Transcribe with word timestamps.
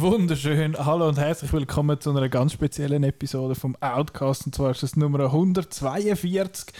Wunderschön. 0.00 0.76
Hallo 0.78 1.08
und 1.08 1.18
herzlich 1.18 1.52
willkommen 1.52 2.00
zu 2.00 2.10
einer 2.10 2.28
ganz 2.28 2.52
speziellen 2.52 3.02
Episode 3.02 3.54
vom 3.54 3.76
Outcast. 3.80 4.46
Und 4.46 4.54
zwar 4.54 4.70
ist 4.70 4.82
das 4.82 4.94
Nummer 4.94 5.20
142. 5.24 6.72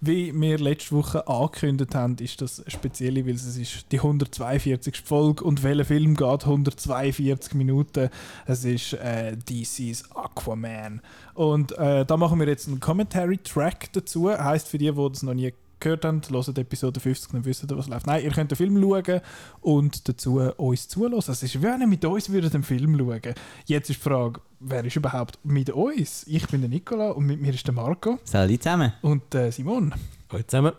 Wie 0.00 0.32
wir 0.38 0.58
letzte 0.58 0.94
Woche 0.96 1.26
angekündigt 1.26 1.94
haben, 1.94 2.16
ist 2.18 2.40
das 2.40 2.62
speziell, 2.68 3.24
weil 3.26 3.34
es 3.34 3.56
ist 3.56 3.86
die 3.92 3.98
142. 3.98 5.02
Folge 5.02 5.44
und 5.44 5.62
welcher 5.62 5.84
Film 5.84 6.16
geht 6.16 6.44
142 6.44 7.54
Minuten? 7.54 8.10
Es 8.46 8.64
ist 8.64 8.94
äh, 8.94 9.36
DC's 9.36 10.10
Aquaman. 10.14 11.00
Und 11.34 11.72
äh, 11.78 12.04
da 12.04 12.16
machen 12.16 12.38
wir 12.38 12.46
jetzt 12.46 12.68
einen 12.68 12.80
Commentary-Track 12.80 13.92
dazu. 13.92 14.30
Heißt 14.30 14.68
für 14.68 14.78
die, 14.78 14.90
die 14.90 15.08
das 15.10 15.22
noch 15.22 15.34
nie 15.34 15.52
gehört 15.84 16.04
habt, 16.04 16.30
hört 16.30 16.58
Episode 16.58 16.98
50 16.98 17.32
dann 17.32 17.44
wisst 17.44 17.70
ihr, 17.70 17.76
was 17.76 17.88
läuft. 17.88 18.06
Nein, 18.06 18.24
ihr 18.24 18.30
könnt 18.30 18.50
den 18.50 18.56
Film 18.56 18.80
schauen 18.80 19.20
und 19.60 20.08
dazu 20.08 20.40
uns 20.56 20.88
zulassen. 20.88 21.32
Es 21.32 21.42
ist, 21.42 21.60
wie 21.60 21.62
wenn 21.62 21.88
mit 21.88 22.04
uns 22.04 22.30
würde 22.30 22.50
den 22.50 22.62
Film 22.62 22.98
schauen. 22.98 23.34
Jetzt 23.66 23.90
ist 23.90 24.00
die 24.00 24.08
Frage, 24.08 24.40
wer 24.60 24.84
ist 24.84 24.96
überhaupt 24.96 25.38
mit 25.44 25.70
uns? 25.70 26.24
Ich 26.26 26.46
bin 26.48 26.62
der 26.62 26.70
Nicola 26.70 27.10
und 27.10 27.26
mit 27.26 27.40
mir 27.40 27.52
ist 27.52 27.66
der 27.66 27.74
Marco. 27.74 28.18
Salut 28.24 28.62
zusammen. 28.62 28.92
Und 29.02 29.34
äh, 29.34 29.50
Simon. 29.50 29.94
Hallo 30.32 30.42
zusammen. 30.46 30.72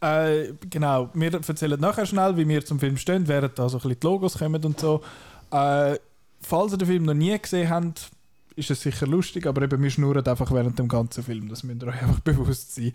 Äh, 0.00 0.54
genau, 0.68 1.10
wir 1.14 1.32
erzählen 1.32 1.78
nachher 1.78 2.06
schnell, 2.06 2.36
wie 2.36 2.48
wir 2.48 2.64
zum 2.64 2.80
Film 2.80 2.96
stehen, 2.96 3.28
während 3.28 3.58
da 3.58 3.68
so 3.68 3.76
ein 3.76 3.82
bisschen 3.82 4.00
die 4.00 4.06
Logos 4.06 4.38
kommen 4.38 4.64
und 4.64 4.80
so. 4.80 5.02
Äh, 5.50 5.96
falls 6.40 6.72
ihr 6.72 6.78
den 6.78 6.88
Film 6.88 7.04
noch 7.04 7.14
nie 7.14 7.38
gesehen 7.38 7.70
habt, 7.70 8.10
ist 8.56 8.70
es 8.70 8.82
sicher 8.82 9.06
lustig, 9.06 9.46
aber 9.46 9.62
eben 9.62 9.82
wir 9.82 9.90
schnurren 9.90 10.26
einfach 10.26 10.50
während 10.52 10.78
dem 10.78 10.88
ganzen 10.88 11.22
Film. 11.22 11.48
Das 11.48 11.62
müsst 11.62 11.82
ihr 11.82 11.88
euch 11.88 12.02
einfach 12.02 12.20
bewusst 12.24 12.74
sein. 12.74 12.92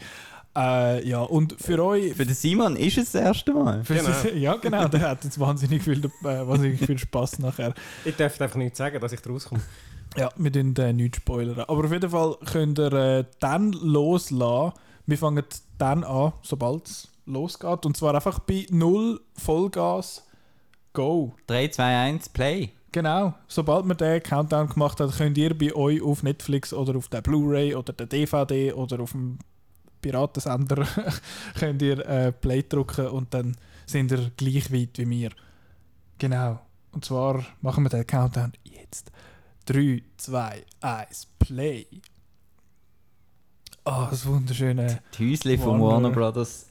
Äh, 0.58 1.08
ja, 1.08 1.22
und 1.22 1.56
für 1.62 1.84
euch. 1.84 2.16
Für 2.16 2.26
den 2.26 2.34
Simon 2.34 2.76
ist 2.76 2.98
es 2.98 3.12
das 3.12 3.22
erste 3.22 3.54
Mal. 3.54 3.84
Genau. 3.88 4.10
ja, 4.36 4.56
genau, 4.56 4.88
der 4.88 5.02
hat 5.02 5.24
jetzt 5.24 5.40
wahnsinnig 5.40 5.84
viel, 5.84 6.04
äh, 6.04 6.10
wahnsinnig 6.24 6.80
viel 6.84 6.98
Spaß 6.98 7.40
nachher. 7.40 7.76
Ich 8.04 8.16
darf 8.16 8.42
einfach 8.42 8.56
nicht 8.56 8.76
sagen, 8.76 9.00
dass 9.00 9.12
ich 9.12 9.20
rauskomme. 9.28 9.62
Ja, 10.16 10.30
wir 10.36 10.50
dürfen 10.50 10.76
äh, 10.78 10.94
nicht 10.94 11.18
spoilern. 11.18 11.60
Aber 11.68 11.86
auf 11.86 11.92
jeden 11.92 12.10
Fall 12.10 12.38
könnt 12.52 12.80
ihr 12.80 12.92
äh, 12.94 13.26
dann 13.40 13.72
loslassen. 13.72 14.74
Wir 15.06 15.18
fangen 15.20 15.46
dann 15.78 16.04
an, 16.04 16.34
sobald 16.42 16.88
es 16.88 17.10
losgeht. 17.28 17.86
Und 17.86 17.96
zwar 17.96 18.16
einfach 18.16 18.40
bei 18.40 18.66
0 18.72 19.22
Vollgas. 19.36 20.24
Go. 20.94 21.36
3, 21.46 21.68
2, 21.68 21.98
1, 21.98 22.30
Play. 22.30 22.72
Genau. 22.92 23.36
Sobald 23.48 23.86
man 23.86 23.98
den 23.98 24.24
Countdown 24.24 24.70
gemacht 24.70 25.00
hat, 25.00 25.16
könnt 25.16 25.38
ihr 25.38 25.56
bei 25.56 25.76
euch 25.76 26.02
auf 26.02 26.24
Netflix 26.24 26.74
oder 26.74 26.96
auf 26.96 27.10
der 27.10 27.22
Blu-ray 27.22 27.76
oder 27.76 27.94
der 27.94 28.08
DVD 28.08 28.74
oder 28.74 29.02
auf 29.02 29.12
dem 29.12 29.38
Piratensender 30.02 30.88
könnt 31.60 31.82
ihr 31.82 32.06
äh, 32.06 32.32
Play 32.32 32.64
drücken 32.64 33.08
und 33.08 33.34
dann 33.34 33.56
sind 33.86 34.12
ihr 34.12 34.32
gleich 34.38 34.72
weit 34.72 34.98
wie 34.98 35.10
wir. 35.10 35.32
Genau. 36.18 36.60
Und 36.92 37.06
zwar 37.06 37.46
machen 37.62 37.84
wir 37.84 37.90
den 37.90 38.08
Countdown 38.08 38.54
jetzt. 38.64 39.12
3, 39.66 40.02
2, 40.18 40.66
1, 40.82 41.28
Play. 41.40 41.88
Ah, 43.84 44.06
oh, 44.06 44.08
das 44.10 44.26
wunderschöne. 44.26 45.02
Die 45.18 45.32
Häusli 45.32 45.58
von 45.58 45.82
Warner 45.82 46.10
Brothers. 46.10 46.68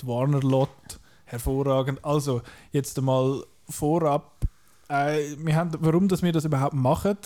Die 0.00 0.06
Warner 0.06 0.40
Lot. 0.40 1.00
Hervorragend. 1.24 2.04
Also, 2.04 2.42
jetzt 2.72 2.98
einmal 2.98 3.44
vorab 3.68 4.44
äh, 4.90 5.36
wir 5.38 5.54
haben, 5.54 5.70
warum 5.80 6.08
dass 6.08 6.22
wir 6.22 6.32
das 6.32 6.44
überhaupt 6.44 6.74
machen, 6.74 7.16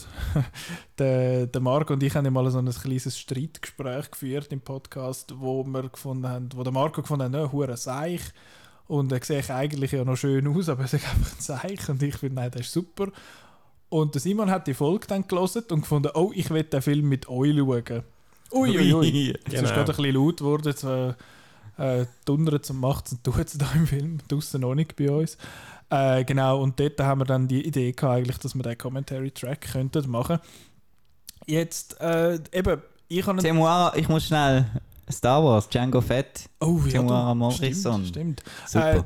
der, 0.99 1.47
der 1.47 1.61
Marc 1.61 1.91
und 1.91 2.03
ich 2.03 2.15
haben 2.15 2.31
mal 2.33 2.49
so 2.51 2.59
ein 2.59 2.71
kleines 2.71 3.19
Streitgespräch 3.19 4.11
geführt 4.11 4.53
im 4.53 4.61
Podcast, 4.61 5.35
wo 5.39 5.65
wir 5.65 5.89
gefunden 5.89 6.29
haben, 6.29 6.51
wo 6.55 6.63
der 6.63 6.73
Marco 6.73 7.01
gefunden 7.01 7.25
hat, 7.25 7.33
ne, 7.33 7.51
hure 7.51 7.77
Seich 7.77 8.21
und 8.87 9.11
er 9.13 9.25
sieht 9.25 9.51
eigentlich 9.51 9.93
ja 9.93 10.05
noch 10.05 10.17
schön 10.17 10.47
aus, 10.47 10.69
aber 10.69 10.83
er 10.83 10.93
ist 10.93 10.95
einfach 10.95 11.33
ein 11.33 11.41
Seich 11.41 11.89
und 11.89 12.03
ich 12.03 12.17
finde, 12.17 12.37
nein, 12.37 12.51
das 12.51 12.63
ist 12.63 12.73
super. 12.73 13.09
Und 13.89 14.15
der 14.15 14.21
Simon 14.21 14.51
hat 14.51 14.67
die 14.67 14.75
Folge 14.75 15.07
dann 15.07 15.27
gelesen 15.27 15.65
und 15.71 15.83
gefunden, 15.83 16.11
oh, 16.15 16.33
ich 16.35 16.51
will 16.51 16.65
den 16.65 16.83
Film 16.83 17.09
mit 17.09 17.29
euch 17.29 17.57
schauen. 17.57 18.03
Uiuiui, 18.53 18.93
ui, 18.93 18.95
ui. 18.95 19.27
Jetzt 19.29 19.45
genau. 19.51 19.63
ist 19.63 19.69
gerade 19.75 19.93
ein 19.93 19.97
bisschen 19.97 20.15
laut 20.15 20.37
geworden, 20.37 20.69
jetzt 20.69 20.85
äh, 20.85 21.15
äh, 21.77 22.07
dundert 22.25 22.69
und 22.71 22.81
macht 22.81 23.11
und 23.13 23.25
tut 23.25 23.47
es 23.47 23.59
da 23.59 23.71
im 23.75 23.87
Film, 23.87 24.19
draußen 24.29 24.61
noch 24.61 24.75
nicht 24.75 24.97
bei 24.97 25.11
uns. 25.11 25.39
Äh, 25.91 26.25
genau, 26.25 26.63
und 26.63 26.79
dort 26.81 27.01
haben 27.01 27.21
wir 27.21 27.25
dann 27.25 27.49
die 27.49 27.67
Idee 27.67 27.93
gehabt, 27.93 28.17
eigentlich, 28.17 28.39
dass 28.39 28.55
wir 28.55 28.63
den 28.63 28.79
Commentary-Track 28.79 29.73
könnten 29.73 30.11
machen. 30.11 30.39
Jetzt, 31.47 32.01
äh, 32.01 32.39
eben, 32.53 32.83
ich 33.09 33.27
habe... 33.27 33.41
Temuara, 33.41 33.97
ich 33.97 34.09
muss 34.09 34.25
schnell... 34.25 34.67
Star 35.13 35.45
Wars, 35.45 35.69
Django 35.69 36.01
Fett, 36.01 36.49
oh, 36.61 36.81
ja, 36.87 36.93
Temuara 36.93 37.35
Morrison. 37.35 38.07
Stimmt, 38.07 38.43
stimmt. 38.71 38.85
Äh, 38.85 39.03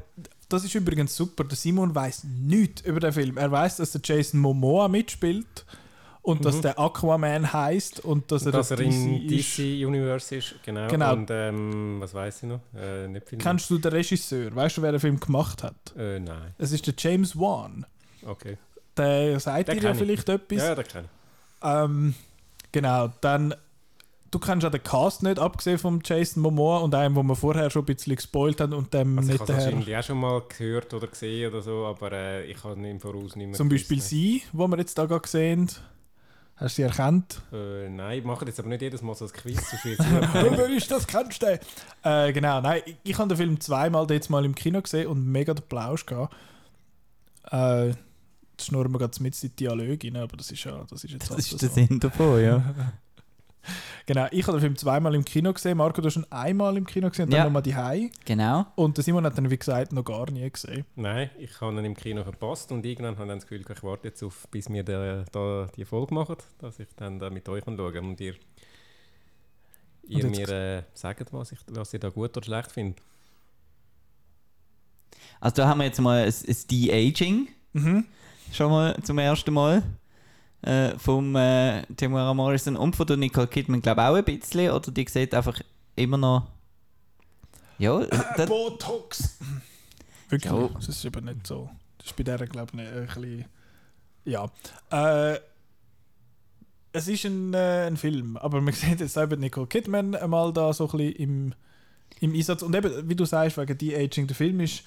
das 0.48 0.64
ist 0.64 0.74
übrigens 0.74 1.16
super. 1.16 1.44
Der 1.44 1.56
Simon 1.56 1.94
weiß 1.94 2.24
nichts 2.24 2.82
über 2.82 3.00
den 3.00 3.12
Film. 3.12 3.36
Er 3.36 3.50
weiß, 3.50 3.78
dass 3.78 3.92
der 3.92 4.00
Jason 4.04 4.40
Momoa 4.40 4.86
mitspielt 4.86 5.66
und 6.28 6.40
mhm. 6.40 6.44
dass 6.44 6.60
der 6.60 6.78
Aquaman 6.78 7.54
heißt 7.54 8.00
und 8.00 8.30
dass 8.30 8.44
er, 8.44 8.52
dass 8.52 8.70
er 8.70 8.80
in 8.80 9.26
DC 9.26 9.60
Universe 9.86 10.36
ist. 10.36 10.56
Genau. 10.62 10.86
genau. 10.86 11.14
Und 11.14 11.30
ähm, 11.30 11.96
was 12.00 12.12
weiß 12.12 12.42
ich 12.42 12.48
noch? 12.50 12.60
Äh, 12.76 13.08
nicht 13.08 13.26
viel 13.26 13.38
Kennst 13.38 13.70
du 13.70 13.78
den 13.78 13.92
Regisseur? 13.92 14.54
Weißt 14.54 14.76
du, 14.76 14.82
wer 14.82 14.92
den 14.92 15.00
Film 15.00 15.18
gemacht 15.18 15.62
hat? 15.62 15.74
Äh, 15.96 16.20
nein. 16.20 16.54
Es 16.58 16.72
ist 16.72 16.86
der 16.86 16.92
James 16.98 17.34
Wan. 17.34 17.86
Okay. 18.26 18.58
Der 18.94 19.40
sagt 19.40 19.68
dir 19.68 19.80
ja 19.80 19.94
vielleicht 19.94 20.28
etwas. 20.28 20.58
Ja, 20.58 20.74
der 20.74 20.84
kenne. 20.84 21.08
Ähm, 21.62 22.14
genau. 22.72 23.10
Dann 23.22 23.54
du 24.30 24.38
kennst 24.38 24.64
ja 24.64 24.68
den 24.68 24.82
Cast 24.82 25.22
nicht, 25.22 25.38
abgesehen 25.38 25.78
von 25.78 26.02
Jason 26.04 26.42
Momoa 26.42 26.80
und 26.80 26.94
einem, 26.94 27.16
wo 27.16 27.22
wir 27.22 27.36
vorher 27.36 27.70
schon 27.70 27.84
ein 27.84 27.86
bisschen 27.86 28.16
gespoilt 28.16 28.60
haben 28.60 28.74
und 28.74 28.92
dem 28.92 29.18
also 29.18 29.32
nicht 29.32 29.40
Ich 29.42 29.48
habe 29.48 29.52
wahrscheinlich 29.54 29.96
auch 29.96 30.02
schon 30.02 30.20
mal 30.20 30.42
gehört 30.46 30.92
oder 30.92 31.06
gesehen 31.06 31.50
oder 31.50 31.62
so, 31.62 31.86
aber 31.86 32.12
äh, 32.12 32.44
ich 32.50 32.62
habe 32.62 32.78
ihn 32.78 32.84
im 32.84 33.00
Voraus 33.00 33.34
nicht 33.34 33.46
mehr 33.46 33.54
Zum 33.54 33.70
Beispiel 33.70 33.96
gewusst, 33.96 34.10
sie, 34.10 34.42
wo 34.52 34.68
wir 34.68 34.76
jetzt 34.76 34.98
da 34.98 35.06
gerade 35.06 35.26
sehen. 35.26 35.70
Hast 36.58 36.76
du 36.76 36.82
sie 36.82 36.88
erkannt? 36.88 37.40
Äh, 37.52 37.88
nein, 37.88 38.18
ich 38.18 38.24
mache 38.24 38.44
jetzt 38.44 38.58
aber 38.58 38.68
nicht 38.68 38.82
jedes 38.82 39.00
Mal 39.00 39.14
so 39.14 39.26
ein 39.26 39.32
Quiz. 39.32 39.60
Wer 39.84 40.68
ist 40.70 40.90
das? 40.90 41.06
Kennst 41.06 41.40
du 41.42 41.58
äh, 42.02 42.32
Genau, 42.32 42.60
nein, 42.60 42.82
ich, 42.84 42.96
ich 43.04 43.18
habe 43.18 43.28
den 43.28 43.36
Film 43.36 43.60
zweimal 43.60 44.10
jetzt 44.10 44.28
mal 44.28 44.44
im 44.44 44.54
Kino 44.56 44.82
gesehen 44.82 45.06
und 45.06 45.24
mega 45.24 45.54
den 45.54 45.64
Plausch 45.68 46.04
gehabt. 46.04 46.34
Äh, 47.52 47.88
jetzt 47.90 48.66
schnurren 48.66 48.90
wir 48.92 48.98
gerade 48.98 49.22
mit 49.22 49.40
in 49.40 49.50
die 49.50 49.56
Dialoge 49.56 50.08
rein, 50.08 50.16
aber 50.16 50.36
das 50.36 50.50
ist 50.50 50.64
ja 50.64 50.84
das 50.90 51.04
ist 51.04 51.12
jetzt 51.12 51.30
Das 51.30 51.38
ist 51.38 51.62
der 51.62 51.68
so. 51.68 51.74
Sinn 51.76 52.00
davon, 52.00 52.42
ja. 52.42 52.74
Genau, 54.06 54.26
ich 54.30 54.46
habe 54.46 54.58
den 54.58 54.60
Film 54.60 54.76
zweimal 54.76 55.14
im 55.14 55.24
Kino 55.24 55.52
gesehen. 55.52 55.76
Marco, 55.76 56.00
du 56.00 56.06
hast 56.06 56.14
schon 56.14 56.30
einmal 56.30 56.76
im 56.76 56.86
Kino 56.86 57.08
gesehen 57.10 57.26
und 57.26 57.32
ja. 57.32 57.38
dann 57.38 57.46
nochmal 57.48 57.62
die 57.62 57.74
Hai. 57.74 58.10
Genau. 58.24 58.66
Und 58.74 58.96
der 58.96 59.04
Simon 59.04 59.24
hat 59.24 59.36
dann, 59.36 59.50
wie 59.50 59.58
gesagt, 59.58 59.92
noch 59.92 60.04
gar 60.04 60.30
nie 60.30 60.50
gesehen. 60.50 60.84
Nein, 60.96 61.30
ich 61.38 61.60
habe 61.60 61.76
ihn 61.76 61.84
im 61.84 61.96
Kino 61.96 62.22
verpasst 62.24 62.72
und 62.72 62.84
irgendwann 62.84 63.16
habe 63.16 63.24
ich 63.24 63.28
dann 63.28 63.38
das 63.38 63.46
Gefühl, 63.46 63.64
ich 63.70 63.82
warte 63.82 64.08
jetzt 64.08 64.22
auf, 64.22 64.48
bis 64.50 64.70
wir 64.70 64.82
da, 64.82 65.24
da 65.30 65.68
die 65.76 65.84
Folge 65.84 66.14
machen, 66.14 66.36
dass 66.58 66.78
ich 66.78 66.88
dann 66.96 67.18
da 67.18 67.30
mit 67.30 67.48
euch 67.48 67.64
schauen 67.64 67.76
kann 67.76 68.04
und 68.04 68.20
ihr, 68.20 68.34
ihr 70.06 70.24
und 70.24 70.30
mir 70.30 70.48
äh, 70.48 70.82
sagt, 70.94 71.32
was, 71.32 71.52
ich, 71.52 71.58
was 71.66 71.92
ihr 71.92 72.00
da 72.00 72.08
gut 72.08 72.36
oder 72.36 72.44
schlecht 72.44 72.72
findet. 72.72 73.02
Also 75.40 75.56
da 75.56 75.68
haben 75.68 75.78
wir 75.78 75.86
jetzt 75.86 76.00
mal 76.00 76.24
ein, 76.24 76.32
ein 76.32 76.56
De-Aging. 76.70 77.48
Mhm. 77.72 78.04
Schon 78.52 78.70
mal 78.70 78.96
zum 79.02 79.18
ersten 79.18 79.52
Mal 79.52 79.82
äh, 80.62 80.98
vom 80.98 81.36
äh, 81.36 81.82
Temuera 81.96 82.34
Morrison 82.34 82.76
und 82.76 82.96
von 82.96 83.06
der 83.06 83.16
Nicole 83.16 83.46
Kidman, 83.46 83.82
glaube 83.82 84.00
ich, 84.00 84.06
auch 84.06 84.14
ein 84.14 84.24
bisschen. 84.24 84.70
Oder 84.70 84.90
die 84.90 85.06
sieht 85.08 85.34
einfach 85.34 85.60
immer 85.96 86.18
noch. 86.18 86.46
Ja, 87.78 88.00
äh, 88.00 88.46
Botox! 88.46 89.38
Wirklich, 90.28 90.52
ja. 90.52 90.68
das 90.74 90.88
ist 90.88 91.06
aber 91.06 91.20
nicht 91.20 91.46
so. 91.46 91.70
Das 91.98 92.08
ist 92.08 92.16
bei 92.16 92.24
der, 92.24 92.38
glaube 92.46 92.72
ich, 92.74 92.80
ein 92.80 93.06
bisschen. 93.06 93.44
Ja. 94.24 94.50
Äh, 94.90 95.38
es 96.92 97.06
ist 97.06 97.24
ein, 97.24 97.54
äh, 97.54 97.86
ein 97.86 97.96
Film, 97.96 98.36
aber 98.36 98.60
man 98.60 98.74
sieht 98.74 99.00
jetzt 99.00 99.16
eben 99.16 99.40
Nicole 99.40 99.66
Kidman 99.66 100.14
einmal 100.14 100.52
da 100.52 100.72
so 100.72 100.88
ein 100.88 100.96
bisschen 100.96 101.14
im, 101.16 101.54
im 102.20 102.34
Einsatz. 102.34 102.62
Und 102.62 102.74
eben, 102.74 103.08
wie 103.08 103.16
du 103.16 103.24
sagst, 103.24 103.56
wegen 103.56 103.78
De-Aging, 103.78 104.26
der 104.26 104.36
Film 104.36 104.60
ist 104.60 104.82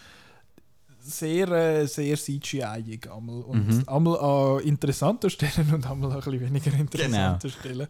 sehr, 1.01 1.47
äh, 1.49 1.87
sehr 1.87 2.17
CGI-ig 2.17 3.11
einmal. 3.11 3.41
Und 3.41 3.67
mhm. 3.67 3.83
einmal 3.87 4.19
an 4.19 4.59
interessanten 4.61 5.29
Stellen 5.31 5.73
und 5.73 5.89
einmal 5.89 6.11
an 6.11 6.17
ein 6.17 6.23
bisschen 6.23 6.41
weniger 6.41 6.73
interessanten 6.73 7.39
genau. 7.39 7.59
Stellen. 7.59 7.87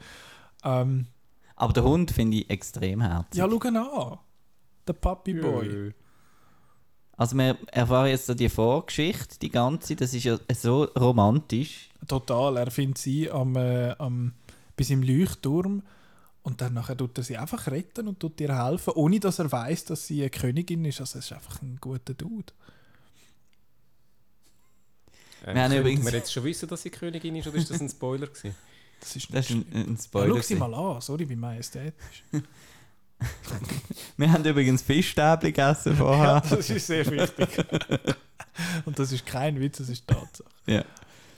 Ähm, 0.63 1.07
Aber 1.55 1.73
der 1.73 1.83
Hund 1.83 2.11
finde 2.11 2.37
ich 2.37 2.49
extrem 2.49 3.01
herzig. 3.01 3.39
Ja, 3.39 3.47
schau 3.49 3.67
ihn 3.67 3.77
an. 3.77 4.19
Der 4.87 4.93
Puppy 4.93 5.33
Boy. 5.33 5.93
Also 7.17 7.35
wir 7.35 7.57
erfahren 7.71 8.09
jetzt 8.09 8.25
so 8.25 8.33
die 8.33 8.49
Vorgeschichte, 8.49 9.37
die 9.39 9.51
ganze, 9.51 9.95
das 9.95 10.13
ist 10.13 10.23
ja 10.23 10.39
so 10.55 10.85
romantisch. 10.85 11.89
Total, 12.07 12.57
er 12.57 12.71
findet 12.71 12.97
sie 12.97 13.29
am, 13.29 13.55
äh, 13.55 13.91
am, 13.99 14.33
bis 14.75 14.89
im 14.89 15.03
Leuchtturm 15.03 15.83
Und 16.41 16.61
dann 16.61 16.73
nachher 16.73 16.97
tut 16.97 17.15
er 17.19 17.23
sie 17.23 17.37
einfach 17.37 17.67
retten 17.67 18.07
und 18.07 18.19
tut 18.19 18.41
ihr 18.41 18.57
helfen, 18.57 18.93
ohne 18.95 19.19
dass 19.19 19.37
er 19.37 19.51
weiß, 19.51 19.85
dass 19.85 20.07
sie 20.07 20.21
eine 20.21 20.31
Königin 20.31 20.83
ist. 20.85 20.99
Also 20.99 21.19
es 21.19 21.25
ist 21.25 21.33
einfach 21.33 21.61
ein 21.61 21.77
guter 21.79 22.15
Dude. 22.15 22.53
Äh, 25.45 25.53
Wir 25.55 25.63
haben 25.63 25.73
übrigens- 25.73 26.03
man 26.03 26.13
jetzt 26.13 26.31
schon 26.31 26.43
wissen, 26.43 26.67
dass 26.69 26.81
sie 26.81 26.89
Königin 26.89 27.35
ist, 27.35 27.47
oder 27.47 27.57
ist 27.57 27.69
das 27.69 27.81
ein 27.81 27.89
Spoiler 27.89 28.27
gewesen? 28.27 28.55
Das 28.99 29.15
ist, 29.15 29.33
Das 29.33 29.49
ist 29.49 29.55
ein, 29.55 29.65
ein 29.73 29.95
ja, 29.95 30.01
Spoiler. 30.03 30.35
schau 30.35 30.41
sie 30.41 30.55
mal 30.55 30.73
an, 30.73 31.01
sorry, 31.01 31.27
wie 31.27 31.35
majestätisch. 31.35 32.23
Wir 34.17 34.31
haben 34.31 34.43
übrigens 34.45 34.81
Fischstäbchen 34.81 35.49
gegessen 35.53 35.91
Ja, 35.93 35.97
vorher. 35.97 36.41
das 36.49 36.69
ist 36.69 36.87
sehr 36.87 37.05
wichtig. 37.09 37.49
und 38.85 38.97
das 38.97 39.11
ist 39.11 39.25
kein 39.25 39.59
Witz, 39.59 39.77
das 39.77 39.89
ist 39.89 40.07
Tatsache. 40.07 40.49
Ja. 40.65 40.83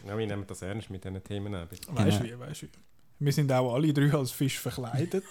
Ja, 0.06 0.17
wir 0.17 0.27
nehmen 0.27 0.45
das 0.47 0.61
ernst 0.61 0.89
mit 0.89 1.03
diesen 1.03 1.23
Themen. 1.23 1.53
Weißt 1.53 1.88
Genau. 1.88 2.03
du 2.03 2.23
wie, 2.23 2.39
weißt 2.39 2.63
du 2.63 2.65
wie. 2.67 2.71
Wir 3.19 3.31
sind 3.31 3.49
auch 3.53 3.73
alle 3.73 3.94
drei 3.94 4.11
als 4.13 4.31
Fisch 4.31 4.59
verkleidet. 4.59 5.23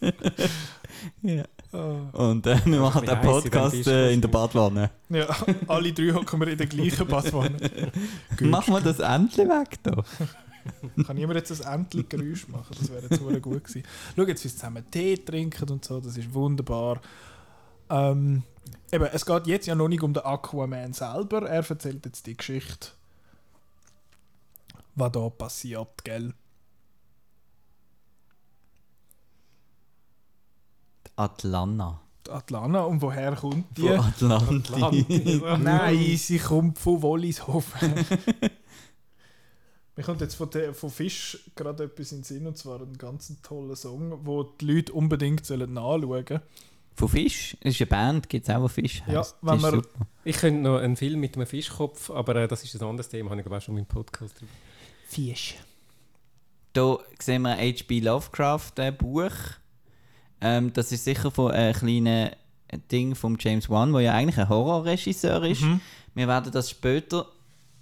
ja. 1.22 1.44
Ah. 1.72 2.08
Und 2.12 2.46
äh, 2.46 2.58
wir 2.64 2.80
machen 2.80 3.04
den 3.04 3.20
Podcast 3.20 3.86
äh, 3.86 4.12
in 4.12 4.20
der? 4.20 4.28
Badwanne. 4.28 4.90
Ja, 5.08 5.26
alle 5.66 5.92
drei 5.92 6.12
hocken 6.12 6.40
wir 6.40 6.48
in 6.48 6.58
der 6.58 6.66
gleichen 6.66 7.06
Badwanne. 7.06 7.56
Machen 8.40 8.74
wir 8.74 8.80
das 8.80 9.00
endlich 9.00 9.48
weg 9.48 9.78
da. 9.82 10.02
Kann 11.06 11.16
jemand 11.16 11.38
jetzt 11.38 11.64
ein 11.64 11.80
endlich 11.80 12.08
Geräusch 12.08 12.48
machen? 12.48 12.74
Das 12.78 12.90
wäre 12.90 13.02
jetzt 13.02 13.42
gut 13.42 13.64
gewesen. 13.64 13.84
Schau 14.16 14.22
jetzt, 14.22 14.44
wie 14.44 14.48
zusammen 14.48 14.84
Tee 14.90 15.16
trinken 15.16 15.68
und 15.70 15.84
so, 15.84 16.00
das 16.00 16.16
ist 16.16 16.32
wunderbar. 16.32 17.00
Ähm, 17.88 18.42
eben, 18.90 19.04
es 19.12 19.24
geht 19.24 19.46
jetzt 19.46 19.66
ja 19.66 19.74
noch 19.74 19.88
nicht 19.88 20.02
um 20.02 20.12
den 20.12 20.24
Aquaman 20.24 20.92
selber. 20.92 21.48
Er 21.48 21.68
erzählt 21.68 22.04
jetzt 22.04 22.26
die 22.26 22.36
Geschichte, 22.36 22.88
was 24.94 25.12
da 25.12 25.28
passiert, 25.28 26.04
gell? 26.04 26.32
Atlanta. 31.16 32.00
Die 32.26 32.30
Atlanta, 32.30 32.82
und 32.84 33.00
woher 33.02 33.34
kommt 33.36 33.76
die? 33.76 33.88
Von. 33.88 34.32
Atlantis. 34.32 35.40
Nein, 35.60 36.16
sie 36.16 36.38
kommt 36.38 36.78
von 36.78 37.02
Wollishofen. 37.02 37.94
Mir 39.96 40.02
kommt 40.02 40.20
jetzt 40.20 40.34
von, 40.34 40.50
der, 40.50 40.74
von 40.74 40.90
Fisch 40.90 41.38
gerade 41.54 41.84
etwas 41.84 42.12
in 42.12 42.18
den 42.18 42.24
Sinn, 42.24 42.46
und 42.46 42.58
zwar 42.58 42.82
einen 42.82 42.98
ganz 42.98 43.32
tollen 43.42 43.74
Song, 43.76 44.26
wo 44.26 44.42
die 44.42 44.66
Leute 44.66 44.92
unbedingt 44.92 45.46
sollen 45.46 45.72
nachschauen 45.72 46.24
sollen. 46.26 46.40
Von 46.94 47.08
Fisch? 47.08 47.56
Es 47.60 47.74
ist 47.74 47.80
eine 47.80 47.86
Band, 47.86 48.28
gibt 48.28 48.46
es 48.48 48.54
auch, 48.54 48.60
wo 48.62 48.68
Fisch 48.68 49.02
Ja, 49.06 49.20
heisst. 49.20 49.36
wenn 49.40 49.60
man-. 49.60 49.82
Ich 50.24 50.36
könnte 50.36 50.60
noch 50.60 50.78
einen 50.78 50.96
Film 50.96 51.20
mit 51.20 51.36
einem 51.36 51.46
Fischkopf, 51.46 52.10
aber 52.10 52.36
äh, 52.36 52.48
das 52.48 52.62
ist 52.64 52.74
ein 52.74 52.86
anderes 52.86 53.08
Thema, 53.08 53.30
habe 53.30 53.40
ich 53.40 53.44
glaube 53.44 53.56
auch 53.58 53.62
schon 53.62 53.76
im 53.78 53.86
Podcast 53.86 54.38
drüber. 54.38 54.52
Fisch. 55.08 55.54
Hier 56.74 56.98
sehen 57.20 57.42
wir 57.42 57.56
ein 57.56 57.74
H.P. 57.74 58.00
Lovecraft 58.00 58.72
äh, 58.78 58.92
Buch. 58.92 59.32
Ähm, 60.46 60.72
das 60.72 60.92
ist 60.92 61.04
sicher 61.04 61.30
von 61.30 61.50
einem 61.52 61.74
kleinen 61.74 62.30
Ding 62.90 63.14
von 63.14 63.36
James 63.38 63.68
Wan, 63.70 63.92
der 63.92 64.00
ja 64.02 64.12
eigentlich 64.14 64.38
ein 64.38 64.48
Horrorregisseur 64.48 65.42
ist. 65.44 65.62
Mhm. 65.62 65.80
Wir 66.14 66.28
werden 66.28 66.52
das 66.52 66.70
später. 66.70 67.26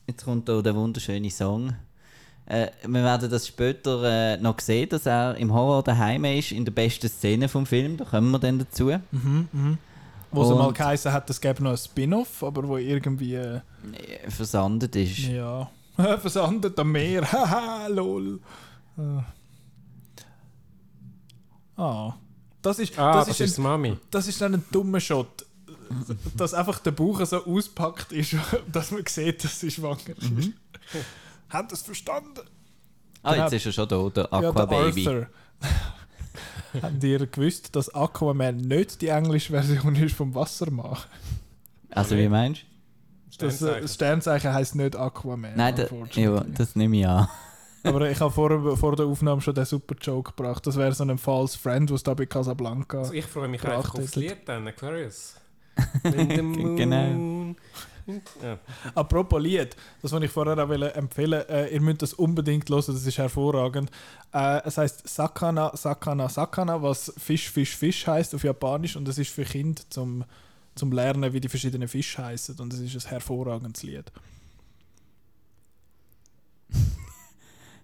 Jetzt 0.07 0.25
kommt 0.25 0.49
hier 0.49 0.63
der 0.63 0.75
wunderschöne 0.75 1.31
Song. 1.31 1.75
Äh, 2.47 2.69
wir 2.87 3.03
werden 3.03 3.31
das 3.31 3.47
später 3.47 4.03
äh, 4.05 4.37
noch 4.37 4.61
sehen, 4.61 4.89
dass 4.91 5.07
er 5.07 5.35
im 5.37 5.53
Horror 5.53 5.83
daheim 5.83 6.25
ist, 6.27 6.53
in 6.53 6.65
der 6.65 6.73
besten 6.73 7.09
Szene 7.09 7.49
vom 7.49 7.65
Film. 7.65 7.97
Da 7.97 8.05
kommen 8.05 8.31
wir 8.31 8.39
dann 8.39 8.59
dazu. 8.59 8.85
Mhm, 9.13 9.49
mhm. 9.53 9.79
Wo 10.31 10.43
es 10.43 10.49
mal 10.51 10.73
geheißen 10.73 11.13
hat, 11.13 11.31
es 11.31 11.41
gäbe 11.41 11.63
noch 11.63 11.71
ein 11.71 11.77
Spin-off, 11.79 12.43
aber 12.43 12.67
wo 12.69 12.77
irgendwie. 12.77 13.35
Äh, 13.35 13.61
Äh, 13.93 14.31
Versandet 14.31 14.95
ist. 14.97 15.19
ja. 15.19 15.71
Versandet 15.97 16.79
am 16.79 16.91
Meer. 16.93 17.23
Haha, 17.33 17.87
lol. 17.87 18.41
Äh. 18.99 19.23
Ah. 21.81 22.15
Das 22.65 22.79
ist, 22.81 22.99
Ah, 22.99 23.13
das, 23.19 23.29
das, 23.29 23.41
ist 23.41 23.51
ist 23.51 23.59
ein, 23.59 23.63
Mami. 23.63 23.97
das 24.11 24.27
ist 24.27 24.41
dann 24.41 24.55
ein 24.55 24.65
dummer 24.73 24.99
Shot. 25.01 25.47
Dass 26.37 26.55
einfach 26.55 26.79
der 26.81 26.91
Bauch 26.93 27.25
so 27.27 27.45
auspackt 27.45 28.11
ist, 28.13 28.35
dass 28.73 28.91
man 28.91 29.05
sieht, 29.07 29.45
dass 29.45 29.61
sie 29.61 29.71
schwanger 29.71 29.99
ist. 30.19 30.51
Habt 31.51 31.71
ihr 31.73 31.75
es 31.75 31.83
verstanden? 31.83 32.41
Ah, 33.23 33.35
jetzt 33.37 33.53
ist 33.53 33.67
er 33.67 33.73
schon 33.73 33.89
da, 33.89 34.09
der 34.09 34.29
Ja, 34.33 34.49
Aqua 34.51 34.67
der 34.67 34.77
Baby. 34.85 35.07
Arthur. 35.07 35.27
Habt 36.83 37.05
ihr 37.05 37.27
gewusst, 37.27 37.77
dass 37.77 37.95
Aquaman 37.95 38.57
nicht 38.57 39.01
die 39.01 39.09
englische 39.09 39.53
Version 39.53 39.95
ist 39.97 40.17
vom 40.17 40.35
Wassermann? 40.35 40.97
also, 41.91 42.17
wie 42.17 42.29
meinst 42.29 42.63
du? 43.39 43.47
Das, 43.47 43.63
äh, 43.63 43.87
Sternzeichen 43.87 44.53
heisst 44.53 44.75
nicht 44.75 44.97
Aquaman. 44.97 45.53
Nein, 45.55 45.75
da, 45.77 45.87
ja, 46.21 46.41
das 46.49 46.75
nehme 46.77 46.97
ich 46.99 47.07
an. 47.07 47.29
Aber 47.85 48.11
ich 48.11 48.19
habe 48.19 48.33
vor, 48.33 48.77
vor 48.77 48.97
der 48.97 49.07
Aufnahme 49.07 49.41
schon 49.41 49.55
den 49.55 49.65
super 49.65 49.95
Joke 50.01 50.33
gebracht. 50.33 50.67
Das 50.67 50.77
wäre 50.77 50.93
so 50.93 51.05
ein 51.05 51.19
false 51.19 51.59
Friend, 51.59 51.91
was 51.91 52.03
da 52.03 52.15
bei 52.15 52.27
Casablanca. 52.27 52.99
Also 52.99 53.13
ich 53.13 53.27
freue 53.27 53.49
mich 53.49 53.63
einfach 53.65 53.95
aufs. 53.95 54.17
Lied 54.17 54.39
dann, 54.47 54.67
Aquarius. 54.67 55.37
Genau. 56.07 57.55
Ja. 58.43 58.59
Apropos 58.95 59.41
Lied, 59.41 59.77
das 60.03 60.13
wollte 60.13 60.27
ich 60.27 60.33
vorher 60.33 60.59
auch 60.63 60.71
empfehlen. 60.71 61.43
Äh, 61.49 61.69
ihr 61.69 61.81
müsst 61.81 62.03
das 62.03 62.13
unbedingt 62.13 62.69
hören, 62.69 62.85
das 62.87 63.07
ist 63.07 63.19
hervorragend. 63.19 63.91
Äh, 64.33 64.61
es 64.67 64.77
heißt 64.77 65.09
Sakana, 65.09 65.75
Sakana, 65.75 66.29
Sakana, 66.29 66.83
was 66.83 67.13
Fisch, 67.17 67.51
Fisch, 67.51 67.75
Fisch 67.77 68.07
heißt 68.07 68.35
auf 68.35 68.45
Japanisch 68.45 68.97
und 68.97 69.09
es 69.09 69.17
ist 69.17 69.31
für 69.31 69.45
Kinder 69.45 69.83
zum, 69.89 70.25
zum 70.75 70.93
Lernen, 70.93 71.33
wie 71.33 71.41
die 71.41 71.49
verschiedenen 71.49 71.89
Fische 71.89 72.23
heißen 72.23 72.59
und 72.59 72.73
es 72.75 72.81
ist 72.81 73.07
ein 73.07 73.09
hervorragendes 73.09 73.83
Lied. 73.83 74.13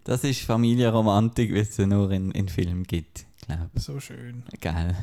Das 0.05 0.25
ist 0.25 0.41
Familienromantik, 0.43 1.53
wie 1.53 1.61
es 1.61 1.77
sie 1.77 1.87
nur 1.87 2.11
in, 2.11 2.31
in 2.33 2.49
Filmen 2.49 2.85
gibt, 2.85 3.27
glaube 3.47 3.69
So 3.75 4.01
schön. 4.01 4.43
Geil. 4.61 4.97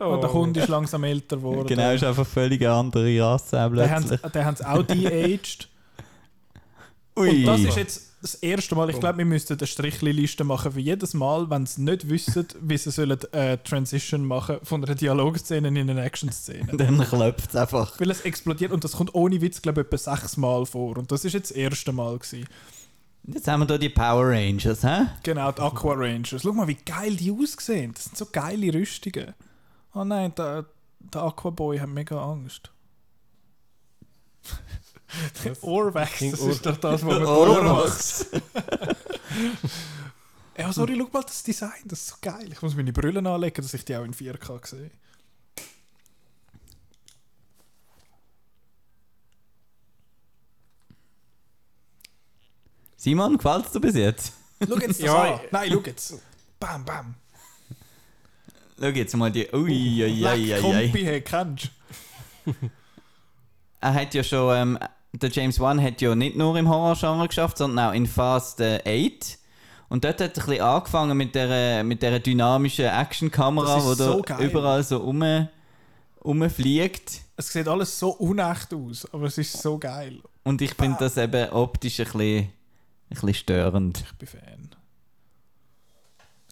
Oh. 0.00 0.04
Und 0.14 0.20
der 0.22 0.30
Kunde 0.30 0.60
ist 0.60 0.68
langsam 0.68 1.04
älter 1.04 1.36
geworden. 1.36 1.66
Genau, 1.66 1.92
ist 1.92 2.04
einfach 2.04 2.26
völlig 2.26 2.60
eine 2.60 2.72
andere 2.72 3.20
Rasse 3.20 3.68
plötzlich. 3.72 4.20
den 4.20 4.44
haben 4.44 4.56
sie 4.56 4.68
auch 4.68 4.82
de-aged. 4.82 5.68
Ui. 7.16 7.28
Und 7.28 7.44
das 7.44 7.60
ist 7.60 7.76
jetzt 7.76 8.10
das 8.22 8.34
erste 8.34 8.74
Mal, 8.74 8.90
ich 8.90 9.00
glaube, 9.00 9.18
wir 9.18 9.24
müssten 9.24 9.56
eine 9.56 9.66
Strichliste 9.66 10.44
machen 10.44 10.72
für 10.72 10.80
jedes 10.80 11.14
Mal, 11.14 11.48
wenn 11.48 11.64
sie 11.64 11.82
nicht 11.82 12.08
wissen, 12.08 12.46
wie 12.60 12.76
sie 12.76 12.90
sollen 12.90 13.18
äh, 13.32 13.56
Transition 13.58 14.26
machen 14.26 14.58
von 14.62 14.84
einer 14.84 14.94
Dialogszene 14.94 15.68
in 15.68 15.90
eine 15.90 16.02
Action-Szene. 16.02 16.76
Dann 16.76 17.00
klopft 17.00 17.50
es 17.50 17.56
einfach. 17.56 17.98
Weil 17.98 18.10
es 18.10 18.20
explodiert 18.22 18.72
und 18.72 18.84
das 18.84 18.92
kommt 18.92 19.14
ohne 19.14 19.40
Witz, 19.40 19.62
glaube 19.62 19.80
ich, 19.80 19.86
etwa 19.86 19.96
sechs 19.96 20.36
Mal 20.36 20.66
vor. 20.66 20.98
Und 20.98 21.10
das 21.10 21.24
ist 21.24 21.32
jetzt 21.32 21.50
das 21.50 21.56
erste 21.56 21.92
Mal. 21.92 22.18
Gewesen. 22.18 22.46
Jetzt 23.24 23.46
haben 23.48 23.60
wir 23.60 23.66
hier 23.66 23.78
die 23.78 23.88
Power 23.88 24.28
Rangers, 24.30 24.82
hä? 24.82 25.06
Genau, 25.22 25.52
die 25.52 25.60
Aqua 25.60 25.94
Rangers. 25.94 26.42
Schau 26.42 26.52
mal, 26.52 26.66
wie 26.66 26.74
geil 26.74 27.16
die 27.16 27.30
aussehen. 27.30 27.92
Das 27.94 28.04
sind 28.04 28.16
so 28.16 28.26
geile 28.26 28.72
Rüstungen. 28.72 29.34
Oh 29.94 30.04
nein, 30.04 30.34
der, 30.34 30.66
der 30.98 31.22
Aqua 31.22 31.50
Boy 31.50 31.78
hat 31.78 31.88
mega 31.88 32.20
Angst. 32.20 32.72
Orvax, 35.62 36.12
King 36.18 36.30
das 36.30 36.40
ist 36.40 36.66
doch 36.66 36.76
das, 36.76 37.04
was 37.04 37.18
man 37.18 37.24
Orvax. 37.24 38.26
Ja, 40.56 40.72
sorry, 40.72 40.96
schau 40.98 41.08
mal 41.12 41.22
das 41.22 41.42
Design, 41.42 41.82
das 41.84 42.00
ist 42.00 42.08
so 42.08 42.16
geil. 42.20 42.48
Ich 42.52 42.62
muss 42.62 42.76
meine 42.76 42.92
Brille 42.92 43.28
anlegen, 43.28 43.62
dass 43.62 43.74
ich 43.74 43.84
die 43.84 43.96
auch 43.96 44.04
in 44.04 44.14
4K 44.14 44.66
sehe. 44.66 44.90
Simon, 53.00 53.38
gefällt 53.38 53.64
es 53.64 53.72
dir 53.72 53.80
bis 53.80 53.94
jetzt? 53.94 54.32
Schau 54.68 54.74
jetzt 54.74 54.88
das 54.88 54.98
Ja, 54.98 55.22
an. 55.22 55.40
Nein, 55.50 55.70
schau 55.72 55.80
jetzt. 55.86 56.14
Bam, 56.58 56.84
bam. 56.84 57.14
Schau 58.78 58.88
jetzt 58.88 59.16
mal 59.16 59.32
die. 59.32 59.48
Ui, 59.54 60.04
ui, 60.04 60.26
ui, 60.26 60.54
ui, 60.54 61.20
kennst 61.22 61.70
du? 62.44 62.52
Er 63.80 63.94
hat 63.94 64.12
ja 64.12 64.22
schon. 64.22 64.54
Ähm, 64.54 64.78
der 65.12 65.30
James 65.30 65.58
Wan 65.58 65.82
hat 65.82 66.02
ja 66.02 66.14
nicht 66.14 66.36
nur 66.36 66.54
im 66.58 66.68
Horrorgenre 66.68 67.26
geschafft, 67.26 67.56
sondern 67.56 67.88
auch 67.88 67.94
in 67.94 68.06
Fast 68.06 68.60
äh, 68.60 68.82
8. 68.84 69.38
Und 69.88 70.04
dort 70.04 70.20
hat 70.20 70.36
er 70.36 70.42
ein 70.42 70.46
bisschen 70.46 70.60
angefangen 70.60 71.16
mit 71.16 71.34
der, 71.34 71.82
mit 71.82 72.02
der 72.02 72.18
dynamischen 72.20 72.84
Actionkamera, 72.84 73.76
da 73.76 73.80
so 73.94 74.20
geil. 74.20 74.44
überall 74.44 74.84
so 74.84 74.98
rum, 74.98 75.48
rumfliegt. 76.22 77.22
Es 77.38 77.50
sieht 77.50 77.66
alles 77.66 77.98
so 77.98 78.10
unecht 78.10 78.74
aus, 78.74 79.08
aber 79.10 79.24
es 79.24 79.38
ist 79.38 79.56
so 79.62 79.78
geil. 79.78 80.20
Und 80.44 80.60
ich 80.60 80.74
finde 80.74 80.98
das 81.00 81.16
eben 81.16 81.48
optisch 81.48 81.98
ein 82.00 82.04
bisschen, 82.04 82.52
bisschen 83.10 83.34
störend. 83.34 83.98
Ich 84.00 84.12
bin 84.16 84.28
Fan. 84.28 84.70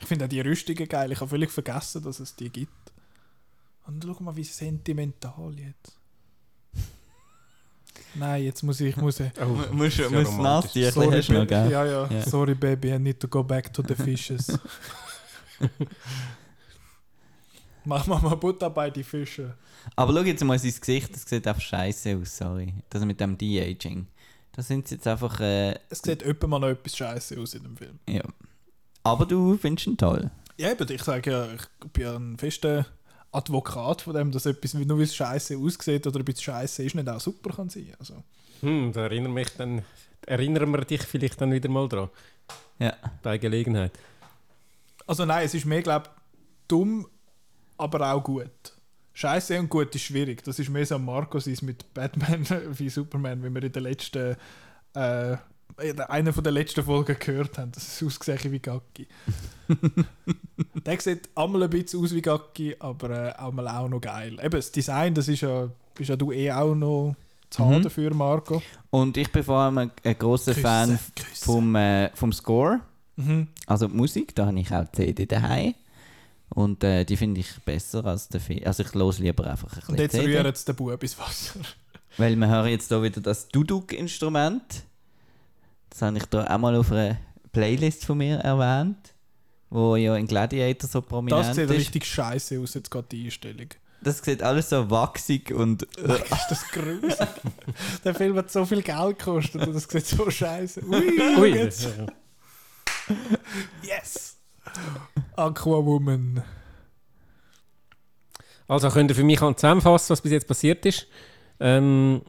Ich 0.00 0.06
finde 0.06 0.24
auch 0.26 0.28
die 0.28 0.40
Rüstungen 0.40 0.86
geil. 0.88 1.10
Ich 1.12 1.20
habe 1.20 1.28
völlig 1.30 1.50
vergessen, 1.50 2.02
dass 2.02 2.20
es 2.20 2.34
die 2.36 2.50
gibt. 2.50 2.72
Und 3.86 4.04
schau 4.04 4.22
mal, 4.22 4.36
wie 4.36 4.44
sentimental 4.44 5.54
jetzt. 5.58 5.96
Nein, 8.14 8.44
jetzt 8.44 8.62
muss 8.62 8.80
ich. 8.80 8.96
Muss 8.96 9.18
ich 9.20 9.30
Oh, 9.40 9.44
Mu- 9.46 9.66
Musst 9.72 9.98
das 9.98 9.98
du 9.98 9.98
ist 9.98 9.98
ja 9.98 10.06
ein 10.06 10.12
bisschen 10.12 10.92
sorry, 10.92 11.16
hast 11.16 11.28
noch, 11.30 11.38
Baby. 11.40 11.46
gell? 11.48 11.70
Ja, 11.72 11.84
ja, 11.84 12.06
Ja. 12.10 12.22
Sorry, 12.22 12.54
baby, 12.54 12.88
I 12.94 12.98
need 12.98 13.18
to 13.20 13.28
go 13.28 13.42
back 13.42 13.72
to 13.72 13.82
the 13.86 13.94
fishes. 14.04 14.46
Mach 17.84 18.06
mal 18.06 18.20
mal 18.20 18.34
Butter 18.36 18.68
bei 18.70 18.90
die 18.90 19.02
Fische. 19.04 19.56
Aber 19.96 20.12
schau 20.12 20.24
jetzt 20.26 20.44
mal 20.44 20.58
sein 20.58 20.74
Gesicht, 20.78 21.14
das 21.14 21.22
sieht 21.22 21.46
einfach 21.46 21.62
scheiße 21.62 22.16
aus, 22.20 22.36
sorry. 22.36 22.74
Das 22.90 23.02
mit 23.04 23.18
dem 23.20 23.38
De-Aging. 23.38 24.06
Da 24.58 24.64
sind 24.64 24.88
sie 24.88 24.96
jetzt 24.96 25.06
einfach. 25.06 25.38
Äh, 25.38 25.78
Es 25.88 26.00
sieht 26.00 26.24
öppe 26.24 26.48
mal 26.48 26.58
noch 26.58 26.66
etwas 26.66 26.96
scheiße 26.96 27.38
aus 27.38 27.54
in 27.54 27.62
dem 27.62 27.76
Film. 27.76 28.00
ja. 28.08 28.24
Aber 29.04 29.24
du 29.24 29.56
findest 29.56 29.86
ihn 29.86 29.96
toll. 29.96 30.32
Ja, 30.56 30.72
eben, 30.72 30.90
ich 30.90 31.04
sage 31.04 31.30
ja, 31.30 31.46
ich 31.54 31.92
bin 31.92 32.02
ja 32.02 32.16
ein 32.16 32.36
fester 32.38 32.84
Advokat 33.30 34.02
von 34.02 34.14
dem, 34.14 34.32
dass 34.32 34.46
etwas, 34.46 34.74
nur 34.74 34.98
wie 34.98 35.04
es 35.04 35.14
scheiße 35.14 35.56
aussieht 35.56 36.08
oder 36.08 36.18
ein 36.18 36.24
bisschen 36.24 36.42
scheiße 36.42 36.82
ist, 36.82 36.96
nicht 36.96 37.08
auch 37.08 37.20
super 37.20 37.54
kann 37.54 37.68
sein. 37.68 37.94
Also. 38.00 38.24
Hm, 38.62 38.92
da 38.92 39.02
erinnern, 39.02 39.32
mich 39.32 39.48
dann, 39.56 39.82
erinnern 40.26 40.72
wir 40.72 40.80
dich 40.84 41.02
vielleicht 41.04 41.40
dann 41.40 41.52
wieder 41.52 41.68
mal 41.68 41.88
dran. 41.88 42.10
Ja. 42.80 42.94
Bei 43.22 43.38
Gelegenheit. 43.38 43.92
Also 45.06 45.24
nein, 45.24 45.46
es 45.46 45.54
ist 45.54 45.66
mehr, 45.66 45.82
glaube 45.82 46.10
dumm, 46.66 47.06
aber 47.76 48.12
auch 48.12 48.24
gut. 48.24 48.76
Scheiße 49.18 49.58
und 49.58 49.68
gut 49.68 49.92
ist 49.96 50.02
schwierig. 50.02 50.44
Das 50.44 50.60
ist 50.60 50.70
mehr 50.70 50.86
so 50.86 50.96
Marco 50.96 51.40
sein 51.40 51.56
mit 51.62 51.92
Batman 51.92 52.46
wie 52.78 52.88
Superman, 52.88 53.42
wie 53.42 53.52
wir 53.52 53.64
in 53.64 53.72
der 53.72 53.82
letzten 53.82 54.36
äh, 54.94 55.36
in 55.82 56.00
einer 56.00 56.32
von 56.32 56.44
der 56.44 56.52
letzten 56.52 56.84
Folgen 56.84 57.16
gehört 57.18 57.58
haben. 57.58 57.72
Das 57.72 57.82
ist 57.82 58.02
ausgesehen 58.02 58.52
wie 58.52 58.60
Gacki. 58.60 59.08
der 60.86 61.00
sieht 61.00 61.28
einmal 61.34 61.64
ein 61.64 61.70
bisschen 61.70 62.00
aus 62.00 62.14
wie 62.14 62.22
Gacki, 62.22 62.76
aber 62.78 63.10
äh, 63.10 63.32
einmal 63.32 63.66
auch 63.66 63.88
noch 63.88 64.00
geil. 64.00 64.34
Eben, 64.40 64.50
das 64.52 64.70
Design, 64.70 65.14
das 65.14 65.26
ist 65.26 65.40
ja, 65.40 65.68
bist 65.96 66.10
ja 66.10 66.16
du 66.16 66.30
eh 66.30 66.52
auch 66.52 66.76
noch 66.76 67.16
zu 67.50 67.64
haben 67.64 67.78
Mhm. 67.78 67.82
dafür, 67.82 68.14
Marco. 68.14 68.62
Und 68.90 69.16
ich 69.16 69.32
bin 69.32 69.42
vor 69.42 69.58
allem 69.58 69.78
ein, 69.78 69.90
ein 70.04 70.16
Küsse, 70.16 70.54
Fan 70.54 70.96
Küsse. 71.16 71.44
vom, 71.44 71.74
äh, 71.74 72.10
vom 72.14 72.32
Score. 72.32 72.80
Mhm. 73.16 73.48
Also 73.66 73.88
die 73.88 73.96
Musik, 73.96 74.34
da 74.36 74.46
habe 74.46 74.60
ich 74.60 74.72
auch 74.72 74.84
die 74.84 75.06
CD 75.06 75.26
daheim. 75.26 75.74
Und 76.50 76.82
äh, 76.82 77.04
die 77.04 77.16
finde 77.16 77.40
ich 77.40 77.52
besser 77.64 78.04
als 78.04 78.28
der 78.28 78.40
Film. 78.40 78.60
Also 78.64 78.82
ich 78.82 78.94
höre 78.94 79.12
lieber 79.18 79.46
einfach 79.50 79.70
ein 79.72 79.78
Und 79.88 79.96
bisschen 79.96 79.98
jetzt 80.00 80.12
CD. 80.12 80.26
rühren 80.26 80.46
jetzt 80.46 80.68
den 80.68 80.76
Bub 80.76 81.02
ins 81.02 81.18
Wasser. 81.18 81.60
Weil 82.16 82.36
wir 82.36 82.48
hören 82.48 82.68
jetzt 82.68 82.88
hier 82.88 83.02
wieder 83.02 83.20
das 83.20 83.48
Duduk-Instrument. 83.48 84.62
Das 85.90 86.02
habe 86.02 86.16
ich 86.16 86.24
da 86.26 86.46
auch 86.46 86.58
mal 86.58 86.74
auf 86.76 86.90
einer 86.90 87.18
Playlist 87.52 88.04
von 88.04 88.18
mir 88.18 88.38
erwähnt. 88.38 89.14
Wo 89.70 89.96
ja 89.96 90.16
in 90.16 90.26
Gladiator 90.26 90.88
so 90.88 91.02
prominent 91.02 91.46
Das 91.46 91.54
sieht 91.56 91.64
ist. 91.68 91.76
richtig 91.76 92.06
scheiße 92.06 92.58
aus, 92.58 92.72
jetzt 92.74 92.90
gerade 92.90 93.06
die 93.12 93.26
Einstellung. 93.26 93.68
Das 94.00 94.18
sieht 94.18 94.42
alles 94.42 94.70
so 94.70 94.88
wachsig 94.90 95.50
und... 95.52 95.82
Äh, 95.98 96.14
Ist 96.22 96.46
das 96.48 96.68
gruselig? 96.68 97.14
der 98.04 98.14
Film 98.14 98.36
hat 98.36 98.50
so 98.50 98.64
viel 98.64 98.80
Geld 98.82 99.18
gekostet 99.18 99.66
und 99.66 99.74
das 99.74 99.84
sieht 99.84 100.06
so 100.06 100.30
scheiße 100.30 100.80
aus. 100.82 100.88
Ui, 100.88 101.36
Ui, 101.38 101.54
jetzt. 101.54 101.88
Yes! 103.82 104.37
Aquawoman. 105.36 106.42
Also 108.66 108.90
könnt 108.90 109.10
ihr 109.10 109.14
für 109.14 109.24
mich 109.24 109.38
zusammenfassen, 109.38 110.10
was 110.10 110.20
bis 110.20 110.32
jetzt 110.32 110.46
passiert 110.46 110.84
ist. 110.84 111.06
Ähm, 111.58 112.22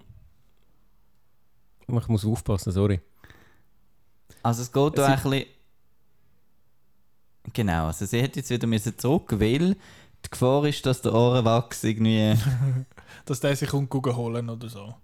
ich 1.88 2.08
muss 2.08 2.26
aufpassen, 2.26 2.72
sorry. 2.72 3.02
Also 4.42 4.62
es 4.62 4.72
geht 4.72 4.98
Es 4.98 5.06
da 5.06 5.08
ein 5.08 5.22
bisschen... 5.22 5.46
Genau, 7.54 7.88
also 7.88 8.06
sie 8.06 8.22
hätte 8.22 8.40
jetzt 8.40 8.50
wieder 8.50 8.68
müssen 8.68 8.98
zurück, 8.98 9.34
weil 9.40 9.76
die 10.26 10.30
Gefahr 10.30 10.66
ist, 10.66 10.86
dass 10.86 11.02
der 11.02 11.14
Ohrenwachs 11.14 11.84
irgendwie... 11.84 12.36
Dass 13.26 13.40
der 13.40 13.56
sich 13.56 13.72
holen 13.72 14.50
oder 14.50 14.70
so. 14.70 14.96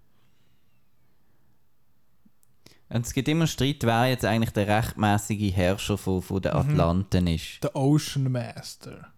Und 2.88 3.04
es 3.04 3.12
gibt 3.12 3.26
immer 3.28 3.46
Streit, 3.48 3.82
wer 3.82 4.06
jetzt 4.06 4.24
eigentlich 4.24 4.50
der 4.52 4.68
rechtmäßige 4.68 5.52
Herrscher 5.54 5.98
von, 5.98 6.22
von 6.22 6.40
den 6.40 6.52
Mhm. 6.52 6.58
Atlanten 6.58 7.26
ist. 7.26 7.62
Der 7.62 7.74
Ocean 7.74 8.30
Master. 8.30 9.08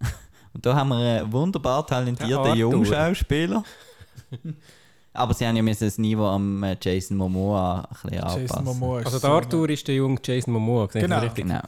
Und 0.54 0.64
da 0.64 0.74
haben 0.76 0.88
wir 0.90 0.96
einen 1.20 1.32
wunderbar 1.32 1.82
Der 1.84 1.96
talentierten. 1.98 2.54
Jungschauspieler. 2.54 3.64
Aber 5.12 5.32
sie 5.34 5.46
haben 5.46 5.56
ja 5.56 5.62
müssen 5.62 5.84
das 5.86 5.98
Niveau 5.98 6.26
am 6.26 6.62
äh, 6.62 6.76
Jason 6.80 7.16
Momoa 7.16 7.80
ein 7.80 7.88
bisschen 8.02 8.18
Jason 8.18 8.40
anpassen. 8.42 8.64
Momoa 8.64 8.98
ist 9.00 9.06
Also 9.06 9.18
so 9.18 9.26
der 9.26 9.34
Arthur 9.36 9.70
ist 9.70 9.88
der 9.88 9.94
junge 9.94 10.20
Jason 10.22 10.52
Momoa. 10.52 10.86
Genau. 10.86 11.20
richtig? 11.20 11.44
Genau. 11.46 11.60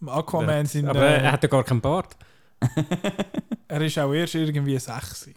Im 0.00 0.08
Aquaman 0.08 0.66
sind 0.66 0.88
Aber 0.88 1.00
er 1.04 1.22
äh, 1.22 1.30
hat 1.30 1.42
ja 1.42 1.48
gar 1.48 1.62
keinen 1.64 1.80
Bart. 1.82 2.16
er 3.68 3.80
ist 3.82 3.98
auch 3.98 4.12
erst 4.12 4.34
irgendwie 4.34 4.78
sexy. 4.78 5.34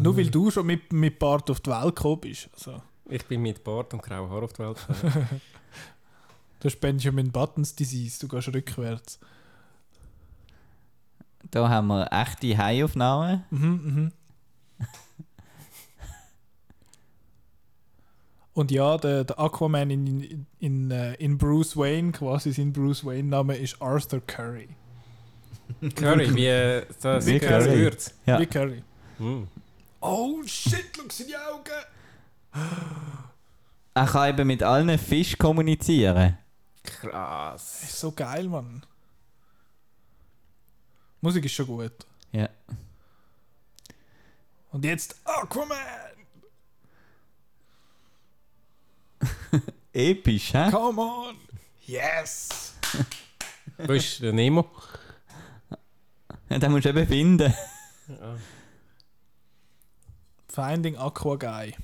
Nur 0.00 0.16
weil 0.16 0.30
du 0.30 0.50
schon 0.50 0.66
mit, 0.66 0.92
mit 0.92 1.18
Bart 1.18 1.50
auf 1.50 1.60
die 1.60 1.70
Welt 1.70 1.96
gekommen 1.96 2.20
bist. 2.20 2.48
Also, 2.54 2.82
Ich 3.08 3.24
bin 3.26 3.42
mit 3.42 3.62
Bart 3.62 3.92
und 3.92 4.02
grauen 4.02 4.30
Haar 4.30 4.42
auf 4.42 4.52
die 4.52 4.60
Welt 4.60 4.78
gekommen. 4.86 5.40
du 6.60 6.68
hast 6.68 6.80
Benjamin 6.80 7.30
Buttons 7.30 7.74
Disease, 7.74 8.18
du 8.20 8.28
gehst 8.28 8.48
rückwärts. 8.48 9.18
Da 11.50 11.68
haben 11.68 11.88
wir 11.88 12.10
echte 12.10 12.56
Haiaufnahmen. 12.56 13.44
Mhm, 13.50 13.68
mhm. 13.68 14.12
Und 18.56 18.70
ja, 18.70 18.96
der, 18.96 19.24
der 19.24 19.38
Aquaman 19.38 19.90
in, 19.90 20.06
in, 20.06 20.46
in, 20.60 20.90
äh, 20.90 21.12
in 21.16 21.36
Bruce 21.36 21.76
Wayne, 21.76 22.12
quasi 22.12 22.52
sein 22.52 22.72
Bruce 22.72 23.04
Wayne-Name 23.04 23.54
ist 23.54 23.82
Arthur 23.82 24.22
Curry. 24.26 24.70
Curry, 25.94 26.34
wie 26.34 26.46
äh, 26.46 26.86
das 27.02 27.26
Wie 27.26 27.38
das 27.38 27.48
Curry. 27.48 27.64
Gewürz. 27.64 28.14
Ja. 28.24 28.40
Wie 28.40 28.46
Curry. 28.46 28.82
Hm. 29.18 29.46
Oh 30.08 30.40
shit, 30.46 30.86
schau 30.96 31.02
seine 31.10 31.36
Augen! 31.48 31.82
Er 33.94 34.06
kann 34.06 34.28
eben 34.28 34.46
mit 34.46 34.62
allen 34.62 34.96
Fischen 35.00 35.36
kommunizieren. 35.38 36.38
Krass. 36.84 37.78
Das 37.80 37.90
ist 37.90 37.98
so 38.00 38.12
geil, 38.12 38.44
Mann. 38.46 38.86
Musik 41.20 41.44
ist 41.44 41.54
schon 41.54 41.66
gut. 41.66 41.92
Ja. 42.30 42.48
Und 44.70 44.84
jetzt 44.84 45.16
Aquaman! 45.24 45.76
Episch, 49.92 50.54
hä? 50.54 50.70
Come 50.70 51.00
on! 51.00 51.36
Yes! 51.84 52.74
Wo 53.78 53.92
ist 53.92 54.22
der 54.22 54.32
Nemo? 54.32 54.70
Ja, 56.48 56.58
Den 56.60 56.70
musst 56.70 56.84
du 56.84 56.90
eben 56.90 57.08
finden. 57.08 57.52
Finding 60.56 60.96
Aqua 60.96 61.36
Guy. 61.36 61.74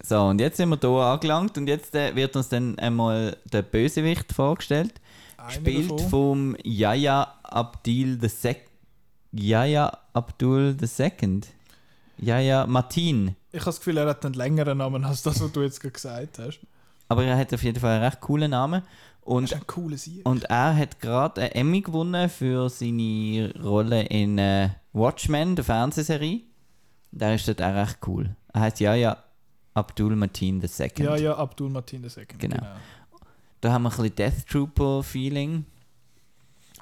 So, 0.00 0.20
und 0.26 0.40
jetzt 0.40 0.56
sind 0.56 0.68
wir 0.68 0.78
hier 0.80 0.88
angelangt 0.88 1.58
und 1.58 1.66
jetzt 1.66 1.96
äh, 1.96 2.14
wird 2.14 2.36
uns 2.36 2.48
dann 2.48 2.78
einmal 2.78 3.36
der 3.52 3.62
Bösewicht 3.62 4.32
vorgestellt. 4.32 5.00
Einer 5.36 5.48
Gespielt 5.48 5.90
davon. 5.90 6.08
vom 6.08 6.56
Yaya 6.62 7.34
Abdil 7.42 8.20
the 8.20 8.28
Sec 8.28 8.68
Yaya 9.32 9.98
Abdul 10.12 10.76
the 10.78 10.86
Second. 10.86 11.48
Yaya 12.18 12.68
Martin. 12.68 13.34
Ich 13.50 13.62
habe 13.62 13.64
das 13.64 13.78
Gefühl, 13.78 13.96
er 13.96 14.06
hat 14.06 14.24
einen 14.24 14.34
längeren 14.34 14.78
Namen 14.78 15.04
als 15.04 15.22
das, 15.22 15.40
was 15.40 15.50
du 15.50 15.62
jetzt 15.62 15.80
gerade 15.80 15.92
gesagt 15.92 16.38
hast. 16.38 16.60
Aber 17.08 17.24
er 17.24 17.36
hat 17.36 17.52
auf 17.52 17.64
jeden 17.64 17.80
Fall 17.80 17.96
einen 17.96 18.04
recht 18.04 18.20
coolen 18.20 18.52
Namen. 18.52 18.82
Und, 19.22 19.52
und 20.24 20.44
er 20.44 20.76
hat 20.76 21.00
gerade 21.00 21.40
einen 21.40 21.50
Emmy 21.50 21.80
gewonnen 21.80 22.30
für 22.30 22.68
seine 22.70 23.52
Rolle 23.60 24.02
in 24.04 24.38
äh, 24.38 24.68
Watchmen, 24.92 25.56
der 25.56 25.64
Fernsehserie. 25.64 26.42
Der 27.12 27.34
ist 27.34 27.48
dort 27.48 27.62
auch 27.62 27.74
recht 27.74 27.98
cool. 28.06 28.34
Er 28.52 28.60
heißt 28.62 28.80
Yaya 28.80 29.22
Abdul 29.74 30.16
Martin 30.16 30.60
Second. 30.66 31.08
Ja, 31.08 31.16
ja, 31.16 31.36
Abdul 31.36 31.70
Martin 31.70 32.04
II. 32.04 32.26
Genau. 32.38 32.58
Da 33.60 33.72
haben 33.72 33.82
wir 33.82 33.90
ein 33.90 33.96
bisschen 33.96 34.14
Death 34.16 34.46
Trooper-Feeling. 34.48 35.64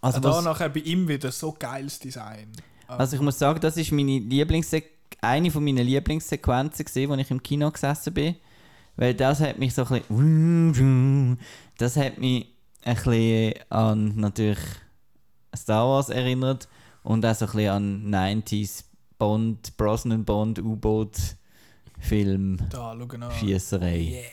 Also, 0.01 0.19
Also 0.19 0.31
da 0.31 0.43
nachher 0.43 0.69
bei 0.69 0.81
ihm 0.81 1.09
wieder 1.09 1.33
so 1.33 1.53
geiles 1.53 1.99
Design. 1.99 2.53
also 2.87 3.17
ich 3.17 3.23
muss 3.23 3.39
sagen, 3.39 3.61
das 3.61 3.77
ist 3.77 3.91
meine 3.93 4.19
Lieblingsse 4.19 4.83
eine 5.21 5.51
von 5.51 5.65
meinen 5.65 5.85
Lieblingssequenzen 5.85 6.85
gesehen, 6.85 7.11
als 7.11 7.23
ich 7.23 7.31
im 7.31 7.43
Kino 7.43 7.71
gesessen 7.71 8.15
bin. 8.15 8.37
Weil 8.97 9.15
das 9.15 9.41
hat 9.41 9.59
mich 9.59 9.75
so 9.75 9.85
ein 9.85 10.03
bisschen... 10.73 11.39
Das 11.79 11.97
hat 11.97 12.19
mich 12.19 12.47
ein 12.85 12.95
bisschen 12.95 13.55
an 13.71 14.17
natürlich 14.17 14.59
Star 15.57 15.87
Wars 15.87 16.09
erinnert 16.09 16.69
und 17.03 17.25
auch 17.25 17.35
so 17.35 17.47
ein 17.47 17.53
bisschen 17.53 18.15
an 18.15 18.43
90s 18.43 18.85
Bond, 19.19 19.77
Brosnan 19.77 20.25
Bond, 20.25 20.61
da, 22.71 22.95
schau 22.99 23.07
genau. 23.07 23.31
Schießerei. 23.31 24.25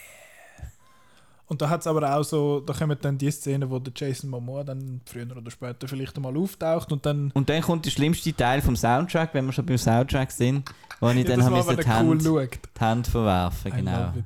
Und 1.48 1.62
da 1.62 1.70
hat 1.70 1.82
es 1.82 1.88
aber 1.88 2.16
auch 2.16 2.24
so, 2.24 2.60
da 2.60 2.74
kommen 2.74 2.98
dann 3.00 3.18
die 3.18 3.30
Szenen, 3.30 3.70
wo 3.70 3.78
der 3.78 3.94
Jason 3.96 4.32
Momoa 4.32 4.64
dann 4.64 5.02
früher 5.06 5.38
oder 5.38 5.52
später 5.52 5.88
vielleicht 5.88 6.16
einmal 6.16 6.36
auftaucht 6.36 6.92
und 6.92 7.06
dann 7.06 7.30
Und 7.32 7.50
dann 7.50 7.62
kommt 7.62 7.86
der 7.86 7.92
schlimmste 7.92 8.34
Teil 8.36 8.62
vom 8.62 8.76
Soundtrack, 8.76 9.34
wenn 9.34 9.46
wir 9.46 9.54
schon 9.54 9.66
beim 9.66 9.78
Soundtrack 9.78 10.32
sind, 10.32 10.68
wo 11.00 11.10
ich 11.10 11.18
Ja, 11.18 11.24
dann 11.36 11.44
habe 11.44 11.60
wenn 11.60 11.68
die, 11.68 11.82
cool 11.84 11.88
Hand, 11.88 12.60
die 12.76 12.80
Hand 12.80 13.08
verwerfen. 13.08 13.72
Genau. 13.72 13.92
love 13.92 14.20
it. 14.20 14.26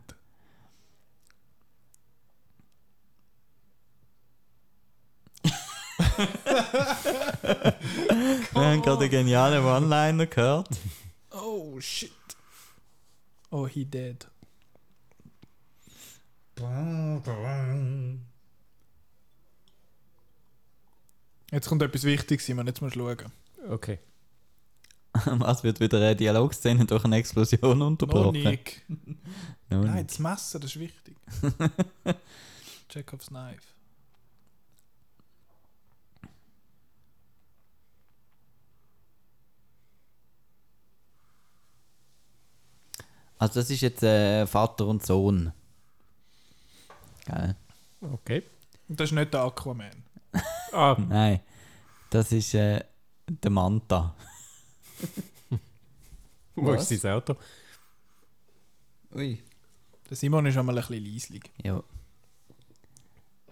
Wir 6.19 7.75
haben 8.53 8.81
gerade 8.81 9.01
einen 9.01 9.09
genialen 9.09 9.63
One-Liner 9.63 10.25
gehört. 10.25 10.69
Oh 11.31 11.79
shit. 11.79 12.11
Oh, 13.51 13.67
he 13.67 13.85
dead. 13.85 14.27
Jetzt 21.51 21.67
kommt 21.67 21.81
etwas 21.81 22.03
Wichtiges, 22.03 22.45
Simon, 22.45 22.67
jetzt 22.67 22.81
musst 22.81 22.95
du 22.95 22.99
schauen. 22.99 23.31
Okay. 23.69 23.99
Was 25.25 25.63
wird 25.63 25.79
wieder 25.79 25.97
eine 25.97 26.15
Dialogszene 26.15 26.85
durch 26.85 27.05
eine 27.05 27.15
Explosion 27.15 27.81
unterbrochen? 27.81 28.43
Nick. 28.43 28.85
Nein, 29.69 30.05
das 30.05 30.19
Messer, 30.19 30.59
das 30.59 30.75
ist 30.75 30.79
wichtig. 30.79 31.15
Chekhovs 32.89 33.27
Knife. 33.27 33.78
Also 43.39 43.61
das 43.61 43.69
ist 43.69 43.81
jetzt 43.81 44.03
äh, 44.03 44.45
Vater 44.45 44.85
und 44.85 45.03
Sohn. 45.05 45.53
Geil. 47.25 47.55
Okay. 48.01 48.43
Und 48.87 48.99
das 48.99 49.09
ist 49.09 49.15
nicht 49.15 49.33
der 49.33 49.41
Aquaman. 49.41 50.03
Ah, 50.71 50.95
Nein, 50.99 51.39
das 52.11 52.31
ist 52.31 52.53
äh, 52.53 52.83
der 53.27 53.49
Manta. 53.49 54.15
wo 56.55 56.73
ist 56.73 56.89
sein 56.89 57.13
Auto? 57.13 57.35
Ui. 59.15 59.41
Der 60.07 60.15
Simon 60.15 60.45
ist 60.45 60.57
einmal 60.57 60.77
ein 60.77 60.85
bisschen 60.85 61.05
leislich. 61.05 61.51
Ja. 61.63 61.81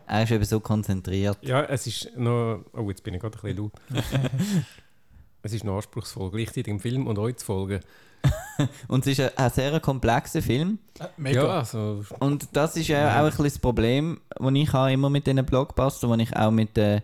Er 0.06 0.24
ist 0.24 0.32
eben 0.32 0.46
so 0.46 0.60
konzentriert. 0.60 1.39
Ja, 1.41 1.63
es 1.63 1.88
ist 1.88 2.15
noch. 2.15 2.65
Oh, 2.74 2.88
jetzt 2.89 3.03
bin 3.03 3.15
ich 3.15 3.20
gerade 3.20 3.36
ein 3.36 3.41
bisschen 3.41 3.58
laut. 3.58 3.74
es 5.41 5.53
ist 5.53 5.63
noch 5.63 5.77
anspruchsvoll, 5.77 6.29
gleichzeitig 6.29 6.67
im 6.67 6.79
Film 6.79 7.08
und 7.08 7.17
euch 7.17 7.38
zu 7.38 7.46
folgen. 7.48 7.79
Und 8.88 9.05
es 9.05 9.17
ist 9.17 9.21
ein, 9.21 9.38
ein 9.38 9.51
sehr 9.51 9.79
komplexer 9.79 10.41
Film. 10.41 10.79
Äh, 11.00 11.05
mega. 11.17 11.43
Ja, 11.43 11.59
also. 11.59 12.03
Und 12.19 12.47
das 12.53 12.75
ist 12.75 12.88
ja 12.88 13.19
auch 13.19 13.24
ein 13.24 13.29
bisschen 13.29 13.45
das 13.45 13.59
Problem, 13.59 14.21
das 14.38 14.53
ich 14.53 14.74
habe 14.74 14.91
immer 14.91 15.09
mit 15.09 15.27
diesen 15.27 15.45
Blockbustern, 15.45 16.12
das 16.12 16.29
ich 16.29 16.36
auch 16.36 16.51
mit 16.51 16.75
den 16.77 17.01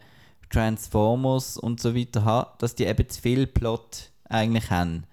Transformers 0.50 1.58
und 1.58 1.80
so 1.80 1.96
weiter 1.96 2.26
habe, 2.26 2.52
dass 2.60 2.76
die 2.76 2.86
eben 2.86 3.10
zu 3.10 3.22
viel 3.22 3.48
Plot 3.48 4.12
eigentlich 4.30 4.70
haben. 4.70 5.04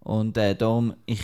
Und 0.00 0.36
äh, 0.36 0.54
darum, 0.54 0.94
ich, 1.06 1.20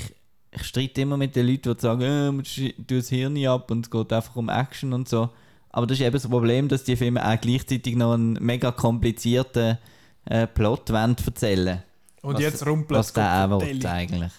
ich 0.52 0.64
streite 0.64 1.02
immer 1.02 1.16
mit 1.16 1.37
den 1.37 1.46
Leuten, 1.46 1.75
die 1.75 1.80
sagen, 1.80 2.40
äh, 2.40 2.72
tu 2.87 2.96
das 2.96 3.08
Hirn 3.08 3.46
ab 3.46 3.70
und 3.70 3.87
es 3.87 3.90
geht 3.90 4.12
einfach 4.12 4.37
um 4.37 4.49
Action 4.49 4.92
und 4.92 5.08
so. 5.08 5.30
Aber 5.72 5.87
das 5.87 5.99
ist 5.99 6.04
eben 6.04 6.12
das 6.12 6.28
Problem, 6.28 6.68
dass 6.68 6.82
die 6.82 6.96
Filme 6.96 7.25
auch 7.25 7.40
gleichzeitig 7.40 7.94
noch 7.94 8.14
einen 8.14 8.32
mega 8.40 8.72
komplizierten 8.72 9.78
äh, 10.25 10.46
Plot 10.49 10.90
wollen 10.90 11.16
erzählen 11.25 11.82
Und 12.23 12.35
was- 12.35 12.43
jetzt 12.43 12.67
rumpelt 12.67 12.99
Was 12.99 13.12
der 13.12 13.47
auch 13.50 13.61
will, 13.61 13.87
eigentlich. 13.87 14.33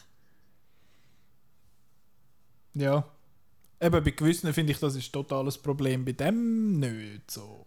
Ja. 2.73 3.03
Eben, 3.79 4.03
bei 4.03 4.11
gewissen 4.11 4.53
finde 4.53 4.71
ich, 4.73 4.79
das 4.79 4.95
ist 4.95 5.11
total 5.11 5.45
ein 5.47 5.53
Problem. 5.63 6.05
Bei 6.05 6.11
dem 6.11 6.79
nicht 6.79 7.29
so. 7.31 7.65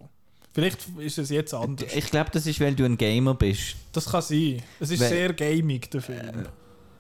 Vielleicht 0.53 0.87
ist 0.99 1.19
es 1.19 1.31
jetzt 1.31 1.53
anders. 1.53 1.93
Ich 1.93 2.07
glaube, 2.11 2.31
das 2.31 2.47
ist, 2.47 2.61
weil 2.61 2.75
du 2.77 2.85
ein 2.85 2.97
Gamer 2.97 3.35
bist. 3.35 3.75
Das 3.93 4.07
kann 4.07 4.23
sein. 4.23 4.63
Es 4.79 4.91
ist 4.91 5.01
Weil- 5.01 5.09
sehr 5.09 5.33
gaming, 5.33 5.81
der 5.93 6.01
Film. 6.01 6.47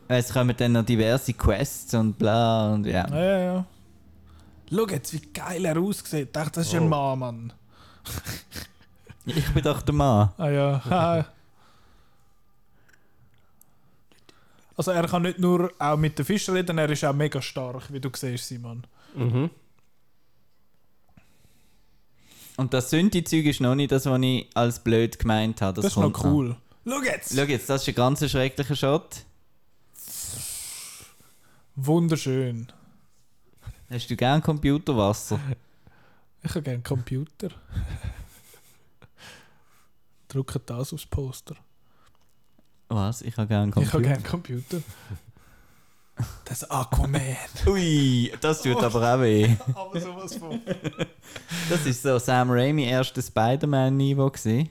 Es 0.09 0.33
kommen 0.33 0.55
dann 0.57 0.73
noch 0.73 0.85
diverse 0.85 1.33
Quests 1.33 1.95
und 1.95 2.19
bla 2.19 2.75
und 2.75 2.85
ja. 2.85 3.09
Ja, 3.09 3.17
ja, 3.25 3.39
ja. 3.39 3.67
Schau 4.71 4.87
jetzt, 4.89 5.13
wie 5.13 5.21
geil 5.33 5.65
er 5.65 5.79
aussieht. 5.81 6.27
Ich 6.27 6.33
dachte, 6.33 6.61
das 6.61 6.67
ist 6.67 6.75
ein 6.75 6.83
Oh. 6.83 6.89
Mann, 6.89 7.19
Mann. 7.21 7.53
Ich 9.25 9.49
bin 9.55 9.63
doch 9.63 9.81
der 9.83 9.95
Mann. 9.95 10.31
Ah 10.37 10.49
ja. 10.51 10.83
haha. 10.91 11.27
Also 14.77 14.91
er 14.91 15.07
kann 15.07 15.23
nicht 15.23 15.39
nur 15.39 15.73
auch 15.79 15.97
mit 15.97 16.19
den 16.19 16.25
Fischen 16.25 16.55
reden, 16.55 16.79
er 16.79 16.91
ist 16.91 17.05
auch 17.05 17.15
mega 17.15 17.41
stark, 17.41 17.93
wie 17.93 18.01
du 18.01 18.11
siehst, 18.13 18.49
Simon. 18.49 18.85
Mhm. 19.15 19.51
Und 22.57 22.73
das 22.73 22.91
Synthi-Zeug 22.91 23.47
ist 23.47 23.61
noch 23.61 23.75
nicht 23.75 23.91
das, 23.91 24.07
was 24.07 24.21
ich 24.23 24.49
als 24.55 24.79
blöd 24.79 25.19
gemeint 25.19 25.61
habe. 25.61 25.81
Das, 25.81 25.87
ist 25.87 25.95
kommt 25.95 26.17
noch 26.17 26.25
cool. 26.25 26.57
Schau 26.87 27.03
jetzt! 27.03 27.35
Schau 27.35 27.43
jetzt, 27.43 27.69
das 27.69 27.83
ist 27.83 27.89
ein 27.89 27.95
ganz 27.95 28.31
schrecklicher 28.31 28.77
Shot. 28.77 29.25
Wunderschön. 31.77 32.69
Hast 33.91 34.09
du 34.09 34.17
gern 34.17 34.43
Computerwasser? 34.43 35.41
Ich 36.43 36.51
habe 36.51 36.63
gerne 36.63 36.83
Computer. 36.83 37.49
Drücke 40.29 40.61
das 40.61 40.93
aufs 40.93 41.07
Poster. 41.07 41.57
Was? 42.95 43.23
Ich 43.23 43.37
habe 43.37 43.49
gern 43.49 43.71
Ich 43.71 43.75
habe 43.77 43.87
Computer. 43.87 44.03
gerne 44.03 44.23
Computer. 44.23 44.81
Das 46.45 46.63
Aquaman. 46.71 47.21
Ui, 47.67 48.33
das 48.41 48.63
tut 48.63 48.81
aber 48.81 49.15
auch 49.17 49.21
weh. 49.21 49.57
Aber 49.75 50.01
sowas 50.01 50.37
von. 50.37 50.61
Das 51.69 51.85
ist 51.87 52.03
so 52.03 52.21
Sam 52.21 52.53
Raimi 52.53 52.85
erste 52.85 53.21
Spider-Man-Niveau 53.21 54.31
gewesen. 54.31 54.71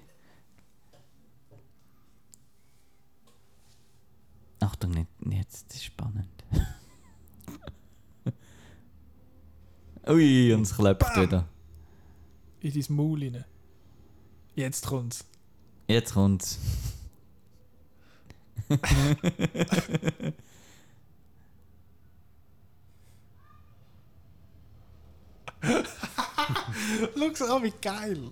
Achtung, 4.62 4.92
nicht, 4.92 5.10
jetzt 5.32 5.66
das 5.68 5.76
ist 5.76 5.84
spannend. 5.84 6.30
Ui, 10.08 10.54
und 10.54 10.62
es 10.62 10.78
Bam. 10.78 10.98
wieder. 11.22 11.46
In 12.62 12.74
dein 12.74 12.96
Maul 12.96 13.20
rein. 13.22 13.44
Jetzt 14.56 14.86
kommt's. 14.86 15.26
Jetzt 15.90 16.14
kommt's. 16.14 16.58
Schau 27.36 27.56
an, 27.56 27.64
wie 27.64 27.74
geil. 27.82 28.32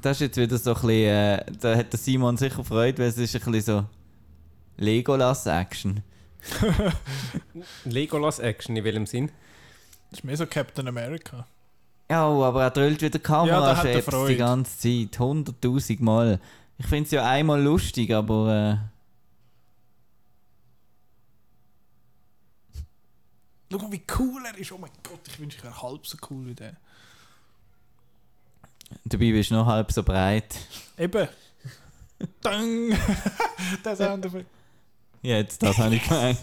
Das 0.00 0.16
ist 0.16 0.20
jetzt 0.20 0.36
wieder 0.36 0.58
so 0.58 0.70
ein 0.70 0.74
bisschen, 0.74 0.90
äh, 0.90 1.44
da 1.60 1.76
hat 1.76 1.92
der 1.92 1.98
Simon 1.98 2.36
sicher 2.36 2.62
Freude, 2.64 2.98
weil 2.98 3.08
es 3.08 3.18
ist 3.18 3.34
ein 3.34 3.52
bisschen 3.52 3.60
so 3.60 3.86
Legolas-Action. 4.76 6.02
Legolas 7.84 8.38
Action, 8.38 8.76
in 8.76 8.84
welchem 8.84 9.06
Sinn? 9.06 9.30
Das 10.10 10.20
ist 10.20 10.24
mehr 10.24 10.36
so 10.36 10.46
Captain 10.46 10.86
America. 10.88 11.46
Ja, 12.14 12.28
aber 12.28 12.62
er 12.62 12.70
drüllt 12.70 13.02
wieder 13.02 13.18
Ja, 13.18 13.44
er 13.44 13.74
Kamerachefs 13.74 14.08
Freude. 14.08 14.32
die 14.32 14.38
ganze 14.38 14.78
Zeit. 14.78 15.18
Hunderttausend 15.18 16.00
Mal. 16.00 16.38
Ich 16.78 16.86
finde 16.86 17.06
es 17.06 17.10
ja 17.10 17.28
einmal 17.28 17.60
lustig, 17.60 18.14
aber 18.14 18.78
Schau 23.72 23.78
mal, 23.78 23.90
wie 23.90 24.02
cool 24.16 24.46
er 24.46 24.56
ist. 24.56 24.70
Oh 24.70 24.78
mein 24.78 24.92
Gott, 25.02 25.18
ich 25.26 25.40
wünsche, 25.40 25.58
ich 25.58 25.64
wäre 25.64 25.82
halb 25.82 26.06
so 26.06 26.16
cool 26.30 26.46
wie 26.46 26.54
der. 26.54 26.68
äh, 26.68 26.74
dabei 29.06 29.32
bist 29.32 29.50
du 29.50 29.54
noch 29.56 29.66
halb 29.66 29.90
so 29.90 30.04
breit. 30.04 30.56
Eben. 30.96 31.26
Dang! 32.40 32.96
der 33.84 33.96
Soundeffekt. 33.96 34.46
Jetzt, 35.22 35.60
das 35.60 35.78
habe 35.78 35.96
ich 35.96 36.04
gemeint. 36.04 36.38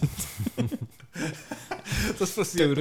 Das 2.19 2.31
passiert. 2.31 2.77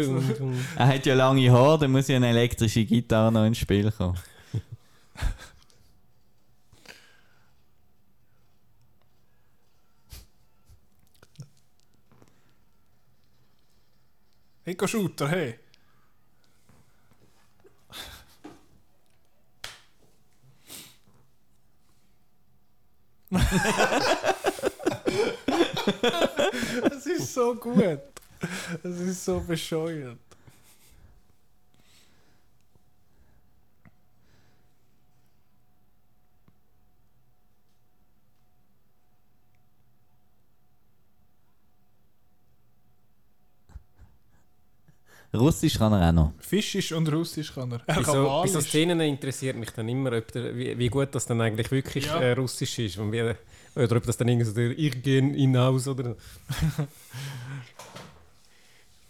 Er 0.76 0.86
hat 0.86 1.06
ja 1.06 1.14
lange 1.14 1.50
Haare, 1.50 1.78
dann 1.78 1.92
muss 1.92 2.08
ja 2.08 2.16
eine 2.16 2.28
elektrische 2.28 2.84
Gitarre 2.84 3.32
noch 3.32 3.44
ins 3.44 3.58
Spiel 3.58 3.90
kommen. 3.90 4.18
Eco-Shooter, 14.64 15.28
hey. 15.30 15.58
Es 26.90 27.06
ist 27.06 27.34
so 27.34 27.54
gut. 27.54 28.00
Es 28.82 29.00
ist 29.00 29.24
so 29.24 29.40
bescheuert. 29.40 30.18
Russisch 45.32 45.78
kann 45.78 45.92
er 45.92 46.08
auch 46.08 46.12
noch. 46.12 46.32
Fischisch 46.40 46.90
und 46.92 47.06
Russisch 47.12 47.54
kann 47.54 47.70
er. 47.70 47.80
Er 47.86 47.94
Bei 47.96 48.02
kann 48.02 48.04
so, 48.04 48.12
bei 48.24 48.28
Walisch. 48.28 48.52
so 48.52 48.60
Szenen 48.60 49.00
interessiert 49.00 49.56
mich 49.56 49.70
dann 49.70 49.88
immer, 49.88 50.12
ob 50.16 50.32
der, 50.32 50.56
wie, 50.56 50.76
wie 50.76 50.88
gut 50.88 51.14
das 51.14 51.24
dann 51.26 51.40
eigentlich 51.40 51.70
wirklich 51.70 52.06
Ja. 52.06 52.20
äh, 52.20 52.32
Russisch 52.32 52.78
ist. 52.80 52.98
Und 52.98 53.12
wie, 53.12 53.22
oder 53.76 53.96
ob 53.96 54.04
das 54.04 54.16
dann 54.16 54.26
irgendwie 54.26 54.46
so 54.46 54.52
der 54.54 54.76
Ich 54.76 55.00
gehe 55.02 55.22
hinaus 55.22 55.86
oder. 55.86 56.16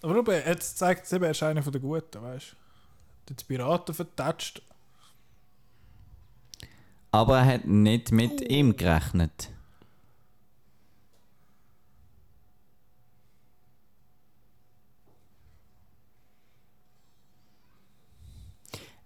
Aber 0.03 0.17
eben, 0.17 0.47
jetzt 0.47 0.79
zeigt 0.79 1.05
es 1.05 1.13
eben, 1.13 1.25
er 1.25 1.33
ist 1.33 1.43
einer 1.43 1.63
von 1.63 1.73
den 1.73 1.83
Guten, 1.83 2.23
weißt 2.23 2.57
du? 3.27 3.35
Die 3.35 3.45
Piraten 3.45 3.95
vertatscht. 3.95 4.63
Aber 7.13 7.39
er 7.39 7.47
hat 7.47 7.67
nicht 7.67 8.13
mit 8.13 8.41
ihm 8.41 8.77
gerechnet. 8.77 9.51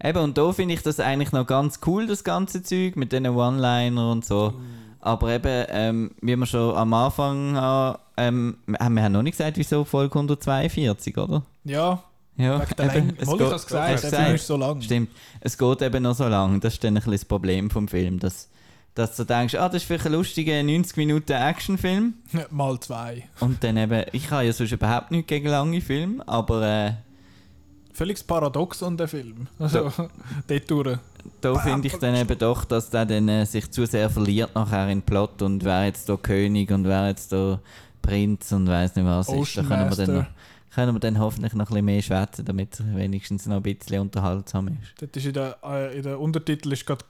Eben, 0.03 0.19
und 0.19 0.37
da 0.37 0.51
finde 0.51 0.75
ich 0.75 0.83
das 0.83 0.99
eigentlich 0.99 1.31
noch 1.31 1.47
ganz 1.47 1.79
cool, 1.87 2.05
das 2.05 2.23
ganze 2.23 2.61
Zeug 2.61 2.95
mit 2.95 3.11
diesen 3.11 3.27
One-Liner 3.27 4.11
und 4.11 4.23
so. 4.23 4.53
Aber 4.99 5.31
eben, 5.31 5.65
ähm, 5.69 6.11
wie 6.21 6.35
wir 6.35 6.45
schon 6.45 6.75
am 6.75 6.93
Anfang 6.93 7.55
haben, 7.55 7.99
ähm, 8.17 8.57
haben 8.79 8.93
wir 8.95 9.03
haben 9.03 9.11
noch 9.13 9.21
nicht 9.23 9.37
gesagt, 9.37 9.57
wieso 9.57 9.83
Folge 9.83 10.15
142, 10.15 11.17
oder? 11.17 11.43
Ja, 11.63 12.01
Ja, 12.37 12.61
eben, 12.79 13.13
es 13.17 13.27
Mal, 13.27 13.33
ich 13.33 13.39
geht- 13.39 13.47
habe 13.47 13.63
gesagt, 13.63 13.99
Film 13.99 14.11
gesagt? 14.11 14.39
so 14.39 14.57
lang. 14.57 14.81
Stimmt. 14.81 15.09
Es 15.41 15.57
geht 15.57 15.81
eben 15.81 16.03
noch 16.03 16.15
so 16.15 16.27
lang. 16.27 16.59
Das 16.59 16.73
ist 16.73 16.83
dann 16.83 16.93
ein 16.93 16.95
bisschen 16.95 17.11
das 17.13 17.25
Problem 17.25 17.69
vom 17.69 17.87
Film, 17.87 18.19
dass 18.19 18.49
Dass 18.93 19.15
du 19.17 19.25
denkst, 19.25 19.55
ah, 19.55 19.67
das 19.67 19.81
ist 19.81 19.87
vielleicht 19.87 20.05
ein 20.05 20.13
lustiger 20.13 20.61
90 20.63 20.95
Minuten 20.97 21.33
Actionfilm. 21.33 22.13
Mal 22.51 22.79
zwei. 22.79 23.23
Und 23.41 23.61
dann 23.63 23.75
eben, 23.77 24.05
ich 24.13 24.31
habe 24.31 24.43
ja 24.45 24.53
sonst 24.53 24.71
überhaupt 24.71 25.11
nichts 25.11 25.27
gegen 25.27 25.47
lange 25.49 25.81
Filme, 25.81 26.25
aber 26.27 26.61
äh, 26.65 26.91
Völlig 27.93 28.25
paradox 28.27 28.83
an 28.83 28.97
der 28.97 29.07
Film. 29.07 29.47
Also, 29.57 29.89
dort 30.47 30.69
durch. 30.69 30.97
da 31.39 31.55
finde 31.59 31.87
ich 31.87 31.95
dann 31.95 32.15
eben 32.15 32.37
doch, 32.37 32.65
dass 32.65 32.89
der 32.89 33.05
dann 33.05 33.29
äh, 33.29 33.45
sich 33.45 33.71
zu 33.71 33.85
sehr 33.85 34.09
verliert 34.09 34.53
nachher 34.53 34.89
in 34.89 34.99
den 34.99 35.01
Plot 35.05 35.41
und 35.41 35.63
wer 35.63 35.85
jetzt 35.85 36.09
da 36.09 36.17
König 36.17 36.71
und 36.71 36.83
wer 36.85 37.07
jetzt 37.07 37.31
da 37.31 37.59
Prinz 38.05 38.51
und 38.51 38.67
weiß 38.67 38.95
nicht 38.95 39.05
was 39.05 39.29
ist. 39.29 39.57
Da 39.57 39.63
können 39.63 39.89
wir, 39.89 40.05
dann 40.05 40.27
können 40.73 40.93
wir 40.95 40.99
dann 40.99 41.19
hoffentlich 41.19 41.53
noch 41.53 41.65
ein 41.65 41.73
bisschen 41.73 41.85
mehr 41.85 42.01
schwätzen, 42.01 42.45
damit 42.45 42.73
es 42.73 42.95
wenigstens 42.95 43.45
noch 43.45 43.57
ein 43.57 43.63
bisschen 43.63 44.01
unterhaltsam 44.01 44.67
ist. 44.67 44.93
Dort 44.99 45.15
ist 45.15 45.25
in 45.25 45.33
der, 45.33 45.57
äh, 45.63 45.97
in 45.97 46.03
der 46.03 46.19
Untertitel 46.19 46.71
ist 46.73 46.85
gerade 46.85 47.05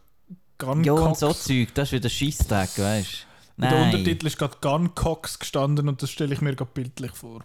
Gun 0.57 0.83
Ja, 0.83 0.93
und 0.93 1.17
so 1.17 1.33
Zeug, 1.33 1.73
das 1.73 1.89
ist 1.89 1.91
wieder 1.93 2.09
Scheissdreck, 2.09 2.77
weißt 2.77 3.27
du? 3.57 3.63
in 3.63 3.69
der. 3.69 3.81
Untertitel 3.85 4.27
ist 4.27 4.37
gerade 4.37 4.57
Gun 4.61 4.95
Cox 4.95 5.39
gestanden 5.39 5.87
und 5.89 6.01
das 6.01 6.09
stelle 6.11 6.33
ich 6.33 6.41
mir 6.41 6.55
gerade 6.55 6.71
bildlich 6.73 7.11
vor. 7.11 7.41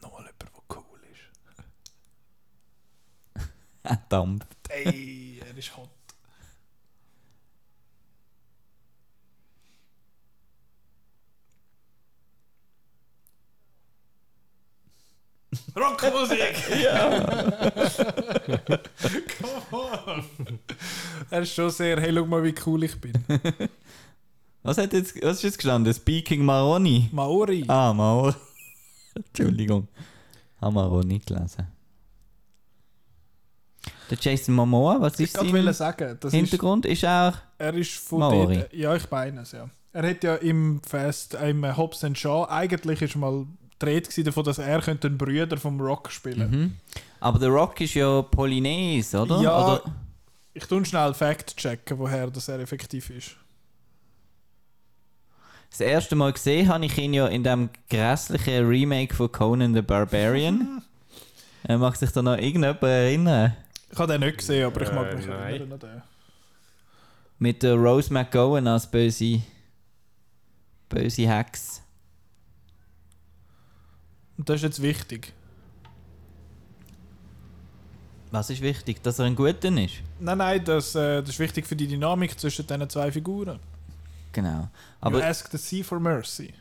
Nochmal 0.00 0.22
jemand, 0.22 0.42
der 0.42 0.48
cool 0.76 1.00
ist. 3.90 3.98
Dampf. 4.08 4.46
Ey, 4.68 5.40
er 5.46 5.56
ist 5.56 5.76
hot. 5.76 5.88
Rockmusik! 15.76 16.54
ja! 16.82 17.70
Come 19.40 19.70
on! 19.70 20.24
Er 21.30 21.42
ist 21.42 21.54
schon 21.54 21.70
sehr, 21.70 22.00
hey, 22.00 22.12
schau 22.14 22.26
mal, 22.26 22.42
wie 22.42 22.54
cool 22.66 22.84
ich 22.84 23.00
bin. 23.00 23.12
Was, 24.62 24.78
hat 24.78 24.92
jetzt, 24.92 25.22
was 25.22 25.36
ist 25.36 25.42
jetzt 25.44 25.58
gestanden? 25.58 25.92
Speaking 25.94 26.44
Maroni? 26.44 27.08
Maori. 27.12 27.64
Ah, 27.68 27.92
Maori. 27.92 28.34
Entschuldigung. 29.14 29.88
Habe 30.60 30.74
Maroni 30.74 31.18
gelesen. 31.20 31.66
Der 34.10 34.18
Jason 34.20 34.54
Momoa, 34.54 35.00
was 35.00 35.18
ich 35.20 35.28
ist 35.28 35.38
wollte 35.38 35.62
sein 35.62 35.74
sagen, 35.74 36.16
das 36.20 36.32
ist, 36.32 36.38
Hintergrund? 36.38 36.86
Ist 36.86 37.04
er... 37.04 37.34
er 37.58 37.74
ist 37.74 37.94
von 37.94 38.20
Maori. 38.20 38.56
dort, 38.56 38.72
ja, 38.72 38.94
ich 38.94 39.10
meine 39.10 39.42
es, 39.42 39.52
ja. 39.52 39.68
Er 39.92 40.10
hat 40.10 40.24
ja 40.24 40.36
im 40.36 40.80
Fest, 40.82 41.34
im 41.34 41.76
Hobbs 41.76 42.04
Shaw, 42.14 42.46
eigentlich 42.48 43.02
ist 43.02 43.16
mal 43.16 43.46
gewesen 43.78 44.24
davon, 44.24 44.44
dass 44.44 44.58
er 44.58 44.80
könnte 44.80 45.08
einen 45.08 45.18
Brüder 45.18 45.56
vom 45.56 45.80
Rock 45.80 46.10
spielen 46.10 46.50
Mhm. 46.50 46.74
Aber 47.20 47.38
der 47.38 47.48
Rock 47.48 47.80
ist 47.80 47.94
ja 47.94 48.22
Polynes, 48.22 49.14
oder? 49.14 49.40
Ja, 49.40 49.64
oder? 49.64 49.82
Ich 50.54 50.66
tue 50.66 50.84
schnell 50.84 51.14
Fact 51.14 51.56
checken, 51.56 51.98
woher 51.98 52.30
das 52.30 52.48
er 52.48 52.60
effektiv 52.60 53.10
ist. 53.10 53.36
Das 55.70 55.80
erste 55.80 56.16
Mal 56.16 56.32
gesehen 56.32 56.68
habe 56.68 56.84
ich 56.86 56.96
ihn 56.98 57.14
ja 57.14 57.26
in 57.26 57.44
dem 57.44 57.70
grässlichen 57.90 58.66
Remake 58.66 59.14
von 59.14 59.30
Conan 59.30 59.74
the 59.74 59.82
Barbarian. 59.82 60.82
äh, 61.68 61.76
mag 61.76 61.96
sich 61.96 62.10
da 62.10 62.22
noch 62.22 62.36
irgendjemand 62.36 62.82
erinnern? 62.82 63.56
Ich 63.90 63.98
habe 63.98 64.12
den 64.12 64.20
nicht 64.20 64.38
gesehen, 64.38 64.66
aber 64.66 64.82
ich 64.82 64.92
mag 64.92 65.10
Äh, 65.12 65.16
mich 65.16 65.26
nein. 65.26 65.38
erinnern 65.40 65.72
an 65.72 65.78
den. 65.80 66.02
Mit 67.38 67.62
der 67.62 67.74
Rose 67.74 68.12
McGowan 68.12 68.66
als 68.66 68.90
böse... 68.90 69.40
böse 70.88 71.28
Hex. 71.28 71.82
Und 74.36 74.48
das 74.48 74.56
ist 74.56 74.62
jetzt 74.62 74.82
wichtig. 74.82 75.32
Was 78.30 78.50
ist 78.50 78.60
wichtig? 78.60 79.02
Dass 79.02 79.18
er 79.18 79.24
ein 79.24 79.34
Guter 79.36 79.68
ist? 79.78 79.94
Nein, 80.20 80.38
nein, 80.38 80.64
das, 80.64 80.94
äh, 80.94 81.20
das 81.20 81.30
ist 81.30 81.38
wichtig 81.38 81.66
für 81.66 81.76
die 81.76 81.86
Dynamik 81.88 82.38
zwischen 82.38 82.66
diesen 82.66 82.90
zwei 82.90 83.10
Figuren. 83.10 83.58
Genau. 84.32 84.68
Aber 85.00 85.18
you 85.18 85.24
ask 85.24 85.50
the 85.50 85.56
sea 85.56 85.82
for 85.82 85.98
mercy. 85.98 86.52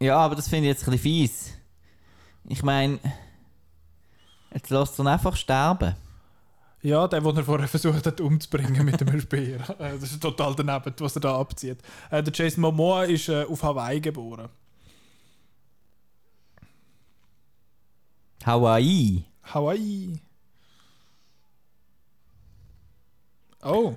ja, 0.00 0.16
aber 0.18 0.34
das 0.34 0.48
finde 0.48 0.68
ich 0.68 0.74
jetzt 0.74 0.82
ein 0.88 0.90
bisschen 0.92 1.02
fies. 1.02 1.50
Ich 2.48 2.62
meine... 2.62 2.98
Jetzt 4.52 4.70
lässt 4.70 4.98
er 4.98 5.04
ihn 5.04 5.08
einfach 5.08 5.36
sterben. 5.36 5.94
Ja, 6.82 7.08
der, 7.08 7.20
den 7.20 7.36
er 7.36 7.44
vorher 7.44 7.68
versucht 7.76 8.06
hat 8.06 8.20
umzubringen 8.20 8.84
mit 8.84 9.00
dem 9.00 9.20
Speer. 9.20 9.60
Äh, 9.78 9.98
das 9.98 10.12
ist 10.12 10.22
total 10.22 10.54
daneben, 10.54 10.94
was 10.98 11.16
er 11.16 11.20
da 11.20 11.38
abzieht. 11.38 11.78
Äh, 12.10 12.22
der 12.22 12.32
Jason 12.32 12.62
Momoa 12.62 13.04
ist 13.04 13.28
äh, 13.28 13.44
auf 13.44 13.62
Hawaii 13.62 14.00
geboren. 14.00 14.48
Hawaii. 18.44 19.24
Hawaii. 19.42 20.20
Oh. 23.62 23.96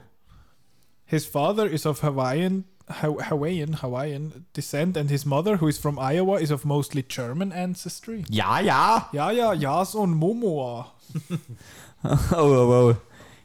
His 1.06 1.26
father 1.26 1.68
is 1.68 1.86
of 1.86 2.02
Hawaiian 2.02 2.66
Ha- 2.90 3.24
Hawaiian 3.30 3.74
Hawaiian 3.74 4.46
descent 4.54 4.98
and 4.98 5.12
his 5.12 5.24
mother, 5.24 5.58
who 5.58 5.68
is 5.68 5.78
from 5.78 6.00
Iowa, 6.00 6.40
is 6.42 6.50
of 6.50 6.66
mostly 6.66 7.04
German 7.04 7.52
ancestry. 7.52 8.26
Ja, 8.30 8.60
ja! 8.60 9.08
Ja, 9.14 9.30
ja, 9.30 9.54
Jason 9.54 10.16
Momoa. 10.16 10.88
oh, 12.04 12.18
oh, 12.38 12.92
oh. 12.92 12.96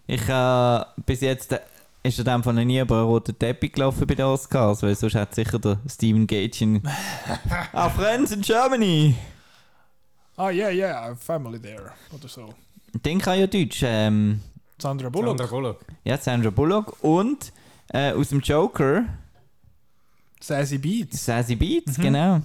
Ich 0.06 0.26
habe 0.28 0.86
bis 1.06 1.20
jetzt 1.20 1.52
äh, 1.52 1.60
ist 2.02 2.18
er 2.18 2.24
dem 2.24 2.42
von 2.42 2.54
nie 2.56 2.78
über 2.80 2.96
einen 2.98 3.06
roten 3.06 3.38
Teppich 3.38 3.72
gelaufen 3.72 4.06
bei 4.06 4.14
den 4.14 4.26
Oscars, 4.26 4.82
weil 4.82 4.94
sonst 4.94 5.14
hat 5.14 5.34
sicher 5.34 5.58
der 5.58 5.78
Steven 5.88 6.26
Gätchen 6.26 6.82
Ah, 7.72 7.88
Friends 7.88 8.32
in 8.32 8.42
Germany! 8.42 9.14
Ah, 10.36 10.50
yeah, 10.50 10.68
yeah, 10.70 11.14
family 11.14 11.58
there. 11.60 11.92
Oder 12.12 12.28
so. 12.28 12.52
Den 13.04 13.18
kann 13.20 13.38
ja 13.38 13.46
Deutsch. 13.46 13.82
Ähm, 13.84 14.40
Sandra 14.78 15.08
Bullock. 15.08 15.38
Sandra 15.38 15.46
Bullock. 15.46 15.80
ja, 16.04 16.18
Sandra 16.18 16.50
Bullock 16.50 17.02
und 17.02 17.52
äh, 17.92 18.12
aus 18.12 18.28
dem 18.30 18.40
Joker 18.40 19.04
Sassy 20.40 20.76
Beats. 20.78 21.24
Sassy 21.24 21.54
Beats, 21.56 21.96
Mhm. 21.98 22.02
genau. 22.02 22.40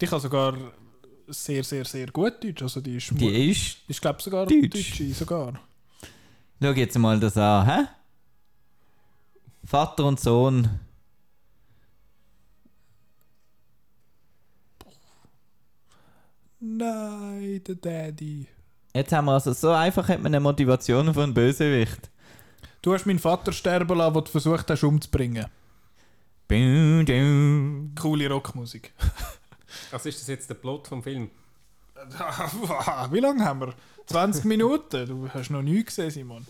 Die 0.00 0.06
kann 0.06 0.20
sogar 0.20 0.54
sehr, 1.32 1.64
sehr, 1.64 1.84
sehr 1.84 2.06
gut 2.08 2.42
Deutsch. 2.42 2.62
Also 2.62 2.80
die 2.80 2.96
ist, 2.96 3.10
Die 3.18 3.50
ist. 3.50 3.78
ist 3.88 4.00
glaube 4.00 4.22
sogar 4.22 4.46
Deutsch. 4.46 4.70
Deutsche 4.70 5.14
sogar. 5.14 5.60
Schau 6.62 6.72
jetzt 6.72 6.98
mal 6.98 7.18
das 7.18 7.36
an, 7.36 7.66
hä? 7.66 7.86
Vater 9.64 10.04
und 10.04 10.20
Sohn. 10.20 10.68
Nein, 16.60 17.62
der 17.66 17.74
Daddy. 17.76 18.46
Jetzt 18.94 19.12
haben 19.12 19.26
wir 19.26 19.32
also 19.32 19.52
so 19.52 19.70
einfach 19.70 20.08
hat 20.08 20.18
man 20.20 20.34
eine 20.34 20.40
Motivation 20.40 21.12
von 21.14 21.22
einem 21.24 21.34
Bösewicht. 21.34 22.10
Du 22.82 22.92
hast 22.92 23.06
meinen 23.06 23.18
Vater 23.18 23.52
sterben 23.52 23.96
lassen, 23.96 24.14
den 24.14 24.24
du 24.24 24.30
versucht 24.30 24.68
hast 24.70 24.82
umzubringen. 24.84 25.46
Coole 28.00 28.28
Rockmusik. 28.28 28.92
Also 29.92 30.08
ist 30.08 30.20
das 30.20 30.28
jetzt 30.28 30.48
der 30.50 30.54
Plot 30.54 30.88
vom 30.88 31.02
Film? 31.02 31.30
Wie 33.10 33.20
lange 33.20 33.44
haben 33.44 33.60
wir? 33.60 33.74
20 34.06 34.44
Minuten? 34.44 35.06
Du 35.06 35.28
hast 35.32 35.50
noch 35.50 35.62
nie 35.62 35.84
gesehen, 35.84 36.10
Simon. 36.10 36.46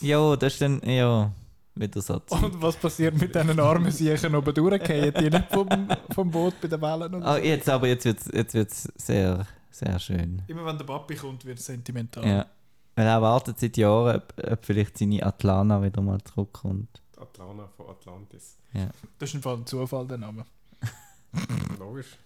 Ja, 0.00 0.36
das 0.36 0.52
ist 0.54 0.62
dann. 0.62 0.80
Ja, 0.84 1.32
wieder 1.74 2.00
so. 2.00 2.18
Zeit. 2.20 2.42
Und 2.42 2.60
was 2.62 2.76
passiert 2.76 3.18
mit 3.18 3.34
diesen 3.34 3.58
armen 3.58 3.90
Siechen 3.90 4.34
oben 4.34 4.54
durchgehen? 4.54 5.12
Die 5.18 5.30
nicht 5.30 5.48
vom, 5.50 5.68
vom 6.14 6.30
Boot 6.30 6.54
bei 6.60 6.68
den 6.68 6.80
Wellen 6.80 7.14
und 7.14 7.22
Ah, 7.22 7.34
so? 7.36 7.42
jetzt 7.42 7.68
aber 7.68 7.88
jetzt 7.88 8.04
wird 8.04 8.20
es 8.20 8.26
jetzt 8.32 8.54
wird's 8.54 8.88
sehr, 8.96 9.46
sehr 9.70 9.98
schön. 9.98 10.42
Immer 10.48 10.66
wenn 10.66 10.78
der 10.78 10.84
Papi 10.84 11.14
kommt, 11.16 11.44
wird 11.44 11.58
es 11.58 11.66
sentimental. 11.66 12.26
Ja. 12.26 12.46
Weil 12.94 13.06
er 13.06 13.20
wartet 13.22 13.58
seit 13.58 13.76
Jahren, 13.76 14.16
ob, 14.16 14.34
ob 14.52 14.64
vielleicht 14.64 14.96
seine 14.98 15.22
Atlana 15.24 15.82
wieder 15.82 16.00
mal 16.00 16.20
zurückkommt. 16.22 17.02
Atlanta 17.16 17.68
von 17.76 17.88
Atlantis. 17.88 18.56
Das 19.18 19.28
ist 19.30 19.34
im 19.34 19.42
Fall 19.42 19.56
ein 19.56 19.66
Zufall, 19.66 20.06
der 20.06 20.18
Name. 20.18 20.44
Logisch. 21.78 22.18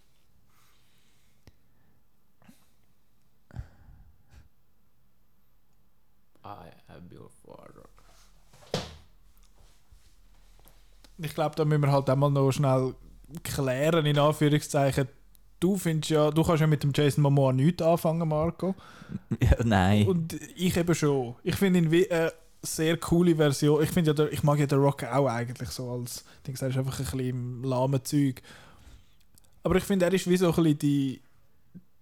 I 6.45 6.71
am 6.89 7.09
your 7.13 7.31
father. 7.45 7.89
Ich 11.19 11.35
glaube, 11.35 11.55
da 11.55 11.65
müssen 11.65 11.83
wir 11.83 11.93
halt 11.93 12.09
einmal 12.09 12.31
noch 12.31 12.51
schnell 12.51 12.95
klären, 13.43 14.07
in 14.07 14.19
Anführungszeichen. 14.19 15.09
Du 15.61 15.77
findest 15.77 16.11
ja, 16.11 16.31
du 16.31 16.43
kannst 16.43 16.63
ja 16.63 16.67
mit 16.67 16.83
dem 16.83 16.93
Jason 16.95 17.23
Momoa 17.23 17.53
nichts 17.53 17.83
anfangen, 17.83 18.27
Marco. 18.27 18.75
Ja, 19.43 19.57
nein. 19.65 20.07
Und 20.07 20.33
ich 20.57 20.77
eben 20.77 20.95
schon. 20.95 21.35
Ich 21.43 21.57
finde 21.57 21.81
ihn 21.81 21.91
wie 21.91 22.11
eine 22.11 22.33
sehr 22.63 22.97
coole 22.97 23.37
Version. 23.37 23.83
Ich 23.83 23.91
finde 23.91 24.11
ja, 24.11 24.15
der, 24.15 24.33
ich 24.33 24.43
mag 24.43 24.59
ja 24.59 24.67
den 24.67 24.79
Rock 24.79 25.05
auch 25.05 25.27
eigentlich 25.27 25.71
so 25.71 25.91
als, 25.91 26.25
ich 26.39 26.43
denke, 26.43 26.61
er 26.65 26.69
ist 26.69 26.77
einfach 26.77 26.99
ein 26.99 27.05
bisschen 27.05 27.21
im 27.21 27.65
lahmen 27.65 28.05
Zeug. 28.05 28.43
Aber 29.63 29.77
ich 29.77 29.85
finde, 29.85 30.07
er 30.07 30.13
ist 30.13 30.29
wie 30.29 30.37
so 30.37 30.49
ein 30.49 30.55
bisschen 30.55 30.79
die, 30.79 31.21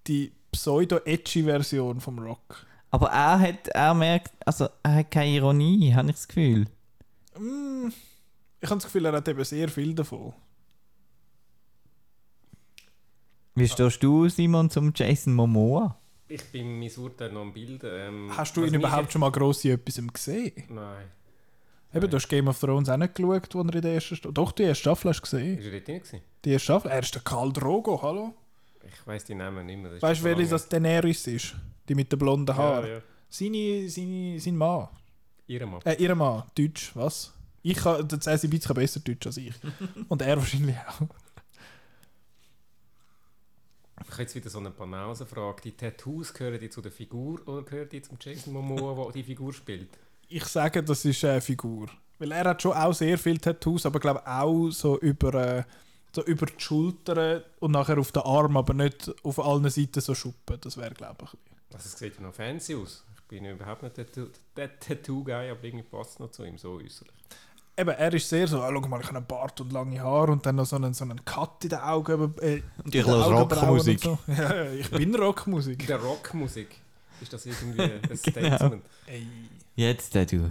die 0.07 0.33
pseudo-edgy 0.53 1.44
Version 1.44 2.01
vom 2.01 2.18
Rock. 2.18 2.66
Aber 2.90 3.09
er 3.11 3.38
hat, 3.38 3.68
er 3.68 3.94
merkt, 3.94 4.33
also 4.47 4.68
er 4.83 4.94
hat 4.97 5.11
keine 5.11 5.31
Ironie, 5.37 5.92
habe 5.92 6.09
ich 6.09 6.16
das 6.16 6.29
Gefühl. 6.29 6.66
Mm, 7.38 7.88
ich 8.61 8.71
habe 8.71 8.79
das 8.81 8.85
Gefühl, 8.85 9.05
er 9.05 9.12
hat 9.12 9.29
eben 9.29 9.44
sehr 9.44 9.68
viel 9.68 9.94
davon. 9.94 10.33
Wie 13.55 13.68
stehst 13.68 14.03
du, 14.03 14.29
Simon, 14.29 14.71
zum 14.71 14.92
Jason 14.94 15.35
Momoa? 15.35 15.99
Ich 16.29 16.45
bin 16.53 16.79
mein 16.79 16.91
Urteil 16.97 17.33
noch 17.33 17.41
am 17.43 17.53
Bilden. 17.53 17.91
Ähm, 17.93 18.31
Hast 18.37 18.57
du 18.57 18.64
ihn 18.64 18.75
überhaupt 18.75 19.03
jetzt- 19.05 19.12
schon 19.12 19.21
mal 19.21 19.31
gross 19.33 19.64
in 19.64 19.73
etwas 19.73 20.01
gesehen? 20.12 20.53
Nein. 20.69 21.07
Eben, 21.95 22.11
du 22.11 22.17
hast 22.17 22.29
Game 22.29 22.49
of 22.49 22.61
Thrones 22.61 22.88
auch 22.91 22.99
nicht 22.99 23.14
geschaut, 23.14 23.55
wo 23.55 23.61
er 23.62 23.75
in 23.75 23.81
der 23.81 23.95
ersten 23.95 24.14
Staffel... 24.17 24.35
Doch, 24.35 24.53
die 24.53 24.64
erste 24.64 24.83
Staffel 24.83 25.09
hast 25.09 25.21
du 25.21 25.23
gesehen. 25.23 25.59
Ist 25.59 25.64
er 25.64 25.71
dort 25.73 25.88
drin? 25.88 25.99
gewesen? 26.01 26.21
Die 26.45 26.51
erste 26.51 26.64
Staffel? 26.64 26.91
Er 26.91 26.99
ist 27.01 27.14
der 27.14 27.23
Karl 27.23 27.51
Drogo, 27.53 28.03
hallo? 28.03 28.35
Ich 28.87 29.07
weiss 29.07 29.25
die 29.25 29.35
Namen 29.35 29.64
nicht 29.64 29.79
mehr. 29.81 29.93
das 29.93 30.03
Weißt 30.03 30.21
du, 30.21 30.29
schon 30.29 30.37
welche 30.37 30.43
lange 30.43 30.51
das 30.51 30.69
Daenerys 30.69 31.27
ist? 31.27 31.55
Die 31.88 31.95
mit 31.95 32.12
den 32.12 32.19
blonden. 32.19 32.55
Haaren. 32.55 32.87
Ja, 32.87 32.95
ja. 32.97 33.03
Seine, 33.31 33.88
seine, 33.88 34.38
sein 34.38 34.57
Mann. 34.57 34.88
Ihre 35.47 35.67
Mann. 35.67 35.81
Äh, 35.85 35.95
ihr 35.95 36.14
Mann. 36.14 36.43
Deutsch, 36.57 36.91
was? 36.95 37.33
Ich 37.62 37.77
kann, 37.79 38.07
der 38.07 38.21
Cäsi 38.21 38.47
ein 38.47 38.51
bisschen 38.51 38.75
besser 38.75 39.01
Deutsch 39.01 39.27
als 39.27 39.38
ich. 39.38 39.55
Und 40.09 40.21
er 40.23 40.37
wahrscheinlich 40.37 40.77
auch. 40.87 41.09
Ich 44.05 44.11
habe 44.13 44.23
jetzt 44.23 44.35
wieder 44.35 44.51
so 44.51 44.59
eine 44.59 44.71
Banausenfrage. 44.71 45.63
Die 45.63 45.73
Tattoos 45.77 46.33
gehören 46.33 46.59
die 46.61 46.71
zu 46.71 46.81
der 46.83 46.93
Figur 46.93 47.41
oder 47.47 47.63
gehören 47.63 47.89
die 47.89 48.03
zum 48.03 48.17
Jason 48.21 48.53
Momoa, 48.53 49.05
der 49.05 49.13
die 49.13 49.23
Figur 49.23 49.53
spielt? 49.53 49.89
Ich 50.29 50.45
sage, 50.45 50.83
das 50.83 51.05
ist 51.05 51.25
eine 51.25 51.41
Figur. 51.41 51.89
Weil 52.19 52.33
er 52.33 52.45
hat 52.45 52.63
schon 52.63 52.73
auch 52.73 52.93
sehr 52.93 53.17
viele 53.19 53.39
Tattoos, 53.39 53.87
aber 53.87 54.01
glaube 54.01 54.27
auch 54.27 54.71
so 54.71 54.99
über, 54.99 55.35
äh, 55.35 55.63
so 56.13 56.23
über 56.25 56.47
die 56.47 56.55
Schultern 56.59 57.43
und 57.61 57.73
nachher 57.73 57.99
auf 57.99 58.13
den 58.13 58.23
Arm, 58.23 58.57
aber 58.57 58.75
nicht 58.75 59.11
auf 59.25 59.39
allen 59.39 59.69
Seiten 59.71 60.01
so 60.01 60.15
Schuppen. 60.15 60.59
Das 60.61 60.77
wäre, 60.77 60.95
glaube 60.95 61.17
ich. 61.25 61.33
ein 61.33 61.39
bisschen- 61.39 61.75
Also 61.75 61.87
es 61.89 61.99
sieht 61.99 62.15
ja 62.17 62.23
noch 62.23 62.35
fancy 62.35 62.75
aus. 62.75 63.05
Ich 63.15 63.23
bin 63.29 63.45
überhaupt 63.45 63.83
nicht 63.83 63.97
der 64.57 64.79
Tattoo-Guy, 64.81 65.51
aber 65.51 65.63
irgendwie 65.65 65.85
passt 65.85 66.13
es 66.13 66.19
noch 66.19 66.31
zu 66.31 66.45
ihm, 66.45 66.57
so 66.59 66.73
äußerlich. 66.73 67.13
Eben, 67.79 67.91
er 67.91 68.12
ist 68.12 68.29
sehr 68.29 68.49
so, 68.49 68.61
ah, 68.61 68.71
schau 68.73 68.88
mal, 68.88 69.01
ich 69.01 69.07
habe 69.07 69.19
einen 69.19 69.27
Bart 69.27 69.61
und 69.61 69.73
lange 69.73 70.01
Haare 70.01 70.33
und 70.33 70.45
dann 70.45 70.57
noch 70.57 70.67
so 70.67 70.75
einen, 70.75 70.93
so 70.95 71.05
einen 71.05 71.25
Cut 71.25 71.62
in 71.62 71.71
den 71.71 71.79
Augen. 71.79 72.35
Äh, 72.41 72.62
Und 72.85 72.93
ich 72.93 73.05
Augenbrauen 73.07 73.37
Rockmusik. 73.37 74.01
So. 74.01 74.19
Ja, 74.27 74.73
ich 74.73 74.91
bin 74.91 75.14
Rockmusik. 75.14 75.87
Der 75.87 76.01
Rockmusik. 76.01 76.75
Ist 77.21 77.33
das 77.33 77.47
irgendwie 77.47 77.83
ein 77.83 78.01
Genau. 78.03 78.17
Statement? 78.57 78.85
Ey. 79.07 79.27
Jetzt, 79.77 80.12
der 80.14 80.27
du. 80.27 80.51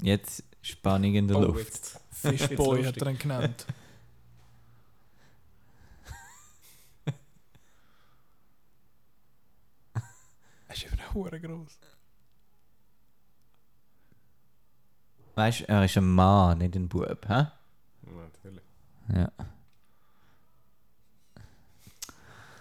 Jetzt 0.00 0.44
Spannung 0.62 1.14
in 1.14 1.26
der 1.26 1.38
Oh, 1.38 1.42
Luft. 1.46 1.64
jetzt. 1.64 2.00
Fishboy 2.12 2.82
Jetzt 2.82 2.96
hat 2.96 3.02
er 3.02 3.10
ihn 3.10 3.18
genannt. 3.18 3.66
Er 10.68 10.74
ist 10.74 10.84
eben 10.84 11.14
hure 11.14 11.40
groß. 11.40 11.78
Weißt 15.34 15.60
du, 15.60 15.68
er 15.68 15.84
ist 15.84 15.96
ein 15.96 16.06
Mann, 16.08 16.58
nicht 16.58 16.74
ein 16.76 16.88
Bub, 16.88 17.28
hä? 17.28 17.46
Natürlich. 18.02 18.62
Ja. 19.14 19.28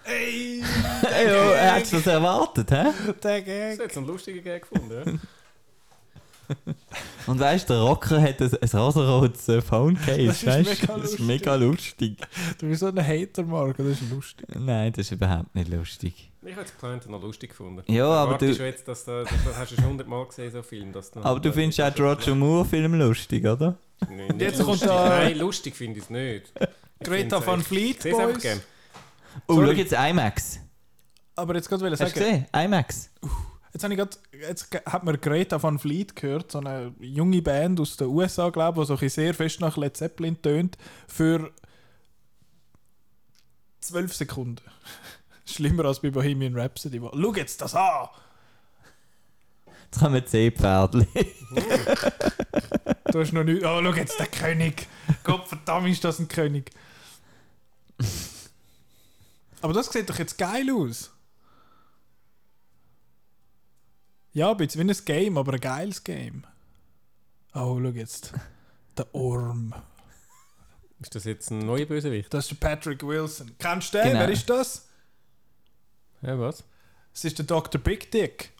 Ey, 0.06 0.64
Ey, 1.14 1.28
oh, 1.28 1.52
er 1.54 1.76
hat 1.76 1.94
das 1.94 2.08
erwartet, 2.08 2.72
hä? 2.72 2.84
der 3.06 3.14
Das 3.14 3.46
Gag. 3.46 3.74
hat 3.74 3.80
jetzt 3.86 3.98
einen 3.98 4.08
lustigen 4.08 4.44
Gag 4.44 4.62
gefunden, 4.70 4.92
ja? 5.06 5.14
Und 7.28 7.40
weißt 7.40 7.70
du, 7.70 7.74
der 7.74 7.84
Rocker 7.84 8.22
hat 8.22 8.42
ein, 8.42 8.52
ein 8.54 8.70
rosarotes 8.80 9.48
äh, 9.50 9.62
Phone 9.62 9.96
Case, 10.00 10.26
Das 10.28 10.38
ist 10.44 10.46
weißt 10.48 10.82
mega 10.82 10.94
du? 10.96 11.02
Das 11.02 11.12
ist 11.12 11.20
lustig. 11.20 11.26
mega 11.28 11.56
lustig. 11.56 12.18
Du 12.60 12.68
bist 12.68 12.80
so 12.80 12.88
ein 12.88 13.06
Hater, 13.08 13.44
Marco, 13.44 13.84
das 13.84 14.02
ist 14.02 14.10
lustig. 14.12 14.48
Nein, 14.56 14.92
das 14.94 15.06
ist 15.06 15.12
überhaupt 15.12 15.54
nicht 15.54 15.70
lustig. 15.72 16.32
Ich 16.46 16.56
habe 16.56 16.66
die 16.66 16.72
Pointe 16.80 17.12
noch 17.12 17.22
lustig 17.22 17.50
gefunden. 17.52 17.84
Ja, 17.92 18.08
aber 18.08 18.38
du- 18.38 18.46
jetzt, 18.48 18.88
dass 18.88 19.06
du, 19.06 19.24
das 19.24 19.58
hast 19.58 19.72
du 19.72 19.76
schon 19.76 19.86
hundertmal 19.86 20.26
gesehen, 20.26 20.52
so 20.52 20.64
Film. 20.64 20.92
Dass 20.94 21.12
du 21.12 21.22
Aber 21.22 21.40
du 21.40 21.52
findest 21.52 21.82
auch 21.82 21.94
die 21.94 22.02
Roger 22.02 22.34
Moore-Film 22.36 22.94
lustig, 22.96 23.46
oder? 23.46 23.76
Nein, 24.08 24.28
nicht 24.30 24.42
jetzt 24.42 24.60
lustig. 24.60 24.88
kommt 24.88 25.00
da- 25.00 25.10
Nein, 25.10 25.38
lustig 25.38 25.76
finde 25.76 25.98
ich 26.00 26.06
es 26.06 26.10
nicht. 26.10 26.52
Ich 27.02 27.06
Greta 27.08 27.46
Van 27.46 27.62
Fleet, 27.62 28.06
es 28.06 28.12
Boys. 28.12 28.60
Oh, 29.48 29.54
Sorry. 29.56 29.68
schau 29.68 29.72
jetzt 29.74 29.94
IMAX. 29.94 30.60
Aber 31.36 31.56
jetzt 31.56 31.70
gerade 31.70 31.84
will 31.84 31.94
ich 31.94 32.00
Hast 32.02 32.16
du 32.16 32.20
sagen, 32.20 32.46
gesehen? 32.52 32.66
IMAX. 32.66 33.12
Jetzt, 33.74 33.84
habe 33.84 33.94
ich 33.94 34.00
grad, 34.00 34.20
jetzt 34.32 34.70
hat 34.86 35.04
man 35.04 35.20
Greta 35.20 35.62
Van 35.62 35.80
Fleet 35.80 36.16
gehört, 36.16 36.52
so 36.52 36.60
eine 36.60 36.94
junge 37.00 37.42
Band 37.42 37.80
aus 37.80 37.98
den 37.98 38.08
USA, 38.08 38.50
glaube 38.50 38.82
ich, 38.82 38.84
die 38.84 38.88
so 38.88 38.94
ein 38.94 39.00
bisschen 39.00 39.24
sehr 39.24 39.34
fest 39.34 39.62
nach 39.62 39.78
Led 39.78 39.96
Zeppelin 39.98 40.42
tönt, 40.42 40.78
für 41.08 41.52
12 43.82 44.14
Sekunden. 44.14 44.64
Schlimmer 45.46 45.86
als 45.86 46.00
bei 46.00 46.12
Bohemian 46.12 46.56
Rhapsody. 46.56 47.00
Schau 47.00 47.34
jetzt 47.34 47.62
das 47.62 47.74
an! 47.76 48.10
Jetzt 49.92 50.02
haben 50.02 50.14
wir 50.14 50.26
C-Pferdli. 50.26 51.08
Du 53.12 53.20
hast 53.20 53.34
noch 53.34 53.44
nicht. 53.44 53.64
Oh, 53.64 53.82
schau 53.84 53.94
jetzt, 53.94 54.20
der 54.20 54.28
König! 54.28 54.88
Gott 55.24 55.48
verdammt, 55.48 55.90
ist 55.90 56.04
das 56.04 56.20
ein 56.20 56.28
König! 56.28 56.70
Aber 59.62 59.74
das 59.74 59.92
sieht 59.92 60.10
doch 60.10 60.20
jetzt 60.20 60.38
geil 60.38 60.70
aus. 60.72 61.12
Ja, 64.34 64.52
ein 64.52 64.58
bisschen 64.58 64.88
wie 64.88 64.92
ein 64.92 65.06
Game, 65.06 65.38
aber 65.38 65.54
ein 65.54 65.60
geiles 65.60 66.04
Game. 66.04 66.44
Oh, 67.54 67.80
schau 67.82 67.89
jetzt. 67.89 68.34
Der 68.98 69.13
Orm. 69.15 69.74
Ist 71.02 71.15
das 71.15 71.24
jetzt 71.24 71.50
ein 71.52 71.60
neuer 71.60 71.86
Bösewicht? 71.86 72.34
Das 72.34 72.52
ist 72.52 72.62
der 72.62 72.68
Patrick 72.68 73.02
Wilson. 73.04 73.52
Kennst 73.58 73.94
du 73.94 74.00
den? 74.00 74.08
Genau. 74.10 74.20
Wer 74.20 74.30
ist 74.30 74.50
das? 74.50 74.89
Ja, 76.22 76.38
was? 76.38 76.65
Das 77.13 77.24
ist 77.24 77.38
der 77.38 77.46
Dr. 77.46 77.80
Big 77.80 78.12
Dick. 78.12 78.52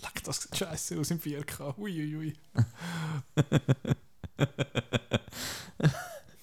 Leck, 0.00 0.24
das 0.24 0.40
sieht 0.40 0.56
scheiße 0.56 0.98
aus 0.98 1.10
im 1.10 1.20
4K. 1.20 1.76
Uiuiui. 1.76 2.32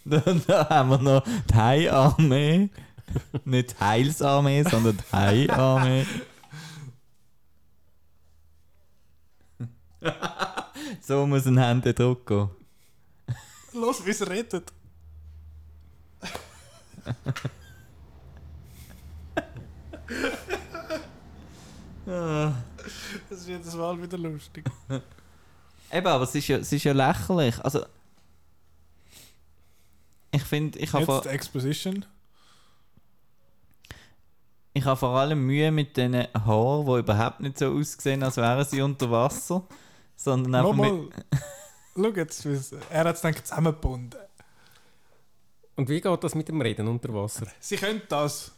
Dann 0.05 0.43
da 0.45 0.69
haben 0.69 0.89
wir 0.89 0.97
noch 0.99 1.23
die 1.49 1.55
Hai-Armee. 1.55 2.69
Nicht 3.45 3.79
Heilsarmee, 3.79 4.63
sondern 4.63 4.97
die 4.97 5.11
Hai-Armee. 5.11 6.05
so 11.01 11.25
muss 11.25 11.45
ein 11.45 11.57
Händedruck 11.57 12.25
gehen. 12.25 12.49
Los, 13.73 14.05
wie 14.05 14.09
es 14.11 14.27
rettet. 14.27 14.71
Das 23.29 23.39
ist 23.41 23.47
jedes 23.47 23.75
Mal 23.75 24.01
wieder 24.01 24.17
lustig. 24.17 24.63
Eben, 25.91 26.07
aber 26.07 26.23
es 26.23 26.35
ist 26.35 26.47
ja, 26.47 26.57
es 26.57 26.71
ist 26.71 26.83
ja 26.83 26.93
lächerlich. 26.93 27.59
Also, 27.63 27.85
ich 30.31 30.43
finde, 30.43 30.79
ich 30.79 30.91
habe 30.93 30.99
Jetzt 30.99 31.05
vor, 31.07 31.25
Exposition. 31.25 32.05
ich 34.73 34.85
habe 34.85 34.97
vor 34.97 35.17
allem 35.17 35.45
Mühe 35.45 35.71
mit 35.71 35.97
diesen 35.97 36.15
Haaren, 36.33 36.85
die 36.85 36.99
überhaupt 36.99 37.39
nicht 37.41 37.57
so 37.57 37.73
aussehen, 37.73 38.23
als 38.23 38.37
wären 38.37 38.65
sie 38.65 38.81
unter 38.81 39.11
Wasser. 39.11 39.63
Sondern 40.17 40.55
einfach 40.55 40.75
mit, 40.75 40.91
Nochmal. 40.91 41.09
Schau 42.45 42.51
jetzt, 42.51 42.73
er 42.89 43.03
hat 43.05 43.15
es 43.15 43.21
dann 43.21 43.35
zusammengebunden. 43.35 44.19
Und 45.77 45.89
wie 45.89 46.01
geht 46.01 46.23
das 46.23 46.35
mit 46.35 46.47
dem 46.49 46.59
Reden 46.59 46.87
unter 46.87 47.13
Wasser? 47.13 47.47
Sie 47.59 47.75
können 47.77 48.01
das. 48.09 48.51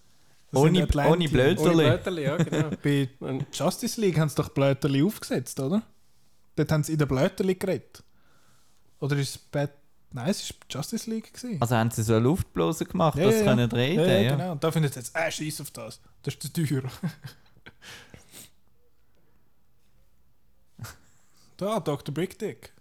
Das 0.52 0.62
ohne, 0.62 0.88
ohne 1.08 1.30
Blödterli. 1.30 1.60
Ohne 1.60 1.74
Blätterli, 1.74 2.24
ja, 2.24 2.38
genau. 2.38 2.72
Bei 2.84 3.08
Justice 3.54 4.02
League 4.02 4.18
haben 4.18 4.30
sie 4.30 4.36
doch 4.36 4.50
Blöterli 4.50 5.04
aufgesetzt, 5.04 5.60
oder? 5.60 5.84
Dort 6.56 6.72
haben 6.72 6.84
sie 6.84 6.94
in 6.94 6.98
den 6.98 7.08
Blöterli 7.08 7.56
geredet. 7.56 8.04
Oder 9.00 9.18
ist 9.18 9.30
es 9.30 9.38
Bad... 9.38 9.72
Nein, 10.12 10.30
es 10.30 10.50
war 10.50 10.58
Justice 10.72 11.08
League. 11.08 11.32
Gewesen. 11.32 11.62
Also 11.62 11.76
haben 11.76 11.92
sie 11.92 12.02
so 12.02 12.14
eine 12.14 12.24
Luftblase 12.24 12.86
gemacht, 12.86 13.18
Ja, 13.18 13.26
dass 13.26 13.36
sie 13.36 13.42
ja. 13.42 13.46
können 13.46 13.72
reden 13.72 14.00
ja, 14.00 14.08
ja, 14.08 14.20
ja, 14.20 14.32
genau. 14.32 14.52
Und 14.54 14.64
da 14.64 14.72
findet 14.72 14.96
jetzt, 14.96 15.16
äh, 15.16 15.32
scheiß 15.32 15.62
auf 15.62 15.70
das. 15.70 16.02
Das 16.24 16.34
ist 16.34 16.42
zu 16.42 16.52
teuer. 16.52 16.84
da, 21.62 21.80
Dr. 21.80 22.14
Big 22.14 22.38
Dick. 22.40 22.74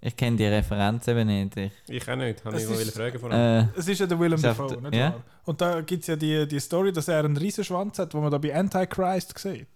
Ich 0.00 0.16
kenne 0.16 0.36
die 0.36 0.44
Referenz 0.46 1.08
eben 1.08 1.26
nicht. 1.26 1.56
Ich, 1.56 1.72
ich 1.88 2.08
auch 2.08 2.14
nicht. 2.14 2.44
Habe 2.44 2.60
ich 2.60 2.68
mal 2.68 2.76
fragen 2.84 3.18
vorhin. 3.18 3.38
äh, 3.38 3.66
Es 3.76 3.88
ist 3.88 3.98
ja 3.98 4.06
der 4.06 4.18
Willem 4.20 4.40
Dafoe, 4.40 4.68
der- 4.68 4.80
nicht 4.82 4.94
ja. 4.94 5.12
wahr? 5.14 5.24
Und 5.44 5.60
da 5.60 5.80
gibt 5.80 6.02
es 6.02 6.06
ja 6.06 6.14
die, 6.14 6.46
die 6.46 6.60
Story, 6.60 6.92
dass 6.92 7.08
er 7.08 7.24
einen 7.24 7.36
riesen 7.36 7.64
Schwanz 7.64 7.98
hat, 7.98 8.14
wo 8.14 8.20
man 8.20 8.30
da 8.30 8.38
bei 8.38 8.54
Antichrist 8.54 9.36
sieht. 9.38 9.66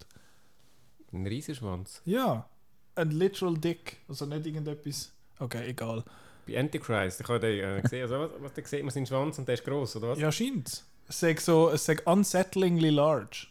Ein 1.13 1.27
Riesenschwanz. 1.27 2.03
Ja. 2.05 2.49
Ein 2.95 3.11
literal 3.11 3.55
Dick. 3.59 3.99
Also 4.09 4.27
nicht 4.27 4.47
irgendetwas... 4.47 5.13
Okay, 5.41 5.71
egal. 5.71 6.05
Bei 6.47 6.59
Antichrist. 6.59 7.21
Ich 7.21 7.29
habe 7.29 7.41
den 7.41 7.79
äh, 7.79 7.83
gesehen. 7.83 8.03
Also, 8.03 8.21
was, 8.21 8.31
was, 8.41 8.53
da 8.53 8.63
sieht 8.65 8.83
man 8.85 8.91
seinen 8.91 9.07
Schwanz 9.07 9.39
und 9.39 9.49
der 9.49 9.55
ist 9.55 9.65
gross, 9.65 9.97
oder 9.97 10.11
was? 10.11 10.19
Ja, 10.21 10.31
scheint 10.31 10.69
es. 10.69 10.85
sagt 11.09 11.41
so, 11.41 11.69
es 11.71 11.85
sagt 11.85 12.07
unsettlingly 12.07 12.91
large. 12.91 13.49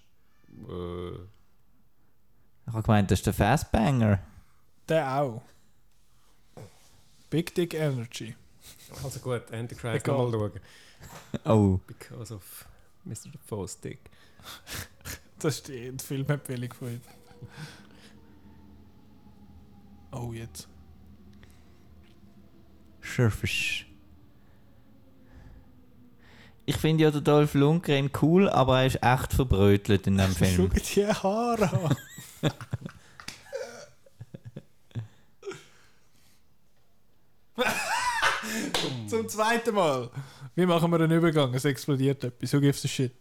Äh, 0.70 1.18
ich 2.68 2.74
habe 2.74 2.84
gemeint, 2.84 3.12
das 3.12 3.20
ist 3.20 3.26
der 3.26 3.34
Fastbanger. 3.34 4.20
Der 4.88 5.22
auch. 5.22 5.42
Big 7.30 7.54
Dick 7.56 7.74
Energy. 7.74 8.36
also 9.04 9.20
gut, 9.20 9.52
Antichrist 9.52 10.06
Egal. 10.06 10.18
nochmal 10.32 10.52
schauen. 10.52 11.52
Oh. 11.52 11.80
Because 11.88 12.34
of 12.34 12.66
Mr. 13.06 13.30
Defoe's 13.34 13.80
Dick. 13.80 14.00
Das 15.40 15.56
ist 15.56 15.70
die, 15.70 15.92
die 15.92 16.04
Filmempfehlung 16.04 16.72
von 16.72 16.88
ihm. 16.90 17.02
du 20.12 20.34
jetzt? 20.34 20.68
Surface. 23.04 23.86
Ich 26.68 26.78
finde 26.78 27.06
ja 27.06 27.10
den 27.12 27.24
Dolph 27.24 27.56
Lundgren 27.56 28.12
cool, 28.22 28.50
aber 28.50 28.82
er 28.82 28.86
ist 28.86 29.02
echt 29.02 29.34
verbrötelt 29.34 30.06
in 30.06 30.18
dem 30.18 30.30
Film. 30.36 30.70
Schau 30.72 30.78
die 30.78 31.08
Haare 31.08 31.74
an. 31.90 31.96
Zum 39.08 39.28
zweiten 39.28 39.76
Mal. 39.76 40.10
Wie 40.56 40.66
machen 40.66 40.92
wir 40.92 41.00
einen 41.00 41.12
Übergang? 41.12 41.54
Es 41.54 41.66
explodiert 41.66 42.24
etwas. 42.24 42.54
Who 42.54 42.60
gives 42.60 42.84
a 42.86 42.88
shit? 42.88 43.14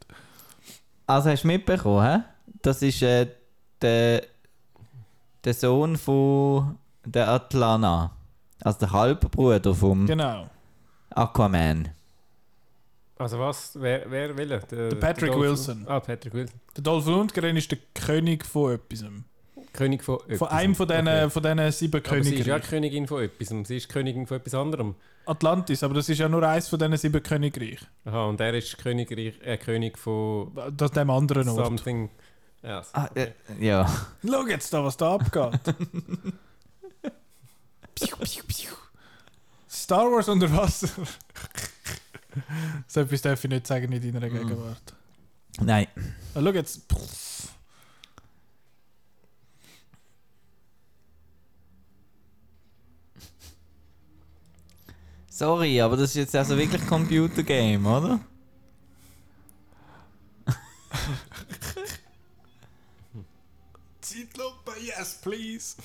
Also 1.06 1.30
hast 1.30 1.42
du 1.42 1.48
mitbekommen, 1.48 2.06
hä? 2.06 2.22
Das 2.62 2.83
ist 2.83 3.02
äh, 3.02 3.26
der, 3.83 4.22
der 5.44 5.54
Sohn 5.54 5.96
von 5.96 6.78
der 7.04 7.28
Atlana. 7.28 8.12
Also 8.62 8.78
der 8.80 8.92
Halbbruder 8.92 9.74
vom 9.74 10.06
Genau. 10.06 10.48
Aquaman. 11.11 11.88
Also 13.20 13.38
was? 13.38 13.72
Wer, 13.78 14.11
wer 14.11 14.37
will? 14.37 14.48
Der, 14.48 14.88
Der 14.88 14.96
Patrick 14.96 15.30
Dolph- 15.33 15.42
Wilson. 15.42 15.85
Ah, 15.87 16.00
Patrick 16.00 16.33
Wilson. 16.33 16.59
Der 16.76 16.83
Dolph 16.83 17.06
Lundgren 17.06 17.54
ist 17.56 17.70
der 17.70 17.78
König 17.94 18.46
von 18.46 18.72
etwas. 18.74 19.04
König 19.74 20.02
von 20.02 20.18
Von 20.20 20.30
etwas. 20.30 20.50
einem 20.50 20.74
von 20.74 20.88
diesen, 20.88 21.06
Okay. 21.09 21.30
von 21.30 21.42
diesen 21.42 21.72
sieben 21.72 22.02
Aber 22.06 22.24
sie 22.24 22.35
ist 22.37 22.46
ja. 22.46 22.59
Königin 22.59 23.06
von 23.06 23.22
etwas 23.22 23.48
sie 23.68 23.76
ist 23.76 23.88
Königin 23.90 24.26
von 24.26 24.38
etwas 24.38 24.54
anderem. 24.54 24.94
Atlantis, 25.26 25.83
aber 25.85 25.94
das 25.94 26.09
ist 26.09 26.18
ja 26.18 26.28
nur 26.30 26.42
eins 26.48 26.68
von 26.68 26.78
diesen 26.78 26.96
sieben 26.96 27.22
Königreichen. 27.22 27.87
Aha, 28.06 28.24
und 28.24 28.40
er 28.40 28.54
ist 28.54 28.78
Königreich, 28.78 29.35
äh, 29.42 29.59
König 29.59 29.98
von 29.98 30.50
Das 30.76 30.90
dem 30.92 31.11
anderen 31.11 31.48
Ort. 31.50 31.66
something. 31.66 32.09
Ja, 32.62 32.83
Ah, 32.94 33.09
äh, 33.14 33.28
ja. 33.61 33.87
Schau 34.26 34.46
jetzt 34.46 34.72
da, 34.72 34.83
was 34.83 34.96
da 34.96 35.14
abgeht. 35.14 35.61
Piu, 37.94 38.16
piu, 38.16 38.42
piu. 38.48 38.70
Star 39.68 40.11
Wars 40.11 40.28
unter 40.28 40.50
Wasser. 40.56 40.88
So 42.87 43.01
etwas 43.01 43.23
darf 43.23 43.45
ich 43.45 43.51
nicht 43.51 43.66
sagen 43.66 43.93
in 43.93 44.12
deiner 44.12 44.29
Mm. 44.29 44.33
Gegenwart. 44.33 44.95
Nein. 45.61 45.87
Ah, 46.35 46.40
schau 46.43 46.53
jetzt. 46.53 46.81
Pff. 46.93 47.49
Sorry, 55.29 55.81
aber 55.81 55.97
das 55.97 56.11
ist 56.11 56.16
jetzt 56.16 56.37
also 56.37 56.57
wirklich 56.59 56.87
Computer 56.87 57.43
Game, 57.43 57.87
oder? 57.87 58.21
Zeitlupe, 64.01 64.73
yes, 64.83 65.19
please. 65.23 65.77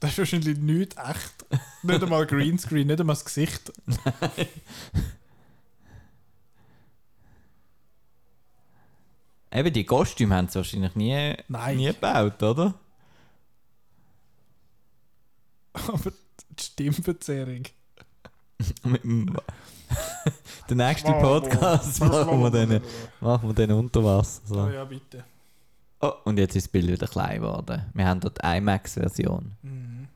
Das 0.00 0.10
ist 0.12 0.18
wahrscheinlich 0.18 0.58
nicht 0.58 0.96
echt. 0.98 1.46
Nicht 1.82 2.02
einmal 2.02 2.26
Greenscreen, 2.26 2.86
nicht 2.86 3.00
einmal 3.00 3.16
das 3.16 3.24
Gesicht. 3.24 3.72
Eben, 9.52 9.72
die 9.72 9.84
Kostüme 9.84 10.34
haben 10.34 10.48
sie 10.48 10.56
wahrscheinlich 10.56 10.94
nie, 10.96 11.34
Nein. 11.48 11.76
nie 11.76 11.86
gebaut, 11.86 12.42
oder? 12.42 12.74
Aber 15.72 16.10
die 16.50 16.62
Stimmverzerrung. 16.62 17.62
Mit 18.84 19.04
dem- 19.04 19.36
Der 20.68 20.76
nächste 20.76 21.12
Podcast 21.12 22.00
machen 22.00 22.40
wir 22.52 22.82
machen 23.20 23.48
wir 23.48 23.54
dann 23.66 23.78
unter 23.78 24.02
Wasser. 24.02 24.42
Oh 24.50 24.54
So. 24.54 24.68
ja, 24.68 24.84
bitte. 24.84 25.24
Oh, 26.00 26.12
und 26.24 26.38
jetzt 26.38 26.54
ist 26.56 26.66
das 26.66 26.72
Bild 26.72 26.88
wieder 26.88 27.06
klein 27.06 27.40
geworden. 27.40 27.90
Wir 27.94 28.06
haben 28.06 28.20
dort 28.20 28.38
die 28.42 28.46
IMAX-Version. 28.46 29.56
Mhm. 29.62 30.08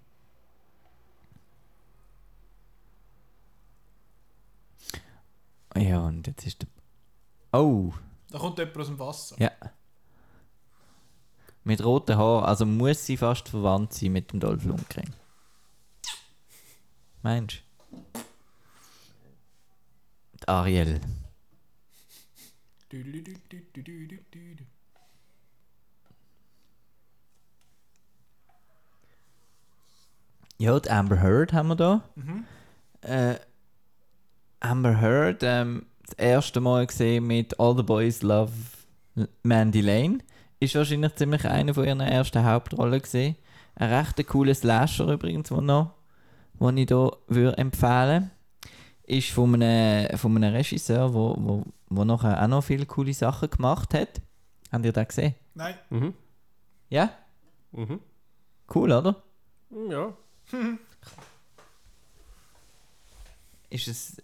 Ja, 5.76 6.00
und 6.00 6.26
jetzt 6.26 6.46
ist 6.46 6.62
der. 6.62 6.68
Oh, 7.52 7.92
Da 8.30 8.38
kommt 8.38 8.58
jemand 8.58 8.76
aus 8.78 8.86
dem 8.86 8.98
Wasser. 8.98 9.36
ja. 9.38 9.50
Mit 11.62 11.84
roten 11.84 12.16
Haaren, 12.16 12.44
also 12.44 12.64
muss 12.64 13.04
sie 13.04 13.18
fast 13.18 13.48
verwandt 13.50 13.92
sein 13.92 14.12
mit 14.12 14.32
dem 14.32 14.40
Dolph 14.40 14.64
Lundgren. 14.64 15.14
Meinst 17.22 17.62
du? 17.90 18.20
Ariel. 20.46 21.00
Ja, 30.60 30.78
die 30.78 30.90
Amber 30.90 31.22
Heard 31.22 31.54
haben 31.54 31.68
wir 31.68 31.74
da. 31.74 32.02
Mhm. 32.16 32.44
Äh, 33.00 33.36
Amber 34.60 35.00
Heard, 35.00 35.42
ähm, 35.42 35.86
das 36.04 36.12
erste 36.18 36.60
Mal 36.60 36.86
gesehen 36.86 37.26
mit 37.26 37.58
All 37.58 37.74
the 37.74 37.82
Boys 37.82 38.20
Love 38.20 38.52
Mandy 39.42 39.80
Lane. 39.80 40.18
Ist 40.58 40.74
wahrscheinlich 40.74 41.14
ziemlich 41.14 41.46
eine 41.46 41.72
von 41.72 41.86
ihren 41.86 42.00
ersten 42.00 42.44
Hauptrollen 42.44 43.00
gesehen. 43.00 43.36
Ein 43.74 43.90
recht 43.90 44.26
cooler 44.26 44.54
Slasher 44.54 45.08
übrigens, 45.10 45.50
wo 45.50 45.62
noch, 45.62 45.94
den 46.60 46.76
ich 46.76 46.88
hier 46.88 47.10
würde 47.26 47.56
empfehlen 47.56 48.30
Ist 49.04 49.30
von 49.30 49.54
einem, 49.54 50.14
von 50.18 50.36
einem 50.36 50.54
Regisseur, 50.54 51.14
wo, 51.14 51.36
wo, 51.38 51.64
wo 51.88 52.04
nachher 52.04 52.42
auch 52.42 52.48
noch 52.48 52.64
viele 52.64 52.84
coole 52.84 53.14
Sachen 53.14 53.48
gemacht 53.48 53.94
hat. 53.94 54.20
Habt 54.70 54.84
ihr 54.84 54.92
das 54.92 55.08
gesehen? 55.08 55.34
Nein. 55.54 55.74
Mhm. 55.88 56.14
Ja? 56.90 57.08
Mhm. 57.72 58.00
Cool, 58.74 58.92
oder? 58.92 59.16
Ja. 59.88 60.12
Ist 63.72 63.86
es, 63.86 64.16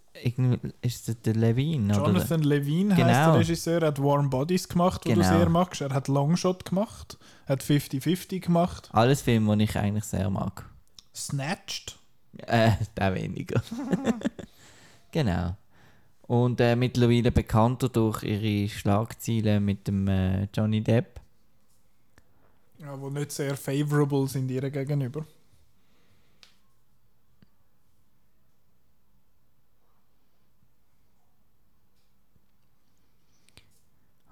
ist 0.83 1.09
es 1.09 1.23
der 1.23 1.35
Levine? 1.35 1.95
Oder? 1.97 2.07
Jonathan 2.09 2.43
Levine 2.43 2.97
heißt 2.97 3.07
Genau. 3.07 3.31
der 3.33 3.41
Regisseur, 3.41 3.81
hat 3.83 4.03
Warm 4.03 4.29
Bodies 4.29 4.69
gemacht, 4.69 5.03
wo 5.05 5.11
du 5.11 5.15
Genau. 5.21 5.29
sehr 5.39 5.49
magst. 5.49 5.81
Er 5.83 5.91
hat 5.95 6.09
Longshot 6.09 6.65
gemacht, 6.65 7.17
hat 7.47 7.63
50-50 7.63 8.41
gemacht, 8.41 8.89
Alles 8.93 9.23
Filme, 9.23 9.57
die 9.57 9.65
ich 9.65 9.77
eigentlich 9.79 10.05
sehr 10.05 10.29
mag. 10.31 10.69
Snatched. 11.15 11.97
Äh, 12.39 12.73
der 12.97 13.15
weniger. 13.15 13.63
genau. 15.13 15.57
Und 16.27 16.61
äh, 16.61 16.75
mittlerweile 16.75 17.31
bekannter 17.31 17.89
durch 17.89 18.25
ihre 18.25 18.69
Schlagzeilen 18.69 19.65
mit 19.65 19.87
dem 19.87 20.09
äh, 20.09 20.49
Johnny 20.53 20.83
Depp. 20.83 21.21
Ja, 22.81 23.01
wo 23.01 23.09
nicht 23.11 23.31
sehr 23.31 23.57
favorable 23.57 24.27
sind 24.27 24.51
ihr 24.51 24.69
gegenüber. 24.71 25.25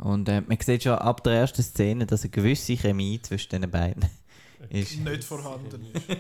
Und 0.05 0.29
äh, 0.29 0.43
man 0.43 0.59
sieht 0.61 0.83
schon 0.83 0.99
ab 0.99 1.25
der 1.25 1.33
ersten 1.33 1.63
Szene, 1.63 2.05
dass 2.05 2.25
eine 2.25 2.31
gewisse 2.31 2.77
Chemie 2.77 3.23
zwischen 3.23 3.63
den 3.63 3.71
beiden 3.71 4.05
ist. 4.69 4.99
Nicht 4.99 5.25
vorhanden 5.25 5.83
ist. 5.95 6.05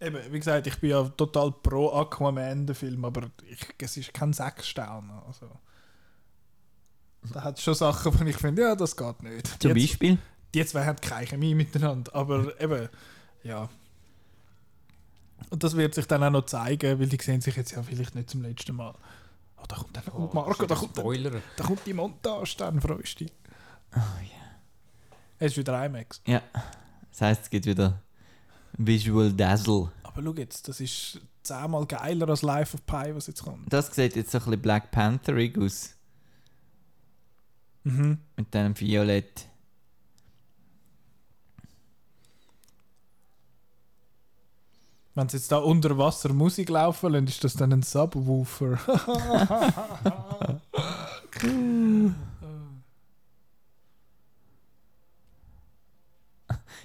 Eben, 0.00 0.32
wie 0.32 0.38
gesagt, 0.38 0.66
ich 0.66 0.78
bin 0.78 0.88
ja 0.90 1.06
total 1.10 1.52
pro 1.52 1.92
Aquaman, 1.92 2.66
der 2.66 2.74
Film, 2.74 3.04
aber 3.04 3.30
ich, 3.46 3.58
es 3.78 3.98
ist 3.98 4.14
kein 4.14 4.32
sechs 4.32 4.66
Sterne. 4.66 5.22
Also. 5.26 5.50
Da 7.34 7.44
hat 7.44 7.60
schon 7.60 7.74
Sachen, 7.74 8.18
wo 8.18 8.24
ich 8.24 8.38
finde, 8.38 8.62
ja, 8.62 8.74
das 8.74 8.96
geht 8.96 9.22
nicht. 9.22 9.60
Zum 9.60 9.74
die, 9.74 9.80
Beispiel. 9.82 10.16
die 10.54 10.64
zwei 10.64 10.86
haben 10.86 11.00
keine 11.02 11.26
Chemie 11.26 11.54
miteinander, 11.54 12.14
aber 12.14 12.58
eben, 12.58 12.88
ja. 13.42 13.68
Und 15.50 15.62
das 15.62 15.76
wird 15.76 15.94
sich 15.94 16.06
dann 16.06 16.24
auch 16.24 16.30
noch 16.30 16.46
zeigen, 16.46 16.98
weil 16.98 17.08
die 17.08 17.22
sehen 17.22 17.42
sich 17.42 17.56
jetzt 17.56 17.72
ja 17.72 17.82
vielleicht 17.82 18.14
nicht 18.14 18.30
zum 18.30 18.40
letzten 18.40 18.74
Mal. 18.74 18.94
Oh, 19.64 19.66
da 19.66 19.76
kommt 19.76 19.96
dann, 19.96 20.04
oh, 20.14 20.30
Marco, 20.32 20.66
da 20.66 20.74
kommt, 20.74 20.96
dann, 20.96 21.02
Spoiler. 21.04 21.30
da 21.56 21.64
kommt 21.64 21.86
die 21.86 21.94
Montage, 21.94 22.54
dann 22.58 22.80
freust 22.80 23.20
du 23.20 23.24
dich. 23.24 23.32
Oh, 23.96 23.98
ja. 23.98 25.16
Es 25.38 25.52
ist 25.52 25.58
wieder 25.58 25.84
IMAX. 25.86 26.20
ja. 26.26 26.42
Das 27.10 27.20
heisst, 27.20 27.42
es 27.44 27.50
gibt 27.50 27.64
wieder 27.66 28.02
Visual 28.76 29.32
Dazzle. 29.32 29.90
Aber 30.02 30.22
schau 30.22 30.34
jetzt, 30.34 30.66
das 30.68 30.80
ist 30.80 31.20
zehnmal 31.44 31.86
geiler 31.86 32.28
als 32.28 32.42
Life 32.42 32.74
of 32.74 32.84
Pi, 32.86 33.14
was 33.14 33.28
jetzt 33.28 33.42
kommt. 33.44 33.72
Das 33.72 33.94
sieht 33.94 34.16
jetzt 34.16 34.32
so 34.32 34.38
ein 34.38 34.44
bisschen 34.44 34.60
Black 34.62 34.90
Pantherig 34.90 35.56
aus. 35.56 35.94
Mhm. 37.84 38.18
Mit 38.36 38.52
diesem 38.52 38.78
Violett. 38.78 39.46
Wenn 45.14 45.28
sie 45.28 45.36
jetzt 45.36 45.52
da 45.52 45.58
unter 45.58 45.96
Wasser 45.96 46.32
Musik 46.32 46.70
laufen 46.70 47.12
lassen, 47.12 47.28
ist 47.28 47.44
das 47.44 47.54
dann 47.54 47.72
ein 47.72 47.82
Subwoofer. 47.82 48.78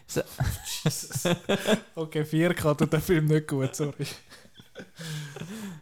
So. 0.10 0.22
Jesus. 0.84 1.24
Okay, 1.96 2.24
4K 2.24 2.78
tut 2.78 2.92
der 2.92 3.02
Film 3.02 3.26
nicht 3.26 3.48
gut, 3.48 3.76
sorry. 3.76 4.08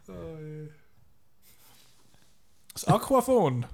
Oh, 0.08 0.38
je. 0.38 0.68
Aquaphon. 2.86 3.64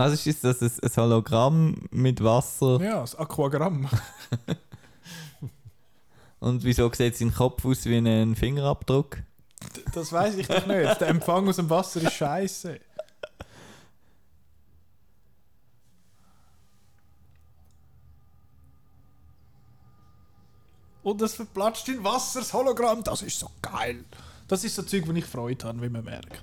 Also 0.00 0.30
ist 0.30 0.42
das 0.42 0.62
ein, 0.62 0.72
ein 0.82 0.96
Hologramm 0.96 1.74
mit 1.90 2.24
Wasser? 2.24 2.80
Ja, 2.80 3.02
das 3.02 3.14
Aquagramm. 3.16 3.86
Und 6.40 6.64
wieso 6.64 6.90
sieht 6.90 7.18
sein 7.18 7.34
Kopf 7.34 7.66
aus 7.66 7.84
wie 7.84 7.98
ein 7.98 8.34
Fingerabdruck? 8.34 9.18
Das 9.92 10.10
weiß 10.10 10.36
ich 10.36 10.46
doch 10.46 10.66
nicht. 10.66 11.00
Der 11.02 11.08
Empfang 11.08 11.46
aus 11.46 11.56
dem 11.56 11.68
Wasser 11.68 12.00
ist 12.00 12.14
scheiße. 12.14 12.80
Und 21.02 21.20
es 21.20 21.34
verplatscht 21.34 21.88
in 21.88 22.02
Wasser, 22.02 22.40
das 22.40 22.54
Hologramm. 22.54 23.04
Das 23.04 23.20
ist 23.20 23.38
so 23.38 23.50
geil. 23.60 24.06
Das 24.48 24.64
ist 24.64 24.76
so 24.76 24.82
Zeug, 24.82 25.06
wo 25.06 25.12
ich 25.12 25.26
Freude 25.26 25.66
habe, 25.66 25.82
wie 25.82 25.90
man 25.90 26.04
merkt. 26.04 26.42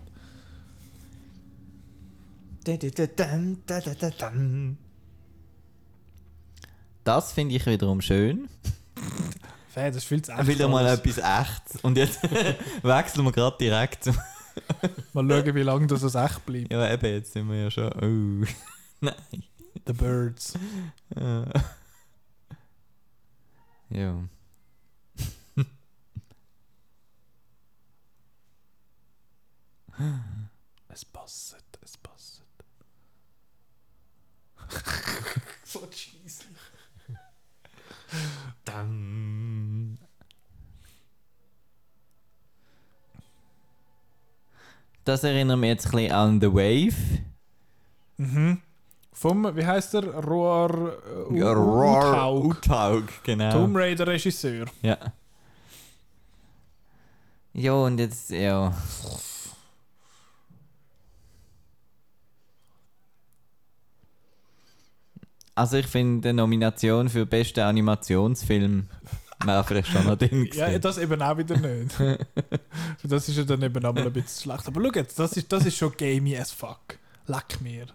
Das 7.04 7.32
finde 7.32 7.56
ich 7.56 7.66
wiederum 7.66 8.02
schön. 8.02 8.50
Fäh, 9.70 9.92
das 9.92 10.04
zu 10.04 10.28
echt. 10.28 10.48
Wieder 10.48 10.68
mal 10.68 10.86
etwas 10.86 11.18
Echtes. 11.18 11.82
Und 11.82 11.98
jetzt 11.98 12.22
wechseln 12.84 13.24
wir 13.24 13.32
gerade 13.32 13.58
direkt. 13.58 14.08
Mal 15.14 15.28
schauen, 15.30 15.56
wie 15.56 15.62
lange 15.62 15.88
das 15.88 16.04
echt 16.16 16.46
bleibt. 16.46 16.72
Ja, 16.72 16.92
eben, 16.92 17.06
jetzt 17.06 17.32
sind 17.32 17.48
wir 17.50 17.64
ja 17.64 17.72
schon. 17.72 17.92
Oh. 17.94 18.46
Nein. 19.02 19.44
The 19.86 19.94
Birds. 19.94 20.54
Ja. 23.90 24.24
Es 30.90 31.06
passt. 31.06 31.67
so 35.64 35.88
cheesy. 35.88 36.46
Dann. 38.66 39.98
Das 45.04 45.24
erinnert 45.24 45.58
mich 45.60 45.70
jetzt 45.70 45.86
ein 45.88 45.92
bisschen 45.92 46.12
an 46.12 46.42
The 46.42 46.48
Wave. 46.48 46.96
Mhm. 48.18 48.62
Vom, 49.14 49.56
wie 49.56 49.66
heißt 49.66 49.94
der? 49.96 50.04
Roar. 50.14 50.94
Äh, 51.32 51.40
Ja. 51.40 51.52
Roar 51.54 52.34
Uthaug, 52.36 53.06
genau. 53.24 53.52
Tomb 53.52 53.76
Raider 53.78 54.06
Regisseur. 54.06 54.66
Ja. 54.82 54.98
Ja, 57.54 57.72
und 57.74 57.98
jetzt, 58.00 58.30
ja. 58.30 58.72
Also 65.58 65.78
ich 65.78 65.88
finde, 65.88 66.30
eine 66.30 66.36
Nomination 66.36 67.10
für 67.10 67.26
besten 67.26 67.62
Animationsfilm 67.62 68.86
wäre 69.44 69.64
vielleicht 69.64 69.88
schon 69.88 70.08
ein 70.08 70.16
Ding 70.20 70.54
Ja, 70.54 70.78
das 70.78 71.00
eben 71.00 71.20
auch 71.20 71.36
wieder 71.36 71.58
nicht. 71.58 71.96
Das 73.04 73.28
ist 73.28 73.38
ja 73.38 73.44
dann 73.44 73.64
eben 73.64 73.84
einmal 73.84 74.06
ein 74.06 74.14
bisschen 74.14 74.52
schlecht. 74.52 74.68
Aber 74.68 74.84
schau 74.84 74.92
jetzt, 74.94 75.18
das 75.18 75.36
ist, 75.36 75.52
das 75.52 75.66
ist 75.66 75.76
schon 75.76 75.94
gamey 75.98 76.38
as 76.38 76.52
fuck. 76.52 77.00
Leck 77.26 77.60
mir. 77.60 77.88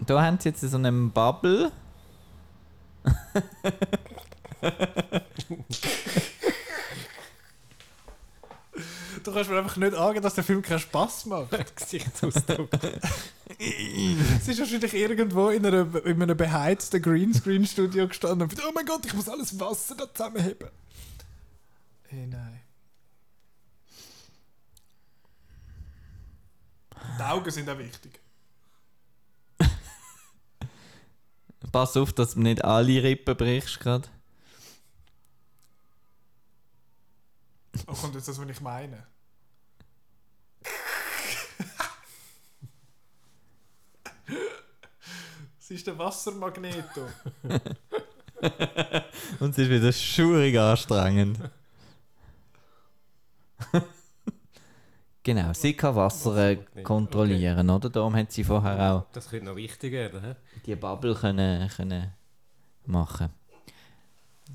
Da 0.00 0.20
haben 0.20 0.40
sie 0.40 0.48
jetzt 0.48 0.62
so 0.62 0.76
einen 0.76 1.12
Bubble. 1.12 1.70
Du 9.26 9.32
kannst 9.32 9.50
mir 9.50 9.58
einfach 9.58 9.76
nicht 9.76 9.92
angehen, 9.92 10.22
dass 10.22 10.36
der 10.36 10.44
Film 10.44 10.62
keinen 10.62 10.78
Spaß 10.78 11.26
macht. 11.26 11.50
Gesichtsausdruck. 11.76 12.70
Es 13.58 14.48
ist 14.48 14.58
wahrscheinlich 14.58 14.92
irgendwo 14.92 15.48
in, 15.48 15.64
einer, 15.64 15.94
in 16.04 16.22
einem 16.22 16.36
beheizten 16.36 17.00
Greenscreen-Studio 17.00 18.08
gestanden 18.08 18.42
und 18.42 18.64
oh 18.64 18.72
mein 18.74 18.84
Gott, 18.84 19.06
ich 19.06 19.14
muss 19.14 19.28
alles 19.28 19.58
Wasser 19.58 19.96
da 19.96 20.12
zusammenheben. 20.12 20.68
Hey, 22.08 22.26
nein. 22.26 22.60
Die 27.18 27.22
Augen 27.22 27.50
sind 27.50 27.70
auch 27.70 27.78
wichtig. 27.78 28.20
Pass 31.72 31.96
auf, 31.96 32.12
dass 32.12 32.34
du 32.34 32.40
nicht 32.40 32.64
alle 32.64 33.02
Rippen 33.02 33.36
brichst 33.36 33.80
gerade. 33.80 34.08
Oh, 37.86 37.94
kommt 37.94 38.14
jetzt 38.14 38.28
das, 38.28 38.38
was 38.38 38.48
ich 38.48 38.60
meine? 38.60 39.06
Es 45.66 45.72
ist 45.72 45.86
der 45.88 45.98
Wassermagneto. 45.98 47.08
Und 49.40 49.50
es 49.50 49.58
ist 49.58 49.68
wieder 49.68 49.90
schurig 49.90 50.56
anstrengend. 50.56 51.40
genau, 55.24 55.52
sie 55.54 55.74
kann 55.74 55.96
Wasser 55.96 56.50
äh, 56.50 56.58
kontrollieren, 56.84 57.68
oder? 57.68 57.90
Darum 57.90 58.14
hat 58.14 58.30
sie 58.30 58.44
vorher 58.44 58.92
auch 58.92 59.06
Das 59.12 59.28
könnte 59.28 59.46
noch 59.46 59.56
wichtig 59.56 59.90
werden. 59.90 60.22
hä? 60.22 60.36
die 60.66 60.76
Bubble 60.76 61.16
können, 61.16 61.68
können 61.70 62.12
machen. 62.84 63.30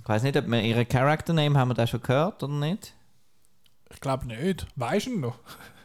Ich 0.01 0.07
weiß 0.07 0.23
nicht, 0.23 0.37
ob 0.37 0.47
wir 0.47 0.61
ihren 0.61 0.87
Character 0.87 1.33
Name 1.33 1.59
haben 1.59 1.71
wir 1.71 1.75
da 1.75 1.85
schon 1.87 2.01
gehört 2.01 2.41
oder 2.41 2.53
nicht? 2.53 2.93
Ich 3.89 3.99
glaube 3.99 4.27
nicht. 4.27 4.65
Weißt 4.77 5.07
du 5.07 5.11
ihn 5.11 5.19
noch? 5.19 5.39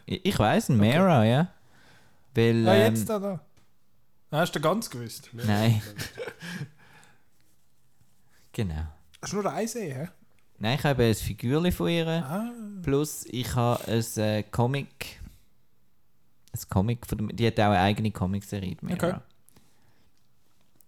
Ich, 0.05 0.25
ich 0.25 0.39
weiß, 0.39 0.69
Mara, 0.69 1.25
ja. 1.25 1.49
Weil, 2.33 2.63
Ja, 2.63 2.73
ähm, 2.75 2.95
jetzt 2.95 3.09
da. 3.09 3.19
da. 3.19 3.41
Ah, 4.29 4.39
Hast 4.39 4.55
du 4.55 4.59
ganz 4.59 4.89
gewusst? 4.89 5.29
Nein. 5.33 5.81
genau. 8.51 8.87
Hast 9.21 9.33
du 9.33 9.37
nur 9.41 9.51
eine 9.51 9.67
sehen, 9.67 9.95
hä? 9.95 10.07
Nein, 10.59 10.77
ich 10.79 10.83
habe 10.83 11.03
ein 11.03 11.15
Figürchen 11.15 11.71
von 11.71 11.89
ihr. 11.89 12.07
Ah. 12.07 12.51
Plus 12.83 13.25
ich 13.29 13.55
habe 13.55 13.83
ein 13.87 14.03
äh, 14.23 14.43
Comic. 14.43 15.19
Ein 16.51 16.59
Comic 16.69 17.05
von 17.05 17.17
dem, 17.19 17.35
die 17.35 17.47
hat 17.47 17.59
auch 17.59 17.65
eine 17.67 17.79
eigene 17.79 18.11
Comicserie. 18.11 18.75
die 18.75 18.85
Mera. 18.85 18.95
Okay. 19.07 19.19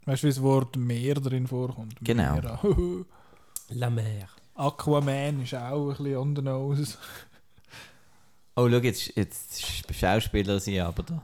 Weißt 0.06 0.24
du, 0.24 0.28
wie 0.28 0.32
das 0.32 0.42
Wort 0.42 0.76
Meer 0.76 1.16
drin 1.16 1.48
vorkommt? 1.48 1.96
Genau. 2.02 2.34
Meer. 2.42 3.06
La 3.70 3.90
Mer. 3.90 4.28
Aquaman 4.56 5.44
ist 5.44 5.54
auch 5.54 5.92
ein 5.92 5.98
bisschen 5.98 6.18
on 6.18 6.36
the 6.36 6.42
nose. 6.42 6.98
Oh, 8.56 8.68
schau, 8.70 8.78
jetzt, 8.80 9.16
jetzt 9.16 9.64
Schauspieler 9.94 10.60
sie 10.60 10.82
aber 10.82 11.04
da. 11.04 11.24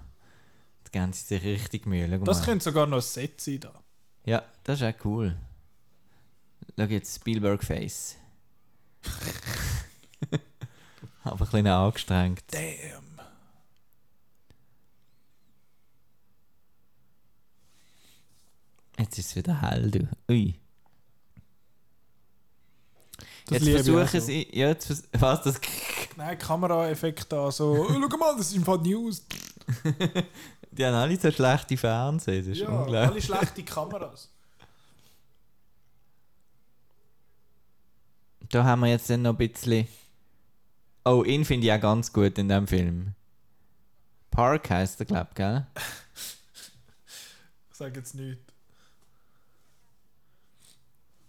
Geben 0.95 1.11
sie 1.11 1.25
sich 1.25 1.43
richtig 1.43 1.85
Mühe. 1.85 2.07
Schau 2.09 2.23
Das 2.23 2.39
mal. 2.39 2.45
könnte 2.45 2.63
sogar 2.63 2.87
noch 2.87 2.99
ein 2.99 3.01
Set 3.01 3.41
sein 3.41 3.59
da. 3.59 3.83
Ja, 4.23 4.45
das 4.63 4.79
ist 4.79 4.87
auch 4.87 5.03
cool. 5.03 5.35
Schau 6.79 6.85
jetzt 6.85 7.13
Spielberg 7.17 7.61
Face. 7.65 8.15
aber 11.25 11.33
ein 11.33 11.37
bisschen 11.37 11.67
angestrengt. 11.67 12.43
Damn. 12.49 13.19
Jetzt 18.97 19.19
ist 19.19 19.31
es 19.31 19.35
wieder 19.35 19.61
hell, 19.61 19.91
du. 19.91 20.07
Ui. 20.29 20.55
Das 23.47 23.65
jetzt 23.65 23.85
versuchen 23.85 24.21
sie. 24.21 24.47
Ja, 24.57 24.69
jetzt 24.69 24.85
vers 24.87 25.03
was 25.19 25.41
das. 25.43 25.59
Nein, 26.15 26.39
Kameraeffekt 26.39 27.33
da 27.33 27.51
so. 27.51 27.85
Schau 27.89 28.17
mal, 28.17 28.37
das 28.37 28.47
ist 28.47 28.55
im 28.55 28.63
Fall 28.63 28.77
News. 28.77 29.25
Die 30.71 30.85
haben 30.85 30.93
alle 30.95 31.17
so 31.17 31.31
schlechte 31.31 31.77
Fernsehen. 31.77 32.39
Das 32.39 32.47
ist 32.47 32.59
Ja, 32.61 32.69
unglaublich. 32.69 33.11
alle 33.11 33.21
schlechte 33.21 33.63
Kameras. 33.63 34.29
Da 38.49 38.63
haben 38.63 38.81
wir 38.81 38.89
jetzt 38.89 39.09
dann 39.09 39.23
noch 39.23 39.31
ein 39.31 39.37
bisschen. 39.37 39.87
Oh, 41.03 41.23
ihn 41.23 41.45
finde 41.45 41.67
ich 41.67 41.73
auch 41.73 41.79
ganz 41.79 42.11
gut 42.11 42.37
in 42.37 42.49
dem 42.49 42.67
Film. 42.67 43.13
Park 44.31 44.69
heißt 44.69 44.99
er, 44.99 45.05
glaube 45.05 45.27
ich, 45.31 45.35
gell? 45.35 45.65
Ich 47.71 47.77
sage 47.77 47.99
jetzt 47.99 48.15
nichts. 48.15 48.41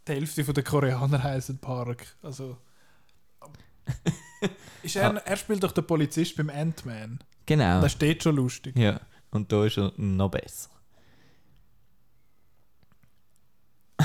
Die 0.08 0.12
Hälfte 0.12 0.44
der 0.44 0.62
Koreaner 0.64 1.22
heißen 1.22 1.58
Park. 1.58 2.06
Also. 2.22 2.56
ist 4.82 4.96
er, 4.96 5.14
er 5.14 5.36
spielt 5.36 5.62
doch 5.62 5.72
den 5.72 5.86
Polizist 5.86 6.36
beim 6.36 6.50
Ant-Man. 6.50 7.20
Genau. 7.46 7.80
Das 7.80 7.92
steht 7.92 8.22
schon 8.22 8.36
lustig. 8.36 8.76
Ja. 8.76 9.00
Und 9.30 9.50
da 9.52 9.64
ist 9.64 9.78
er 9.78 9.92
noch 9.96 10.30
besser. 10.30 10.70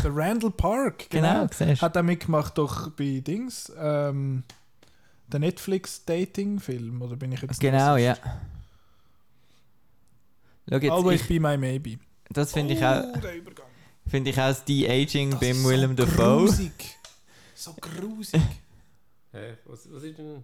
Der 0.03 0.15
Randall 0.15 0.51
Park, 0.51 1.05
Genau, 1.09 1.47
genau. 1.47 1.81
Hat 1.81 1.95
er 1.95 2.03
mitgemacht 2.03 2.57
doch 2.57 2.89
bei 2.91 3.19
Dings, 3.25 3.71
ähm, 3.77 4.43
der 5.27 5.39
Netflix-Dating-Film, 5.41 7.01
oder 7.01 7.15
bin 7.15 7.31
ich 7.31 7.41
jetzt 7.41 7.59
Genau, 7.59 7.95
ja. 7.97 8.17
Jetzt, 10.67 10.89
Always 10.91 11.21
ich, 11.21 11.27
be 11.27 11.39
my 11.39 11.57
maybe. 11.57 11.99
das 12.29 12.53
finde 12.53 12.73
ich 12.73 12.81
oh, 12.81 12.85
auch, 12.85 13.19
der 13.19 13.35
Übergang. 13.35 13.65
finde 14.07 14.29
ich 14.29 14.37
auch 14.39 14.47
das 14.47 14.63
De-Aging 14.63 15.31
Das 15.31 15.39
beim 15.39 15.51
ist 15.51 15.63
Willem 15.65 15.97
so 15.97 16.05
Dafoe. 16.05 16.37
grusig. 16.45 16.71
So 17.55 17.73
grusig. 17.73 18.41
Hä? 19.33 19.57
Was, 19.65 19.91
was 19.91 20.03
ist 20.03 20.17
denn... 20.17 20.43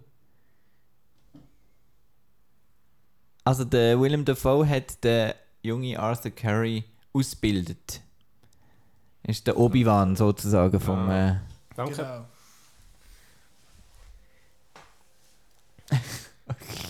Also 3.48 3.64
der 3.64 3.98
Willem 3.98 4.26
Dafoe 4.26 4.68
hat 4.68 5.02
den 5.02 5.32
jungen 5.62 5.96
Arthur 5.96 6.30
Curry 6.32 6.84
ausgebildet. 7.14 8.02
Ist 9.22 9.46
der 9.46 9.56
Obi-Wan 9.56 10.16
sozusagen 10.16 10.78
vom... 10.78 11.08
Äh, 11.08 11.36
Danke. 11.74 11.94
Genau. 11.96 12.26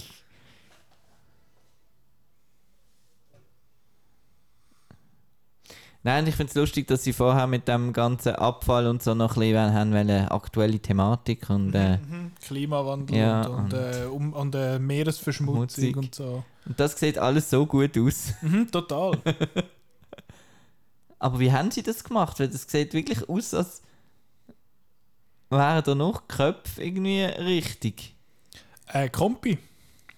Nein, 6.04 6.26
ich 6.28 6.36
finde 6.36 6.50
es 6.50 6.54
lustig, 6.54 6.86
dass 6.86 7.02
sie 7.02 7.12
vorher 7.12 7.46
mit 7.48 7.66
dem 7.68 7.92
ganzen 7.92 8.34
Abfall 8.36 8.86
und 8.86 9.02
so 9.02 9.14
noch 9.14 9.36
ein 9.36 9.40
bisschen 9.40 9.74
haben 9.74 9.92
wollen, 9.92 10.28
aktuelle 10.28 10.78
Thematik 10.78 11.50
und, 11.50 11.74
äh, 11.74 11.98
Mhm. 11.98 12.32
Klimawandel 12.40 13.16
Ja, 13.16 13.42
und, 13.46 13.72
und, 13.72 13.72
äh, 13.74 14.04
um, 14.06 14.32
und 14.32 14.54
äh, 14.54 14.78
Meeresverschmutzung 14.78 15.56
Schmutzig. 15.84 15.96
und 15.96 16.14
so. 16.14 16.44
und 16.66 16.78
das 16.80 16.98
sieht 16.98 17.18
alles 17.18 17.50
so 17.50 17.66
gut 17.66 17.98
aus. 17.98 18.32
Mhm, 18.42 18.70
total. 18.70 19.18
Aber 21.18 21.40
wie 21.40 21.50
haben 21.52 21.70
sie 21.72 21.82
das 21.82 22.04
gemacht? 22.04 22.38
Weil 22.38 22.48
das 22.48 22.62
sieht 22.68 22.92
wirklich 22.94 23.28
aus, 23.28 23.52
als 23.52 23.82
wären 25.50 25.82
da 25.82 25.94
noch 25.94 26.28
Köpfe 26.28 26.82
irgendwie 26.82 27.22
richtig. 27.22 28.14
äh, 28.92 29.08
Kompi. 29.08 29.58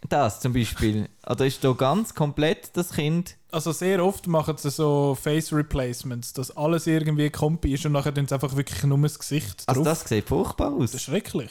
Das 0.09 0.41
zum 0.41 0.53
Beispiel. 0.55 1.09
Oder 1.29 1.47
ist 1.47 1.63
da 1.63 1.73
ganz 1.73 2.15
komplett 2.15 2.77
das 2.77 2.93
Kind... 2.93 3.37
Also 3.53 3.73
sehr 3.73 4.05
oft 4.05 4.27
machen 4.27 4.57
sie 4.57 4.71
so 4.71 5.15
Face 5.21 5.53
Replacements, 5.53 6.33
dass 6.33 6.57
alles 6.57 6.87
irgendwie 6.87 7.29
Kompi 7.31 7.75
ist 7.75 7.85
und 7.85 7.93
nachher 7.93 8.15
sie 8.15 8.21
einfach 8.21 8.57
wirklich 8.57 8.83
nur 8.85 8.99
das 8.99 9.19
Gesicht 9.19 9.65
Also 9.67 9.83
drauf. 9.83 9.99
das 10.01 10.09
sieht 10.09 10.29
furchtbar 10.29 10.73
aus. 10.73 10.93
das 10.93 10.95
ist 10.95 11.03
schrecklich. 11.03 11.51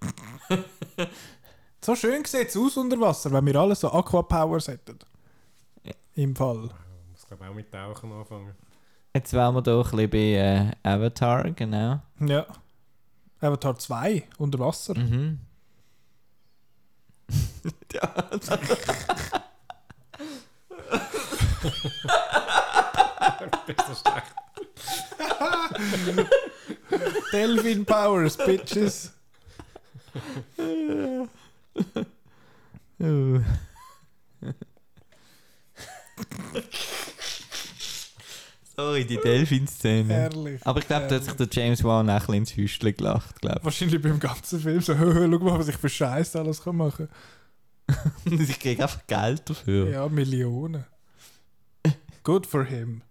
so 1.84 1.94
schön 1.94 2.24
sieht 2.24 2.48
es 2.48 2.56
aus 2.56 2.76
unter 2.76 2.98
Wasser, 3.00 3.30
wenn 3.32 3.46
wir 3.46 3.56
alle 3.56 3.74
so 3.74 3.90
Aquapowers 3.92 4.68
hätten. 4.68 4.98
Im 6.14 6.36
Fall. 6.36 6.64
Ich 6.64 7.10
muss 7.10 7.26
glaube 7.26 7.48
auch 7.48 7.54
mit 7.54 7.70
Tauchen 7.72 8.12
anfangen. 8.12 8.54
Jetzt 9.14 9.32
wären 9.32 9.54
wir 9.54 9.62
da 9.62 9.78
ein 9.78 9.82
bisschen 9.82 10.10
bei 10.10 10.18
äh, 10.18 10.70
Avatar, 10.82 11.50
genau. 11.52 12.00
Ja. 12.20 12.46
Avatar 13.42 13.76
2 13.76 14.28
unter 14.38 14.58
Wasser. 14.60 14.96
Mhm. 14.96 15.40
ja, 17.92 18.06
Das 18.30 18.48
ist 23.68 23.86
so 23.86 23.94
schlecht. 23.94 24.32
Delphin 27.32 27.84
Powers, 27.84 28.36
Bitches. 28.36 29.12
Uh. 30.58 31.26
Sorry, 39.02 39.16
die 39.16 39.16
Delfin-Szene. 39.16 40.14
Herrlich. 40.14 40.66
Aber 40.66 40.80
ich 40.80 40.86
glaube, 40.86 41.06
da 41.08 41.16
hat 41.16 41.24
sich 41.24 41.34
der 41.34 41.48
James 41.50 41.82
Wan 41.84 42.08
auch 42.08 42.14
ein 42.14 42.18
bisschen 42.18 42.34
ins 42.34 42.56
Hüstle 42.56 42.92
gelacht, 42.92 43.40
glaube 43.40 43.64
Wahrscheinlich 43.64 44.00
beim 44.00 44.18
ganzen 44.18 44.60
Film 44.60 44.80
so, 44.80 44.94
schau 44.98 45.04
mal, 45.04 45.58
was 45.58 45.68
ich 45.68 45.76
für 45.76 45.88
Scheiß 45.88 46.36
alles 46.36 46.62
kann 46.62 46.76
machen 46.76 47.08
ich. 48.24 48.32
Und 48.32 48.40
ich 48.40 48.58
kriege 48.58 48.82
einfach 48.82 49.06
Geld 49.06 49.48
dafür. 49.48 49.90
Ja, 49.90 50.08
Millionen. 50.08 50.84
Good 52.24 52.46
for 52.46 52.64
him. 52.64 53.02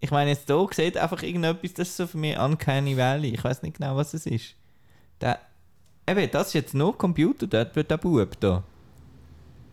Ich 0.00 0.10
meine, 0.10 0.30
jetzt 0.30 0.46
hier 0.48 0.68
sieht 0.72 0.96
einfach 0.98 1.22
irgendetwas, 1.22 1.74
das 1.74 1.88
ist 1.88 1.96
so 1.96 2.06
für 2.06 2.18
mich 2.18 2.38
Uncanny 2.38 2.96
Valley. 2.96 3.34
Ich 3.34 3.42
weiß 3.42 3.62
nicht 3.62 3.78
genau, 3.78 3.96
was 3.96 4.12
es 4.12 4.26
ist. 4.26 4.54
Der, 5.20 5.38
eben, 6.08 6.30
das 6.30 6.48
ist 6.48 6.54
jetzt 6.54 6.74
nur 6.74 6.96
Computer, 6.96 7.46
dort 7.46 7.74
wird 7.76 7.90
der 7.90 7.96
Bub 7.96 8.38
da. 8.40 8.62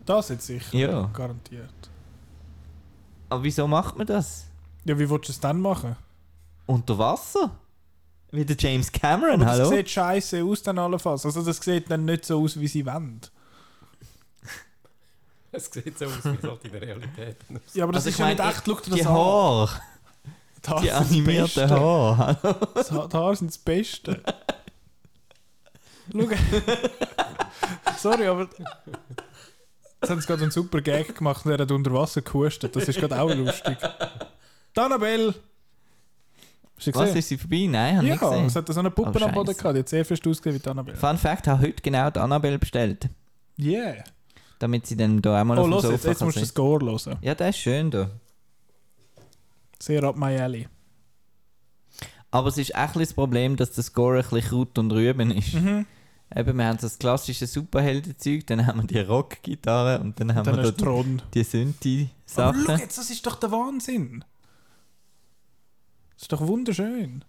Das 0.05 0.29
jetzt 0.29 0.47
sicher. 0.47 0.77
Ja. 0.77 1.09
Garantiert. 1.13 1.69
Aber 3.29 3.43
wieso 3.43 3.67
macht 3.67 3.97
man 3.97 4.07
das? 4.07 4.50
Ja, 4.85 4.97
wie 4.97 5.09
willst 5.09 5.29
du 5.29 5.31
es 5.33 5.39
dann 5.39 5.61
machen? 5.61 5.95
Unter 6.65 6.97
Wasser? 6.97 7.51
Wie 8.31 8.45
der 8.45 8.55
James 8.57 8.91
Cameron, 8.91 9.41
Aber 9.41 9.45
das 9.45 9.59
hallo? 9.59 9.69
sieht 9.69 9.89
scheiße 9.89 10.43
aus 10.43 10.63
dann 10.63 10.79
allenfalls. 10.79 11.25
Also 11.25 11.43
das 11.43 11.57
sieht 11.57 11.91
dann 11.91 12.05
nicht 12.05 12.25
so 12.25 12.41
aus, 12.41 12.59
wie 12.59 12.67
sie 12.67 12.85
wollen. 12.85 13.19
Es 15.53 15.65
sieht 15.69 15.99
so 15.99 16.05
aus, 16.05 16.23
wie 16.23 16.29
es 16.29 16.43
halt 16.43 16.63
in 16.63 16.71
der 16.71 16.81
Realität 16.81 17.35
aussieht. 17.49 17.61
Ja, 17.75 17.83
aber 17.83 17.91
das 17.93 18.05
Also 18.05 18.09
ist 18.09 18.19
ja 18.19 18.27
nicht 18.29 18.39
echt. 18.39 18.63
Schau 18.65 18.75
dir 18.75 18.89
das 18.89 18.99
Die 18.99 19.05
an. 19.05 19.13
Haare, 19.13 19.81
Die 20.63 20.69
Haare 20.69 20.81
die 20.81 20.87
sind 20.87 20.95
das 20.95 21.01
animierten 21.11 21.67
Beste. 21.67 21.69
Haare. 21.69 22.37
Das 22.73 22.91
Ha- 22.91 23.07
Die 23.07 23.17
Haare 23.17 23.35
sind 23.35 23.51
das 23.51 23.57
Beste. 23.57 24.23
Schau. 26.13 26.19
Sorry, 27.97 28.27
aber... 28.27 28.47
Jetzt 30.01 30.09
haben 30.09 30.21
sie 30.21 30.27
gerade 30.27 30.41
einen 30.43 30.51
super 30.51 30.81
Gag 30.81 31.15
gemacht 31.15 31.45
und 31.45 31.51
er 31.51 31.59
hat 31.59 31.71
unter 31.71 31.93
Wasser 31.93 32.21
gehustet. 32.21 32.73
Das 32.75 32.87
ist 32.87 32.97
gerade 32.99 33.21
auch 33.21 33.33
lustig. 33.33 33.77
Die 34.75 34.79
du 36.91 36.99
Was, 36.99 37.15
ist 37.15 37.27
sie 37.29 37.37
vorbei? 37.37 37.67
Nein, 37.69 37.97
habe 37.97 38.05
ich 38.07 38.11
nicht 38.13 38.21
Ja, 38.21 38.29
gesehen. 38.29 38.45
es 38.47 38.55
hat 38.55 38.67
so 38.67 38.79
eine 38.79 38.89
Puppe 38.89 39.19
Oh, 39.21 39.25
am 39.25 39.33
Boden 39.33 39.55
gehabt. 39.55 39.75
Die 39.75 39.79
hat 39.79 39.89
sehr 39.89 40.05
fest 40.05 40.25
ausgesehen 40.25 40.55
wie 40.55 40.59
die 40.63 40.69
Annabelle. 40.69 40.97
Fun 40.97 41.17
Fact, 41.17 41.47
habe 41.47 41.61
heute 41.61 41.81
genau 41.81 42.09
die 42.09 42.19
Annabelle 42.19 42.57
bestellt. 42.57 43.09
Yeah. 43.59 44.03
Damit 44.57 44.87
sie 44.87 44.97
dann 44.97 45.21
da 45.21 45.39
einmal 45.39 45.57
Oh, 45.59 45.61
auf 45.61 45.67
dem 45.67 45.71
los 45.71 45.81
Sofa 45.83 45.93
jetzt, 45.95 46.05
jetzt 46.05 46.21
musst 46.21 46.37
du 46.37 46.41
den. 46.41 46.47
Score 46.47 46.85
hören. 46.85 47.17
Ja, 47.21 47.35
der 47.35 47.49
ist 47.49 47.57
schön 47.59 47.91
da. 47.91 48.09
Sehr 49.79 50.03
up 50.03 50.15
my 50.17 50.39
alley. 50.39 50.67
Aber 52.31 52.47
es 52.47 52.57
ist 52.57 52.73
echt 52.73 52.95
das 52.95 53.13
Problem, 53.13 53.57
dass 53.57 53.73
der 53.73 53.83
Score 53.83 54.17
ein 54.17 54.23
bisschen 54.23 54.41
Kraut 54.49 54.77
und 54.79 54.91
Rüben 54.91 55.31
ist. 55.31 55.53
Mhm. 55.53 55.85
Eben, 56.33 56.57
wir 56.57 56.65
haben 56.65 56.77
das 56.79 56.97
klassische 56.97 57.45
Superheldenzeug, 57.45 58.47
dann 58.47 58.65
haben 58.65 58.81
wir 58.81 58.87
die 58.87 58.99
Rockgitarre 59.01 59.99
und 59.99 60.17
dann 60.19 60.33
haben 60.33 60.45
Dann 60.45 60.55
wir 60.57 60.63
da 60.63 60.71
Thron. 60.71 61.21
die 61.33 61.39
Aber 61.41 61.45
schau 61.45 61.51
Synthi-Sachen. 61.57 62.77
jetzt, 62.79 62.97
das 62.97 63.09
ist 63.09 63.25
doch 63.27 63.35
der 63.35 63.51
Wahnsinn. 63.51 64.23
Das 66.21 66.25
ist 66.25 66.33
doch 66.33 66.47
wunderschön. 66.47 67.25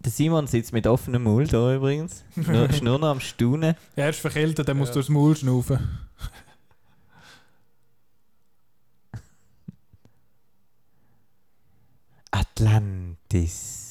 Der 0.00 0.10
Simon 0.10 0.46
sitzt 0.46 0.72
mit 0.72 0.86
offenem 0.86 1.24
Mund 1.24 1.52
da 1.52 1.74
übrigens. 1.74 2.24
Nur, 2.34 2.68
ist 2.70 2.82
nur 2.82 2.98
noch 2.98 3.08
am 3.10 3.20
Staunen. 3.20 3.76
Er 3.96 4.08
ist 4.10 4.20
verkältet, 4.20 4.66
der 4.66 4.74
muss 4.74 4.88
Ja. 4.88 4.94
durchs 4.94 5.08
Maul 5.10 5.36
schnaufen. 5.36 5.78
Atlantis. 12.30 13.81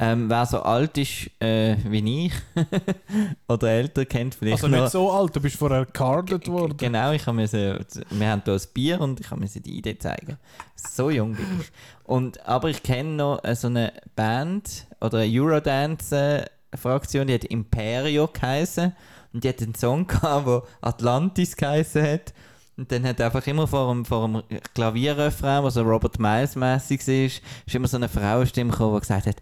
Ähm, 0.00 0.30
wer 0.30 0.46
so 0.46 0.62
alt 0.62 0.96
ist 0.96 1.28
äh, 1.40 1.76
wie 1.84 2.26
ich 2.26 2.32
oder 3.48 3.68
älter 3.68 4.04
kennt 4.04 4.36
vielleicht 4.36 4.62
Also 4.62 4.68
nicht 4.68 4.92
so 4.92 5.10
alt, 5.10 5.34
du 5.34 5.40
bist 5.40 5.56
vorher 5.56 5.86
carded 5.86 6.46
worden. 6.46 6.76
Genau, 6.76 7.10
ich 7.10 7.26
müssen, 7.26 7.84
wir 8.10 8.28
haben 8.28 8.42
hier 8.44 8.54
ein 8.54 8.60
Bier 8.72 9.00
und 9.00 9.18
ich 9.18 9.28
musste 9.32 9.60
die 9.60 9.76
Idee 9.76 9.98
zeigen. 9.98 10.38
So 10.76 11.10
jung 11.10 11.34
bin 11.34 11.46
ich. 11.60 11.72
Und, 12.04 12.46
aber 12.46 12.70
ich 12.70 12.84
kenne 12.84 13.16
noch 13.16 13.42
äh, 13.42 13.56
so 13.56 13.66
eine 13.66 13.92
Band 14.14 14.86
oder 15.00 15.18
eine 15.18 15.32
Eurodance-Fraktion, 15.32 17.26
die 17.26 17.34
hat 17.34 17.44
Imperio 17.46 18.28
geheißen 18.28 18.94
und 19.32 19.42
die 19.42 19.48
hat 19.48 19.60
einen 19.60 19.74
Song 19.74 20.06
gehabt, 20.06 20.46
der 20.46 20.62
Atlantis 20.80 21.56
geheißen 21.56 22.02
hat. 22.04 22.32
Und 22.76 22.92
dann 22.92 23.04
hat 23.04 23.20
einfach 23.20 23.44
immer 23.48 23.66
vor 23.66 23.92
dem, 23.92 24.04
vor 24.04 24.28
dem 24.28 24.42
Klavierrefrain, 24.74 25.64
was 25.64 25.74
so 25.74 25.82
Robert 25.82 26.20
Miles-mässig 26.20 27.04
war, 27.08 27.14
ist 27.24 27.42
immer 27.74 27.88
so 27.88 27.96
eine 27.96 28.08
Frauenstimme 28.08 28.70
gekommen, 28.70 28.94
die 28.94 29.00
gesagt 29.00 29.26
hat: 29.26 29.36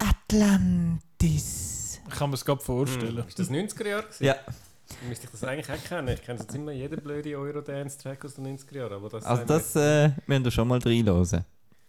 Atlantis. 0.00 2.00
Ich 2.08 2.14
kann 2.14 2.30
mir 2.30 2.34
es 2.34 2.44
gerade 2.44 2.60
vorstellen. 2.60 3.18
Hm. 3.18 3.28
Ist 3.28 3.38
das 3.38 3.50
90er 3.50 3.86
Jahre? 3.86 4.02
gewesen? 4.02 4.24
Ja, 4.24 4.36
Müsste 5.08 5.26
ich 5.26 5.30
das 5.30 5.44
eigentlich 5.44 5.70
auch 5.70 5.84
kennen? 5.84 6.08
Ich 6.08 6.22
kenne 6.22 6.40
jetzt 6.40 6.54
immer 6.54 6.72
jeden 6.72 7.00
blöden 7.00 7.34
Eurodance-Track 7.34 8.24
aus 8.24 8.34
den 8.34 8.58
90er 8.58 8.76
Jahren. 8.76 8.92
Aber 8.94 9.08
das 9.08 9.24
also 9.24 9.44
das 9.44 9.76
äh, 9.76 10.10
müssen 10.26 10.44
wir 10.44 10.50
schon 10.50 10.68
mal 10.68 10.78
reinhören. 10.78 11.44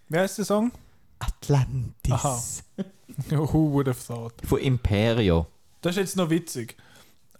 Wie 0.08 0.18
heißt 0.18 0.38
der 0.38 0.46
Song? 0.46 0.72
Atlantis. 1.20 2.12
Aha. 2.12 2.42
Who 3.30 3.72
would 3.72 3.88
have 3.88 4.06
thought? 4.06 4.34
Von 4.46 4.60
Imperio. 4.60 5.48
Das 5.82 5.96
ist 5.96 5.98
jetzt 5.98 6.18
noch 6.18 6.30
witzig. 6.30 6.78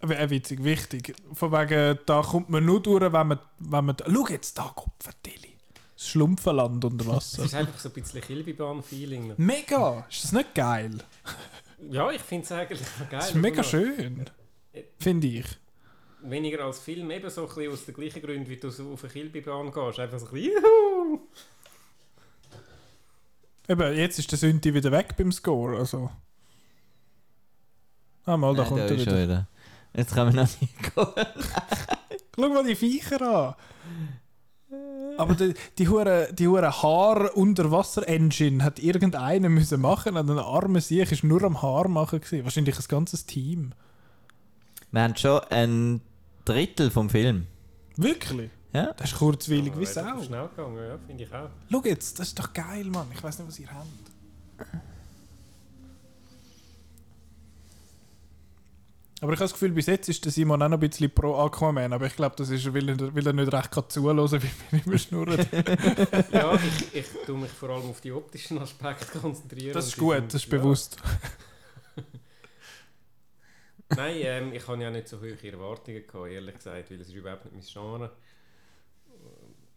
Äh, 0.00 0.30
witzig, 0.30 0.62
wichtig. 0.64 1.14
Von 1.32 1.52
wegen, 1.52 1.98
da 2.06 2.22
kommt 2.22 2.50
man 2.50 2.64
nur 2.64 2.82
durch, 2.82 3.00
wenn 3.00 3.26
man. 3.26 3.38
Wenn 3.58 3.84
man 3.84 3.96
schau 4.04 4.26
jetzt, 4.28 4.58
da 4.58 4.72
kommt 4.74 5.02
Vertilli. 5.02 5.36
Das 5.38 5.51
Schlumpfenland 6.08 6.84
unter 6.84 7.04
Es 7.06 7.10
Wasser. 7.10 7.44
ist 7.44 7.54
einfach 7.54 7.78
so 7.78 7.88
ein 7.88 7.92
bisschen 7.94 8.20
Kilbibahn-Feeling. 8.20 9.34
Mega! 9.36 10.06
Ist 10.10 10.24
das 10.24 10.32
nicht 10.32 10.54
geil? 10.54 10.98
Ja, 11.90 12.10
ich 12.10 12.20
finde 12.22 12.44
es 12.44 12.52
eigentlich 12.52 12.80
geil. 12.98 13.08
Das 13.10 13.28
ist 13.30 13.34
mega 13.34 13.62
schön. 13.62 14.24
Finde 14.98 15.26
ich. 15.26 15.46
Weniger 16.22 16.64
als 16.64 16.78
Film, 16.78 17.10
eben 17.10 17.28
so 17.30 17.42
ein 17.42 17.48
bisschen 17.48 17.72
aus 17.72 17.84
den 17.84 17.94
gleichen 17.94 18.22
Gründen, 18.22 18.48
wie 18.48 18.56
du 18.56 18.70
so 18.70 18.92
auf 18.92 19.02
eine 19.02 19.12
Kilbibahn 19.12 19.72
gehst. 19.72 19.98
Einfach 19.98 20.18
so 20.20 20.26
ein 20.26 20.32
bisschen 20.32 20.52
Juhu! 20.52 21.20
Eben, 23.68 23.96
jetzt 23.96 24.18
ist 24.18 24.30
der 24.30 24.38
Synthi 24.38 24.74
wieder 24.74 24.90
weg 24.92 25.14
beim 25.16 25.32
Score. 25.32 25.78
Also. 25.78 26.10
Ah, 28.24 28.36
mal, 28.36 28.54
da 28.54 28.62
Äh, 28.64 28.66
kommt 28.68 28.80
da 28.80 28.84
er 28.86 28.90
ist 28.92 29.00
wieder. 29.06 29.16
er 29.16 29.22
wieder. 29.24 29.48
Jetzt 29.94 30.14
können 30.14 30.34
wir 30.34 30.42
noch 30.42 30.60
nicht 30.60 30.82
gehen. 30.94 31.26
Schau 32.36 32.48
mal 32.48 32.64
die 32.64 32.74
Viecher 32.76 33.20
an. 33.20 33.54
Aber 35.18 35.34
die, 35.34 35.54
die 35.78 35.88
hure 35.88 36.28
die 36.32 36.48
hure 36.48 36.82
Haar 36.82 37.36
Unterwasser 37.36 38.08
Engine 38.08 38.64
hat 38.64 38.78
irgendeiner 38.78 39.48
müssen 39.48 39.80
machen 39.80 40.16
und 40.16 40.30
ein 40.30 40.38
armer 40.38 40.80
Sieg 40.80 41.12
ist 41.12 41.24
nur 41.24 41.42
am 41.42 41.60
Haar 41.60 41.88
machen 41.88 42.20
gewesen. 42.20 42.44
wahrscheinlich 42.44 42.78
ein 42.78 42.84
ganzes 42.88 43.26
Team. 43.26 43.72
Wir 44.90 45.02
haben 45.02 45.16
schon 45.16 45.40
ein 45.50 46.00
Drittel 46.44 46.90
vom 46.90 47.10
Film. 47.10 47.46
Wirklich? 47.96 48.50
Ja? 48.72 48.92
Das 48.94 49.12
ist 49.12 49.18
kurzweilig 49.18 49.78
wie 49.78 49.86
Sau. 49.86 50.22
schnell 50.22 50.48
gegangen, 50.48 50.78
ja, 50.78 50.98
finde 51.06 51.24
ich 51.24 51.32
auch. 51.32 51.50
Schau 51.70 51.82
jetzt, 51.84 52.18
das 52.18 52.28
ist 52.28 52.38
doch 52.38 52.52
geil, 52.52 52.84
Mann. 52.86 53.06
Ich 53.14 53.22
weiß 53.22 53.38
nicht, 53.38 53.48
was 53.48 53.58
ihr 53.58 53.70
habt. 53.70 53.86
Aber 59.22 59.34
ich 59.34 59.38
habe 59.38 59.44
das 59.44 59.52
Gefühl, 59.52 59.70
bis 59.70 59.86
jetzt 59.86 60.08
ist 60.08 60.24
der 60.24 60.32
Simon 60.32 60.60
auch 60.60 60.68
noch 60.68 60.76
ein 60.76 60.80
bisschen 60.88 61.08
pro 61.08 61.36
Aquaman, 61.36 61.92
aber 61.92 62.06
ich 62.06 62.16
glaube, 62.16 62.34
das 62.36 62.50
ist, 62.50 62.74
weil 62.74 62.88
er, 62.88 63.14
weil 63.14 63.24
er 63.24 63.32
nicht 63.32 63.52
recht 63.52 63.70
kann 63.70 63.88
zuhören 63.88 64.16
kann, 64.16 64.42
wie 64.42 64.50
wir 64.72 64.84
immer 64.86 64.98
schnurren. 64.98 65.38
Ja, 66.32 66.54
ich, 66.92 66.94
ich 66.96 67.06
tue 67.24 67.38
mich 67.38 67.50
vor 67.52 67.70
allem 67.70 67.88
auf 67.88 68.00
die 68.00 68.10
optischen 68.10 68.58
Aspekte 68.58 69.20
konzentrieren. 69.20 69.74
Das 69.74 69.86
ist 69.86 69.96
gut, 69.96 70.16
sind- 70.16 70.34
das 70.34 70.42
ist 70.44 70.50
ja. 70.52 70.58
bewusst. 70.58 70.96
Nein, 73.90 74.16
ähm, 74.22 74.52
ich 74.54 74.66
habe 74.66 74.82
ja 74.82 74.90
nicht 74.90 75.06
so 75.06 75.20
hohe 75.20 75.36
Erwartungen 75.52 76.04
gehabt, 76.04 76.28
ehrlich 76.30 76.54
gesagt, 76.56 76.90
weil 76.90 77.00
es 77.00 77.08
ist 77.08 77.14
überhaupt 77.14 77.44
nicht 77.44 77.54
mein 77.54 77.84
Genre. 77.84 78.10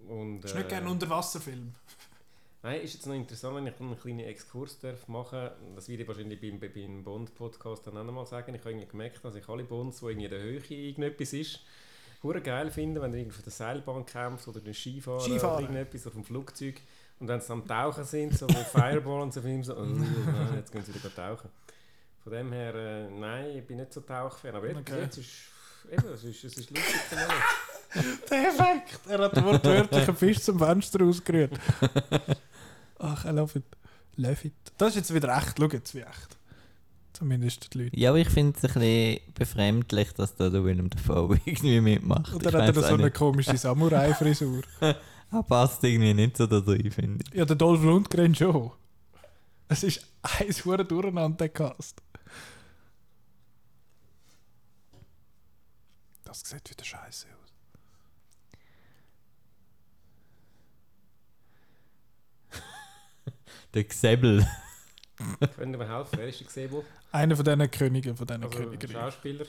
Und, 0.08 0.42
Das 0.42 0.52
ist 0.52 0.58
nicht 0.58 0.70
gerne 0.70 0.86
ein 0.86 0.90
äh, 0.90 0.92
Unterwasserfilm. 0.92 1.76
Nein, 2.66 2.82
ist 2.82 2.96
jetzt 2.96 3.06
noch 3.06 3.14
interessant, 3.14 3.56
wenn 3.58 3.68
ich 3.68 3.80
einen 3.80 3.96
kleinen 4.00 4.22
Exkurs 4.22 4.80
darf 4.80 5.08
machen 5.08 5.52
Das 5.76 5.88
werde 5.88 6.02
ich 6.02 6.08
wahrscheinlich 6.08 6.42
beim, 6.42 6.60
beim 6.60 7.04
Bond-Podcast 7.04 7.86
dann 7.86 7.96
auch 7.96 8.04
nochmal 8.04 8.26
sagen. 8.26 8.56
Ich 8.56 8.62
habe 8.62 8.72
irgendwie 8.72 8.88
gemerkt, 8.88 9.24
dass 9.24 9.36
ich 9.36 9.48
alle 9.48 9.64
Bonds, 9.64 10.02
wo 10.02 10.10
irgendwie 10.10 10.26
in 10.26 10.32
der 10.32 10.40
Höhe 10.42 10.60
irgendetwas 10.68 11.34
ist, 11.34 11.60
hure 12.24 12.42
geil 12.42 12.72
finde, 12.72 13.04
wenn 13.04 13.14
er 13.14 13.20
irgendwie 13.20 13.38
auf 13.38 13.44
der 13.44 13.52
Seilbahn 13.52 14.04
kämpft 14.04 14.48
oder 14.48 14.62
den 14.62 14.74
Skifahren, 14.74 15.20
Skifahren. 15.20 15.54
oder 15.54 15.62
irgendetwas 15.62 16.08
oder 16.08 16.14
vom 16.16 16.24
Flugzeug. 16.24 16.82
Und 17.20 17.28
wenn 17.28 17.40
sie 17.40 17.54
am 17.54 17.68
Tauchen 17.68 18.04
sind, 18.04 18.36
so 18.36 18.48
Fireball 18.48 19.22
und 19.22 19.32
so, 19.32 19.44
ich 19.44 19.64
so, 19.64 19.78
oh, 19.78 19.86
nein, 19.86 20.54
jetzt 20.56 20.72
gehen 20.72 20.84
sie 20.84 20.96
wieder 20.96 21.14
tauchen. 21.14 21.52
Von 22.24 22.34
dem 22.34 22.52
her, 22.52 22.74
äh, 22.74 23.12
nein, 23.12 23.58
ich 23.58 23.64
bin 23.68 23.78
nicht 23.78 23.94
so 23.94 24.02
Tauchfan. 24.02 24.56
Aber 24.56 24.68
jetzt, 24.68 24.80
Okay. 24.80 25.02
jetzt 25.02 25.18
ist 25.20 25.30
eben, 25.92 26.08
es 26.08 26.24
ist, 26.24 26.44
es 26.44 26.58
ist 26.58 26.72
lustig 26.72 27.02
zu 27.10 27.16
machen. 27.16 27.44
Der 28.32 28.38
Effekt! 28.50 29.00
Er 29.08 29.20
hat 29.20 29.44
wortwörtlich 29.44 30.08
einen 30.08 30.18
Fisch 30.18 30.40
zum 30.40 30.58
Fenster 30.58 31.04
ausgerührt. 31.06 31.52
Ach, 33.00 33.26
I 33.26 33.30
love 33.30 33.58
it. 33.58 33.66
Love 34.16 34.48
it. 34.48 34.54
Das 34.78 34.90
ist 34.90 34.96
jetzt 34.96 35.14
wieder 35.14 35.36
echt. 35.38 35.56
Schau 35.60 35.68
jetzt, 35.68 35.94
wie 35.96 36.00
echt. 36.02 36.38
Zumindest 37.14 37.74
die 37.74 37.78
Leute. 37.84 37.98
Ja, 38.00 38.10
aber 38.10 38.20
ich 38.20 38.30
finde 38.30 38.58
es 38.58 38.64
ein 38.64 38.74
bisschen 38.74 39.34
befremdlich, 39.34 40.14
dass 40.14 40.36
da 40.36 40.50
der 40.50 40.64
Willem 40.64 40.90
Dafoe 40.90 41.40
irgendwie 41.46 41.80
mitmacht. 41.82 42.34
Und 42.34 42.46
Ich 42.46 42.52
dann 42.52 42.62
hat 42.62 42.76
er 42.76 42.82
so 42.84 42.94
eine 42.94 43.04
nicht. 43.06 43.16
komische 43.16 43.58
Samurai-Frisur. 43.58 44.64
Er 45.32 45.42
passt 45.44 45.84
irgendwie 45.84 46.14
nicht 46.14 46.38
so 46.38 46.46
da 46.46 46.60
drin, 46.60 46.90
finde 46.92 47.26
ich. 47.28 47.34
ja, 47.38 47.44
der 47.46 47.56
Dolph 47.56 47.82
Lundgren 47.84 48.36
schon. 48.36 48.72
Es 49.68 49.84
ist 49.84 50.06
eins 50.22 50.64
hure 50.64 50.86
durcheinander, 50.86 51.36
der 51.36 51.50
Cast. 51.50 52.02
Das 56.24 56.42
sieht 56.42 56.70
wieder 56.70 56.86
scheiße 56.86 57.26
aus. 57.28 57.52
Der 63.76 63.84
Gsebel. 63.84 64.48
Können 65.56 65.80
wir 65.80 65.88
helfen? 65.88 66.18
Wer 66.18 66.28
ist 66.28 66.40
der 66.40 66.48
Gesebo? 66.48 66.84
Einer 67.12 67.36
von 67.36 67.46
diesen 67.46 67.72
Königen, 67.72 68.16
von 68.18 68.26
diesen 68.28 68.44
Also, 68.44 68.58
Königen. 68.58 68.90
Schauspieler? 68.92 69.46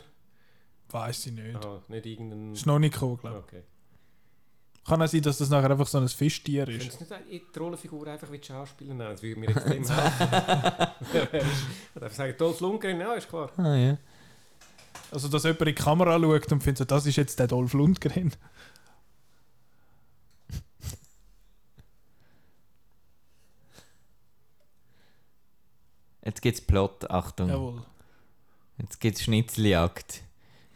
Weiß 0.91 1.27
ich 1.27 1.33
nicht. 1.33 1.57
Aha, 1.57 1.83
nicht 1.89 2.07
irgendein... 2.07 2.53
Ist 2.53 2.67
noch 2.67 2.79
nicht 2.79 2.93
gekommen, 2.95 3.17
glaube 3.19 3.39
Okay. 3.39 3.61
ich. 3.61 4.87
Kann 4.89 5.03
auch 5.03 5.09
sein, 5.09 5.23
dass 5.23 5.39
das 5.39 5.49
nachher 5.51 5.71
einfach 5.71 5.87
so 5.89 5.99
ein 5.99 6.09
Fischtier 6.09 6.65
Können 6.67 6.77
ist. 6.81 6.93
Sie 6.93 6.99
nicht 7.01 7.13
eine- 7.13 7.25
die 7.27 7.59
Rollenfigur 7.59 8.07
einfach 8.07 8.31
wie 8.31 8.39
die 8.39 8.47
Schauspieler 8.47 8.95
nehmen? 8.95 9.11
Das 9.11 9.21
würde 9.23 9.41
mir 9.41 9.49
extrem 9.49 9.85
helfen. 9.89 10.87
Ich 11.95 12.01
darf 12.01 12.15
sagen, 12.15 12.35
Dolph 12.39 12.61
Lundgren, 12.61 13.01
ja, 13.01 13.15
ist 13.15 13.29
klar. 13.29 13.51
Ah 13.57 13.75
ja. 13.75 13.99
Also, 15.11 15.27
dass 15.29 15.43
jemand 15.43 15.61
in 15.63 15.67
die 15.69 15.75
Kamera 15.75 16.19
schaut 16.21 16.53
und 16.53 16.63
findet, 16.63 16.79
so, 16.79 16.85
das 16.85 17.07
ist 17.07 17.17
jetzt 17.17 17.39
der 17.39 17.49
Dolph 17.49 17.73
Lundgren. 17.73 18.33
Jetzt 26.27 26.43
gibt 26.43 26.59
es 26.59 26.67
Plot, 26.67 27.09
Achtung. 27.11 27.49
Jawohl. 27.49 27.83
Jetzt 28.79 29.01
gibt 29.01 29.17
es 29.17 29.23
Schnitzeljagd. 29.23 30.23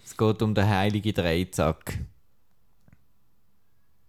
Es 0.05 0.17
geht 0.17 0.43
um 0.43 0.55
den 0.55 0.69
heiligen 0.69 1.13
Dreizack. 1.13 1.99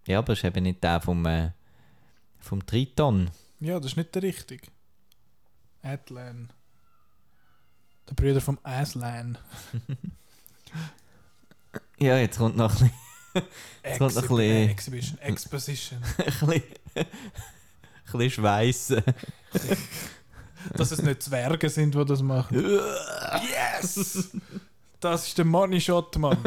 Ja, 0.08 0.20
aber 0.20 0.34
es 0.34 0.40
ist 0.40 0.46
eben 0.46 0.64
nicht 0.64 0.84
der 0.84 1.02
vom, 1.02 1.26
äh, 1.26 1.52
vom 2.40 2.66
Triton. 2.66 3.32
Ja, 3.60 3.80
das 3.80 3.92
ist 3.92 3.98
nicht 3.98 4.14
der 4.16 4.22
richtige. 4.24 4.68
Atlan. 5.82 6.54
Der 8.10 8.14
Brüder 8.16 8.42
vom 8.42 8.60
Aslan. 8.64 9.38
Ja, 12.00 12.18
jetzt 12.18 12.38
kommt 12.40 12.58
noch 12.58 12.72
ein 12.82 12.92
bisschen, 13.34 13.48
Jetzt 13.84 14.00
kommt 14.00 14.16
noch 14.16 14.24
ein 14.24 14.28
bisschen- 14.30 14.70
Exhibition. 14.70 15.18
Exposition. 15.20 16.02
ein 16.18 16.26
bisschen, 16.26 16.64
ein 16.96 17.06
bisschen 18.12 18.30
Schweissen. 18.32 19.04
Dass 20.76 20.92
es 20.92 21.02
nicht 21.02 21.24
Zwerge 21.24 21.70
sind, 21.70 21.96
die 21.96 22.06
das 22.06 22.22
machen. 22.22 22.64
yes! 22.64 24.32
Das 25.00 25.28
ist 25.28 25.38
der 25.38 25.46
Money 25.46 25.82
Shot, 25.82 26.18
Mann. 26.18 26.38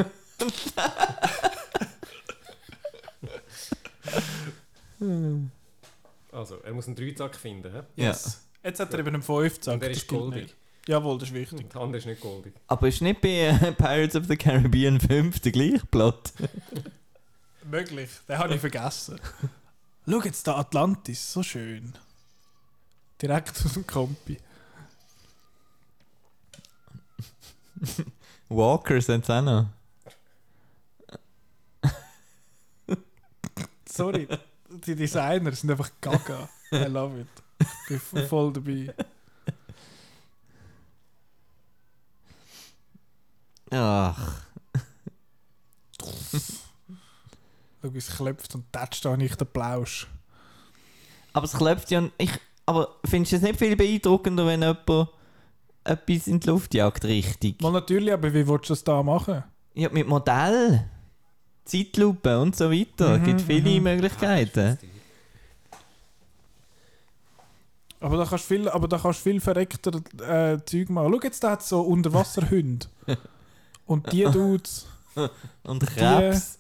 Also, 6.33 6.57
er 6.63 6.73
muss 6.73 6.87
einen 6.87 6.97
Dreizack 6.97 7.37
finden. 7.37 7.73
He? 7.73 8.03
Yes. 8.03 8.47
Jetzt 8.63 8.81
hat 8.81 8.93
er 8.93 9.01
eben 9.01 9.09
einen 9.09 9.23
Fünfzack. 9.23 9.75
Und 9.75 9.83
er 9.83 9.89
das 9.91 9.99
ist 9.99 10.09
goldig. 10.09 10.55
Jawohl, 10.87 11.19
das 11.19 11.29
ist 11.29 11.35
wichtig. 11.35 11.61
Und 11.61 11.75
der 11.75 11.81
andere 11.81 11.99
ist 11.99 12.07
nicht 12.07 12.21
goldig. 12.21 12.55
Aber 12.67 12.89
ist 12.89 13.01
nicht 13.01 13.21
bei 13.21 13.29
äh, 13.29 13.73
Pirates 13.73 14.17
of 14.17 14.27
the 14.27 14.37
Caribbean 14.37 15.01
5 15.01 15.41
der 15.41 15.53
gleiche 15.53 15.87
Plot? 15.87 16.33
Möglich. 17.71 18.11
Den 18.29 18.39
habe 18.39 18.55
ich 18.55 18.61
vergessen. 18.61 19.19
Schau 20.07 20.21
jetzt 20.21 20.47
da 20.47 20.57
Atlantis, 20.57 21.33
so 21.33 21.43
schön. 21.43 21.95
Direkt 23.25 23.65
aus 23.65 23.73
dem 23.73 23.87
Kompi. 23.87 24.37
Walkers 28.51 29.09
haben 29.09 29.23
auch 29.31 29.41
noch. 29.43 29.67
Sorry, 33.89 34.29
die 34.69 34.95
Designer 34.95 35.53
sind 35.53 35.71
einfach 35.71 35.91
gaga. 36.03 36.51
I 36.71 36.85
love 36.85 37.19
it. 37.23 37.29
Ich 37.61 37.89
bin 37.89 37.99
vo- 38.01 38.27
voll 38.27 38.53
dabei. 38.53 38.93
Ach, 43.71 44.43
Schau, 47.83 47.91
es 47.95 48.09
klopft 48.17 48.55
und 48.55 48.71
tätscht 48.73 49.05
da 49.05 49.17
nicht 49.17 49.41
der 49.41 49.45
Plausch. 49.47 50.07
aber 51.33 51.45
es 51.45 51.53
klopft 51.53 51.91
ja. 51.91 52.09
Ich, 52.19 52.31
aber 52.67 52.97
findest 53.05 53.33
du 53.33 53.37
es 53.37 53.43
nicht 53.43 53.59
viel 53.59 53.77
beeindruckender, 53.77 54.47
wenn 54.47 54.63
jemand 54.63 55.09
etwas 55.85 56.27
in 56.27 56.41
die 56.41 56.47
Luft 56.49 56.75
jagt, 56.75 57.05
richtig? 57.05 57.61
Mal 57.61 57.73
natürlich, 57.73 58.13
aber 58.13 58.33
wie 58.33 58.47
willst 58.47 58.71
du 58.71 58.73
das 58.73 58.85
da 58.85 59.03
machen? 59.03 59.45
Ja, 59.75 59.89
mit 59.91 60.07
Modell, 60.09 60.89
Zeitlupe 61.65 62.39
und 62.39 62.57
so 62.57 62.71
weiter. 62.71 63.15
Es 63.17 63.21
Mhm, 63.21 63.25
gibt 63.25 63.41
viele 63.43 63.71
mhm. 63.79 63.83
Möglichkeiten. 63.85 64.79
Aber 68.01 68.19
da 68.19 68.25
kannst 68.27 68.51
du 68.51 68.55
viel, 68.55 68.69
aber 68.69 68.87
da 68.87 68.99
kannst 68.99 69.21
viel 69.21 69.41
verreckter 69.41 69.93
äh, 70.21 70.59
Zeug 70.67 70.91
machen. 70.91 71.13
Schau 71.15 71.21
jetzt, 71.23 71.43
da 71.43 71.53
hat 71.53 71.63
so 71.63 71.81
Unterwasserhunde. 71.81 72.87
Und 73.87 74.13
die 74.13 74.25
Dudes. 74.25 74.87
Und 75.63 75.87
Krebs. 75.87 76.59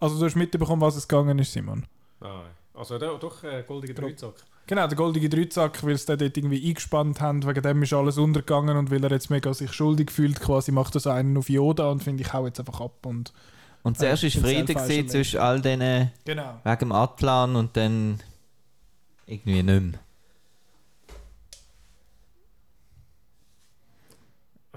Also 0.00 0.18
du 0.18 0.24
hast 0.24 0.34
mitbekommen, 0.36 0.80
was 0.80 0.96
es 0.96 1.06
gegangen 1.06 1.38
ist, 1.38 1.52
Simon. 1.52 1.86
Ah, 2.20 2.42
also 2.74 2.98
da, 2.98 3.14
doch, 3.14 3.44
äh, 3.44 3.62
goldiger 3.66 3.94
Dreizack. 3.94 4.34
Genau, 4.66 4.86
der 4.86 4.96
goldige 4.96 5.28
Dreizack, 5.28 5.84
weil 5.84 5.96
sie 5.98 6.06
den 6.06 6.18
dort 6.18 6.36
irgendwie 6.36 6.68
eingespannt 6.68 7.20
haben, 7.20 7.44
wegen 7.46 7.62
dem 7.62 7.82
ist 7.82 7.92
alles 7.92 8.18
untergegangen 8.18 8.76
und 8.76 8.90
weil 8.90 9.02
er 9.04 9.10
jetzt 9.10 9.28
mega 9.30 9.52
sich 9.52 9.72
schuldig 9.72 10.10
fühlt, 10.10 10.40
quasi 10.40 10.72
macht 10.72 10.94
er 10.94 11.00
so 11.00 11.10
einen 11.10 11.36
auf 11.36 11.48
Yoda 11.48 11.90
und 11.90 12.02
finde 12.02 12.22
ich 12.22 12.32
hau 12.32 12.46
jetzt 12.46 12.60
einfach 12.60 12.80
ab 12.80 13.04
und... 13.04 13.32
Und 13.82 13.98
zuerst 13.98 14.22
Äh, 14.24 14.34
war 14.42 14.50
im 14.50 14.56
Frieden 14.66 14.76
gewesen 14.76 15.08
zwischen 15.08 15.40
all 15.40 15.60
denen 15.60 16.10
Genau. 16.24 16.60
wegen 16.64 16.78
dem 16.78 16.92
Atlan 16.92 17.56
und 17.56 17.76
dann 17.76 18.20
irgendwie 19.26 19.62
nicht 19.62 19.80
mehr. 19.82 20.00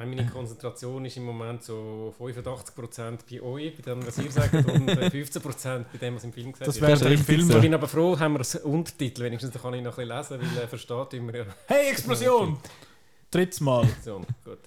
Meine 0.06 0.26
Konzentration 0.26 1.06
ist 1.06 1.18
im 1.18 1.26
Moment 1.26 1.64
so 1.64 2.14
85% 2.20 3.20
bei 3.30 3.42
euch, 3.42 3.76
bei 3.76 3.82
dem, 3.82 4.06
was 4.06 4.18
ihr 4.18 4.32
sagt, 4.32 4.54
und 4.54 4.90
15% 4.90 5.86
bei 5.92 5.98
dem, 6.00 6.16
was 6.16 6.24
im 6.24 6.34
Film 6.34 6.52
gesagt 6.52 6.68
Das 6.68 6.82
wäre 6.82 7.14
im 7.14 7.20
Film. 7.20 7.50
Ich 7.50 7.62
bin 7.62 7.74
aber 7.74 7.88
froh, 7.88 8.20
haben 8.20 8.34
wir 8.34 8.40
das 8.40 8.56
Untertitel, 8.56 9.24
wenigstens 9.24 9.52
da 9.52 9.60
kann 9.60 9.74
ich 9.74 9.82
noch 9.82 9.98
ein 9.98 10.08
bisschen 10.08 10.40
lesen, 10.40 10.56
weil 10.56 10.62
er 10.64 10.68
versteht 10.68 11.14
immer 11.14 11.36
ja. 11.36 11.46
Hey, 11.68 11.92
Explosion! 11.92 12.58
Drittes 13.32 13.62
Mal. 13.62 13.88
So, 14.04 14.20
gut. 14.44 14.60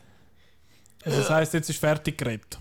Also 1.04 1.18
das 1.18 1.30
heisst, 1.30 1.54
jetzt 1.54 1.70
ist 1.70 1.78
fertig 1.78 2.18
geredet. 2.18 2.58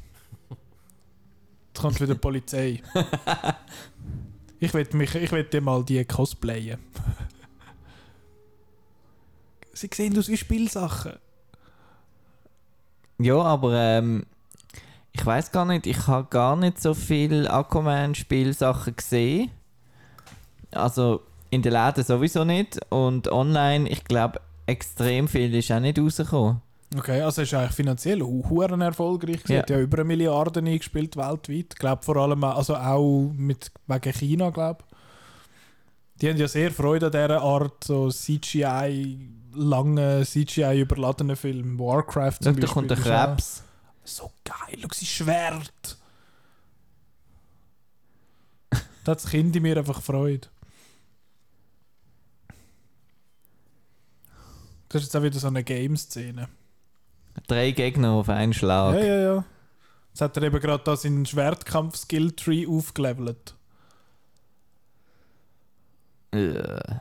Jetzt 1.68 1.82
kommt 1.82 2.00
wieder 2.00 2.14
die 2.14 2.20
Polizei. 2.20 2.82
Ich 4.58 4.74
will 4.74 4.88
mich, 4.94 5.14
ich 5.14 5.32
will 5.32 5.44
dir 5.44 5.62
mal 5.62 5.84
die 5.84 6.04
cosplayen. 6.06 6.80
Sie 9.74 9.90
sehen 9.94 10.18
aus 10.18 10.30
wie 10.30 10.38
Spielsachen. 10.38 11.14
Ja, 13.18 13.38
aber 13.42 13.74
ähm, 13.74 14.26
ich 15.14 15.26
weiß 15.26 15.52
gar 15.52 15.66
nicht, 15.66 15.88
ich 15.88 16.08
habe 16.08 16.28
gar 16.30 16.56
nicht 16.56 16.82
so 16.82 16.94
viel 16.94 17.48
Aquaman-Spielsachen 17.48 18.96
gesehen. 18.96 19.52
Also 20.72 21.22
in 21.50 21.62
den 21.62 21.72
Läden 21.72 22.04
sowieso 22.04 22.44
nicht 22.44 22.80
und 22.90 23.32
online, 23.32 23.88
ich 23.90 24.04
glaube, 24.04 24.42
extrem 24.66 25.28
viel 25.28 25.54
ist 25.56 25.72
auch 25.72 25.80
nicht 25.80 25.98
rausgekommen. 25.98 26.62
Okay, 26.98 27.22
also 27.22 27.42
ist 27.42 27.54
eigentlich 27.54 27.72
finanziell 27.72 28.22
huren 28.22 28.82
erfolgreich. 28.82 29.42
Sie 29.46 29.54
Ja. 29.54 29.60
hat 29.60 29.70
ja 29.70 29.80
über 29.80 29.98
eine 30.00 30.06
Milliarde 30.06 30.60
eingespielt 30.60 31.16
weltweit. 31.18 31.50
Ich 31.50 31.70
glaube 31.70 32.04
vor 32.04 32.18
allem, 32.18 32.44
also 32.44 32.76
auch 32.76 33.32
mit, 33.36 33.72
wegen 33.88 34.14
China, 34.14 34.50
glaube 34.50 34.84
Die 36.22 36.30
haben 36.30 36.38
ja 36.38 36.48
sehr 36.48 36.72
Freude 36.72 37.08
an 37.08 37.12
dieser 37.12 37.42
Art 37.42 37.84
so 37.84 38.10
CGI, 38.10 39.18
lange 39.56 40.24
CGI 40.26 40.82
überladenen 40.82 41.36
Film. 41.36 41.80
Warcraft 41.80 42.38
Schau, 42.44 42.52
da 42.52 42.68
kommt 42.68 42.92
der 42.92 42.98
Krebs. 42.98 43.64
So 44.04 44.32
geil, 44.44 44.80
schau 44.82 44.90
sein 44.92 45.08
Schwert. 45.08 45.98
da 48.70 49.12
hat 49.12 49.24
das 49.24 49.30
Kind 49.30 49.56
in 49.56 49.64
mir 49.64 49.78
einfach 49.78 50.02
Freude. 50.02 50.48
Das 54.90 55.02
ist 55.02 55.08
jetzt 55.08 55.16
auch 55.18 55.24
wieder 55.24 55.40
so 55.40 55.48
eine 55.48 55.64
Game-Szene. 55.64 56.48
Drei 57.48 57.72
Gegner 57.72 58.12
auf 58.12 58.30
einen 58.30 58.54
Schlag. 58.54 58.96
Ja, 58.96 59.04
ja, 59.04 59.16
ja. 59.18 59.46
Jetzt 60.10 60.22
hat 60.22 60.38
er 60.38 60.44
eben 60.44 60.60
gerade 60.62 60.84
da 60.84 60.96
seinen 60.96 61.26
Schwertkampf-Skill-Tree 61.26 62.68
aufgelevelt. 62.68 63.56
Äh. 66.32 67.00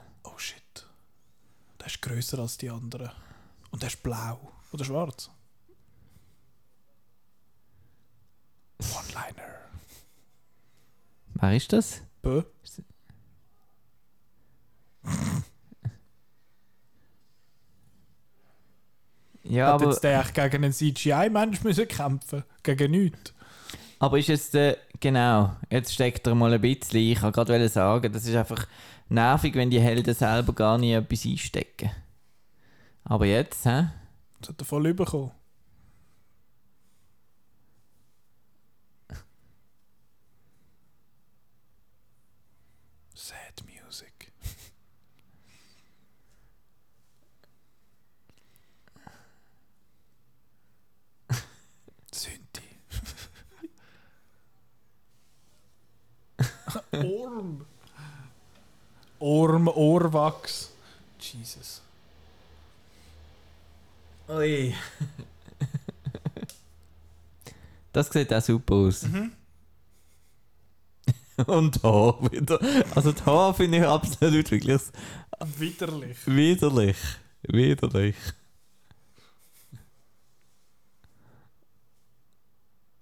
Der 1.84 1.90
ist 1.90 2.00
grösser 2.00 2.38
als 2.38 2.56
die 2.56 2.70
anderen. 2.70 3.10
Und 3.70 3.82
der 3.82 3.88
ist 3.90 4.02
blau. 4.02 4.50
Oder 4.72 4.86
schwarz. 4.86 5.30
One-Liner. 8.78 9.44
Wer 11.34 11.56
ist 11.56 11.74
das? 11.74 12.00
Bö. 12.22 12.42
Ja, 19.42 19.66
Hat 19.66 19.74
aber, 19.74 19.90
jetzt 19.90 20.02
der 20.02 20.24
gegen 20.24 20.64
einen 20.64 20.72
CGI-Mensch 20.72 21.62
müssen 21.62 21.86
kämpfen? 21.86 22.44
Gegen 22.62 22.92
nichts? 22.92 23.34
aber 23.98 24.18
ist 24.18 24.28
es 24.28 24.52
äh, 24.54 24.76
genau, 25.00 25.56
jetzt 25.70 25.94
steckt 25.94 26.26
er 26.26 26.34
mal 26.34 26.52
ein 26.52 26.60
bisschen. 26.60 27.00
Ich 27.00 27.22
wollte 27.22 27.44
gerade 27.44 27.68
sagen, 27.68 28.12
das 28.12 28.26
ist 28.26 28.34
einfach 28.34 28.66
nervig, 29.08 29.54
wenn 29.54 29.70
die 29.70 29.80
Helden 29.80 30.14
selber 30.14 30.52
gar 30.52 30.78
nicht 30.78 30.92
etwas 30.92 31.24
einstecken. 31.24 31.90
Aber 33.04 33.26
jetzt, 33.26 33.64
hä? 33.66 33.90
Das 34.40 34.50
hat 34.50 34.60
er 34.60 34.64
voll 34.64 34.86
überkommen. 34.86 35.30
Sad 43.14 43.62
Music. 43.66 44.32
Synthi. 52.12 52.62
Orm. 56.92 57.66
Orm, 59.24 59.68
Ohrwachs. 59.68 60.70
Jesus. 61.18 61.80
Ui. 64.28 64.74
das 67.92 68.08
sieht 68.10 68.34
auch 68.34 68.42
super 68.42 68.74
aus. 68.74 69.04
Mhm. 69.04 69.32
Und 71.46 71.82
Haar 71.82 72.30
wieder. 72.30 72.60
Also 72.94 73.14
Haar 73.24 73.54
finde 73.54 73.78
ich 73.78 73.84
absolut 73.84 74.50
wirklich 74.50 74.78
Widerlich. 75.58 76.18
widerlich. 76.26 76.96
Widerlich. 77.44 78.16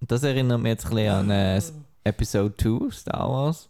Das 0.01 0.23
erinnert 0.23 0.61
mich 0.61 0.71
jetzt 0.71 0.87
ein 0.87 0.95
bisschen 0.95 1.13
an 1.13 1.31
äh, 1.31 1.61
Episode 2.05 2.55
2 2.57 2.91
Star 2.93 3.29
Wars. 3.29 3.69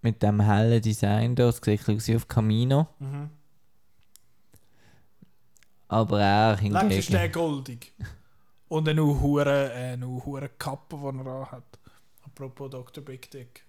Mit 0.00 0.22
dem 0.22 0.40
hellen 0.40 0.80
Design 0.80 1.34
da. 1.34 1.48
Es 1.48 1.56
sieht 1.56 1.88
aus 1.88 2.06
wie 2.06 2.16
auf 2.16 2.28
Camino. 2.28 2.88
Mhm. 2.98 3.30
Aber 5.88 6.20
er 6.20 6.60
Lang 6.62 6.90
ist 6.90 7.12
der 7.12 7.20
hingegen... 7.20 7.32
goldig. 7.32 7.92
Und 8.68 8.88
eine 8.88 9.02
hure, 9.02 9.72
eine 9.72 10.06
hure 10.06 10.50
Kappe, 10.50 10.96
die 10.96 11.04
er 11.04 11.26
anhat. 11.26 11.78
Apropos 12.24 12.70
Dr. 12.70 13.02
Big 13.02 13.30
Dick. 13.30 13.64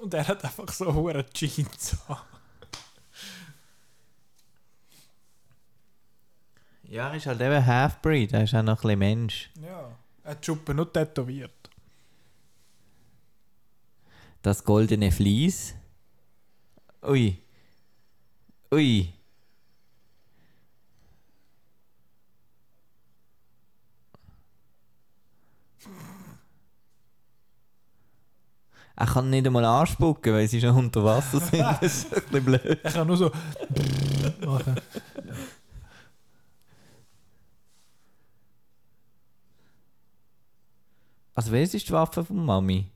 Und 0.00 0.14
er 0.14 0.28
hat 0.28 0.44
einfach 0.44 0.68
so 0.72 0.94
hure 0.94 1.26
Jeans 1.30 1.98
an. 2.06 2.18
Ja, 6.84 7.08
er 7.08 7.14
ist 7.14 7.26
halt 7.26 7.40
eben 7.40 7.66
Halfbreed. 7.66 8.32
Er 8.32 8.44
ist 8.44 8.54
auch 8.54 8.62
noch 8.62 8.78
ein 8.78 8.82
bisschen 8.82 8.98
Mensch. 8.98 9.50
Ja. 9.60 9.96
Er 10.24 10.30
hat 10.30 10.42
die 10.42 10.46
Schuppe 10.46 10.74
nur 10.74 10.92
tätowiert. 10.92 11.59
Das 14.42 14.64
goldene 14.64 15.12
Vlies. 15.12 15.74
Ui. 17.02 17.36
Ui. 18.72 19.12
Er 28.96 29.06
kann 29.06 29.30
nicht 29.30 29.46
einmal 29.46 29.64
anspucken, 29.64 30.34
weil 30.34 30.46
sie 30.46 30.60
schon 30.60 30.76
unter 30.76 31.02
Wasser 31.02 31.40
sind. 31.40 31.60
Das 31.80 31.82
ist 31.82 32.14
ein 32.14 32.22
bisschen 32.22 32.44
blöd. 32.44 32.80
Er 32.84 32.92
kann 32.92 33.06
nur 33.06 33.16
so 33.16 33.30
machen. 34.44 34.74
Also, 41.34 41.50
wer 41.52 41.62
ist 41.62 41.72
die 41.72 41.90
Waffe 41.92 42.22
von 42.22 42.44
Mami? 42.44 42.90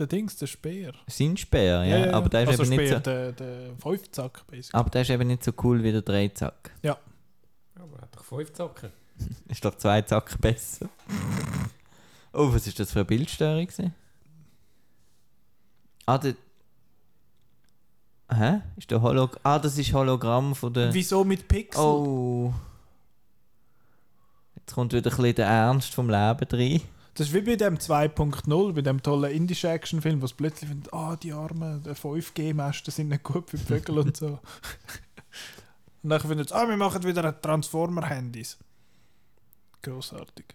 Der 0.00 0.06
Dings, 0.06 0.34
der 0.36 0.46
Speer. 0.46 0.94
Sein 1.06 1.36
Speer, 1.36 1.84
ja. 1.84 2.12
Aber 2.14 2.30
der 2.30 2.44
ist 2.44 2.48
also 2.48 2.62
eben 2.62 2.70
nicht 2.70 2.88
Speer, 2.88 2.96
so, 2.96 3.02
der, 3.02 3.32
der 3.32 3.76
Fünfzack, 3.76 4.46
basically. 4.46 4.80
aber 4.80 4.88
der 4.88 5.02
ist 5.02 5.10
eben 5.10 5.28
nicht 5.28 5.44
so 5.44 5.52
cool 5.62 5.82
wie 5.82 5.92
der 5.92 6.00
Dreizack. 6.00 6.70
Aber 6.82 7.96
er 7.96 8.02
hat 8.02 8.16
doch 8.16 8.24
fünf 8.24 8.52
Zacken. 8.52 8.90
Ist 9.48 9.64
doch 9.64 9.74
zwei 9.76 10.00
Zacken 10.02 10.40
besser. 10.40 10.88
oh, 12.32 12.52
was 12.52 12.66
ist 12.66 12.78
das 12.80 12.90
für 12.92 13.00
eine 13.00 13.04
Bildstörung? 13.06 13.66
gewesen? 13.66 13.94
Ah, 16.06 16.18
der. 16.18 16.34
Hä? 18.32 18.60
Ist 18.76 18.90
der 18.90 19.02
Holog 19.02 19.38
Ah, 19.42 19.58
das 19.58 19.76
ist 19.76 19.92
Hologramm 19.92 20.54
von 20.54 20.72
der. 20.72 20.92
Wieso 20.94 21.24
mit 21.24 21.46
Pixel? 21.46 21.82
Oh. 21.82 22.54
Jetzt 24.56 24.74
kommt 24.74 24.92
wieder 24.92 25.10
ein 25.10 25.16
bisschen 25.16 25.34
der 25.34 25.46
Ernst 25.46 25.94
vom 25.94 26.08
Leben 26.08 26.46
rein. 26.50 26.80
Das 27.14 27.26
ist 27.28 27.34
wie 27.34 27.40
bei 27.40 27.56
dem 27.56 27.76
2.0, 27.76 28.72
bei 28.72 28.82
dem 28.82 29.02
tollen 29.02 29.30
indischen 29.32 29.70
Actionfilm, 29.70 30.20
wo 30.20 30.26
es 30.26 30.32
plötzlich 30.32 30.70
findet, 30.70 30.92
ah, 30.92 31.16
die 31.16 31.32
armen 31.32 31.82
5G-Masten 31.84 32.92
sind 32.92 33.08
nicht 33.08 33.24
gut 33.24 33.50
für 33.50 33.58
Vögel 33.58 33.98
und 33.98 34.16
so. 34.16 34.26
und 36.02 36.10
dann 36.10 36.20
findet 36.20 36.46
es, 36.46 36.52
ah, 36.52 36.68
wir 36.68 36.76
machen 36.76 37.02
wieder 37.02 37.40
Transformer-Handys. 37.40 38.58
Grossartig. 39.82 40.54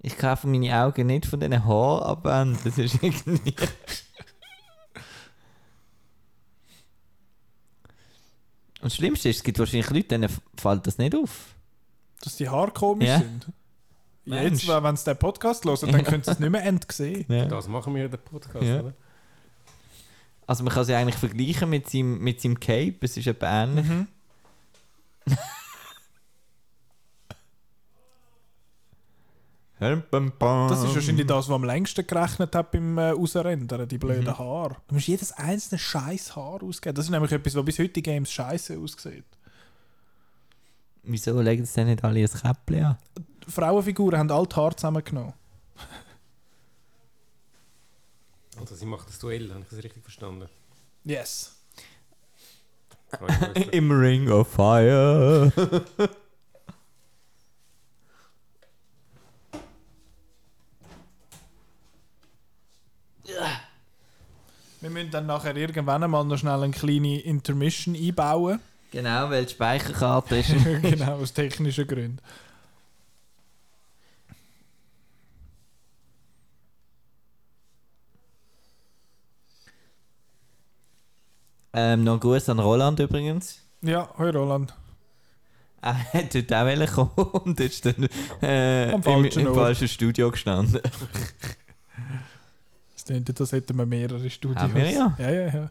Ich 0.00 0.16
kaufe 0.18 0.46
meine 0.46 0.74
Augen 0.82 1.06
nicht 1.06 1.26
von 1.26 1.40
diesen 1.40 1.64
Haarabwänden. 1.64 2.58
Das 2.64 2.76
ist 2.78 3.02
irgendwie. 3.02 3.54
Und 8.80 8.90
das 8.90 8.96
Schlimmste 8.96 9.30
ist, 9.30 9.38
es 9.38 9.42
gibt 9.42 9.58
wahrscheinlich 9.58 9.88
Leute, 9.88 10.08
denen 10.08 10.28
fällt 10.58 10.86
das 10.86 10.98
nicht 10.98 11.14
auf. 11.16 11.54
Dass 12.22 12.36
die 12.36 12.50
Haare 12.50 12.70
komisch 12.70 13.08
Ja. 13.08 13.18
sind. 13.18 13.46
Jetzt, 14.26 14.66
Mensch. 14.66 14.68
wenn 14.68 14.96
sie 14.96 15.04
den 15.04 15.18
Podcast 15.18 15.64
hören, 15.64 15.92
dann 15.92 16.04
können 16.04 16.22
sie 16.22 16.30
es 16.30 16.38
nicht 16.38 16.50
mehr 16.50 16.64
entsehen. 16.64 17.24
Ja. 17.28 17.44
Das 17.46 17.68
machen 17.68 17.94
wir 17.94 18.06
in 18.06 18.10
den 18.10 18.20
Podcast, 18.20 18.64
Ja. 18.64 18.80
oder? 18.80 18.94
Also 20.46 20.62
man 20.64 20.72
kann 20.74 20.84
sie 20.84 20.94
eigentlich 20.94 21.16
vergleichen 21.16 21.70
mit 21.70 21.88
seinem, 21.90 22.18
mit 22.18 22.40
seinem 22.40 22.58
Cape, 22.60 22.96
es 23.00 23.16
ist 23.16 23.26
etwa 23.26 23.62
ähnlich. 23.64 23.86
Mhm. 23.86 24.06
Das 29.78 30.82
ist 30.84 30.94
wahrscheinlich 30.94 31.26
das, 31.26 31.48
was 31.48 31.54
am 31.54 31.64
längsten 31.64 32.06
gerechnet 32.06 32.54
hat 32.54 32.70
beim 32.70 32.96
äh, 32.96 33.10
Ausrendern, 33.12 33.86
die 33.88 33.98
blöden 33.98 34.24
Mhm. 34.24 34.38
Haare. 34.38 34.76
Du 34.88 34.94
musst 34.94 35.08
jedes 35.08 35.32
einzelne 35.32 35.78
scheiß 35.78 36.36
Haar 36.36 36.62
ausgeben. 36.62 36.94
Das 36.94 37.04
ist 37.06 37.10
nämlich 37.10 37.32
etwas, 37.32 37.54
was 37.54 37.64
bis 37.64 37.78
heute 37.78 38.00
Games 38.00 38.30
scheiße 38.32 38.78
aussieht. 38.78 39.24
Wieso 41.02 41.38
legen 41.40 41.66
sie 41.66 41.74
denn 41.74 41.88
nicht 41.88 42.04
alle 42.04 42.20
ein 42.20 42.26
Käppchen 42.28 42.84
an? 42.84 42.96
Frauenfiguren 43.48 44.18
haben 44.18 44.30
alle 44.30 44.46
die 44.46 44.56
Haare 44.56 44.76
zusammengenommen. 44.76 45.34
Also 48.58 48.76
sie 48.76 48.86
macht 48.86 49.08
das 49.08 49.18
Duell, 49.18 49.50
habe 49.50 49.60
ich 49.60 49.68
das 49.68 49.82
richtig 49.82 50.02
verstanden? 50.02 50.48
Yes. 51.04 51.56
Im 53.72 53.90
Ring 53.90 54.30
of 54.30 54.48
Fire. 54.48 55.52
Wir 64.80 64.90
müssen 64.90 65.10
dann 65.10 65.26
nachher 65.26 65.56
irgendwann 65.56 66.02
einmal 66.02 66.24
noch 66.24 66.36
schnell 66.36 66.62
eine 66.62 66.70
kleine 66.70 67.20
Intermission 67.20 67.94
einbauen. 67.96 68.60
genau, 68.90 69.30
weil 69.30 69.46
die 69.46 69.52
Speicherkarte 69.52 70.36
ist. 70.36 70.54
genau, 70.82 71.16
aus 71.16 71.32
technischen 71.32 71.86
Gründen. 71.86 72.18
Ähm, 81.74 82.04
noch 82.04 82.14
ein 82.14 82.20
Gruß 82.20 82.48
an 82.48 82.58
Roland 82.58 83.00
übrigens. 83.00 83.62
Ja, 83.82 84.08
hoi 84.16 84.30
Roland. 84.30 84.74
Er 85.82 86.02
hat 86.14 86.34
heute 86.34 86.58
auch 86.58 86.64
wollen 86.64 86.86
kommen 86.86 87.28
und 87.44 87.60
ist 87.60 87.84
dann 87.84 88.08
äh, 88.40 88.90
im, 88.90 89.02
falschen 89.02 89.46
im 89.46 89.54
falschen 89.54 89.88
Studio 89.88 90.30
gestanden. 90.30 90.80
Das 92.94 93.04
klingt, 93.04 93.38
das 93.38 93.52
hätten 93.52 93.76
wir 93.76 93.84
mehrere 93.84 94.30
Studios. 94.30 94.62
Haben 94.62 94.74
wir 94.74 94.90
ja. 94.90 95.14
Ja, 95.18 95.30
ja, 95.30 95.54
ja. 95.54 95.70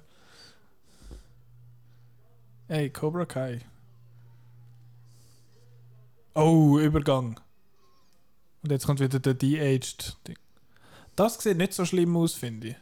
Hey, 2.67 2.91
Cobra 2.91 3.25
Kai. 3.25 3.61
Oh, 6.35 6.77
Übergang. 6.77 7.39
Und 8.61 8.71
jetzt 8.71 8.85
kommt 8.85 8.99
wieder 8.99 9.19
der 9.19 9.33
De-Aged. 9.33 10.15
Das 11.15 11.41
sieht 11.41 11.57
nicht 11.57 11.73
so 11.73 11.85
schlimm 11.85 12.15
aus, 12.15 12.35
finde 12.35 12.67
ich. 12.67 12.75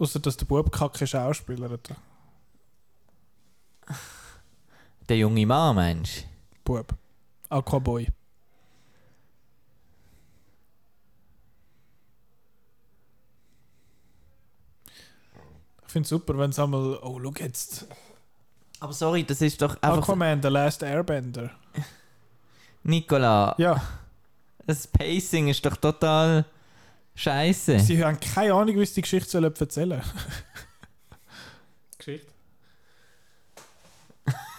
Außer 0.00 0.18
dass 0.18 0.38
der 0.38 0.46
Bub 0.46 0.72
kacke 0.72 1.06
Schauspieler 1.06 1.68
hat. 1.68 1.90
Der 5.10 5.18
junge 5.18 5.44
Mann, 5.44 5.76
meinst 5.76 6.22
du? 6.64 6.72
Bub. 6.72 6.94
Aquaboy. 7.50 8.08
Ich 15.86 15.92
finde 15.92 16.04
es 16.04 16.08
super, 16.08 16.38
wenn 16.38 16.50
es 16.50 16.58
einmal. 16.58 16.98
Oh, 17.02 17.20
schau 17.22 17.32
jetzt. 17.38 17.86
Aber 18.78 18.94
sorry, 18.94 19.24
das 19.24 19.42
ist 19.42 19.60
doch 19.60 19.74
einfach. 19.82 19.98
Aquaman, 19.98 20.40
The 20.40 20.48
Last 20.48 20.82
Airbender. 20.82 21.50
Nicola, 22.84 23.54
Ja, 23.58 23.82
das 24.64 24.86
Pacing 24.86 25.48
ist 25.48 25.66
doch 25.66 25.76
total 25.76 26.46
scheiße. 27.14 27.78
sie 27.80 28.04
haben 28.04 28.18
keine 28.20 28.54
Ahnung, 28.54 28.76
wie 28.78 28.86
sie 28.86 28.94
die 28.94 29.02
Geschichte 29.02 29.30
sollen 29.30 29.54
erzählen 29.54 30.02
Geschichte? 31.98 32.32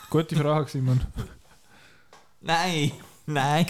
Gute 0.10 0.36
Frage, 0.36 0.70
Simon. 0.70 0.99
Nein, 2.41 2.91
nein. 3.26 3.66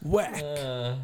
Wack! 0.00 0.40
Äh. 0.40 0.96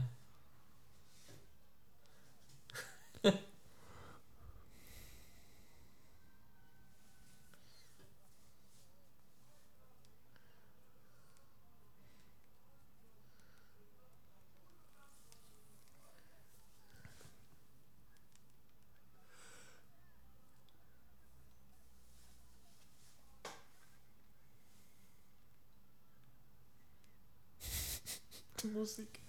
Die 28.53 28.53
Musik. 28.68 29.20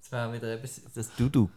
Das 0.00 0.12
war 0.12 0.32
wieder 0.32 0.52
etwas, 0.52 0.80
das 0.94 1.14
Duduk. 1.16 1.50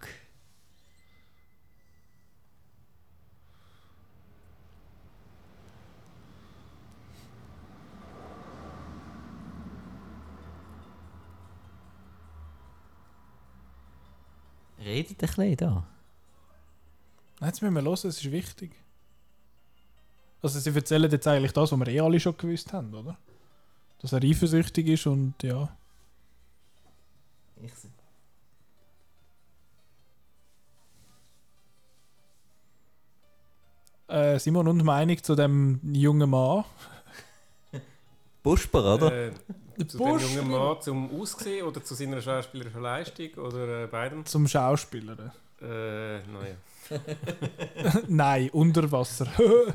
Redet 14.80 15.11
ein 15.11 15.17
bisschen 15.17 15.57
da. 15.57 15.88
Nein, 17.39 17.49
jetzt 17.49 17.61
müssen 17.61 17.75
wir 17.75 17.82
hören, 17.82 17.93
es 17.93 18.05
ist 18.05 18.32
wichtig. 18.32 18.71
Also, 20.41 20.59
sie 20.59 20.73
erzählen 20.73 21.11
jetzt 21.11 21.28
eigentlich 21.28 21.51
das, 21.51 21.71
was 21.71 21.80
wir 21.80 21.88
eh 21.88 21.99
alle 21.99 22.19
schon 22.19 22.38
gewusst 22.38 22.71
haben, 22.71 22.93
oder? 22.93 23.17
Dass 23.99 24.13
er 24.13 24.23
eifersüchtig 24.23 24.88
ist 24.88 25.07
und 25.07 25.34
ja. 25.43 25.69
Ich 27.62 27.72
Äh, 34.10 34.39
Simon 34.39 34.70
und 34.70 34.86
Meinung 34.86 35.22
zu 35.22 35.36
dem 35.36 35.82
jungen 35.93 36.30
Mann. 36.30 36.64
Busper, 38.43 38.95
oder? 38.95 39.12
Äh, 39.12 39.32
zu 39.86 39.97
dem 39.97 40.20
jungen 40.20 40.49
Mann 40.49 40.82
zum 40.82 41.20
Aussehen 41.20 41.68
oder 41.68 41.84
zu 41.84 41.93
seiner 41.93 42.22
schauspielerischen 42.22 42.82
Leistung 42.82 43.34
oder 43.34 43.84
äh, 43.84 43.88
beidem? 43.88 44.26
Zum 44.26 44.47
Schauspieler. 44.47 45.34
Äh, 45.62 46.20
naja. 46.20 46.55
Nein, 48.08 48.49
unter 48.51 48.89
Wasser. 48.89 49.28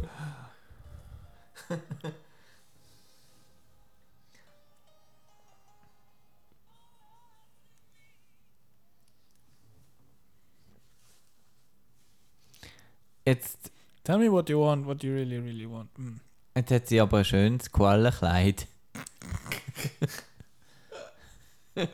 Jetzt, 13.27 13.71
Tell 14.05 14.19
me 14.19 14.29
what 14.33 14.49
you 14.49 14.59
want, 14.59 14.85
what 14.87 15.03
you 15.05 15.13
really, 15.13 15.39
really 15.39 15.67
want. 15.71 15.89
Mm. 15.97 16.17
jetzt 16.57 16.71
hat 16.73 16.89
sie 16.89 17.01
aber 17.01 17.19
ein 17.19 17.25
schönes 17.25 17.71
Quallenkleid. 17.71 18.67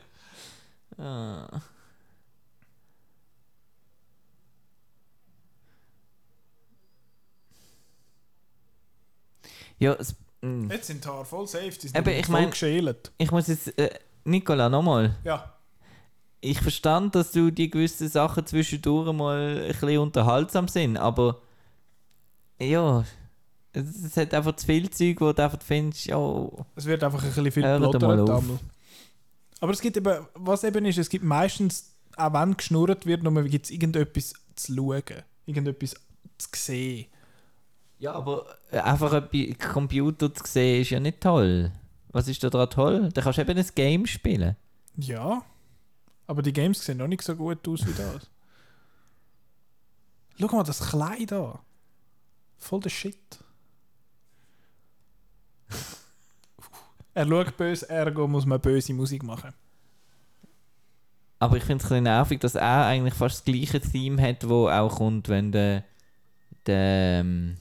ah. 0.97 1.61
Ja, 9.77 9.93
es, 9.93 10.15
mm. 10.41 10.69
Jetzt 10.69 10.87
sind 10.87 11.03
die 11.03 11.07
Haare 11.07 11.25
voll 11.25 11.47
safe, 11.47 11.69
die 11.69 11.87
sind 11.87 11.97
Eben, 11.97 12.09
ich 12.09 12.25
voll 12.25 12.41
mein- 12.41 12.49
geschält. 12.49 13.11
ich 13.17 13.31
muss 13.31 13.47
jetzt, 13.47 13.77
äh, 13.77 13.97
Nicola, 14.25 14.67
nochmal. 14.69 15.15
Ja, 15.23 15.53
Ich 16.41 16.59
verstand, 16.59 17.15
dass 17.15 17.31
du 17.31 17.51
die 17.51 17.69
gewissen 17.69 18.07
Sachen 18.07 18.45
zwischendurch 18.45 19.11
mal 19.13 19.61
ein 19.61 19.67
bisschen 19.67 19.97
unterhaltsam 19.99 20.67
sind, 20.67 20.97
aber 20.97 21.41
ja, 22.59 23.03
es, 23.73 24.03
es 24.03 24.17
hat 24.17 24.33
einfach 24.33 24.55
zu 24.55 24.65
viel 24.65 24.89
Zeug, 24.89 25.21
wo 25.21 25.31
du 25.31 25.43
einfach 25.43 25.61
findest, 25.61 26.05
ja, 26.05 26.17
es 26.75 26.85
wird 26.85 27.03
einfach 27.03 27.21
ein 27.21 27.27
bisschen 27.29 27.51
viel 27.51 27.63
plottert 27.63 28.01
mal 28.01 28.19
auf. 28.19 28.29
einmal. 28.29 28.59
Aber 29.59 29.71
es 29.73 29.81
gibt 29.81 29.97
eben, 29.97 30.25
was 30.35 30.63
eben 30.63 30.85
ist, 30.85 30.97
es 30.97 31.09
gibt 31.09 31.25
meistens, 31.25 31.93
auch 32.15 32.33
wenn 32.33 32.55
geschnurrt 32.55 33.05
wird, 33.05 33.23
nur 33.23 33.43
gibt 33.43 33.65
es 33.65 33.71
irgendetwas 33.71 34.33
zu 34.55 34.73
schauen, 34.73 35.23
irgendetwas 35.45 35.95
zu 36.37 36.49
sehen. 36.55 37.07
Ja, 37.99 38.13
aber 38.13 38.45
einfach 38.71 39.11
ein 39.11 39.57
Computer 39.57 40.33
zu 40.33 40.43
sehen 40.45 40.81
ist 40.81 40.91
ja 40.91 41.01
nicht 41.01 41.19
toll. 41.19 41.71
Was 42.11 42.27
ist 42.27 42.43
da 42.43 42.49
dran 42.49 42.69
toll? 42.69 43.09
Da 43.13 43.21
kannst 43.21 43.37
du 43.37 43.41
eben 43.41 43.57
ein 43.57 43.65
Game 43.75 44.07
spielen. 44.07 44.55
Ja, 44.95 45.43
aber 46.29 46.43
die 46.43 46.53
Games 46.53 46.85
sehen 46.85 46.99
noch 46.99 47.07
nicht 47.07 47.23
so 47.23 47.35
gut 47.35 47.67
aus 47.67 47.87
wie 47.87 47.93
das. 47.93 48.29
Schau 50.39 50.55
mal, 50.55 50.63
das 50.63 50.79
Kleid 50.79 51.31
da. 51.31 51.59
Voll 52.59 52.81
der 52.81 52.91
Shit. 52.91 53.43
er 57.15 57.27
schaut 57.27 57.57
böse, 57.57 57.89
ergo 57.89 58.27
muss 58.27 58.45
man 58.45 58.61
böse 58.61 58.93
Musik 58.93 59.23
machen. 59.23 59.55
Aber 61.39 61.57
ich 61.57 61.63
finde 61.63 61.83
es 61.83 61.85
ein 61.85 61.89
bisschen 61.89 62.03
nervig, 62.03 62.39
dass 62.41 62.53
er 62.53 62.85
eigentlich 62.85 63.15
fast 63.15 63.37
das 63.37 63.45
gleiche 63.45 63.81
Theme 63.81 64.21
hat, 64.21 64.47
wo 64.47 64.69
auch 64.69 64.97
kommt, 64.97 65.29
wenn 65.29 65.51
der, 65.51 65.83
der 66.67 67.21
ähm, 67.21 67.57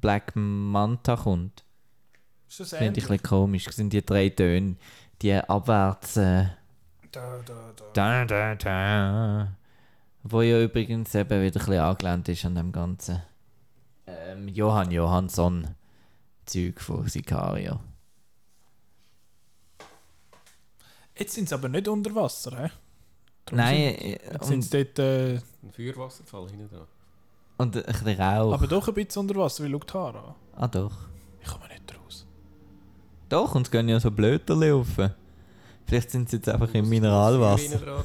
Black 0.00 0.34
Manta 0.34 1.16
kommt. 1.16 1.62
Ist 2.48 2.60
das 2.60 2.70
Finde 2.70 3.00
ich 3.00 3.04
ein 3.04 3.18
bisschen 3.18 3.22
komisch. 3.22 3.64
Das 3.64 3.76
sind 3.76 3.92
die 3.92 4.04
drei 4.04 4.30
Töne, 4.30 4.76
die 5.20 5.34
abwärts. 5.34 6.16
Äh, 6.16 6.46
Da, 7.16 7.38
da, 7.46 7.72
da. 7.74 7.84
da, 7.94 8.24
da, 8.26 8.54
da. 8.56 9.48
Wo 10.22 10.42
ja 10.42 10.60
übrigens 10.62 11.14
eben 11.14 11.30
wieder 11.30 11.60
ein 11.60 11.66
bisschen 11.66 11.78
angelehnt 11.80 12.28
ist 12.28 12.44
an 12.44 12.54
dem 12.56 12.72
ganzen 12.72 13.22
ähm, 14.06 14.48
Johann 14.48 14.90
Johansson 14.90 15.74
Zeug 16.44 16.78
von 16.78 17.08
Sicario. 17.08 17.80
Jetzt 21.16 21.34
sind 21.34 21.48
sie 21.48 21.54
aber 21.54 21.70
nicht 21.70 21.88
unter 21.88 22.14
Wasser, 22.14 22.50
hä? 22.50 22.70
Darum 23.46 23.56
Nein, 23.56 23.76
Sind, 23.94 24.02
äh, 24.02 24.32
jetzt 24.34 24.46
sind 24.46 24.74
dort, 24.74 24.98
äh, 24.98 25.34
Ein 25.62 25.72
Feuerwasserfall 25.74 26.50
hinten 26.50 26.68
dran. 26.68 26.86
und 27.56 27.76
ein 27.76 27.82
bisschen 27.82 28.20
Rauch. 28.20 28.52
aber 28.52 28.66
doch 28.66 28.88
ein 28.88 28.92
bisschen 28.94 29.20
unter 29.22 29.36
Wasser, 29.36 29.64
wie 29.64 29.70
schaut 29.72 29.86
Tara 29.86 30.18
an. 30.18 30.34
ah 30.54 30.68
doch. 30.68 30.92
Ich 31.40 31.48
komme 31.48 31.66
nicht 31.68 31.98
raus. 31.98 32.26
Doch, 33.30 33.54
und 33.54 33.62
es 33.66 33.70
gehen 33.70 33.88
ja 33.88 33.98
so 33.98 34.10
Blöter 34.10 34.54
laufen. 34.54 35.14
Vielleicht 35.86 36.10
sind 36.10 36.28
sie 36.28 36.36
jetzt 36.36 36.48
einfach 36.48 36.72
im 36.74 36.88
Mineralwasser. 36.88 38.04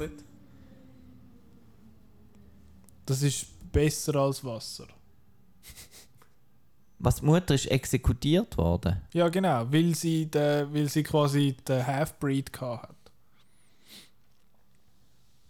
Das 3.05 3.21
ist 3.23 3.47
besser 3.71 4.15
als 4.15 4.43
Wasser. 4.43 4.87
Was 6.99 7.15
die 7.17 7.25
Mutter 7.25 7.55
ist 7.55 7.65
exekutiert 7.65 8.55
worden. 8.57 9.01
Ja, 9.13 9.27
genau, 9.29 9.65
weil 9.71 9.95
sie, 9.95 10.27
de, 10.29 10.67
weil 10.71 10.87
sie 10.87 11.01
quasi 11.01 11.57
den 11.67 11.85
Half-Breed 11.85 12.51
hat. 12.61 12.95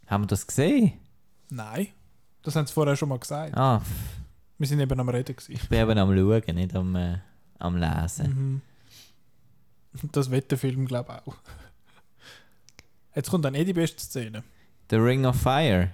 Haben 0.07 0.23
wir 0.23 0.27
das 0.27 0.47
gesehen? 0.47 0.93
Nein, 1.49 1.87
das 2.41 2.55
haben 2.55 2.67
sie 2.67 2.73
vorher 2.73 2.95
schon 2.95 3.09
mal 3.09 3.19
gesagt. 3.19 3.55
Ah, 3.57 3.81
Wir 4.57 4.67
sind 4.67 4.79
eben 4.79 4.97
am 4.99 5.09
Reden. 5.09 5.35
Gewesen. 5.35 5.51
ich 5.51 5.67
bin 5.67 5.79
eben 5.81 5.97
am 5.97 6.17
Schauen, 6.17 6.55
nicht 6.55 6.73
am, 6.75 6.95
äh, 6.95 7.17
am 7.59 7.75
Lesen. 7.75 8.61
Mhm. 9.93 10.09
Das 10.13 10.31
wird 10.31 10.49
der 10.51 10.57
Film, 10.57 10.85
glaube 10.85 11.11
ich, 11.13 11.27
auch. 11.27 11.35
Jetzt 13.15 13.29
kommt 13.29 13.45
dann 13.45 13.55
eh 13.55 13.63
die 13.65 13.73
beste 13.73 14.01
Szene. 14.01 14.43
The 14.89 14.95
Ring 14.97 15.25
of 15.25 15.35
Fire. 15.35 15.89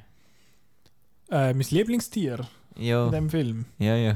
Äh, 1.29 1.53
mein 1.53 1.65
Lieblingstier 1.69 2.47
in 2.75 2.83
Ja, 2.85 3.09
diesem 3.09 3.29
Film. 3.29 3.65
ja, 3.79 3.95
ja. 3.95 4.15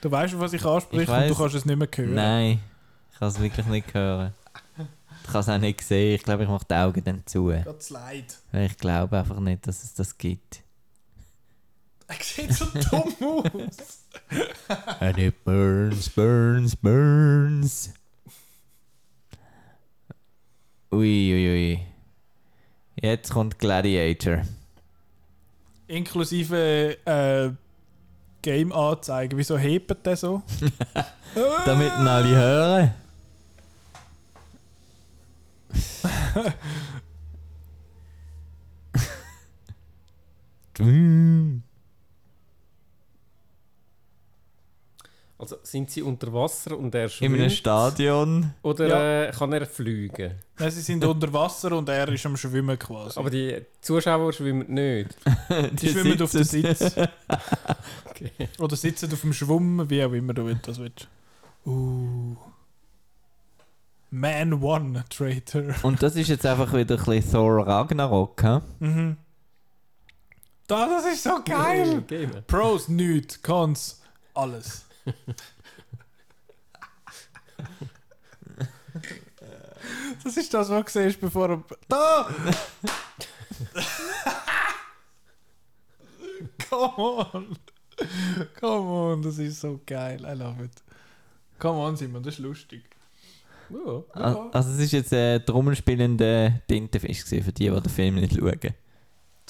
Du 0.00 0.10
weißt, 0.10 0.38
was 0.38 0.52
ich 0.54 0.64
anspreche 0.64 1.02
Ich 1.02 1.08
und 1.08 1.28
du 1.28 1.34
kannst 1.34 1.54
es 1.56 1.64
nicht 1.66 1.76
mehr 1.76 1.88
hören. 1.94 2.14
Nein, 2.14 2.60
ich 3.12 3.18
kann 3.18 3.28
es 3.28 3.38
wirklich 3.40 3.66
nicht 3.66 3.92
hören. 3.92 4.32
Ich 5.22 5.30
kann 5.30 5.40
es 5.42 5.48
auch 5.50 5.58
nicht 5.58 5.82
sehen. 5.82 6.14
Ich 6.14 6.22
glaube, 6.22 6.44
ich 6.44 6.48
mache 6.48 6.64
die 6.68 6.74
Augen 6.74 7.04
dann 7.04 7.22
zu. 7.26 7.46
Ganz 7.48 7.90
leid. 7.90 8.38
Weil 8.52 8.66
ich 8.66 8.76
glaube 8.78 9.18
einfach 9.18 9.38
nicht, 9.40 9.66
dass 9.66 9.84
es 9.84 9.92
das 9.94 10.16
gibt. 10.16 10.62
Er 12.08 12.16
sieht 12.20 12.52
so 12.54 12.64
dumm 12.64 13.14
aus. 13.54 14.04
And 15.00 15.18
it 15.18 15.44
burns, 15.44 16.08
burns, 16.08 16.74
burns. 16.74 17.92
Ui, 20.92 20.98
ui, 21.34 21.48
ui. 21.48 21.80
Jetzt 23.00 23.32
kommt 23.32 23.58
Gladiator. 23.58 24.42
Inklusive 25.86 26.98
äh, 27.06 27.50
Game-Anzeigen. 28.42 29.38
Wieso 29.38 29.56
hebt 29.56 30.04
der 30.06 30.16
so? 30.16 30.42
Damit 31.64 31.92
ihn 31.98 32.08
alle 32.08 32.36
hören. 32.36 32.94
Dum. 40.74 41.62
Also 45.40 45.56
sind 45.62 45.90
sie 45.90 46.02
unter 46.02 46.30
Wasser 46.34 46.76
und 46.76 46.94
er 46.94 47.10
In 47.20 47.28
einem 47.28 47.36
schwimmt? 47.36 47.52
Stadion. 47.52 48.52
Oder 48.62 49.28
äh, 49.28 49.32
kann 49.32 49.50
er 49.54 49.64
fliegen? 49.64 50.34
Nein, 50.58 50.70
sie 50.70 50.82
sind 50.82 51.02
unter 51.02 51.32
Wasser 51.32 51.72
und 51.72 51.88
er 51.88 52.08
ist 52.08 52.26
am 52.26 52.36
Schwimmen 52.36 52.78
quasi. 52.78 53.18
Aber 53.18 53.30
die 53.30 53.58
Zuschauer 53.80 54.34
schwimmen 54.34 54.66
nicht. 54.68 55.16
die 55.80 55.88
schwimmen 55.88 56.20
auf 56.20 56.30
dem 56.30 56.44
Sitz. 56.44 56.94
Okay. 58.10 58.50
Oder 58.58 58.76
sitzen 58.76 59.10
auf 59.10 59.22
dem 59.22 59.32
Schwumm, 59.32 59.88
wie 59.88 60.04
auch 60.04 60.12
immer 60.12 60.34
du 60.34 60.54
das 60.56 60.78
willst. 60.78 61.08
Uh. 61.64 62.36
Man 64.10 64.62
One 64.62 65.04
Traitor. 65.08 65.74
Und 65.82 66.02
das 66.02 66.16
ist 66.16 66.28
jetzt 66.28 66.44
einfach 66.44 66.70
wieder 66.74 66.98
ein 66.98 67.04
bisschen 67.04 67.32
Thor 67.32 67.66
Ragnarok. 67.66 68.42
He? 68.42 68.58
Mhm. 68.80 69.16
Da, 70.66 70.86
das 70.86 71.14
ist 71.14 71.22
so 71.22 71.40
geil! 71.42 72.02
Game. 72.06 72.30
Pros, 72.46 72.88
nichts, 72.88 73.40
Cons, 73.40 74.02
alles. 74.34 74.84
Das 80.24 80.36
ist 80.36 80.52
das, 80.52 80.68
was 80.70 80.84
du 80.84 80.90
siehst, 81.02 81.20
bevor 81.20 81.50
er. 81.50 81.62
Da! 81.88 82.28
Come 86.68 86.96
on! 86.96 87.56
Come 88.58 88.88
on, 88.90 89.22
das 89.22 89.38
ist 89.38 89.60
so 89.60 89.80
geil. 89.84 90.20
I 90.24 90.32
love 90.36 90.62
it. 90.64 90.82
Come 91.58 91.78
on, 91.78 91.96
Simon, 91.96 92.22
das 92.22 92.34
ist 92.34 92.40
lustig. 92.40 92.82
Ja. 93.68 94.02
Ah, 94.14 94.48
Also 94.52 94.70
es 94.70 94.78
ist 94.80 94.92
jetzt 94.92 95.12
ein 95.12 95.44
trommelspielender 95.44 96.60
Tintenfisch 96.66 97.24
für 97.24 97.40
die, 97.52 97.68
die 97.68 97.80
den 97.80 97.90
Film 97.90 98.14
nicht 98.16 98.34
schauen. 98.36 98.74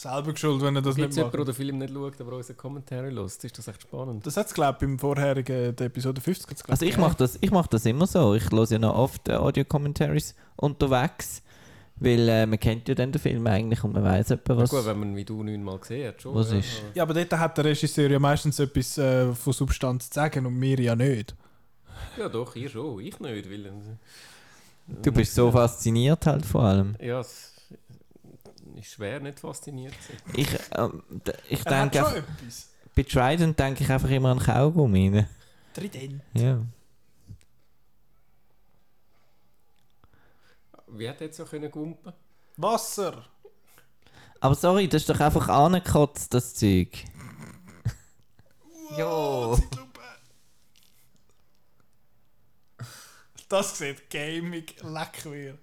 Selber 0.01 0.33
geschuld, 0.33 0.63
wenn 0.63 0.75
er 0.77 0.83
das 0.83 0.97
nicht 0.97 1.15
macht. 1.15 1.35
der 1.35 1.45
den 1.45 1.55
Film 1.55 1.77
nicht 1.77 1.93
schaut, 1.93 2.21
aber 2.21 2.37
unseren 2.37 2.57
Kommentar 2.57 3.03
lässt? 3.03 3.45
Ist 3.45 3.59
das 3.59 3.69
echt 3.69 3.83
spannend? 3.83 4.27
Das 4.27 4.37
hat 4.37 4.47
es, 4.47 4.55
glaube 4.55 4.73
ich, 4.73 4.81
beim 4.81 4.99
vorherigen 4.99 5.77
der 5.77 5.87
Episode 5.87 6.23
50 6.23 6.51
hat's, 6.51 6.65
glaub 6.65 6.73
Also 6.73 6.87
ich 6.87 6.97
mache 6.97 7.17
das, 7.19 7.39
ich 7.41 7.51
mach 7.51 7.67
das 7.67 7.85
immer 7.85 8.07
so. 8.07 8.35
Ich 8.35 8.51
höre 8.51 8.65
ja 8.71 8.79
noch 8.79 8.97
oft 8.97 9.29
äh, 9.29 9.35
Audio-Commentaries 9.35 10.35
unterwegs, 10.57 11.43
weil 11.97 12.29
äh, 12.31 12.47
man 12.47 12.59
kennt 12.59 12.89
ja 12.89 12.95
dann 12.95 13.13
den 13.13 13.21
Film 13.21 13.47
eigentlich 13.47 13.85
und 13.85 13.93
man 13.93 14.03
weiß 14.03 14.31
etwa 14.31 14.55
Ja, 14.55 14.59
was... 14.61 14.71
gut, 14.71 14.87
wenn 14.87 15.01
man 15.01 15.17
wie 15.17 15.25
du 15.25 15.43
neunmal 15.43 15.79
gesehen 15.79 16.09
hat, 16.09 16.23
schon. 16.23 16.35
Was 16.35 16.51
ja. 16.51 16.59
ist? 16.59 16.83
Ja, 16.95 17.03
aber 17.03 17.13
dort 17.13 17.33
hat 17.33 17.59
der 17.59 17.67
Regisseur 17.67 18.11
ja 18.11 18.19
meistens 18.19 18.59
etwas 18.59 18.97
äh, 18.97 19.35
von 19.35 19.53
Substanz 19.53 20.09
zu 20.09 20.15
sagen 20.15 20.47
und 20.47 20.59
wir 20.59 20.81
ja 20.81 20.97
nicht. 20.97 21.35
Ja, 22.17 22.31
doch, 22.31 22.57
ihr 22.57 22.71
schon. 22.71 23.01
Ich 23.01 23.21
nicht, 23.21 23.51
weil... 23.51 23.67
äh, 23.67 23.71
Du 25.03 25.13
bist 25.13 25.35
so 25.35 25.53
fasziniert 25.53 26.27
halt 26.27 26.45
vor 26.45 26.63
allem. 26.65 26.97
Ja, 27.01 27.21
es 27.21 27.50
ist 28.81 28.93
schwer, 28.93 29.21
nicht 29.21 29.41
fasziniert 29.41 29.95
zu 30.03 30.13
sein. 30.13 30.21
Ich, 30.35 30.49
ähm, 30.77 31.03
ich 31.49 31.65
Er 31.67 31.77
hat 31.77 31.93
denke, 31.93 31.99
schon 32.09 32.17
einfach- 32.17 32.33
etwas. 32.41 32.69
bei 32.95 33.03
Trident 33.03 33.59
denke 33.59 33.85
ich 33.85 33.91
einfach 33.91 34.11
immer 34.11 34.31
an 34.31 34.39
Kaugummi. 34.39 35.11
Ne? 35.11 35.29
Trident. 35.75 36.23
Ja. 36.35 36.59
Wie 40.89 41.09
hat 41.09 41.21
er 41.21 41.27
jetzt 41.29 41.37
so 41.37 41.45
können 41.45 41.71
gumpen? 41.71 42.13
Wasser. 42.57 43.25
Aber 44.41 44.55
sorry, 44.55 44.89
das 44.89 45.03
ist 45.03 45.11
doch 45.11 45.21
einfach 45.21 45.49
angekotzt, 45.49 46.33
das 46.35 46.55
Zeug. 46.55 47.05
jo. 48.99 49.59
Das 53.49 53.79
sieht 53.79 54.09
gaming 54.11 54.65
leck 54.83 55.25
mir. 55.27 55.59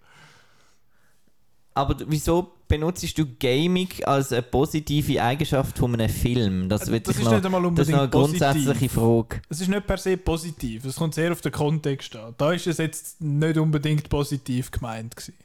Aber 1.73 1.95
wieso 2.07 2.56
benutzt 2.67 3.17
du 3.17 3.25
Gaming 3.39 3.89
als 4.03 4.31
eine 4.31 4.41
positive 4.41 5.21
Eigenschaft 5.21 5.77
von 5.77 5.93
einem 5.93 6.09
Film? 6.09 6.69
Das, 6.69 6.81
Also, 6.81 6.93
will 6.93 6.99
das 6.99 7.17
ist 7.17 7.23
noch, 7.23 7.31
nicht 7.33 7.45
einmal 7.45 7.61
das 7.73 7.87
ist 7.87 7.93
eine 7.93 8.03
unbedingt 8.03 8.11
grundsätzliche 8.11 8.67
positiv. 8.71 8.91
Frage. 8.93 9.41
Es 9.49 9.61
ist 9.61 9.67
nicht 9.67 9.87
per 9.87 9.97
se 9.97 10.17
positiv. 10.17 10.85
Es 10.85 10.95
kommt 10.95 11.13
sehr 11.13 11.31
auf 11.31 11.41
den 11.41 11.51
Kontext 11.51 12.15
an. 12.15 12.35
Da 12.37 12.51
ist 12.51 12.67
es 12.67 12.77
jetzt 12.77 13.21
nicht 13.21 13.57
unbedingt 13.57 14.09
positiv 14.09 14.71
gemeint. 14.71 15.15
Gewesen. 15.15 15.35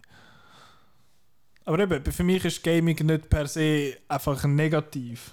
Aber 1.65 1.79
eben, 1.79 2.05
für 2.13 2.25
mich 2.25 2.45
ist 2.45 2.63
Gaming 2.65 2.97
nicht 3.07 3.31
per 3.31 3.47
se 3.47 3.97
einfach 4.09 4.45
negativ. 4.45 5.31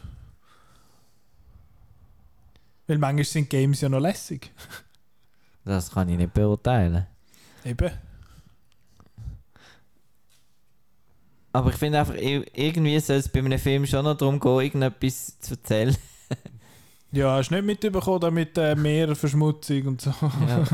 Weil 2.87 2.97
manchmal 2.97 3.25
sind 3.25 3.49
Games 3.49 3.81
ja 3.81 3.89
noch 3.89 3.99
lässig. 3.99 4.51
Das 5.65 5.91
kann 5.91 6.09
ich 6.09 6.17
nicht 6.17 6.33
beurteilen. 6.33 7.05
Eben. 7.63 7.91
Aber 11.51 11.71
ich 11.71 11.77
finde 11.77 11.99
einfach, 11.99 12.15
irgendwie 12.15 12.99
soll 12.99 13.17
es 13.17 13.29
bei 13.29 13.39
einem 13.39 13.57
Film 13.57 13.85
schon 13.85 14.05
noch 14.05 14.15
darum 14.15 14.39
gehen, 14.39 14.59
irgendetwas 14.59 15.39
zu 15.39 15.55
erzählen. 15.55 15.95
Ja, 17.11 17.37
hast 17.37 17.49
du 17.49 17.55
nicht 17.55 17.65
mitbekommen, 17.65 18.19
da 18.19 18.29
mit 18.29 18.55
äh, 18.55 18.75
Meerverschmutzung 18.75 19.87
und 19.87 20.01
so. 20.01 20.11
Ja. 20.11 20.63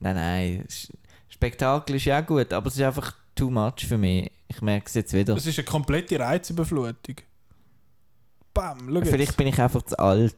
nein, 0.00 0.16
nein. 0.16 0.66
Spektakel 1.28 1.94
ist 1.94 2.06
ja 2.06 2.20
gut, 2.22 2.52
aber 2.52 2.66
es 2.66 2.74
ist 2.74 2.82
einfach 2.82 3.14
too 3.36 3.50
much 3.50 3.86
für 3.86 3.98
mich. 3.98 4.32
Ich 4.48 4.60
merke 4.60 4.86
es 4.86 4.94
jetzt 4.94 5.12
wieder. 5.12 5.36
Das 5.36 5.46
ist 5.46 5.58
eine 5.58 5.64
komplette 5.64 6.18
Reizüberflutung. 6.18 7.14
Bam, 8.52 8.88
schau 8.88 8.98
jetzt. 8.98 9.10
Vielleicht 9.10 9.36
bin 9.36 9.46
ich 9.46 9.60
einfach 9.60 9.82
zu 9.82 9.96
alt. 9.96 10.34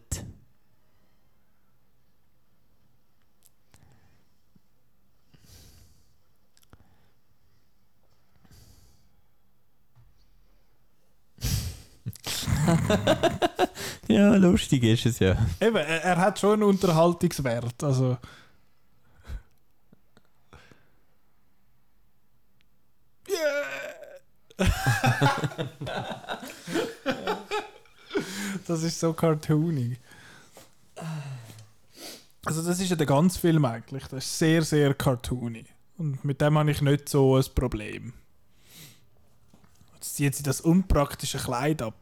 Ja, 14.08 14.34
lustig 14.36 14.84
ist 14.84 15.06
es 15.06 15.18
ja. 15.18 15.36
Eben, 15.60 15.76
er, 15.76 16.04
er 16.04 16.16
hat 16.18 16.38
schon 16.38 16.54
einen 16.54 16.62
Unterhaltungswert. 16.64 17.82
Also. 17.82 18.18
Yeah. 23.28 23.64
das 28.66 28.82
ist 28.82 29.00
so 29.00 29.12
cartoony. 29.14 29.96
Also 32.44 32.62
das 32.62 32.78
ist 32.78 32.90
ja 32.90 32.96
der 32.96 33.06
ganze 33.06 33.40
Film 33.40 33.64
eigentlich. 33.64 34.06
Das 34.08 34.24
ist 34.24 34.38
sehr, 34.38 34.62
sehr 34.62 34.92
cartoony. 34.94 35.64
Und 35.96 36.24
mit 36.24 36.40
dem 36.40 36.58
habe 36.58 36.70
ich 36.70 36.82
nicht 36.82 37.08
so 37.08 37.36
ein 37.36 37.44
Problem. 37.54 38.12
Jetzt 39.94 40.16
zieht 40.16 40.34
sie 40.34 40.42
das 40.42 40.60
unpraktische 40.60 41.38
Kleid 41.38 41.80
ab. 41.80 41.96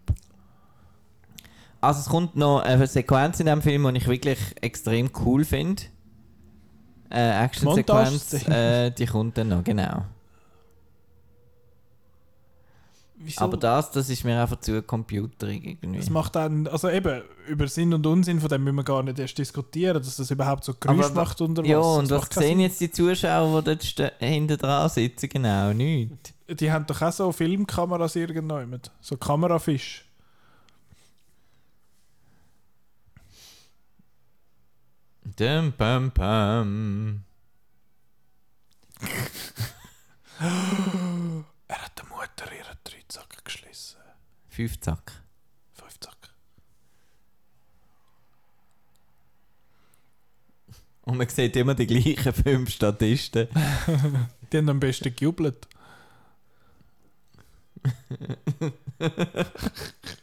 Also 1.82 2.00
es 2.00 2.06
kommt 2.08 2.36
noch 2.36 2.60
eine 2.60 2.86
Sequenz 2.86 3.40
in 3.40 3.46
dem 3.46 3.60
Film, 3.60 3.86
die 3.92 3.98
ich 3.98 4.06
wirklich 4.06 4.38
extrem 4.60 5.10
cool 5.24 5.44
finde. 5.44 5.82
Äh, 7.10 7.44
Action-Sequenz, 7.44 8.48
äh, 8.48 8.90
die 8.90 9.04
kommt 9.06 9.36
dann 9.36 9.48
noch, 9.48 9.64
genau. 9.64 10.04
Wieso? 13.24 13.40
Aber 13.42 13.56
das, 13.56 13.90
das 13.90 14.08
ist 14.10 14.24
mir 14.24 14.40
einfach 14.40 14.58
zu 14.60 14.82
computerig 14.82 15.64
irgendwie. 15.64 15.98
Das 15.98 16.10
macht 16.10 16.34
dann, 16.34 16.66
also 16.66 16.88
eben, 16.88 17.22
über 17.46 17.68
Sinn 17.68 17.92
und 17.94 18.04
Unsinn 18.06 18.40
von 18.40 18.48
dem 18.48 18.64
müssen 18.64 18.76
wir 18.76 18.84
gar 18.84 19.02
nicht 19.02 19.18
erst 19.18 19.38
diskutieren, 19.38 19.98
dass 20.02 20.16
das 20.16 20.30
überhaupt 20.30 20.64
so 20.64 20.74
Geräusch 20.74 21.06
Aber- 21.06 21.14
macht 21.14 21.40
unter 21.40 21.62
Wasser. 21.62 21.70
ja, 21.72 21.78
und 21.78 22.10
Das 22.10 22.22
was 22.22 22.34
sehen 22.34 22.60
jetzt 22.60 22.80
die 22.80 22.90
Zuschauer, 22.90 23.62
die 23.62 23.76
dort 23.94 24.12
hinten 24.18 24.56
dran 24.56 24.88
sitzen? 24.88 25.28
Genau, 25.28 25.72
nichts. 25.72 26.32
Die 26.48 26.70
haben 26.72 26.86
doch 26.86 27.00
auch 27.02 27.12
so 27.12 27.30
Filmkameras 27.32 28.16
irgendwann, 28.16 28.80
so 29.00 29.16
Kamerafisch. 29.16 30.04
Dum, 35.36 35.72
pam, 35.72 36.10
pam. 36.10 37.24
Er 41.68 41.82
hat 41.82 41.98
der 41.98 42.06
Mutter 42.06 42.52
ihren 42.52 42.76
Dreizack 42.84 43.44
geschlissen. 43.44 44.00
Fünf 44.48 44.80
Zack. 44.80 45.22
Fünf 45.72 45.98
Zack. 46.00 46.16
Und 51.02 51.16
man 51.16 51.28
sieht 51.28 51.56
immer 51.56 51.74
die 51.74 51.86
gleichen 51.86 52.32
fünf 52.32 52.70
Statisten. 52.70 53.48
Die 54.52 54.58
haben 54.58 54.68
am 54.68 54.80
besten 54.80 55.16
gejubelt. 55.16 55.66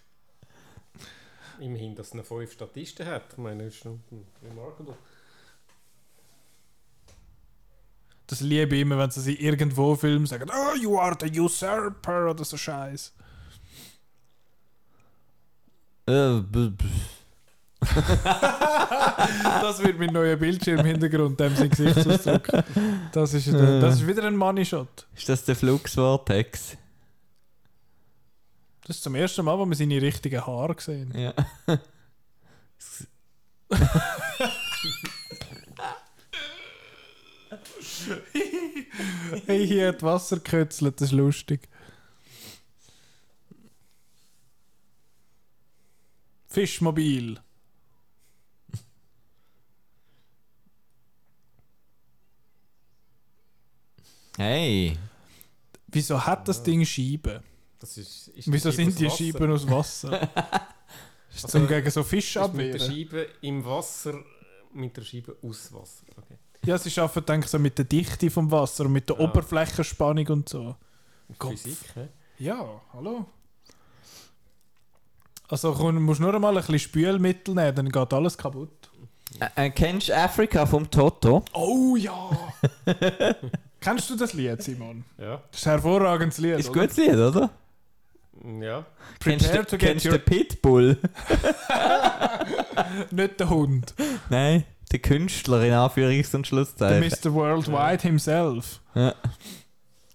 Immerhin, 1.60 1.96
dass 1.96 2.14
noch 2.14 2.26
fünf 2.26 2.52
Statisten 2.54 3.06
hat. 3.06 3.24
Ich 3.34 3.38
meine, 3.38 3.66
das 3.66 3.74
ist 3.74 3.82
schon 3.84 4.02
remarkable. 4.44 4.96
Das 8.28 8.42
liebe 8.42 8.76
ich 8.76 8.82
immer, 8.84 8.98
wenn 9.00 9.10
sie 9.12 9.22
sich 9.22 9.42
irgendwo 9.42 9.96
filmen 9.96 10.26
sagen, 10.28 10.50
oh, 10.54 10.76
you 10.76 11.00
are 11.00 11.18
the 11.20 11.40
usurper 11.40 12.30
oder 12.30 12.46
so 12.46 12.58
Scheiß. 12.58 13.14
Äh, 16.08 16.42
Das 19.62 19.80
wird 19.84 19.98
mein 20.00 20.12
neuer 20.12 20.36
Bildschirmhintergrund, 20.36 21.40
dem 21.40 21.56
sein 21.56 21.70
Gesichtsausdruck. 21.70 22.48
Das 23.14 23.34
ist, 23.34 23.48
wieder- 23.48 23.80
das 23.80 23.96
ist 23.96 24.08
wieder 24.08 24.24
ein 24.24 24.36
Money-Shot. 24.36 25.08
Ist 25.16 25.30
das 25.30 25.46
der 25.46 25.56
Flux 25.56 25.94
Vortex? 25.96 26.76
Das 28.90 28.98
ist 28.98 29.04
zum 29.04 29.14
ersten 29.14 29.46
Mal, 29.46 29.56
wo 29.56 29.68
wir 29.68 29.76
seine 29.76 30.02
richtigen 30.02 30.44
Haare 30.48 30.76
sehen. 30.80 31.14
Ja. 31.16 31.34
Hey, 39.46 39.68
hier 39.68 39.90
hat 39.90 40.02
Wasser 40.02 40.38
gekötzelt, 40.38 41.00
das 41.00 41.10
ist 41.10 41.12
lustig. 41.12 41.70
Fischmobil. 46.48 47.40
Hey. 54.38 54.98
Wieso 55.88 56.26
hat 56.26 56.48
das 56.48 56.64
Ding 56.64 56.84
Scheiben? 56.86 57.49
Das 57.80 57.98
ist, 57.98 58.28
ist 58.30 58.52
Wieso 58.52 58.72
sind 58.72 59.00
die 59.00 59.08
aus 59.08 59.14
Wasser? 59.14 59.24
Scheiben 59.32 59.52
aus 59.54 59.70
Wasser? 59.70 60.22
Ist 61.34 61.46
Also, 61.46 61.60
zum 61.60 61.68
gegen 61.68 61.90
so 61.92 62.04
Fisch 62.04 62.36
Ist 62.36 62.54
mit 62.54 62.74
der 62.74 62.76
abwehren. 62.76 62.80
Scheibe 62.80 63.28
im 63.42 63.64
Wasser, 63.64 64.14
mit 64.74 64.98
der 64.98 65.04
Scheibe 65.04 65.38
aus 65.44 65.72
Wasser. 65.72 66.06
Okay. 66.18 66.38
Ja, 66.66 66.78
sie 66.78 67.00
arbeiten 67.00 67.26
denke 67.26 67.46
ich, 67.46 67.52
so 67.52 67.60
mit 67.60 67.78
der 67.78 67.86
Dichte 67.86 68.30
vom 68.30 68.50
Wasser 68.52 68.86
und 68.86 68.92
mit 68.94 69.08
der 69.08 69.18
Ah. 69.20 69.24
Oberflächenspannung 69.24 70.28
und 70.28 70.50
so. 70.50 70.76
Physik, 71.40 71.78
hä? 71.96 72.08
Ja, 72.40 72.82
hallo. 72.94 73.26
Also 75.48 75.74
komm, 75.74 75.96
du 75.96 76.02
musst 76.02 76.20
nur 76.20 76.34
einmal 76.34 76.52
ein 76.58 76.62
bisschen 76.62 76.80
Spülmittel 76.80 77.56
nehmen, 77.56 77.76
dann 77.76 77.90
geht 77.90 78.14
alles 78.14 78.38
kaputt. 78.38 78.90
Äh, 79.40 79.68
äh, 79.68 79.70
kennst 79.70 80.10
du 80.10 80.18
Afrika 80.18 80.66
vom 80.66 80.90
Toto? 80.90 81.46
Oh 81.54 81.96
ja! 81.96 82.30
Kennst 83.80 84.10
du 84.10 84.16
das 84.18 84.34
Lied, 84.34 84.62
Simon? 84.62 85.06
Ja. 85.18 85.42
Das 85.52 85.62
ist 85.62 85.68
ein 85.68 85.72
hervorragendes 85.72 86.38
Lied. 86.40 86.60
Ist 86.60 86.68
ein 86.68 86.74
gutes 86.74 86.98
Lied, 86.98 87.14
oder? 87.14 87.50
Ja. 88.44 88.86
Kennst 89.20 89.48
Prepare 89.48 89.66
du 89.66 89.78
kennst 89.78 90.06
du 90.06 90.10
your... 90.10 90.18
den 90.18 90.26
Pitbull? 90.26 90.98
Nicht 93.12 93.40
der 93.40 93.50
Hund. 93.50 93.94
Nein, 94.30 94.64
der 94.92 95.00
Künstler 95.00 95.64
in 95.64 95.74
Anführungs- 95.74 96.36
und 96.36 96.44
Der 96.44 96.48
Schlusszeichen. 96.48 97.10
Mr. 97.10 97.34
Worldwide 97.34 98.02
himself. 98.02 98.80
Ja. 98.96 99.14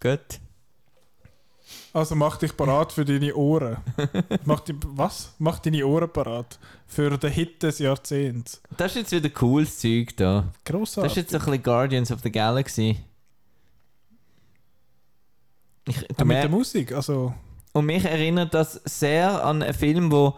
Gut. 0.01 0.41
Also 1.93 2.17
mach 2.17 2.39
dich 2.39 2.57
parat 2.57 2.93
für 2.93 3.05
deine 3.05 3.35
Ohren. 3.37 3.77
mach 4.45 4.61
die, 4.61 4.75
was? 4.83 5.35
Mach 5.39 5.61
deine 5.61 5.87
Ohren 5.87 6.13
parat. 6.13 6.59
Für 6.89 7.17
den 7.17 7.31
Hit 7.31 7.63
des 7.63 7.79
Jahrzehnts. 7.79 8.61
Das 8.77 8.93
ist 8.93 8.97
jetzt 8.97 9.13
wieder 9.13 9.31
cooles 9.31 9.79
Zeug 9.79 10.17
da. 10.17 10.53
Das 10.65 10.65
Grossartig. 10.65 11.13
ist 11.13 11.17
jetzt 11.17 11.31
so 11.31 11.39
ein 11.39 11.45
bisschen 11.45 11.63
Guardians 11.63 12.11
of 12.11 12.21
the 12.23 12.33
Galaxy. 12.33 12.99
Ich, 15.87 16.05
du 16.05 16.25
mit 16.25 16.39
der 16.39 16.49
Musik, 16.49 16.93
also... 16.93 17.35
und 17.75 17.87
mich 17.87 18.05
erinnert 18.05 18.55
das 18.55 18.81
sehr 18.85 19.45
an 19.45 19.63
einen 19.63 19.75
Film, 19.75 20.11
wo 20.11 20.35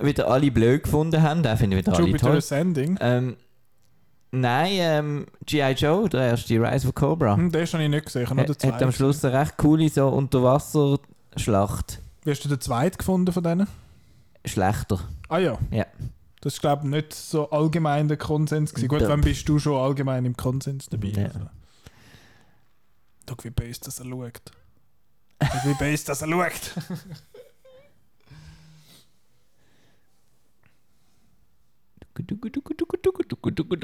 wieder 0.00 0.26
alle 0.28 0.50
blöd 0.50 0.82
gefunden 0.82 1.22
haben. 1.22 1.42
Den 1.42 1.56
finde 1.56 1.76
ich 1.78 1.86
wieder 1.86 1.96
alle 1.96 2.06
Jupiter 2.06 2.26
toll. 2.28 2.36
Ascending. 2.38 2.98
Ähm, 3.00 3.36
nein, 4.32 4.72
ähm, 4.72 5.26
G.I. 5.46 5.72
Joe, 5.72 6.08
der 6.08 6.22
erste 6.30 6.54
Rise 6.54 6.88
of 6.88 6.94
Cobra. 6.94 7.36
Hm, 7.36 7.52
den 7.52 7.66
habe 7.66 7.82
ich 7.84 7.88
nicht 7.90 8.06
gesehen. 8.06 8.26
Nur 8.26 8.36
den 8.36 8.40
Hat, 8.40 8.48
hat 8.48 8.60
zweiten 8.60 8.84
am 8.84 8.92
Schluss 8.92 9.24
eine 9.24 9.38
recht 9.38 9.56
coole 9.58 9.88
so 9.88 10.08
Unterwasserschlacht. 10.08 12.00
Wie 12.24 12.30
hast 12.30 12.44
du 12.44 12.48
den 12.48 12.60
zweiten 12.60 12.98
gefunden 12.98 13.32
von 13.32 13.42
denen? 13.44 13.68
Schlechter. 14.44 14.98
Ah 15.28 15.38
ja. 15.38 15.58
Ja. 15.70 15.86
Das 16.40 16.54
ist, 16.54 16.60
glaube 16.60 16.82
ich, 16.84 16.90
nicht 16.90 17.14
so 17.14 17.50
allgemein 17.50 18.08
der 18.08 18.16
Konsens. 18.16 18.72
Gewesen. 18.74 18.88
Gut, 18.88 19.02
Da- 19.02 19.08
wann 19.08 19.20
bist 19.20 19.48
du 19.48 19.58
schon 19.60 19.80
allgemein 19.80 20.24
im 20.24 20.36
Konsens 20.36 20.88
dabei? 20.88 21.08
Ja. 21.08 21.26
Also. 21.26 21.38
Schau, 23.28 23.36
wie 23.42 23.50
böse 23.50 23.80
das 23.84 24.00
er 24.00 24.06
schaut. 24.06 24.50
Schau, 25.46 25.68
wie 25.68 25.74
böse 25.74 26.06
das 26.06 26.22
er 26.22 26.28
schaut. 26.28 26.74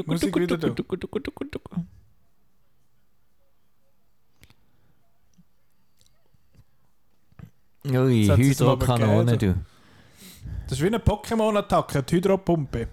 Musik 0.07 0.35
wieder 0.37 0.59
da. 0.59 0.69
Ui, 7.87 8.21
Jetzt 8.23 8.31
hat 8.31 8.37
sie's 8.39 8.61
mal 8.61 8.73
Hydrokanone, 8.75 9.33
gegeben. 9.33 9.55
du. 9.55 10.59
Das 10.65 10.73
ist 10.79 10.83
wie 10.83 10.87
eine 10.89 10.99
Pokémon-Attacke, 10.99 12.03
die 12.03 12.17
Hydropumpe. 12.17 12.89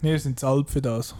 Wir 0.00 0.18
sind 0.18 0.38
zu 0.38 0.46
alt 0.46 0.70
für 0.70 0.80
das. 0.80 1.14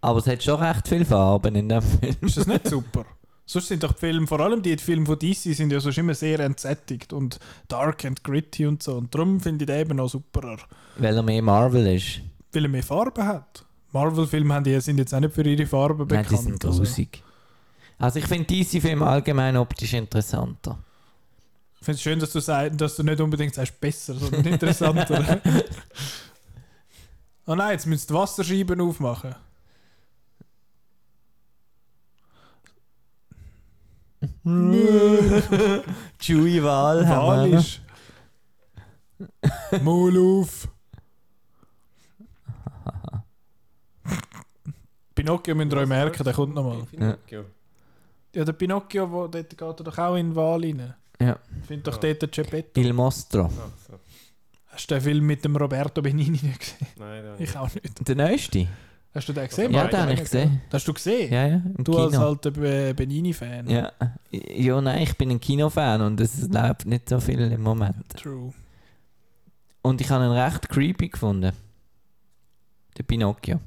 Aber 0.00 0.18
es 0.18 0.26
hat 0.26 0.42
schon 0.42 0.60
recht 0.60 0.86
viele 0.86 1.04
Farben 1.06 1.54
in 1.54 1.68
dem 1.68 1.80
Film. 1.82 2.16
Ist 2.20 2.36
das 2.36 2.46
nicht 2.46 2.68
super? 2.68 3.06
Sonst 3.46 3.68
sind 3.68 3.82
doch 3.82 3.92
die 3.92 3.98
Filme, 4.00 4.26
vor 4.26 4.40
allem 4.40 4.62
die 4.62 4.76
Filme 4.78 5.04
von 5.04 5.18
DC, 5.18 5.54
sind 5.54 5.70
ja 5.70 5.80
sonst 5.80 5.98
immer 5.98 6.14
sehr 6.14 6.40
entsättigt 6.40 7.12
und 7.12 7.38
dark 7.68 8.04
and 8.04 8.24
gritty 8.24 8.66
und 8.66 8.82
so. 8.82 8.96
Und 8.96 9.14
darum 9.14 9.40
finde 9.40 9.64
ich 9.64 9.66
den 9.66 9.80
eben 9.80 9.96
noch 9.96 10.08
superer, 10.08 10.58
Weil 10.96 11.16
er 11.16 11.22
mehr 11.22 11.42
Marvel 11.42 11.86
ist. 11.94 12.20
weil 12.52 12.64
er 12.64 12.68
mehr 12.70 12.82
Farben 12.82 13.26
hat. 13.26 13.64
Marvel-Filme 13.92 14.80
sind 14.80 14.98
jetzt 14.98 15.14
auch 15.14 15.20
nicht 15.20 15.34
für 15.34 15.46
ihre 15.46 15.66
Farben 15.66 15.98
Nein, 15.98 16.08
bekannt. 16.08 16.30
die 16.30 16.36
sind 16.36 16.64
also. 16.64 16.78
grusig. 16.78 17.22
Also 17.98 18.18
ich 18.18 18.26
finde 18.26 18.46
diese 18.46 18.80
Filme 18.80 19.06
allgemein 19.06 19.56
optisch 19.56 19.92
interessanter. 19.92 20.78
Ich 21.80 21.84
finde 21.84 21.96
es 21.96 22.02
schön, 22.02 22.18
dass 22.18 22.32
du, 22.32 22.40
sagst, 22.40 22.80
dass 22.80 22.96
du 22.96 23.02
nicht 23.02 23.20
unbedingt 23.20 23.54
sagst 23.54 23.78
besser, 23.78 24.14
sondern 24.14 24.44
interessanter. 24.46 25.40
oh 27.46 27.54
nein, 27.54 27.72
jetzt 27.72 27.86
müsst 27.86 28.10
ihr 28.10 28.14
die 28.14 28.20
Wasserscheiben 28.20 28.80
aufmachen. 28.80 29.34
Chewie 36.18 36.62
Wal 36.62 37.06
haben 37.06 37.50
wir. 37.50 37.52
Walisch. 37.52 37.80
Maul 39.82 40.18
auf! 40.18 40.68
Pinocchio 45.14 45.54
müsst 45.54 45.72
ihr 45.72 45.78
euch 45.78 45.86
merken, 45.88 46.24
der 46.24 46.32
kommt 46.32 46.54
nochmal. 46.54 46.82
Pinocchio. 46.90 47.44
Ja, 48.34 48.44
der 48.44 48.52
Pinocchio, 48.52 49.10
wo, 49.10 49.26
dort 49.28 49.48
geht 49.50 49.60
er 49.62 49.72
doch 49.74 49.98
auch 49.98 50.16
in 50.16 50.30
den 50.30 50.36
Wal 50.36 50.60
rein. 50.60 50.94
Ja. 51.20 51.38
Find 51.66 51.86
doch 51.86 52.02
Ja. 52.02 52.12
dort 52.12 52.22
den 52.22 52.30
Geppetto. 52.30 52.80
Il 52.80 52.92
Mostro. 52.92 53.42
Ah, 53.44 53.50
so. 53.86 54.00
Hast 54.66 54.90
du 54.90 54.94
den 54.96 55.02
Film 55.02 55.24
mit 55.26 55.44
dem 55.44 55.54
Roberto 55.54 56.02
Benini 56.02 56.30
nicht 56.42 56.58
gesehen? 56.58 56.86
Nein, 56.98 57.22
da 57.24 57.36
Ich 57.38 57.56
auch 57.56 57.72
nicht. 57.72 58.08
Der 58.08 58.16
neueste? 58.16 58.66
Hast 59.14 59.28
du 59.28 59.32
den 59.32 59.46
gesehen? 59.48 59.72
Ja, 59.72 59.86
den 59.86 60.00
habe 60.00 60.12
ich 60.14 60.20
gesehen. 60.20 60.60
Hast 60.72 60.88
du 60.88 60.92
gesehen? 60.92 61.32
Ja, 61.32 61.46
ja, 61.46 61.54
im 61.76 61.84
Du 61.84 61.96
als 61.96 62.12
Kino. 62.12 62.26
alter 62.26 62.50
Be- 62.50 62.94
Benini-Fan. 62.94 63.70
Ja. 63.70 63.92
ja, 64.32 64.80
nein, 64.80 65.02
ich 65.02 65.16
bin 65.16 65.30
ein 65.30 65.38
Kinofan 65.40 66.00
und 66.00 66.20
es 66.20 66.48
läuft 66.48 66.84
nicht 66.86 67.08
so 67.08 67.20
viel 67.20 67.40
im 67.40 67.62
Moment. 67.62 68.08
True. 68.16 68.52
Und 69.82 70.00
ich 70.00 70.10
habe 70.10 70.24
ihn 70.24 70.32
recht 70.32 70.68
creepy 70.68 71.08
gefunden. 71.10 71.52
Der 72.98 73.02
Pinocchio. 73.04 73.60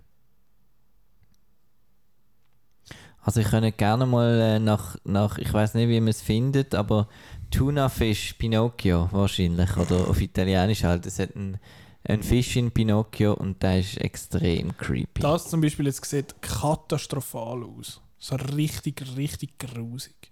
Also 3.21 3.41
ich 3.41 3.47
könnte 3.49 3.71
gerne 3.73 4.05
mal 4.05 4.39
äh, 4.39 4.59
nach, 4.59 4.95
nach, 5.03 5.37
ich 5.37 5.53
weiß 5.53 5.73
nicht, 5.73 5.89
wie 5.89 5.99
man 5.99 6.09
es 6.09 6.21
findet, 6.21 6.73
aber 6.75 7.07
Tuna 7.51 7.89
Fish 7.89 8.33
Pinocchio 8.33 9.09
wahrscheinlich, 9.11 9.75
oder 9.77 10.07
auf 10.09 10.21
Italienisch 10.21 10.83
halt. 10.83 11.05
Es 11.05 11.19
hat 11.19 11.35
einen, 11.35 11.57
einen 12.03 12.23
Fisch 12.23 12.55
in 12.55 12.71
Pinocchio 12.71 13.33
und 13.33 13.61
der 13.61 13.79
ist 13.79 13.97
extrem 13.97 14.75
creepy. 14.77 15.21
Das 15.21 15.49
zum 15.49 15.61
Beispiel 15.61 15.85
jetzt 15.85 16.05
sieht 16.05 16.41
katastrophal 16.41 17.63
aus. 17.63 18.01
So 18.19 18.35
richtig, 18.35 19.03
richtig 19.15 19.59
grusig. 19.59 20.31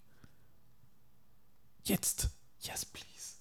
Jetzt. 1.83 2.29
Yes, 2.61 2.85
please. 2.85 3.35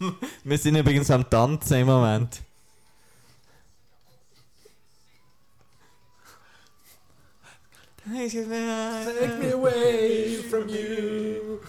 Wir 0.44 0.58
sind 0.58 0.76
übrigens 0.76 1.10
am 1.10 1.28
Tanzen 1.28 1.80
im 1.80 1.86
Moment. 1.86 2.45
Take 8.12 9.38
me 9.40 9.52
away 9.52 10.36
from 10.48 10.68
you. 10.68 11.60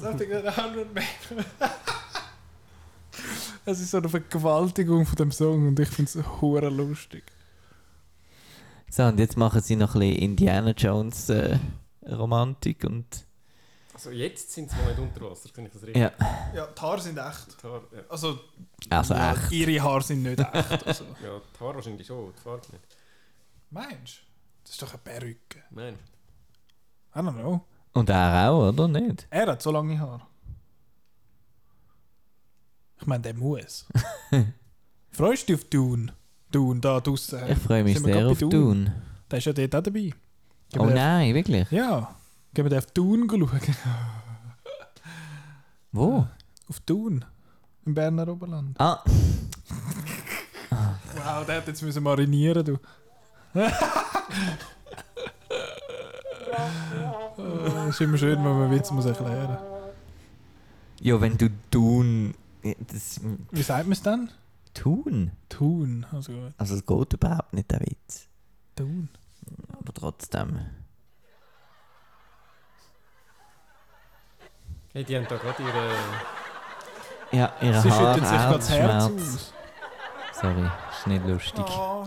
Something 0.00 0.30
that 0.30 0.46
a 0.46 0.52
hundred 0.56 0.94
men. 0.94 1.04
Es 3.66 3.80
ist 3.80 3.90
so 3.90 3.98
eine 3.98 4.08
Vergewaltigung 4.08 5.04
von 5.04 5.16
dem 5.16 5.32
Song 5.32 5.68
und 5.68 5.78
ich 5.80 5.88
finde 5.88 6.10
es 6.18 6.40
hure 6.40 6.68
lustig. 6.70 7.24
So, 8.88 9.04
und 9.04 9.18
jetzt 9.18 9.36
machen 9.36 9.60
sie 9.60 9.76
noch 9.76 9.94
ein 9.94 10.00
bisschen 10.00 10.16
Indiana 10.22 10.70
Jones 10.70 11.28
äh, 11.28 11.58
Romantik 12.08 12.84
und. 12.84 13.06
Also 13.92 14.10
jetzt 14.10 14.52
sind 14.52 14.70
sie 14.70 14.76
noch 14.78 14.86
nicht 14.86 14.98
unter 14.98 15.30
Wasser, 15.30 15.50
finde 15.52 15.68
ich 15.68 15.74
das 15.74 15.82
richtig? 15.82 16.02
Ja, 16.02 16.12
Ja, 16.54 16.66
die 16.66 16.80
Haare 16.80 17.00
sind 17.00 17.18
echt. 17.18 17.62
Haare, 17.62 17.82
ja. 17.92 18.02
Also, 18.08 18.38
also 18.88 19.14
ja, 19.14 19.32
echt. 19.32 19.52
ihre 19.52 19.82
Haare 19.82 20.02
sind 20.02 20.22
nicht 20.22 20.40
echt. 20.40 20.86
Also. 20.86 21.04
ja, 21.04 21.40
die 21.54 21.60
Haare 21.60 21.74
wahrscheinlich 21.74 22.06
schon, 22.06 22.32
die 22.36 22.40
Farbe 22.40 22.66
nicht. 22.72 22.96
Meinst 23.70 24.22
du? 24.26 24.29
Das 24.70 24.74
ist 24.76 24.82
doch 24.82 24.90
eine 24.90 24.98
Perücke. 25.02 25.64
Nein. 25.70 25.96
I 27.16 27.18
don't 27.18 27.32
know. 27.34 27.60
Und 27.92 28.08
er 28.08 28.48
auch, 28.52 28.68
oder 28.68 28.86
nicht? 28.86 29.26
Er 29.28 29.48
hat 29.48 29.60
so 29.60 29.72
lange 29.72 29.98
Haare. 29.98 30.20
Ich 33.00 33.04
meine, 33.04 33.20
der 33.22 33.34
muss. 33.34 33.86
Freust 35.10 35.48
du 35.48 35.54
dich 35.56 35.64
auf 35.64 35.68
Dune? 35.70 36.12
Dune, 36.52 36.78
da 36.80 37.00
draussen. 37.00 37.40
Ich 37.48 37.58
freue 37.58 37.82
mich 37.82 37.98
sehr 37.98 38.28
auf 38.28 38.38
bei 38.38 38.46
Dune. 38.46 38.94
Der 39.28 39.38
ist 39.38 39.44
ja 39.46 39.52
dort 39.52 39.74
auch 39.74 39.82
dabei. 39.82 39.98
Gehen 39.98 40.14
Oh 40.78 40.84
nein, 40.86 41.34
wirklich? 41.34 41.68
den- 41.68 41.76
Ja. 41.78 42.14
Gehen 42.54 42.64
wir 42.64 42.70
den 42.70 42.78
auf 42.78 42.86
Dune 42.92 43.26
schauen. 43.28 43.60
Wo? 45.90 46.28
auf 46.68 46.78
Dune. 46.86 47.26
Im 47.86 47.94
Berner 47.94 48.28
Oberland. 48.28 48.78
Ah, 48.80 49.02
Wow, 50.70 51.44
der 51.44 51.56
hat 51.56 51.66
jetzt 51.66 51.82
müssen 51.82 52.04
marinieren, 52.04 52.64
du. 52.64 52.78
oh, 57.36 57.88
ist 57.88 58.00
immer 58.00 58.18
schön, 58.18 58.36
wenn 58.36 58.58
man 58.58 58.70
Witz 58.70 58.90
muss 58.90 59.06
erklären 59.06 59.58
ja, 61.00 61.20
wenn 61.20 61.36
du 61.38 61.48
Dune. 61.70 62.34
Das, 62.92 63.20
Wie 63.50 63.62
sagt 63.62 63.84
man 63.84 63.92
es 63.92 64.02
dann? 64.02 64.30
Tun? 64.74 65.32
Tun. 65.48 66.06
Also 66.12 66.32
gut. 66.32 66.52
Also, 66.58 66.74
es 66.74 66.84
geht 66.84 67.12
überhaupt 67.14 67.54
nicht, 67.54 67.70
der 67.70 67.80
Witz. 67.80 68.28
Tun. 68.76 69.08
Aber 69.72 69.94
trotzdem. 69.94 70.60
Hey, 74.92 75.04
die 75.04 75.16
haben 75.16 75.26
da 75.28 75.36
gerade 75.36 75.62
ihre... 75.62 75.94
Ja, 77.32 77.52
ihre 77.62 77.80
Sie 77.80 77.90
Haare 77.90 78.14
schütteln 78.14 78.28
sich 78.28 78.38
gerade 78.38 78.58
das 78.58 78.70
Herz 78.70 79.04
aus. 79.04 79.54
Sorry, 80.32 80.70
ist 80.90 81.06
nicht 81.06 81.26
lustig. 81.26 81.64
Oh, 81.68 82.04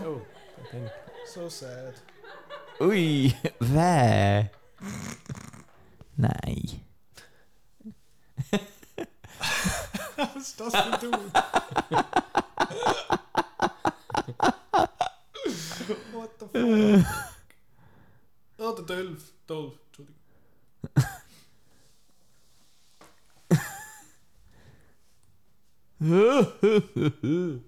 Oh, 0.72 0.90
so 1.26 1.48
sad. 1.48 1.94
Ui, 2.80 3.32
weh. 3.60 4.44
Nein. 6.16 6.80
Was 10.16 10.36
ist 10.36 10.60
das 10.60 10.74
für 10.74 10.84
ein 10.84 11.00
Tun? 11.00 11.32
What 16.12 16.30
the 16.40 16.46
fuck? 16.46 17.06
Oh, 18.58 18.72
der 18.72 18.84
Dolph. 18.84 19.32
Dolph, 19.46 19.78
Entschuldigung. 26.00 27.64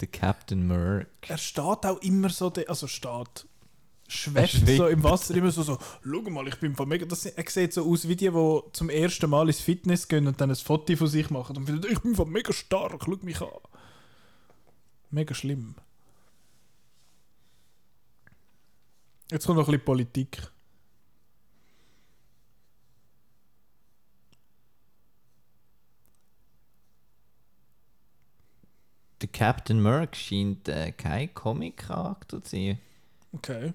Der 0.00 0.08
Captain 0.08 0.66
Merc. 0.66 1.08
Er 1.26 1.38
steht 1.38 1.86
auch 1.86 2.00
immer 2.02 2.28
so, 2.28 2.52
also 2.68 2.86
steht, 2.86 3.46
schwebt 4.08 4.66
so 4.66 4.86
im 4.88 5.02
Wasser 5.02 5.34
immer 5.34 5.50
so, 5.50 5.62
so, 5.62 5.78
schau 6.04 6.30
mal, 6.30 6.46
ich 6.48 6.56
bin 6.56 6.74
voll 6.74 6.86
mega, 6.86 7.06
das, 7.06 7.24
er 7.24 7.44
sieht 7.48 7.72
so 7.72 7.90
aus 7.90 8.06
wie 8.06 8.16
die, 8.16 8.30
die 8.30 8.60
zum 8.72 8.90
ersten 8.90 9.30
Mal 9.30 9.48
ins 9.48 9.60
Fitness 9.60 10.06
gehen 10.06 10.26
und 10.26 10.40
dann 10.40 10.50
ein 10.50 10.56
Foto 10.56 10.94
von 10.96 11.08
sich 11.08 11.30
machen 11.30 11.56
und 11.56 11.66
finden, 11.66 11.90
ich 11.90 12.00
bin 12.00 12.14
voll 12.14 12.26
mega 12.26 12.52
stark, 12.52 13.02
schau 13.04 13.16
mich 13.22 13.40
an. 13.40 13.48
Mega 15.10 15.34
schlimm. 15.34 15.76
Jetzt 19.30 19.46
kommt 19.46 19.58
noch 19.58 19.66
ein 19.66 19.72
bisschen 19.72 19.84
Politik. 19.84 20.50
Der 29.20 29.28
Captain 29.28 29.80
Merc 29.80 30.14
scheint 30.16 30.68
äh, 30.68 30.92
kein 30.92 31.32
Comic-Charakter 31.32 32.42
zu 32.42 32.50
sein. 32.50 32.78
Okay. 33.32 33.72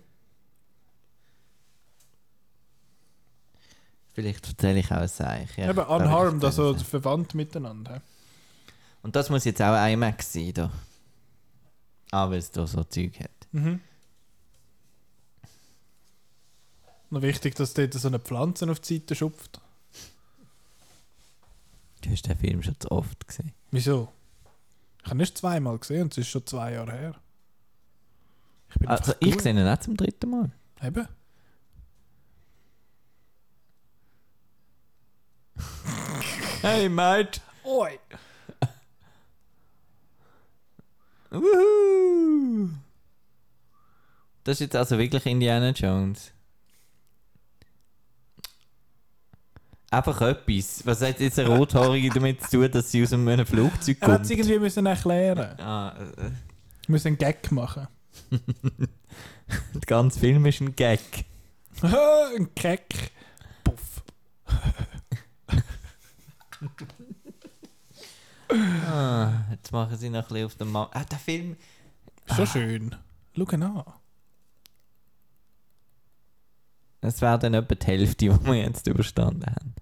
Vielleicht 4.13 4.47
erzähle 4.47 4.79
ich 4.79 4.91
auch 4.91 4.97
ein 4.97 5.07
Seich. 5.07 5.57
Ja, 5.57 5.69
Eben 5.69 5.79
unharmed, 5.79 6.43
also 6.43 6.73
ein 6.73 6.79
verwandt 6.79 7.33
miteinander. 7.33 8.01
Und 9.01 9.15
das 9.15 9.29
muss 9.29 9.45
jetzt 9.45 9.61
auch 9.61 9.75
IMAX 9.87 10.33
sein, 10.33 10.53
da. 10.53 10.71
Ah, 12.11 12.29
weil 12.29 12.39
es 12.39 12.51
da 12.51 12.67
so 12.67 12.83
Zeug 12.83 13.19
hat. 13.19 13.31
Mhm. 13.51 13.79
Noch 17.09 17.21
wichtig, 17.21 17.55
dass 17.55 17.73
dort 17.73 17.93
so 17.93 18.07
eine 18.07 18.19
Pflanze 18.19 18.69
auf 18.69 18.79
die 18.79 18.99
Seite 18.99 19.15
schupft. 19.15 19.59
Du 22.01 22.09
hast 22.09 22.27
den 22.27 22.37
Film 22.37 22.63
schon 22.63 22.79
zu 22.79 22.91
oft 22.91 23.27
gesehen. 23.27 23.53
Wieso? 23.71 24.09
Ich 25.03 25.09
habe 25.09 25.17
nicht 25.17 25.37
zweimal 25.37 25.77
gesehen 25.79 26.03
und 26.03 26.11
es 26.13 26.19
ist 26.19 26.29
schon 26.29 26.45
zwei 26.45 26.73
Jahre 26.73 26.91
her. 26.91 27.15
Ich 28.69 28.75
bin 28.75 28.87
Also, 28.87 29.13
ich 29.19 29.41
sehe 29.41 29.51
ihn 29.53 29.67
auch 29.67 29.79
zum 29.79 29.97
dritten 29.97 30.29
Mal. 30.29 30.51
Eben. 30.83 31.07
Hey, 36.61 36.87
mate! 36.89 37.41
Oi! 37.63 37.97
Wuhu! 41.31 42.69
Das 44.43 44.57
ist 44.57 44.59
jetzt 44.59 44.75
also 44.75 44.99
wirklich 44.99 45.25
Indiana 45.25 45.71
Jones. 45.71 46.31
Einfach 49.93 50.21
etwas. 50.21 50.85
Was 50.85 51.01
hat 51.01 51.19
jetzt 51.19 51.37
eine 51.37 51.49
Rothaarige 51.49 52.09
damit 52.11 52.41
zu 52.43 52.61
tun, 52.61 52.71
dass 52.71 52.89
sie 52.91 53.03
aus 53.03 53.11
einem 53.11 53.45
Flugzeug 53.45 53.97
Er 53.99 54.07
hat 54.07 54.21
es 54.21 54.27
kommt? 54.29 54.39
irgendwie 54.39 54.59
müssen 54.59 54.85
erklären. 54.85 55.59
Ah, 55.59 55.93
äh, 55.99 56.21
Wir 56.23 56.31
müssen 56.87 57.07
einen 57.07 57.17
Gag 57.17 57.51
machen. 57.51 57.87
der 58.31 59.81
ganze 59.85 60.17
Film 60.17 60.45
ist 60.45 60.61
ein 60.61 60.73
Gag. 60.77 61.01
ein 61.81 62.47
Gag. 62.55 63.11
Puff. 63.65 64.01
Ah, 68.89 69.31
jetzt 69.51 69.71
machen 69.71 69.97
sie 69.97 70.09
noch 70.09 70.23
ein 70.23 70.27
bisschen 70.27 70.45
auf 70.45 70.55
den 70.55 70.71
Markt. 70.71 70.95
Ah, 70.95 71.03
der 71.03 71.19
Film. 71.19 71.55
Ist 72.27 72.35
schon 72.35 72.47
schön. 72.47 72.95
Schau 73.35 73.45
ihn 73.51 73.63
an. 73.63 73.83
Das 77.01 77.19
wäre 77.21 77.39
dann 77.39 77.55
etwa 77.55 77.75
die 77.75 77.85
Hälfte, 77.85 78.15
die 78.25 78.45
wir 78.45 78.55
jetzt 78.55 78.87
überstanden 78.87 79.45
haben. 79.45 79.73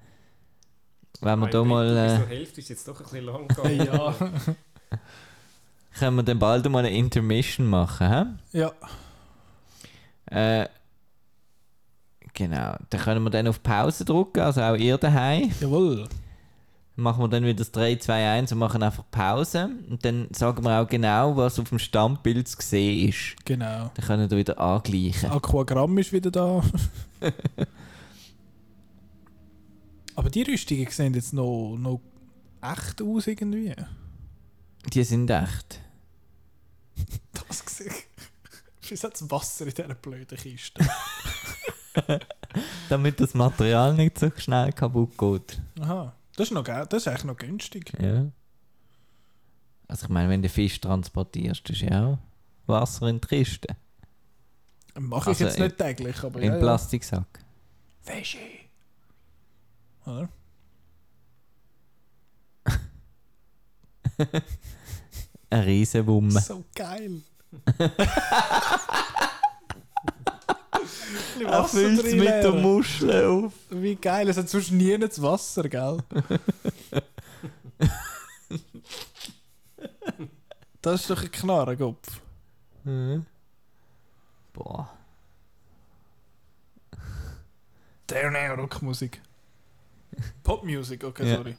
Wenn 1.22 1.40
wir 1.40 1.48
da 1.48 1.64
mal. 1.64 1.98
Äh, 1.98 2.18
zur 2.18 2.28
Hälfte 2.28 2.62
ist 2.62 2.70
jetzt 2.70 2.88
doch 2.88 3.00
ein 3.00 3.04
bisschen 3.04 3.26
lang 3.26 3.48
gegangen. 3.48 3.78
ja. 3.86 4.16
können 5.98 6.16
wir 6.16 6.24
dann 6.24 6.40
bald 6.40 6.70
mal 6.70 6.80
eine 6.80 6.96
Intermission 6.96 7.68
machen, 7.68 8.38
hä? 8.52 8.58
ja. 8.58 8.72
Äh, 10.32 10.70
genau. 12.34 12.76
Dann 12.90 13.02
können 13.02 13.24
wir 13.24 13.32
dann 13.32 13.48
auf 13.48 13.62
Pause 13.62 14.06
drücken, 14.06 14.40
also 14.41 14.62
auch 14.62 14.76
ihr 14.76 14.98
daheim. 14.98 15.52
Jawohl. 15.60 16.08
Machen 16.96 17.24
wir 17.24 17.30
dann 17.30 17.44
wieder 17.44 17.60
das 17.60 17.72
3, 17.72 17.96
2, 17.96 18.30
1 18.30 18.52
und 18.52 18.60
machen 18.60 18.84
einfach 18.84 19.04
Pause. 19.10 19.70
Und 19.90 20.04
dann 20.06 20.28
sagen 20.32 20.64
wir 20.64 20.82
auch 20.82 20.88
genau, 20.88 21.36
was 21.36 21.58
auf 21.60 21.70
dem 21.70 21.80
Standbild 21.80 22.48
zu 22.48 22.58
sehen 22.62 23.10
ist. 23.10 23.36
Genau. 23.46 23.90
Dann 23.94 24.06
können 24.06 24.30
wir 24.30 24.38
wieder 24.38 24.60
angleichen. 24.60 25.32
Aquagramm 25.32 25.98
ist 25.98 26.14
wieder 26.14 26.30
da. 26.30 26.62
Aber 30.16 30.30
die 30.30 30.44
Rüstungen 30.44 30.90
sehen 30.90 31.14
jetzt 31.14 31.34
noch, 31.34 31.76
noch 31.78 32.02
echt 32.62 33.02
aus 33.02 33.28
irgendwie. 33.28 33.76
Die 34.94 35.04
sind 35.04 35.30
echt. 35.30 35.82
Das 37.48 37.66
gesehen. 37.66 37.94
Ist 38.90 39.04
jetzt 39.04 39.32
Wasser 39.32 39.66
in 39.66 39.74
dieser 39.74 39.96
blöden 39.96 40.38
Kiste? 40.38 40.88
Damit 42.90 43.20
das 43.20 43.34
Material 43.34 43.94
nicht 43.94 44.20
so 44.20 44.32
schnell 44.36 44.72
kaputt 44.72 45.18
geht. 45.18 45.62
Aha. 45.80 46.14
Das 46.36 46.48
ist, 46.48 46.54
noch, 46.54 46.64
das 46.64 46.94
ist 46.94 47.08
eigentlich 47.08 47.24
noch 47.26 47.38
günstig. 47.38 47.91
Ja. 48.00 48.26
Also 49.88 50.06
ich 50.06 50.10
meine, 50.10 50.30
wenn 50.30 50.41
du 50.41 50.50
Fisch 50.50 50.80
transportierst, 50.80 51.70
ist 51.70 51.82
ja 51.82 52.06
auch 52.06 52.18
Wasser 52.68 53.08
in 53.08 53.20
die 53.20 53.28
Kiste. 53.28 53.76
Mache 54.98 55.32
ich 55.32 55.38
Also 55.38 55.45
jetzt 55.45 55.57
in- 55.57 55.64
nicht 55.64 55.78
täglich, 55.78 56.24
aber 56.24 56.40
Im 56.40 56.48
ja, 56.49 56.53
ja. 56.56 56.60
Plastiksack. 56.60 57.40
Fische. 58.02 58.38
Oder? 60.06 60.30
Eine 65.52 65.66
riesen 65.66 66.06
Wumme. 66.07 66.40
So 66.41 66.64
geil. 66.76 67.22
Er 71.45 71.64
füllt 71.66 71.99
es 72.03 72.14
mit 72.14 72.28
der. 72.28 72.52
Muschel 72.52 73.26
auf. 73.26 73.53
Wie 73.70 73.95
geil, 73.95 74.28
es 74.28 74.36
hat 74.38 74.49
sonst 74.49 74.72
nie 74.72 74.98
das 74.98 75.22
Wasser, 75.22 75.64
gell? 75.70 75.98
das 80.82 81.02
ist 81.02 81.10
doch 81.10 81.22
ein 81.22 81.32
Knarrenkopf. 81.32 82.22
Mhm. 82.84 83.26
Boah. 84.60 84.90
Der 88.10 88.30
ne 88.30 88.52
Rockmusik. 88.52 89.22
Popmusik, 90.44 91.03
okay, 91.06 91.30
Ja. 91.30 91.38
sorry. 91.38 91.56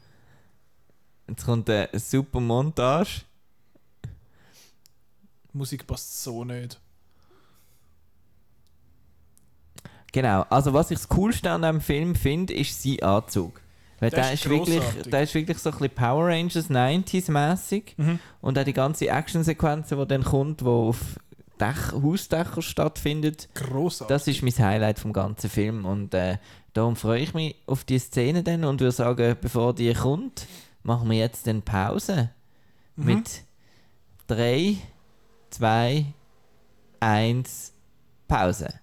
Jetzt 1.27 1.45
kommt 1.45 1.69
eine 1.69 1.89
super 1.97 2.39
Montage. 2.39 3.21
Musik 5.53 5.87
passt 5.87 6.21
so 6.23 6.43
nicht. 6.43 6.79
Genau, 10.11 10.41
also 10.49 10.73
was 10.73 10.91
ich 10.91 10.99
das 10.99 11.07
Coolste 11.07 11.49
an 11.51 11.61
diesem 11.61 11.81
Film 11.81 12.15
finde, 12.15 12.53
ist 12.53 12.83
sein 12.83 13.01
Anzug. 13.01 13.61
Weil 13.99 14.09
Der 14.09 14.23
der, 14.23 14.33
ist 14.33 14.45
ist 14.45 14.49
wirklich, 14.49 14.83
der 15.05 15.23
ist 15.23 15.33
wirklich 15.33 15.57
so 15.57 15.69
ein 15.69 15.77
bisschen 15.77 15.95
Power 15.95 16.27
Rangers 16.27 16.69
90s-mäßig. 16.69 17.93
Mhm. 17.97 18.19
Und 18.41 18.59
auch 18.59 18.63
die 18.63 18.73
ganze 18.73 19.07
Actionsequenz, 19.07 19.89
die 19.89 20.05
dann 20.05 20.23
kommt, 20.23 20.61
die 20.61 20.65
auf 20.65 21.17
Dach, 21.61 21.93
Hausdächern 21.93 22.63
stattfindet, 22.63 23.47
Grossartig. 23.53 24.07
das 24.07 24.27
ist 24.27 24.41
mein 24.41 24.67
Highlight 24.67 24.97
vom 24.97 25.13
ganzen 25.13 25.47
Film. 25.47 25.85
Und 25.85 26.15
äh, 26.15 26.39
darum 26.73 26.95
freue 26.95 27.21
ich 27.21 27.35
mich 27.35 27.55
auf 27.67 27.83
die 27.83 27.99
Szene 27.99 28.41
dann 28.41 28.63
und 28.63 28.79
würde 28.79 28.91
sagen, 28.91 29.37
bevor 29.39 29.75
die 29.75 29.93
kommt, 29.93 30.47
machen 30.81 31.07
wir 31.09 31.19
jetzt 31.19 31.47
eine 31.47 31.61
Pause. 31.61 32.31
Mhm. 32.95 33.05
Mit 33.05 33.43
3, 34.25 34.77
2, 35.51 36.05
1, 36.99 37.73
Pause. 38.27 38.73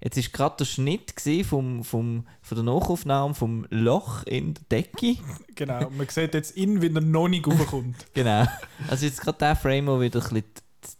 Jetzt 0.00 0.16
war 0.16 0.24
gerade 0.32 0.56
der 0.58 0.64
Schnitt 0.66 1.14
vom, 1.44 1.82
vom, 1.82 2.26
von 2.40 2.54
der 2.54 2.62
Nachaufnahme 2.62 3.34
vom 3.34 3.66
Loch 3.70 4.22
in 4.22 4.54
der 4.54 4.82
Decke. 4.82 5.16
Genau, 5.56 5.90
man 5.90 6.06
sieht 6.08 6.34
jetzt 6.34 6.56
ihn, 6.56 6.80
wie 6.80 6.94
er 6.94 7.00
noch 7.00 7.26
nicht 7.26 7.44
raufkommt. 7.48 8.06
Genau. 8.14 8.46
Also 8.88 9.06
jetzt 9.06 9.20
gerade 9.20 9.38
der 9.38 9.56
Frame, 9.56 9.88
wo 9.88 10.00
wieder 10.00 10.20
ein 10.20 10.28
bisschen 10.28 10.44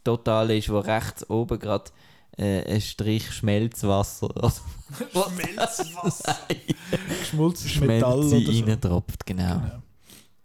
total 0.04 0.50
ist, 0.50 0.68
wo 0.68 0.78
rechts 0.78 1.28
oben 1.28 1.58
gerade 1.58 1.90
äh, 2.36 2.62
ein 2.74 2.80
Strich 2.80 3.30
Schmelzwasser, 3.32 4.28
Schmelzwasser. 5.12 6.38
Geschmolzenes 7.20 7.80
Metall 7.80 8.18
oder 8.18 8.28
so. 8.28 8.50
reintropft, 8.50 9.26
genau. 9.26 9.54
Genau. 9.54 9.82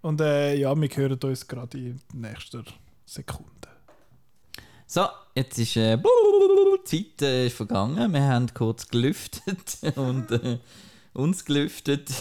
Und 0.02 0.20
äh, 0.22 0.56
ja, 0.56 0.76
wir 0.76 0.90
hören 0.90 1.20
uns 1.24 1.48
gerade 1.48 1.78
in 1.78 2.02
nächster 2.14 2.64
Sekunde. 3.06 3.50
So, 4.86 5.08
jetzt 5.34 5.58
ist 5.58 5.78
äh, 5.78 5.98
die 5.98 6.84
Zeit 6.84 7.22
äh, 7.22 7.48
ist 7.48 7.56
vergangen. 7.56 8.12
Wir 8.12 8.24
haben 8.24 8.54
kurz 8.54 8.88
gelüftet 8.88 9.78
und 9.96 10.30
äh, 10.32 10.60
uns 11.14 11.46
gelüftet 11.46 12.12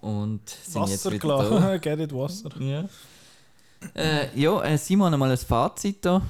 und 0.00 0.48
sind 0.48 0.88
jetzt 0.88 1.04
Wasser 1.04 1.12
wieder 1.12 1.28
da. 1.28 1.46
klar, 1.58 1.78
get 1.78 2.00
it 2.00 2.12
Wasser. 2.12 2.50
Ja, 2.60 2.88
äh, 3.94 4.28
ja 4.38 4.62
äh, 4.62 4.78
Simon, 4.78 5.18
mal 5.18 5.30
ein 5.30 5.36
Fazit 5.36 6.04
da. 6.04 6.22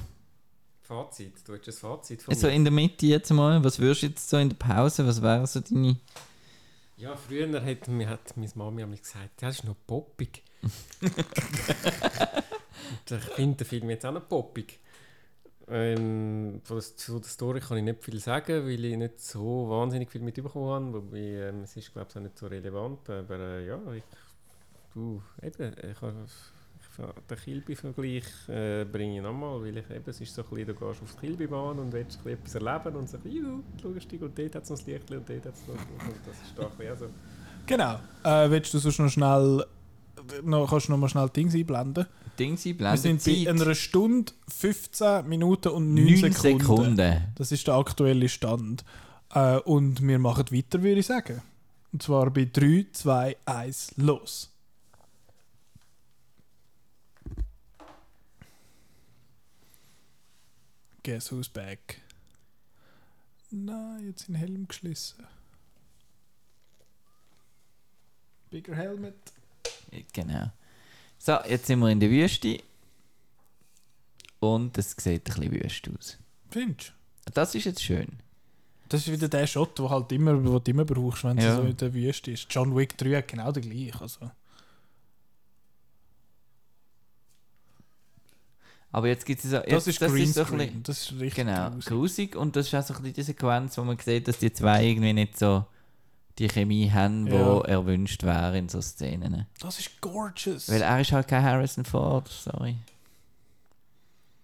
Fazit, 0.81 1.47
du 1.47 1.53
hast 1.53 1.67
ein 1.67 1.73
Fazit 1.73 2.21
von 2.21 2.35
So 2.35 2.47
mir. 2.47 2.53
in 2.53 2.63
der 2.65 2.71
Mitte 2.71 3.05
jetzt 3.05 3.31
mal. 3.31 3.63
Was 3.63 3.79
würdest 3.79 4.01
du 4.03 4.07
jetzt 4.07 4.29
so 4.29 4.37
in 4.37 4.49
der 4.49 4.57
Pause, 4.57 5.07
was 5.07 5.21
wären 5.21 5.45
so 5.45 5.59
deine... 5.61 5.97
Ja, 6.97 7.15
früher 7.15 7.63
hat, 7.65 7.87
mir 7.87 8.09
hat 8.09 8.35
meine 8.37 8.51
Mami 8.55 8.83
einmal 8.83 8.97
gesagt, 8.99 9.41
das 9.41 9.59
ist 9.59 9.63
noch 9.63 9.75
poppig. 9.87 10.43
Und 10.61 10.71
ich 13.11 13.23
finde 13.35 13.57
den 13.57 13.67
Film 13.67 13.89
jetzt 13.89 14.05
auch 14.05 14.11
noch 14.11 14.27
poppig. 14.27 14.79
Ähm, 15.67 16.61
von 16.63 16.77
der, 16.77 16.97
zu 16.97 17.19
der 17.19 17.29
Story 17.29 17.59
kann 17.61 17.77
ich 17.77 17.83
nicht 17.83 18.03
viel 18.03 18.19
sagen, 18.19 18.65
weil 18.65 18.83
ich 18.85 18.97
nicht 18.97 19.19
so 19.21 19.69
wahnsinnig 19.69 20.11
viel 20.11 20.21
mitbekommen 20.21 20.69
habe. 20.69 20.93
Wobei, 20.93 21.17
ähm, 21.17 21.61
es 21.63 21.75
ist, 21.77 21.93
glaube 21.93 22.07
ich, 22.11 22.17
auch 22.17 22.21
nicht 22.21 22.37
so 22.37 22.47
relevant. 22.47 23.09
Aber 23.09 23.39
äh, 23.39 23.67
ja, 23.67 23.79
ich, 23.93 24.03
du, 24.93 25.21
eben, 25.41 25.73
ich 25.89 26.01
habe 26.01 26.25
ich, 26.25 26.31
den 26.97 27.37
Kilby-Vergleich 27.37 28.23
äh, 28.49 28.85
bringe 28.85 29.17
ich 29.17 29.23
nochmal, 29.23 29.61
weil 29.61 29.77
ich 29.77 29.89
eben, 29.89 30.03
es 30.05 30.21
ist 30.21 30.33
so 30.35 30.43
ein 30.43 30.49
bisschen, 30.49 30.67
du 30.67 30.73
gehst 30.73 31.01
auf 31.01 31.15
die 31.15 31.27
Kilby-Bahn 31.27 31.79
und 31.79 31.93
willst 31.93 32.19
ein 32.19 32.23
bisschen 32.23 32.39
etwas 32.39 32.55
erleben 32.55 32.95
und 32.97 33.09
sagst, 33.09 33.25
juhu, 33.25 33.61
lustig, 33.83 34.21
und 34.21 34.37
dort 34.37 34.55
hat 34.55 34.63
es 34.63 34.69
noch 34.69 34.77
das 34.77 34.87
Licht 34.87 35.11
und 35.11 35.29
dort 35.29 35.45
hat 35.45 35.53
es 35.53 35.67
noch 35.67 35.75
und 35.75 36.19
das 36.25 36.35
ist 36.35 36.57
doch 36.57 36.79
ja 36.79 36.95
so. 36.95 37.05
Genau. 37.65 37.99
Äh, 38.23 38.49
willst 38.49 38.73
du 38.73 38.79
sonst 38.79 38.99
noch 38.99 39.09
schnell, 39.09 39.65
noch, 40.43 40.69
kannst 40.69 40.87
du 40.87 40.91
noch 40.91 40.99
mal 40.99 41.09
schnell 41.09 41.29
Dings 41.29 41.55
einblenden? 41.55 42.05
Ding 42.37 42.57
sie, 42.57 42.77
Wir 42.79 42.97
sind 42.97 43.23
bei 43.23 43.49
einer 43.49 43.75
Stunde, 43.75 44.31
15 44.47 45.27
Minuten 45.27 45.69
und 45.69 45.93
9, 45.93 46.21
9 46.21 46.31
Sekunden. 46.31 46.59
Sekunden. 46.59 47.21
Das 47.35 47.51
ist 47.51 47.67
der 47.67 47.75
aktuelle 47.75 48.29
Stand. 48.29 48.83
Äh, 49.33 49.57
und 49.59 50.05
wir 50.05 50.19
machen 50.19 50.45
weiter, 50.51 50.81
würde 50.81 50.99
ich 50.99 51.05
sagen. 51.05 51.41
Und 51.93 52.01
zwar 52.01 52.29
bei 52.31 52.47
3, 52.51 52.87
2, 52.91 53.37
1, 53.45 53.93
los. 53.97 54.50
Guess 61.03 61.31
who's 61.31 61.49
back? 61.49 62.01
Nein, 63.49 64.05
jetzt 64.07 64.29
in 64.29 64.35
Helm 64.35 64.67
geschlissen. 64.67 65.25
Bigger 68.49 68.75
Helmet. 68.75 69.15
Genau. 70.13 70.51
So, 71.17 71.37
jetzt 71.47 71.67
sind 71.67 71.79
wir 71.79 71.89
in 71.89 71.99
der 71.99 72.09
Wüste. 72.09 72.59
Und 74.39 74.77
es 74.77 74.91
sieht 74.91 75.05
ein 75.05 75.23
bisschen 75.23 75.51
wüst 75.51 75.89
aus. 75.97 76.17
Findest 76.49 76.93
du? 77.25 77.31
Das 77.33 77.55
ist 77.55 77.65
jetzt 77.65 77.83
schön. 77.83 78.07
Das 78.89 79.01
ist 79.07 79.11
wieder 79.13 79.29
der 79.29 79.47
Shot, 79.47 79.77
den 79.79 79.89
halt 79.89 80.11
immer, 80.11 80.43
wo 80.43 80.59
du 80.59 80.71
immer 80.71 80.83
brauchst, 80.85 81.23
wenn 81.23 81.37
Ja. 81.37 81.51
es 81.51 81.55
so 81.57 81.61
in 81.63 81.77
der 81.77 81.93
Wüste 81.93 82.31
ist. 82.31 82.47
John 82.49 82.75
Wick 82.75 82.97
3 82.97 83.17
hat 83.17 83.27
genau 83.27 83.51
den 83.51 83.69
gleichen. 83.69 83.99
Also. 84.01 84.31
Aber 88.93 89.07
jetzt 89.07 89.25
gibt 89.25 89.43
es 89.43 89.49
so. 89.49 89.57
Das 89.57 89.65
Jetzt, 89.67 89.87
ist 89.87 90.01
das 90.01 90.09
so 90.11 90.15
ein 90.17 90.57
bisschen, 90.57 90.83
Das 90.83 90.99
ist 91.01 91.11
richtig 91.13 91.35
Genau, 91.45 91.69
grusig. 91.69 91.85
grusig. 91.87 92.35
Und 92.35 92.55
das 92.55 92.67
ist 92.67 92.75
auch 92.75 92.83
so 92.83 92.93
ein 92.93 92.97
bisschen 93.03 93.13
die 93.13 93.21
Sequenz, 93.23 93.77
wo 93.77 93.83
man 93.83 93.97
sieht, 93.99 94.27
dass 94.27 94.37
die 94.39 94.51
zwei 94.51 94.83
irgendwie 94.85 95.13
nicht 95.13 95.39
so 95.39 95.65
die 96.37 96.47
Chemie 96.49 96.89
haben, 96.91 97.25
die 97.25 97.31
Ja. 97.35 97.61
erwünscht 97.61 98.23
wäre 98.23 98.57
in 98.57 98.67
so 98.67 98.81
Szenen. 98.81 99.45
Das 99.59 99.79
ist 99.79 100.01
gorgeous. 100.01 100.69
Weil 100.69 100.81
er 100.81 100.99
ist 100.99 101.11
halt 101.11 101.27
kein 101.27 101.43
Harrison 101.43 101.85
Ford, 101.85 102.27
sorry. 102.27 102.75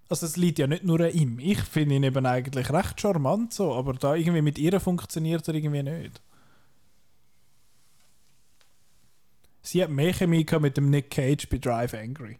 Also 0.09 0.25
es 0.25 0.37
liegt 0.37 0.59
ja 0.59 0.67
nicht 0.67 0.85
nur 0.85 1.01
an 1.01 1.11
ihm. 1.11 1.39
Ich 1.39 1.59
finde 1.59 1.95
ihn 1.95 2.03
eben 2.03 2.25
eigentlich 2.25 2.69
recht 2.71 3.01
charmant 3.01 3.53
so, 3.53 3.73
aber 3.75 3.93
da 3.93 4.15
irgendwie 4.15 4.41
mit 4.41 4.57
ihr 4.57 4.79
funktioniert 4.79 5.45
er 5.49 5.55
irgendwie 5.55 5.83
nicht. 5.83 6.21
Sie 9.61 9.83
hat 9.83 9.89
mehr 9.89 10.13
Chemie 10.13 10.45
mit 10.61 10.77
dem 10.77 10.89
Nick 10.89 11.11
Cage 11.11 11.49
bei 11.49 11.57
Drive 11.57 11.93
Angry. 11.93 12.37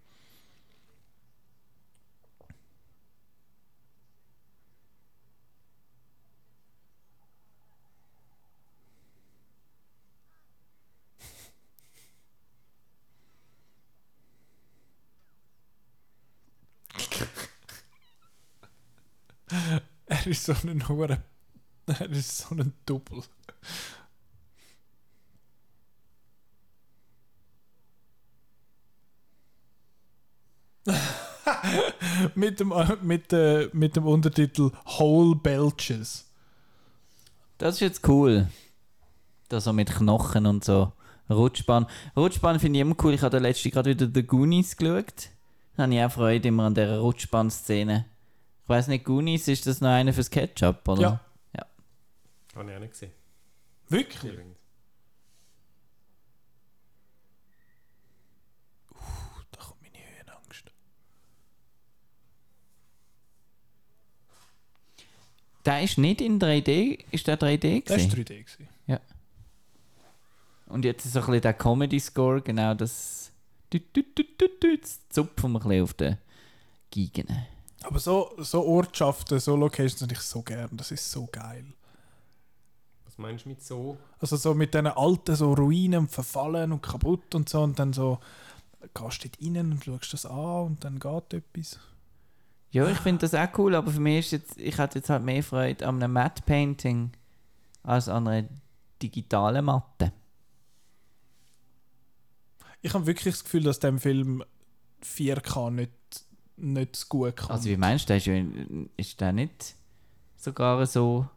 Er 20.27 20.31
ist 20.31 20.45
so 20.45 20.53
ein 20.67 20.87
Hure. 20.89 21.23
Er 21.85 22.09
ist 22.09 22.37
so 22.37 22.53
ein 22.55 22.73
Double. 22.85 23.23
mit, 32.35 32.59
dem, 32.59 32.71
äh, 32.71 32.97
mit, 33.01 33.31
äh, 33.31 33.69
mit 33.71 33.95
dem 33.95 34.05
Untertitel 34.05 34.71
Whole 34.85 35.35
Belches. 35.35 36.25
Das 37.57 37.75
ist 37.75 37.81
jetzt 37.81 38.07
cool. 38.07 38.47
Das 39.47 39.63
so 39.63 39.71
mit 39.73 39.89
Knochen 39.89 40.45
und 40.45 40.65
so. 40.65 40.91
Rutschbahn. 41.29 41.87
Rutschbahn 42.15 42.59
finde 42.59 42.79
ich 42.79 42.81
immer 42.81 42.95
cool. 43.03 43.13
Ich 43.13 43.21
habe 43.21 43.39
letzte 43.39 43.69
gerade 43.69 43.91
wieder 43.91 44.09
The 44.13 44.23
Goonies 44.23 44.75
geschaut. 44.75 45.29
Da 45.75 45.83
habe 45.83 45.95
ich 45.95 46.03
auch 46.03 46.11
Freude 46.11 46.49
immer 46.49 46.65
an 46.65 46.73
dieser 46.73 46.99
Rutschbahn-Szene. 46.99 48.05
Ich 48.67 48.69
weiß 48.69 48.89
nicht, 48.89 49.05
Goonies, 49.05 49.47
ist 49.47 49.65
das 49.65 49.79
noch 49.79 49.91
einer 49.91 50.11
fürs 50.11 50.29
Ketchup, 50.29 50.85
oder? 50.89 51.21
Ja. 51.55 51.65
Habe 52.53 52.69
ich 52.69 52.75
auch 52.75 52.81
nicht 52.81 52.91
gesehen. 52.91 53.13
Wirklich? 53.87 54.37
Da 59.51 59.61
kommt 59.61 59.81
meine 59.81 59.95
Höhenangst. 60.17 60.65
Der 65.65 65.81
ist 65.81 65.97
nicht 65.97 66.19
in 66.19 66.37
3D. 66.37 67.05
Ist 67.09 67.27
der 67.27 67.39
3D 67.39 67.85
Das 67.85 67.91
war 67.91 67.97
gewesen? 68.09 68.21
3D. 68.25 68.43
Gewesen. 68.43 68.67
Und 70.65 70.83
jetzt 70.83 71.05
ist 71.05 71.13
so 71.13 71.19
ein 71.19 71.25
bisschen 71.27 71.41
der 71.43 71.53
Comedy-Score, 71.53 72.41
genau 72.41 72.73
das. 72.73 73.31
Das 73.69 74.99
zupfen 75.07 75.53
wir 75.53 75.61
ein 75.61 75.69
bisschen 75.69 75.83
auf 75.83 75.93
den 75.93 76.17
Geigen. 76.93 77.47
Aber 77.83 77.99
so, 77.99 78.33
so 78.37 78.65
Ortschaften, 78.65 79.39
so 79.39 79.55
Locations 79.55 80.01
habe 80.01 80.13
ich 80.13 80.19
so 80.19 80.41
gern. 80.41 80.69
Das 80.73 80.91
ist 80.91 81.11
so 81.11 81.27
geil. 81.31 81.65
Was 83.05 83.17
meinst 83.17 83.45
du 83.45 83.49
mit 83.49 83.63
so? 83.63 83.97
Also 84.19 84.35
so 84.35 84.53
mit 84.53 84.73
diesen 84.73 84.87
alten 84.87 85.35
so 85.35 85.53
Ruinen 85.53 86.01
und 86.01 86.11
verfallen 86.11 86.71
und 86.71 86.81
kaputt 86.81 87.35
und 87.35 87.49
so 87.49 87.61
und 87.61 87.77
dann 87.79 87.93
so 87.93 88.19
gehst 88.93 89.23
du 89.23 89.29
dort 89.29 89.41
rein 89.41 89.71
und 89.71 89.83
schaust 89.83 90.13
das 90.13 90.25
an 90.25 90.65
und 90.65 90.83
dann 90.83 90.99
geht 90.99 91.33
etwas. 91.33 91.79
Ja, 92.71 92.87
ich 92.89 92.97
finde 92.97 93.27
das 93.27 93.33
auch 93.33 93.57
cool, 93.57 93.75
aber 93.75 93.91
für 93.91 93.99
mich 93.99 94.25
ist 94.25 94.31
jetzt, 94.31 94.57
ich 94.59 94.77
hatte 94.77 94.99
jetzt 94.99 95.09
halt 95.09 95.23
mehr 95.23 95.43
Freude 95.43 95.87
an 95.87 95.95
einem 95.95 96.13
Matte 96.13 96.43
Painting 96.43 97.11
als 97.83 98.09
an 98.09 98.27
einer 98.27 98.47
digitalen 99.01 99.65
Matte. 99.65 100.11
Ich 102.81 102.93
habe 102.93 103.07
wirklich 103.07 103.35
das 103.35 103.43
Gefühl, 103.43 103.63
dass 103.63 103.79
dem 103.79 103.99
Film 103.99 104.43
4K 105.03 105.71
nicht, 105.71 105.91
nicht 106.57 106.95
so 106.95 107.05
gut 107.07 107.37
kommt. 107.37 107.51
Also 107.51 107.69
wie 107.69 107.77
meinst 107.77 108.09
du, 108.09 108.15
ist, 108.15 108.29
ist 108.97 109.21
der 109.21 109.31
nicht 109.31 109.75
sogar 110.35 110.85
so 110.85 111.27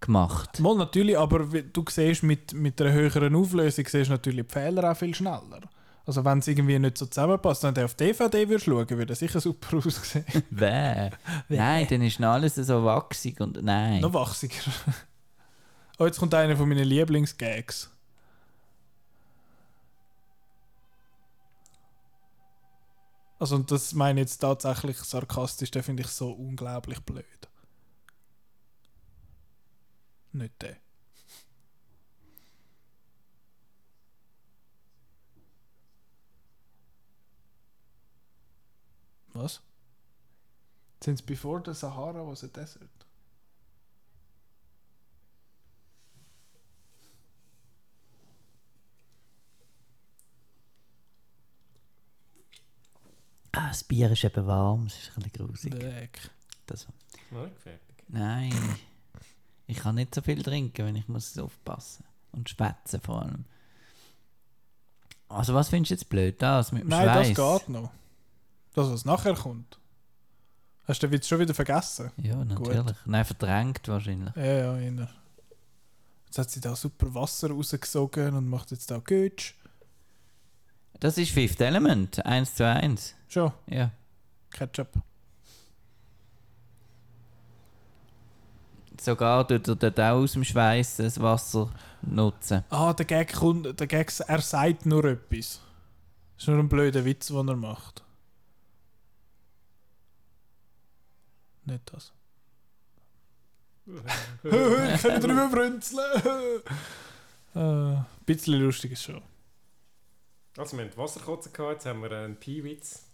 gemacht? 0.00 0.60
Mal 0.60 0.76
natürlich, 0.76 1.18
aber 1.18 1.40
du 1.40 1.84
siehst 1.88 2.22
mit, 2.22 2.52
mit 2.52 2.80
einer 2.80 2.92
höheren 2.92 3.34
Auflösung 3.34 3.86
siehst 3.86 4.08
du 4.08 4.12
natürlich 4.12 4.46
die 4.46 4.52
Fehler 4.52 4.90
auch 4.90 4.96
viel 4.96 5.14
schneller. 5.14 5.60
Also 6.08 6.24
wenn 6.24 6.38
es 6.38 6.48
irgendwie 6.48 6.78
nicht 6.78 6.96
so 6.96 7.04
zusammenpasst, 7.04 7.64
wenn 7.64 7.74
du 7.74 7.84
auf 7.84 7.94
DVD 7.94 8.48
würdest 8.48 8.64
schauen, 8.64 8.88
würde 8.88 9.12
er 9.12 9.16
sicher 9.16 9.40
super 9.40 9.76
aussehen. 9.86 10.24
Wer? 10.50 11.10
Nein, 11.48 11.86
dann 11.90 12.02
ist 12.02 12.18
noch 12.18 12.30
alles 12.30 12.54
so 12.54 12.82
wachsig 12.84 13.38
und 13.40 13.62
nein. 13.62 14.00
Noch 14.00 14.14
wachsiger. 14.14 14.54
oh, 15.98 16.06
jetzt 16.06 16.18
kommt 16.18 16.32
einer 16.32 16.56
von 16.56 16.66
meinen 16.66 16.86
Lieblingsgags. 16.86 17.90
Also 23.38 23.56
und 23.56 23.70
das 23.70 23.94
meine 23.94 24.20
ich 24.20 24.24
jetzt 24.24 24.38
tatsächlich 24.38 24.98
sarkastisch, 24.98 25.70
den 25.70 25.82
finde 25.82 26.02
ich 26.02 26.08
so 26.08 26.32
unglaublich 26.32 27.00
blöd. 27.00 27.24
Nicht 30.32 30.60
der. 30.60 30.76
Was? 39.32 39.60
Since 41.00 41.22
before 41.22 41.62
the 41.64 41.74
Sahara 41.74 42.26
was 42.26 42.42
a 42.42 42.48
desert. 42.48 42.97
Ah, 53.60 53.68
das 53.68 53.82
Bier 53.84 54.10
ist 54.12 54.22
eben 54.22 54.46
warm, 54.46 54.86
es 54.86 54.94
ist 54.94 55.10
ein 55.16 55.22
bisschen 55.22 55.46
grusig. 55.46 55.70
Dreck. 55.72 56.30
Das, 56.66 56.86
Nein, 57.30 57.50
fertig. 57.56 58.04
nein, 58.08 58.76
ich 59.66 59.78
kann 59.78 59.96
nicht 59.96 60.14
so 60.14 60.20
viel 60.22 60.42
trinken, 60.42 60.86
wenn 60.86 60.96
ich 60.96 61.08
muss 61.08 61.36
aufpassen 61.38 62.04
Und 62.32 62.48
schwätzen 62.48 63.00
vor 63.00 63.22
allem. 63.22 63.44
Also 65.28 65.54
was 65.54 65.68
findest 65.70 65.90
du 65.90 65.94
jetzt 65.94 66.08
blöd? 66.08 66.40
Das 66.40 66.72
mit 66.72 66.82
dem 66.84 66.88
Nein, 66.88 67.04
Schweiß? 67.04 67.34
das 67.34 67.60
geht 67.60 67.68
noch. 67.70 67.90
Das, 68.74 68.90
was 68.90 69.04
nachher 69.04 69.34
kommt. 69.34 69.78
Hast 70.86 71.02
du 71.02 71.06
den 71.06 71.12
Witz 71.14 71.26
schon 71.26 71.40
wieder 71.40 71.52
vergessen? 71.52 72.12
Ja, 72.16 72.36
natürlich. 72.44 72.96
Nein, 73.04 73.24
verdrängt 73.24 73.86
wahrscheinlich. 73.88 74.34
Ja, 74.36 74.44
ja, 74.44 74.76
inner. 74.78 75.10
Jetzt 76.26 76.38
hat 76.38 76.50
sie 76.50 76.60
da 76.60 76.76
super 76.76 77.12
Wasser 77.12 77.50
rausgesogen 77.50 78.34
und 78.36 78.48
macht 78.48 78.70
jetzt 78.70 78.90
da 78.90 78.98
Götsch. 78.98 79.54
Das 81.00 81.16
ist 81.16 81.30
Fifth 81.30 81.60
Element, 81.60 82.24
1 82.26 82.54
zu 82.56 82.66
1. 82.66 83.14
Schon, 83.28 83.52
Ja. 83.66 83.90
Ketchup. 84.50 84.88
Sogar 89.00 89.46
tut 89.46 89.68
er 89.68 89.76
dort 89.76 90.00
auch 90.00 90.16
aus 90.22 90.32
dem 90.32 90.42
Schweiß 90.42 90.96
das 90.96 91.20
Wasser 91.20 91.70
nutzen. 92.02 92.64
Ah, 92.70 92.92
der 92.92 93.06
Gag 93.06 93.32
kommt, 93.32 93.78
der 93.78 93.86
Gag, 93.86 94.12
er 94.26 94.40
sagt 94.40 94.86
nur 94.86 95.04
etwas. 95.04 95.60
Das 96.34 96.44
ist 96.44 96.48
nur 96.48 96.58
ein 96.58 96.68
blöder 96.68 97.04
Witz, 97.04 97.28
den 97.28 97.48
er 97.48 97.56
macht. 97.56 98.02
Nicht 101.64 101.92
das. 101.92 102.12
ich 104.42 105.02
kann 105.02 105.20
drüber 105.20 105.48
brünzeln. 105.48 106.22
äh, 107.54 107.58
ein 107.60 108.06
bisschen 108.26 108.54
lustig 108.54 108.92
ist 108.92 109.04
schon. 109.04 109.22
Also 110.58 110.76
wir 110.76 110.84
haben 110.84 110.96
Wasserkotzen 110.96 111.52
gehabt, 111.52 111.74
jetzt 111.74 111.86
haben 111.86 112.02
wir 112.02 112.10
einen 112.10 112.36
Pi-Witz. 112.36 113.04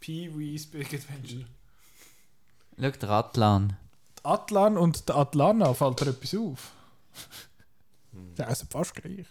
Pee-wee's 0.00 0.66
Big 0.66 0.92
Adventure. 0.92 1.46
Schau, 2.80 2.90
der 2.90 3.10
Atlan. 3.10 3.76
Die 4.18 4.24
Atlan 4.24 4.76
und 4.76 5.08
der 5.08 5.16
Atlana 5.16 5.72
fällt 5.72 6.00
dir 6.00 6.08
etwas 6.08 6.34
auf. 6.34 6.72
Ja, 8.36 8.46
also 8.46 8.66
fast 8.68 8.94
gleich. 8.96 9.26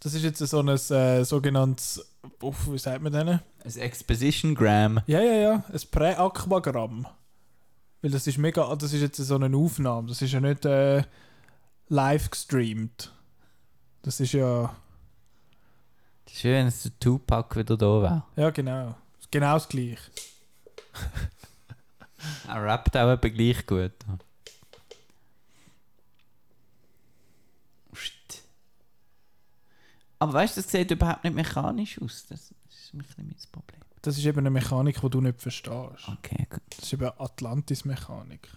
Das 0.00 0.14
ist 0.14 0.24
jetzt 0.24 0.38
so 0.38 0.60
ein 0.60 0.68
äh, 0.68 1.24
sogenanntes, 1.24 2.04
uff, 2.40 2.72
wie 2.72 2.78
sagt 2.78 3.02
man 3.02 3.12
denn? 3.12 3.28
Ein 3.28 3.42
Exposition-Gram. 3.62 5.02
Ja, 5.06 5.20
ja, 5.20 5.34
ja, 5.34 5.64
ein 5.70 5.80
Prä-Aquagramm. 5.90 7.06
Weil 8.02 8.10
das 8.10 8.26
ist 8.26 8.38
mega, 8.38 8.74
das 8.74 8.94
ist 8.94 9.02
jetzt 9.02 9.18
so 9.18 9.34
eine 9.36 9.54
Aufnahme, 9.56 10.08
das 10.08 10.22
ist 10.22 10.32
ja 10.32 10.40
nicht 10.40 10.64
äh, 10.64 11.04
live 11.88 12.30
gestreamt. 12.30 13.12
Das 14.02 14.20
ist 14.20 14.32
ja, 14.32 14.74
Schön, 16.32 16.66
dass 16.66 16.82
der 16.82 16.98
Tupac 17.00 17.56
wieder 17.58 17.76
da 17.76 17.86
war. 17.86 18.26
ja 18.36 18.50
genau, 18.50 18.94
genau 19.30 19.54
das 19.54 19.68
gleiche. 19.68 19.98
Er 22.46 22.62
rappt 22.62 22.96
auch 22.96 23.08
etwa 23.10 23.28
gleich 23.28 23.66
gut. 23.66 23.92
Psst. 27.92 28.42
Aber 30.18 30.34
weißt 30.34 30.56
du, 30.56 30.60
das 30.60 30.70
sieht 30.70 30.90
überhaupt 30.90 31.24
nicht 31.24 31.34
mechanisch 31.34 32.00
aus. 32.02 32.26
Das 32.28 32.50
ist 32.68 32.94
ein 32.94 32.98
bisschen 32.98 33.26
mein 33.26 33.36
Problem. 33.50 33.80
Das 34.02 34.18
ist 34.18 34.24
eben 34.26 34.38
eine 34.40 34.50
Mechanik, 34.50 35.00
die 35.00 35.10
du 35.10 35.20
nicht 35.22 35.40
verstehst. 35.40 36.08
Okay, 36.08 36.46
gut. 36.50 36.60
Das 36.70 36.80
ist 36.84 36.92
eben 36.92 37.10
Atlantis-Mechanik. 37.18 38.48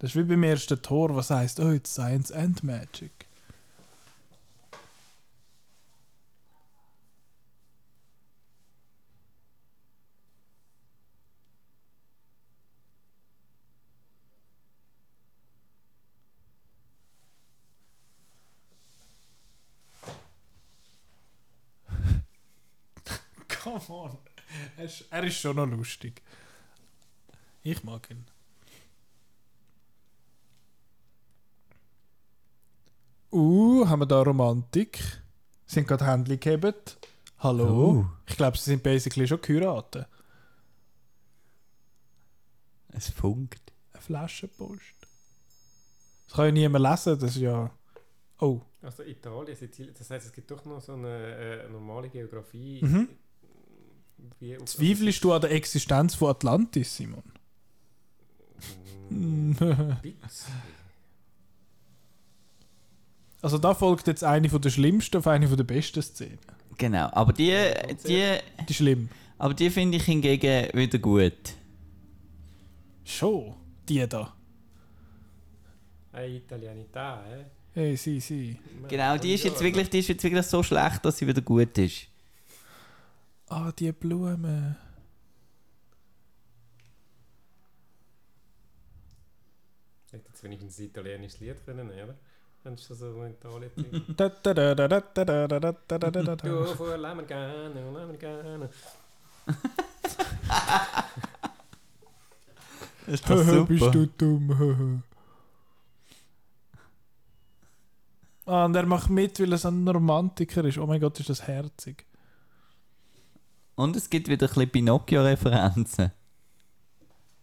Das 0.00 0.10
ist 0.10 0.16
wie 0.16 0.24
beim 0.24 0.42
ersten 0.42 0.80
Tor, 0.82 1.14
was 1.14 1.30
heißt, 1.30 1.60
oh, 1.60 1.70
it's 1.70 1.92
Science 1.92 2.32
and 2.32 2.62
Magic. 2.64 3.27
On. 23.88 24.18
Er 24.76 24.84
ist, 24.84 25.04
er 25.10 25.24
ist 25.24 25.40
schon 25.40 25.56
noch 25.56 25.66
lustig. 25.66 26.22
Ich 27.62 27.82
mag 27.84 28.10
ihn. 28.10 28.24
Uh, 33.30 33.86
haben 33.86 34.00
wir 34.00 34.06
da 34.06 34.22
Romantik? 34.22 35.22
Haben 35.74 35.86
gerade 35.86 36.06
Händchen 36.06 36.40
gehabt. 36.40 36.98
Hallo? 37.38 37.90
Oh. 37.90 38.06
Ich 38.26 38.36
glaube, 38.36 38.56
sie 38.56 38.70
sind 38.70 38.82
basically 38.82 39.28
schon 39.28 39.40
geheiratet. 39.40 40.06
Es 42.88 43.10
funkt. 43.10 43.72
Eine 43.92 44.02
Flaschenpost. 44.02 44.94
Das 46.26 46.36
kann 46.36 46.46
ja 46.46 46.52
niemand 46.52 46.84
lesen, 46.84 47.18
das 47.18 47.36
ist 47.36 47.42
ja... 47.42 47.70
Oh. 48.40 48.60
Also 48.82 49.02
Italien, 49.02 49.56
Sizilien, 49.56 49.94
das 49.94 50.08
heißt, 50.08 50.26
es 50.26 50.32
gibt 50.32 50.50
doch 50.50 50.64
noch 50.64 50.80
so 50.80 50.92
eine 50.92 51.08
äh, 51.08 51.68
normale 51.68 52.08
Geografie. 52.08 52.80
Mhm. 52.82 53.08
Wie 54.40 54.56
auf- 54.56 54.64
Zweifelst 54.66 55.22
du 55.24 55.32
an 55.32 55.40
der 55.40 55.50
Existenz 55.52 56.14
von 56.14 56.30
Atlantis, 56.30 56.96
Simon? 56.96 57.22
Mm. 59.10 59.52
Also 63.40 63.58
da 63.58 63.72
folgt 63.74 64.06
jetzt 64.08 64.24
eine 64.24 64.48
von 64.48 64.60
der 64.60 64.70
schlimmsten 64.70 65.16
auf 65.18 65.26
eine 65.26 65.46
von 65.46 65.56
der 65.56 65.64
besten 65.64 66.02
Szenen. 66.02 66.38
Genau, 66.76 67.08
aber 67.12 67.32
die, 67.32 67.52
die, 68.06 68.06
Die 68.06 68.70
ist 68.70 68.76
schlimm. 68.76 69.08
aber 69.38 69.54
die 69.54 69.70
finde 69.70 69.96
ich 69.98 70.04
hingegen 70.04 70.68
wieder 70.74 70.98
gut. 70.98 71.32
Schon. 73.04 73.54
Die 73.88 74.06
da. 74.08 74.34
Eine 76.12 76.26
Italianità, 76.36 77.22
eh? 77.30 77.44
Hey, 77.74 77.96
sie, 77.96 78.18
sie. 78.20 78.58
Genau, 78.88 79.16
die 79.18 79.34
ist 79.34 79.44
jetzt 79.44 79.60
wirklich, 79.60 79.88
die 79.88 80.00
ist 80.00 80.08
jetzt 80.08 80.22
wirklich 80.24 80.44
so 80.46 80.62
schlecht, 80.62 81.04
dass 81.04 81.18
sie 81.18 81.26
wieder 81.26 81.40
gut 81.40 81.78
ist. 81.78 82.08
Ah, 83.50 83.72
die 83.72 83.92
Blumen. 83.92 84.76
Hätte 90.10 90.28
jetzt 90.28 90.42
wenigstens 90.42 90.78
ein 90.78 90.84
italienisches 90.86 91.40
Lied 91.40 91.64
können, 91.64 91.90
oder? 91.90 92.14
Wenn 92.64 92.76
du 92.76 92.82
so 92.82 93.22
in 93.22 93.32
Italien 93.32 93.70
Du 96.42 96.74
vor 96.74 96.96
Lammergano, 96.96 97.90
Lammergano. 97.92 98.68
Ist 103.06 103.30
das 103.30 103.46
super? 103.46 103.64
Bist 103.64 103.94
du 103.94 104.06
dumm? 104.06 105.02
ah, 108.44 108.64
und 108.66 108.74
er 108.74 108.86
macht 108.86 109.08
mit, 109.08 109.40
weil 109.40 109.52
er 109.52 109.58
so 109.58 109.68
ein 109.68 109.88
Romantiker 109.88 110.64
ist. 110.64 110.78
Oh 110.78 110.86
mein 110.86 111.00
Gott, 111.00 111.18
ist 111.20 111.30
das 111.30 111.46
herzig. 111.46 112.07
Und 113.78 113.94
es 113.94 114.10
gibt 114.10 114.26
wieder 114.28 114.46
ein 114.48 114.52
bisschen 114.54 114.70
Pinocchio-Referenzen. 114.70 116.10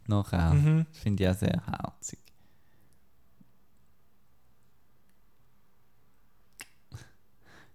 Nachher. 0.07 0.53
Mhm. 0.53 0.85
Das 0.91 1.01
finde 1.01 1.23
ich 1.23 1.29
auch 1.29 1.33
sehr 1.33 1.61
herzig. 1.65 2.19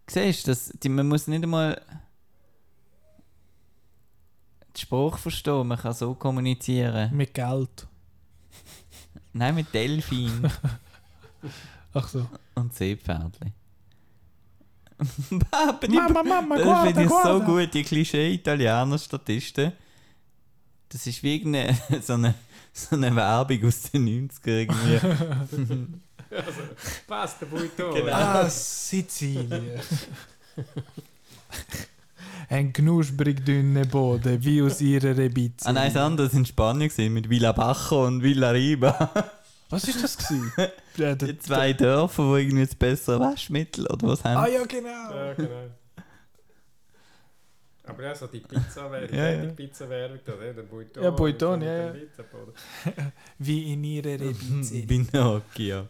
Siehst 0.09 0.47
du, 0.47 0.51
das- 0.51 0.73
die- 0.83 0.89
man 0.89 1.07
muss 1.09 1.27
nicht 1.29 1.43
einmal 1.43 1.81
den 4.69 4.77
Spruch 4.77 5.19
verstehen, 5.19 5.69
man 5.69 5.79
kann 5.79 5.95
so 5.95 6.15
kommunizieren. 6.15 7.17
Mit 7.17 7.35
Geld. 7.35 7.87
Nein, 9.33 9.55
mit 9.55 9.73
Delfin 9.73 10.51
Ach 11.95 12.09
so. 12.09 12.29
und 12.57 12.75
Seepferdli. 12.75 13.53
Mama, 15.89 16.23
Mama, 16.23 16.57
Das 16.57 16.65
guarda, 16.65 16.87
finde 16.87 17.03
ich 17.05 17.09
so 17.09 17.15
guarda. 17.23 17.45
gut, 17.45 17.75
die 17.75 17.83
Klischee-Italiener-Statisten. 17.83 19.73
Das 20.89 21.07
ist 21.07 21.23
wie 21.23 21.43
eine, 21.45 21.77
so, 22.03 22.15
eine, 22.15 22.35
so 22.73 22.97
eine 22.97 23.15
Werbung 23.15 23.65
aus 23.67 23.83
den 23.91 24.29
90er 24.29 24.47
irgendwie. 24.47 25.01
Also, 26.33 26.63
Pasta 27.09 27.45
Buito. 27.45 27.93
Genau. 27.93 28.13
Ah, 28.13 28.49
Sizilien. 28.49 29.81
Ein 32.49 32.73
knusprig 32.73 33.45
dünner 33.45 33.85
Boden, 33.85 34.43
wie 34.45 34.63
aus 34.63 34.81
ihrer 34.81 35.17
Rebize. 35.17 35.65
ah 35.67 35.73
nein, 35.73 35.93
das 35.93 36.01
andere 36.01 36.29
war 36.33 36.39
in 36.39 36.47
Spanien 36.47 36.89
gewesen, 36.89 37.15
mit 37.15 37.29
Villa 37.29 37.51
Bajo 37.51 38.07
und 38.07 38.23
Villa 38.23 38.51
Riba. 38.51 39.11
Was 39.71 39.85
ist 39.85 40.03
das 40.03 40.19
gewesen? 40.19 40.53
Ja, 40.97 41.15
der- 41.15 41.29
Die 41.33 41.39
zwei 41.39 41.73
Dörfer, 41.73 42.23
die 42.37 42.43
irgendwie 42.43 42.65
das 42.67 42.75
bessere 42.75 43.21
Waschmittel 43.21 43.87
oder 43.87 44.09
was 44.09 44.23
haben. 44.25 44.37
Ah 44.37 44.47
ja, 44.49 44.65
genau. 44.67 44.89
Ja, 45.15 45.33
genau. 45.35 45.71
Aber 47.85 48.03
ja, 48.05 48.15
so 48.15 48.27
die 48.27 48.41
Pizza-Werbung, 48.41 49.17
Ja, 49.17 49.31
ja. 49.31 49.43
die 49.47 49.55
Pizza-Werbung, 49.55 50.19
da, 50.25 50.33
der 50.33 50.63
Buiton. 50.63 51.03
Ja, 51.03 51.11
Buiton, 51.11 51.63
ja, 51.63 51.89
Pizzaboden. 51.91 52.55
Wie 53.39 53.73
in 53.73 53.83
ihrer 53.85 54.21
Rebize. 54.21 54.87
Pinocchio. 54.87 55.89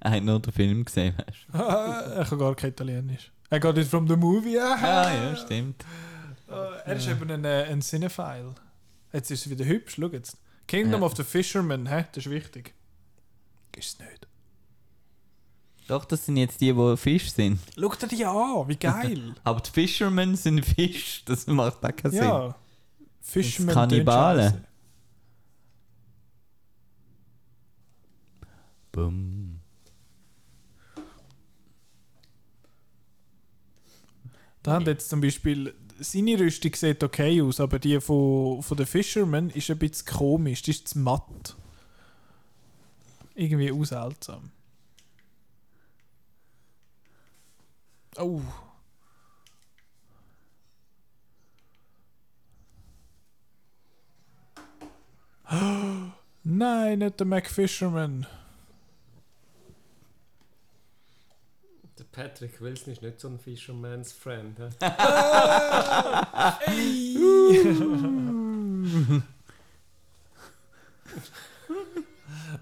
Er 0.00 0.12
hat 0.12 0.22
nur 0.22 0.40
den 0.40 0.52
Film 0.52 0.84
gesehen, 0.84 1.14
weißt 1.16 1.46
du. 1.52 1.58
Ah, 1.58 2.22
ich 2.22 2.28
kann 2.28 2.38
gar 2.38 2.54
kein 2.54 2.70
Italienisch. 2.70 3.30
I 3.52 3.58
got 3.58 3.76
it 3.76 3.86
from 3.86 4.06
the 4.08 4.16
movie. 4.16 4.58
Ah, 4.58 5.10
ja, 5.12 5.36
stimmt. 5.36 5.84
Ah, 6.50 6.82
er 6.84 6.96
ist 6.96 7.06
eben 7.06 7.30
ein, 7.30 7.44
äh, 7.44 7.64
ein 7.70 7.80
Cinephile. 7.80 8.54
Jetzt 9.12 9.30
ist 9.30 9.46
es 9.46 9.50
wieder 9.50 9.64
hübsch, 9.64 9.96
schau 9.96 10.08
jetzt. 10.08 10.36
Kingdom 10.66 11.02
of 11.02 11.16
the 11.16 11.24
Fisherman, 11.24 11.86
hä? 11.86 12.06
das 12.12 12.26
ist 12.26 12.30
wichtig. 12.30 12.74
Ist 13.76 13.94
es 13.94 13.98
nicht. 13.98 14.26
Doch, 15.86 16.04
das 16.04 16.26
sind 16.26 16.36
jetzt 16.36 16.60
die, 16.60 16.72
die 16.72 16.96
Fisch 16.96 17.32
sind. 17.32 17.58
Schau 17.76 17.88
dir 17.88 18.06
die 18.08 18.24
an, 18.24 18.68
wie 18.68 18.76
geil. 18.76 19.34
Aber 19.44 19.60
die 19.60 19.70
Fishermen 19.70 20.36
sind 20.36 20.64
Fisch, 20.64 21.24
das 21.24 21.46
macht 21.46 21.84
auch 21.84 21.96
keinen 21.96 22.12
Sinn. 22.12 22.22
ja. 22.22 22.54
Fisherman. 23.20 23.74
Das 23.74 23.74
Kannibalen. 23.74 24.64
Bumm. 28.92 29.60
Da 34.62 34.72
haben 34.72 34.86
jetzt 34.86 35.08
zum 35.08 35.20
Beispiel, 35.20 35.74
seine 36.00 36.38
Rüstung 36.38 36.74
sieht 36.74 37.02
okay 37.04 37.42
aus, 37.42 37.60
aber 37.60 37.78
die 37.78 38.00
von, 38.00 38.62
von 38.62 38.76
den 38.76 38.86
Fishermen 38.86 39.50
ist 39.50 39.70
ein 39.70 39.78
bisschen 39.78 40.06
komisch, 40.06 40.62
die 40.62 40.70
ist 40.70 40.88
zu 40.88 40.98
matt. 40.98 41.56
Irgendwie 43.34 43.70
auch 43.70 43.84
seltsam. 43.84 44.50
Oh. 48.18 48.40
Nein, 56.42 56.98
nicht 57.00 57.20
der 57.20 57.26
Mac 57.26 57.48
Fisherman. 57.48 58.26
Der 61.82 61.90
Patrick 62.12 62.60
Wilson 62.60 62.92
ist 62.92 63.02
nicht 63.02 63.20
so 63.20 63.28
ein 63.28 63.38
Fisherman's 63.38 64.12
Friend. 64.12 64.58
hä? 64.58 64.68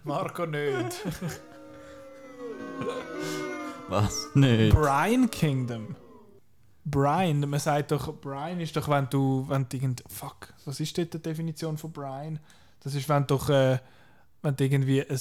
Marco 0.05 0.47
nicht. 0.47 1.05
Was? 3.89 4.29
Nicht. 4.35 4.75
Brine 4.75 5.29
Kingdom. 5.29 5.97
Brine, 6.85 7.47
man 7.47 7.61
sagt 7.61 7.93
doch, 7.93 8.15
Brine 8.21 8.63
ist 8.63 8.77
doch, 8.77 8.89
wenn 8.89 9.09
du, 9.11 9.45
wenn 9.49 9.69
du 9.69 9.77
irgend, 9.77 10.03
fuck, 10.09 10.55
was 10.65 10.81
ist 10.81 10.97
dort 10.97 11.15
die 11.15 11.23
Definition 11.23 11.77
von 11.77 11.93
Brine? 11.93 12.41
Das 12.81 12.95
ist, 12.95 13.09
wenn 13.09 13.23
du 13.23 13.37
doch, 13.37 13.51
äh, 13.51 13.79
wenn 14.43 14.57
du 14.57 14.65
irgendwie 14.65 15.03
ein, 15.03 15.21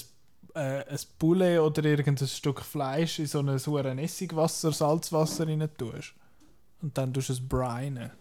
äh, 0.58 0.86
ein 0.90 1.00
Poulet 1.20 1.60
oder 1.60 1.84
irgendein 1.86 2.28
Stück 2.28 2.62
Fleisch 2.62 3.20
in 3.20 3.28
so 3.28 3.40
ein 3.40 3.60
sauren 3.60 4.00
Essigwasser, 4.00 4.72
Salzwasser 4.72 5.48
rein 5.48 5.70
tust. 5.78 6.14
Und 6.82 6.98
dann 6.98 7.14
tust 7.14 7.30
du 7.30 7.34
es 7.34 7.48
brinen. 7.48 8.12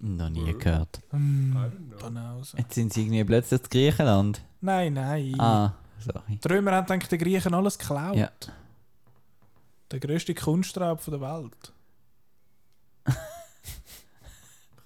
Noch 0.00 0.28
nie 0.28 0.52
gehört. 0.52 1.00
Mm. 1.12 1.56
Banause. 2.00 2.56
Jetzt 2.58 2.74
sind 2.74 2.92
sie 2.92 3.02
irgendwie 3.02 3.24
plötzlich 3.24 3.62
in 3.62 3.68
Griechenland. 3.70 4.44
Nein, 4.60 4.92
nein. 4.94 5.40
Ah, 5.40 5.74
sorry. 5.98 6.38
Die 6.42 6.48
Römer 6.48 6.72
haben 6.72 6.86
gedacht, 6.86 7.10
die 7.10 7.18
Griechen 7.18 7.54
alles 7.54 7.78
geklaut. 7.78 8.16
Ja. 8.16 8.30
Der 9.90 10.00
grösste 10.00 10.34
Kunstraub 10.34 11.02
der 11.04 11.20
Welt. 11.20 11.72
Ein 13.04 13.14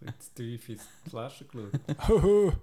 bisschen 0.01 0.21
zu 0.21 0.35
tief 0.35 0.69
in 0.69 0.79
die 1.05 1.11
Flasche 1.11 1.47
geschaut. 1.47 2.59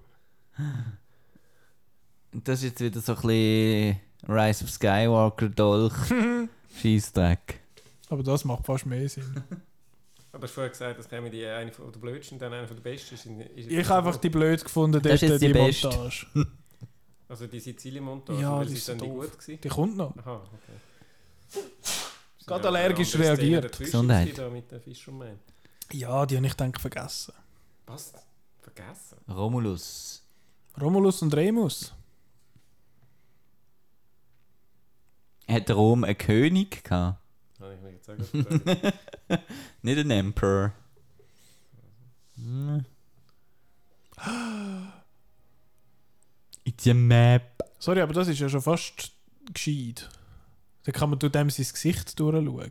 Das 2.44 2.58
ist 2.62 2.64
jetzt 2.64 2.80
wieder 2.80 3.00
so 3.00 3.12
ein 3.14 3.22
bisschen 3.22 4.00
Rise 4.28 4.64
of 4.64 4.70
Skywalker 4.70 5.48
Dolch. 5.48 5.94
Scheissdreck. 6.82 7.60
Aber 8.08 8.22
das 8.22 8.44
macht 8.44 8.64
fast 8.66 8.86
mehr 8.86 9.08
Sinn. 9.08 9.24
Aber 10.32 10.40
du 10.40 10.48
hast 10.48 10.52
vorher 10.54 10.70
gesagt, 10.70 10.98
das 10.98 11.08
käme 11.08 11.30
die 11.30 11.46
eine 11.46 11.72
von 11.72 11.90
der 11.90 11.98
blödsten 11.98 12.34
und 12.34 12.42
dann 12.42 12.52
eine 12.52 12.66
von 12.68 12.76
der 12.76 12.82
besten. 12.82 13.14
Ist, 13.14 13.24
ist 13.24 13.70
Ich 13.70 13.88
habe 13.88 14.06
einfach 14.06 14.20
die 14.20 14.28
blöd 14.28 14.62
gefunden, 14.62 15.00
Das 15.02 15.22
ist 15.22 15.40
die 15.40 15.46
die, 15.46 15.52
beste. 15.52 15.88
Montage. 15.88 16.26
Also 17.28 17.48
die 17.48 17.58
Sizilien-Montage, 17.58 18.40
Ja, 18.40 18.62
die 18.62 18.68
sie 18.68 18.76
ist 18.76 18.88
dann 18.88 18.98
die 18.98 19.06
doof. 19.06 19.24
gut 19.24 19.38
gewesen? 19.40 19.60
Die 19.60 19.68
kommt 19.68 19.96
noch. 19.96 20.16
Aha, 20.18 20.42
okay. 20.44 21.60
Gerade 22.46 22.62
Ja, 22.62 22.68
allergisch 22.68 23.18
reagiert. 23.18 23.76
Gesundheit. 23.76 24.38
Da 24.38 24.48
mit 24.48 24.70
den 24.70 24.80
Fisherman. 24.80 25.40
Ja, 25.92 26.24
die 26.24 26.36
habe 26.36 26.46
ich 26.46 26.54
denke 26.54 26.78
vergessen. 26.78 27.34
Was? 27.86 28.12
Vergessen? 28.60 29.18
Romulus. 29.28 30.22
Romulus 30.80 31.20
und 31.22 31.34
Remus. 31.34 31.92
Hat 35.48 35.70
Rom 35.70 36.04
einen 36.04 36.18
König 36.18 36.82
gehabt? 36.84 37.18
Habe 37.60 37.74
ich 37.74 37.80
mir 37.80 37.92
jetzt 37.92 38.10
auch 38.10 38.16
gefragt. 38.16 38.98
Nicht 39.82 39.98
ein 39.98 40.10
Emperor. 40.10 40.72
Hm. 42.36 42.84
It's 46.64 46.86
a 46.88 46.94
map. 46.94 47.62
Sorry, 47.78 48.00
aber 48.00 48.12
das 48.12 48.28
ist 48.28 48.40
ja 48.40 48.48
schon 48.48 48.60
fast 48.62 49.12
gescheit. 49.52 50.08
Da 50.84 50.92
kann 50.92 51.10
man 51.10 51.18
durch 51.18 51.32
dem 51.32 51.50
sein 51.50 51.66
Gesicht 51.70 52.18
durchschauen. 52.18 52.70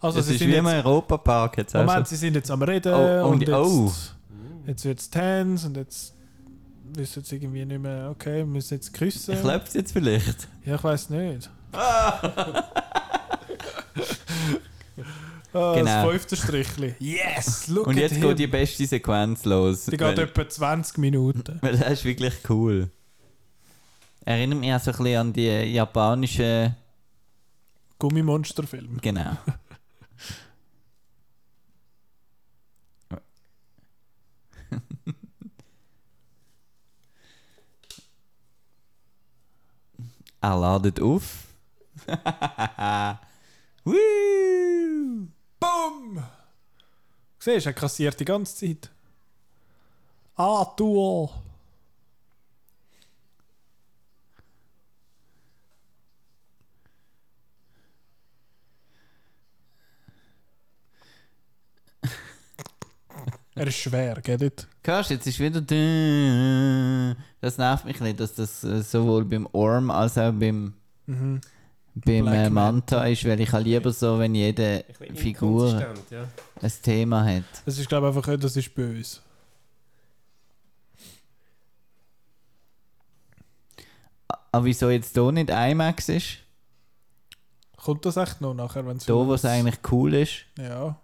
Also, 0.00 0.18
das 0.18 0.26
sie 0.26 0.32
ist 0.32 0.38
sind 0.40 0.48
wie 0.48 0.52
jetzt, 0.54 0.58
im 0.58 0.66
Europapark 0.66 1.58
jetzt. 1.58 1.74
Moment, 1.74 1.90
Also. 1.90 2.08
sie 2.10 2.16
sind 2.16 2.34
jetzt 2.34 2.50
am 2.50 2.60
Reden 2.60 2.92
Oh, 2.92 3.28
und- 3.28 3.34
und, 3.34 3.40
jetzt, 3.42 3.50
oh. 3.52 3.92
jetzt 4.66 4.84
wird 4.84 4.98
es 4.98 5.08
tense 5.10 5.68
und 5.68 5.76
jetzt 5.76 6.12
wissen 6.94 7.22
sie 7.24 7.36
irgendwie 7.36 7.64
nicht 7.64 7.80
mehr, 7.80 8.10
okay, 8.10 8.38
wir 8.38 8.46
müssen 8.46 8.74
jetzt 8.74 8.92
küssen. 8.92 9.34
Ich 9.34 9.44
es 9.44 9.74
jetzt 9.74 9.92
vielleicht. 9.92 10.48
Ja, 10.64 10.76
ich 10.76 10.84
weiß 10.84 11.10
nicht. 11.10 11.50
Ah, 11.72 12.62
Genau. 15.52 15.84
Das 15.84 16.10
fünfte 16.10 16.36
Strichli. 16.36 16.94
Yes! 16.98 17.68
Look 17.68 17.86
Und 17.86 17.96
at 17.96 18.00
jetzt 18.02 18.20
geht 18.20 18.38
die 18.38 18.46
beste 18.46 18.86
Sequenz 18.86 19.44
los. 19.44 19.84
Die 19.84 19.96
geht 19.98 20.18
etwa 20.18 20.48
20 20.48 20.98
Minuten. 20.98 21.58
weil 21.62 21.76
das 21.76 21.92
ist 21.92 22.04
wirklich 22.04 22.34
cool. 22.48 22.88
Erinnert 24.24 24.60
mich 24.60 24.72
auch 24.72 24.80
so 24.80 24.92
ein 24.92 24.96
bisschen 24.96 25.16
an 25.18 25.32
die 25.32 25.48
japanischen. 25.48 26.74
Gummimonsterfilm. 27.98 28.98
Genau. 29.02 29.36
er 40.48 40.58
ladet 40.58 41.00
auf. 41.00 41.46
Woo! 43.84 45.28
Bumm! 45.60 46.22
Siehst 47.38 47.66
du, 47.66 47.70
er 47.70 47.74
kassiert 47.74 48.18
die 48.18 48.24
ganze 48.24 48.56
Zeit. 48.56 48.90
Ah, 50.36 50.64
du! 50.76 51.28
Er 63.54 63.66
ist 63.66 63.76
schwer, 63.76 64.20
geht? 64.22 64.66
Hörst 64.82 65.10
du, 65.10 65.14
jetzt 65.14 65.26
ist 65.26 65.38
wieder. 65.38 65.60
Das 67.42 67.58
nervt 67.58 67.84
mich 67.84 68.00
nicht, 68.00 68.20
dass 68.20 68.34
das 68.34 68.62
äh, 68.64 68.82
sowohl 68.82 69.24
beim 69.24 69.46
Orm 69.52 69.90
als 69.90 70.16
auch 70.16 70.32
beim, 70.32 70.72
Mhm. 71.06 71.40
beim 71.96 72.26
äh, 72.28 72.48
Manta. 72.48 73.04
Ist, 73.06 73.24
weil 73.26 73.40
ich 73.40 73.52
habe 73.52 73.64
lieber 73.64 73.92
so, 73.92 74.18
wenn 74.20 74.34
jede 74.34 74.84
Figur 75.14 75.80
Ja. 76.10 76.24
ein 76.62 76.72
Thema 76.82 77.24
hat. 77.24 77.42
Das 77.66 77.78
ist, 77.78 77.88
glaube 77.88 78.08
ich, 78.08 78.16
einfach, 78.16 78.38
das 78.38 78.56
ist 78.56 78.72
böse. 78.74 79.18
Aber 84.52 84.64
wieso 84.64 84.90
jetzt 84.90 85.14
hier 85.14 85.32
nicht 85.32 85.50
IMAX 85.50 86.08
ist? 86.10 86.38
Kommt 87.76 88.04
das 88.06 88.16
echt 88.16 88.40
noch 88.40 88.54
nachher, 88.54 88.86
wenn 88.86 88.98
es 88.98 89.06
Da, 89.06 89.14
wo 89.14 89.34
es 89.34 89.44
eigentlich 89.44 89.78
cool 89.90 90.14
ist. 90.14 90.44
Ja. 90.58 90.96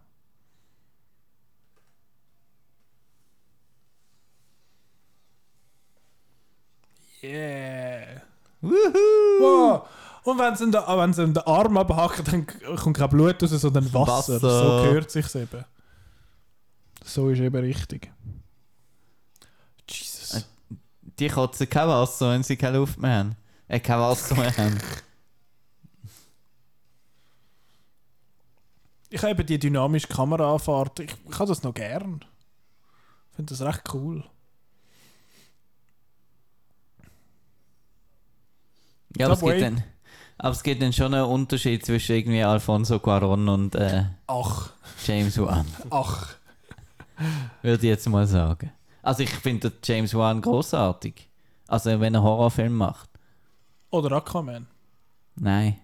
Yeah. 7.22 8.22
Wuhu! 8.60 9.40
Wow. 9.40 9.88
Und 10.24 10.38
wenn 10.38 10.54
sie 10.56 10.64
in 10.64 10.72
den, 10.72 10.82
wenn 10.82 11.12
sie 11.12 11.22
in 11.22 11.34
den 11.34 11.42
Arm 11.44 11.76
abhacken, 11.76 12.24
dann 12.24 12.76
kommt 12.76 12.96
kein 12.96 13.08
Blut 13.08 13.42
raus, 13.42 13.50
sondern 13.50 13.92
Wasser. 13.94 14.34
Wasser. 14.34 14.40
So 14.40 14.82
gehört 14.84 15.10
sich 15.10 15.34
eben. 15.34 15.64
So 17.04 17.30
ist 17.30 17.40
eben 17.40 17.56
richtig. 17.56 18.10
Jesus. 19.88 20.34
Äh. 20.34 20.42
Die 21.18 21.28
kotzen 21.28 21.68
kein 21.68 21.88
Wasser, 21.88 22.32
wenn 22.32 22.42
sie 22.42 22.56
keine 22.56 22.78
Luft 22.78 22.98
mehr 22.98 23.18
haben. 23.18 23.36
Äh, 23.68 23.80
kein 23.80 23.98
Wasser 24.00 24.34
mehr 24.34 24.54
haben. 24.56 24.78
Ich 29.10 29.22
habe 29.22 29.30
eben 29.30 29.46
die 29.46 29.58
dynamische 29.58 30.08
Kameraanfahrt. 30.08 31.00
Ich, 31.00 31.16
ich 31.26 31.38
habe 31.38 31.48
das 31.48 31.62
noch 31.62 31.72
gern. 31.72 32.24
Ich 33.30 33.36
finde 33.36 33.54
das 33.54 33.62
recht 33.62 33.82
cool. 33.94 34.24
Ja, 39.16 39.26
aber 39.26 39.34
es, 39.34 39.40
gibt 39.40 39.62
dann, 39.62 39.82
aber 40.36 40.50
es 40.50 40.62
gibt 40.62 40.82
dann 40.82 40.92
schon 40.92 41.14
einen 41.14 41.24
Unterschied 41.24 41.84
zwischen 41.84 42.16
irgendwie 42.16 42.42
Alfonso 42.42 42.96
Cuarón 42.96 43.48
und 43.52 43.74
äh, 43.74 44.04
Ach, 44.26 44.70
James 45.06 45.38
Wan. 45.38 45.66
ach. 45.90 46.34
Würde 47.62 47.86
ich 47.86 47.90
jetzt 47.90 48.08
mal 48.08 48.26
sagen. 48.26 48.70
Also 49.02 49.22
ich 49.22 49.30
finde 49.30 49.72
James 49.82 50.14
Wan 50.14 50.40
großartig. 50.40 51.28
Also 51.66 51.98
wenn 52.00 52.14
er 52.14 52.22
Horrorfilm 52.22 52.74
macht. 52.74 53.08
Oder 53.90 54.16
Aquaman. 54.16 54.66
Nein. 55.36 55.78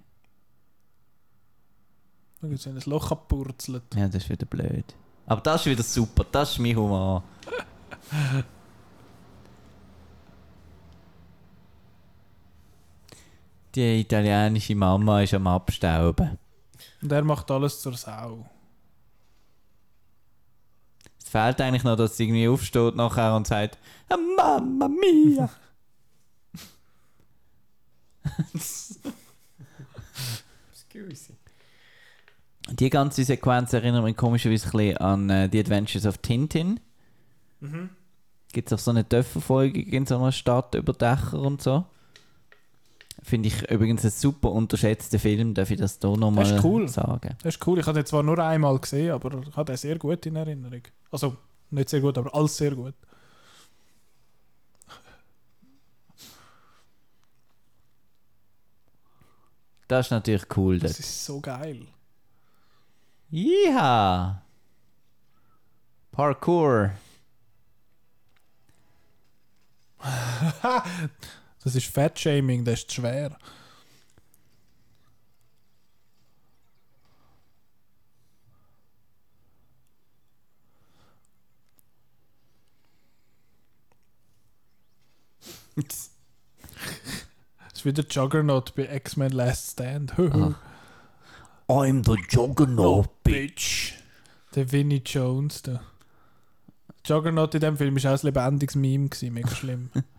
Da 2.41 2.49
gibt 2.49 2.61
es 2.61 2.67
ein 2.67 2.79
Loch 2.85 3.11
abpurzelt. 3.11 3.83
Ja, 3.97 4.07
das 4.07 4.25
ist 4.25 4.29
wieder 4.29 4.47
blöd. 4.47 4.85
Aber 5.27 5.41
das 5.41 5.63
ist 5.63 5.67
wieder 5.67 5.83
super. 5.83 6.25
Das 6.31 6.53
ist 6.53 6.59
mein 6.59 6.77
Humor. 6.77 7.23
Die 13.75 14.01
italienische 14.01 14.75
Mama 14.75 15.23
ist 15.23 15.35
am 15.35 15.47
Abstauben. 15.47 16.39
Und 17.03 17.13
er 17.13 17.25
macht 17.25 17.51
alles 17.51 17.81
zur 17.81 17.97
Sau. 17.97 18.47
Es 21.21 21.29
fehlt 21.29 21.61
eigentlich 21.61 21.85
noch, 21.85 21.97
dass 21.97 22.17
sie 22.17 22.25
irgendwie 22.25 22.49
aufsteht 22.49 22.95
nachher 22.95 23.35
und 23.35 23.47
sagt 23.47 23.79
«Ah, 24.09 24.17
Mamma 24.17 24.89
mia! 24.89 25.51
Excuse. 30.95 31.35
Die 32.71 32.91
ganze 32.91 33.25
Sequenz 33.25 33.73
erinnert 33.73 34.05
mich 34.05 34.17
komischerweise 34.17 34.67
ein 34.67 34.73
bisschen 34.73 34.97
an 34.99 35.31
äh, 35.31 35.49
die 35.49 35.61
Adventures 35.61 36.07
of 36.07 36.19
Tintin. 36.19 36.81
Mhm. 37.61 37.91
Gibt 38.53 38.69
es 38.71 38.79
auch 38.79 38.83
so 38.83 38.91
eine 38.91 39.07
Töpferfolge 39.07 39.83
in 39.83 40.07
so 40.07 40.17
einer 40.17 40.33
Stadt 40.33 40.75
über 40.75 40.93
Dächer 40.93 41.41
und 41.41 41.61
so. 41.61 41.85
Finde 43.25 43.49
ich 43.49 43.71
übrigens 43.71 44.05
ein 44.05 44.11
super 44.11 44.53
unterschätzter 44.53 45.19
Film, 45.19 45.55
darf 45.55 45.71
ich 45.71 45.79
das 45.79 45.99
hier 45.99 46.15
nochmal 46.15 46.45
Das 46.45 46.53
ist 46.59 46.65
cool. 46.65 46.87
sagen. 46.89 47.35
Das 47.43 47.55
ist 47.57 47.67
cool. 47.67 47.79
Ich 47.79 47.87
habe 47.87 47.99
den 47.99 48.05
zwar 48.05 48.23
nur 48.23 48.39
einmal 48.39 48.79
gesehen, 48.79 49.13
aber 49.13 49.41
ich 49.41 49.57
habe 49.57 49.73
den 49.73 49.79
sehr 49.79 49.99
gut 49.99 50.27
in 50.27 50.37
Erinnerung. 50.37 50.83
Also, 51.11 51.35
nicht 51.71 51.89
sehr 51.89 52.03
gut, 52.03 52.19
aber 52.19 52.35
alles 52.35 52.55
sehr 52.55 52.73
gut. 52.73 52.93
Das 59.89 60.07
ist 60.07 60.11
natürlich 60.11 60.45
cool. 60.57 60.79
Das 60.79 60.93
Dort. 60.93 61.01
ist 61.01 61.25
so 61.25 61.41
geil. 61.41 61.87
Ja. 63.31 64.43
Parkour. 66.13 66.91
Das 71.65 71.75
ist 71.75 71.87
Fat-Shaming, 71.87 72.65
das 72.65 72.81
ist 72.81 72.93
schwer. 72.93 73.39
Das 87.75 87.81
ist 87.81 87.85
wieder 87.87 88.05
Juggernaut 88.09 88.75
bei 88.77 88.85
X-Men 88.95 89.33
Last 89.33 89.73
Stand. 89.73 90.13
I'm 91.69 92.05
the 92.05 92.17
Juggernaut, 92.31 93.25
bitch. 93.25 93.95
Der 94.55 94.71
Vinnie 94.71 95.03
Jones 95.05 95.63
da. 95.63 95.81
Juggernaut 97.05 97.55
in 97.55 97.61
dem 97.61 97.77
Film 97.77 97.97
war 97.97 98.15
auch 98.15 98.23
ein 98.23 98.27
lebendiges 98.27 98.77
Meme, 98.77 99.09
gewesen, 99.09 99.35
mega 99.35 99.51
schlimm. 99.51 99.91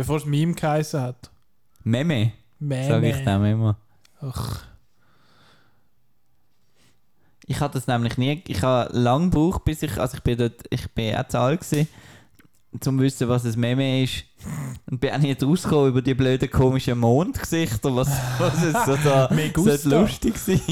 Bevor 0.00 0.16
es 0.16 0.24
Meme 0.24 0.54
geheißen 0.54 0.98
hat. 0.98 1.30
Meme, 1.84 2.32
Meme. 2.58 2.88
sage 2.88 3.10
ich 3.10 3.22
dem 3.22 3.44
immer. 3.44 3.76
Ach, 4.22 4.64
Ich 7.44 7.60
hatte 7.60 7.74
das 7.74 7.86
nämlich 7.86 8.16
nie. 8.16 8.42
Ich 8.48 8.62
habe 8.62 8.90
lange 8.96 9.28
gebraucht, 9.28 9.62
bis 9.66 9.82
ich. 9.82 9.98
Also 9.98 10.16
ich 10.16 10.22
bin 10.22 10.38
dort. 10.38 10.64
Ich 10.70 10.90
bin 10.92 11.14
auch 11.16 11.28
zu 11.28 11.38
alt 11.38 11.60
gewesen, 11.60 11.86
um 12.70 12.80
zu 12.80 12.98
wissen, 12.98 13.28
was 13.28 13.44
ein 13.44 13.60
Meme 13.60 14.02
ist. 14.02 14.24
Und 14.90 15.02
bin 15.02 15.12
auch 15.12 15.18
nicht 15.18 15.42
rausgekommen 15.42 15.90
über 15.90 16.00
die 16.00 16.14
blöden 16.14 16.50
komischen 16.50 16.98
Mondgesichter, 16.98 17.94
was, 17.94 18.08
was 18.38 18.62
es 18.62 18.86
so 18.86 18.96
da 19.04 19.28
so 19.76 20.00
lustig 20.00 20.38
sein. 20.38 20.62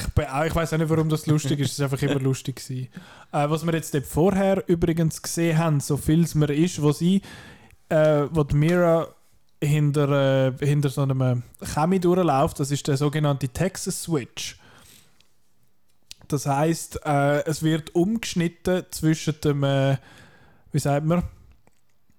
Ich, 0.00 0.28
auch- 0.30 0.44
ich 0.44 0.54
weiß 0.54 0.72
auch 0.72 0.78
nicht, 0.78 0.88
warum 0.90 1.08
das 1.08 1.26
lustig 1.26 1.60
ist. 1.60 1.72
Es 1.72 1.78
war 1.80 1.86
einfach 1.92 2.02
immer 2.02 2.20
lustig. 2.20 2.62
Äh, 2.70 2.88
was 3.32 3.64
wir 3.64 3.72
jetzt 3.74 3.94
dort 3.94 4.06
vorher 4.06 4.62
übrigens 4.68 5.20
gesehen 5.22 5.58
haben, 5.58 5.80
so 5.80 5.96
viel 5.96 6.22
es 6.24 6.34
mir 6.34 6.50
ist, 6.50 6.80
wo 6.82 6.92
sie, 6.92 7.22
äh, 7.88 8.24
wo 8.30 8.44
die 8.44 8.56
Mira 8.56 9.08
hinter, 9.62 10.52
äh, 10.60 10.66
hinter 10.66 10.88
so 10.88 11.02
einem 11.02 11.42
Chemie 11.74 11.98
durchläuft. 12.00 12.60
Das 12.60 12.70
ist 12.70 12.86
der 12.88 12.96
sogenannte 12.96 13.48
Texas 13.48 14.02
Switch. 14.02 14.58
Das 16.28 16.46
heißt, 16.46 17.00
äh, 17.04 17.44
es 17.46 17.62
wird 17.62 17.94
umgeschnitten 17.94 18.84
zwischen 18.90 19.40
dem, 19.42 19.62
äh, 19.62 19.96
wie 20.72 20.78
sagt 20.78 21.06
man, 21.06 21.22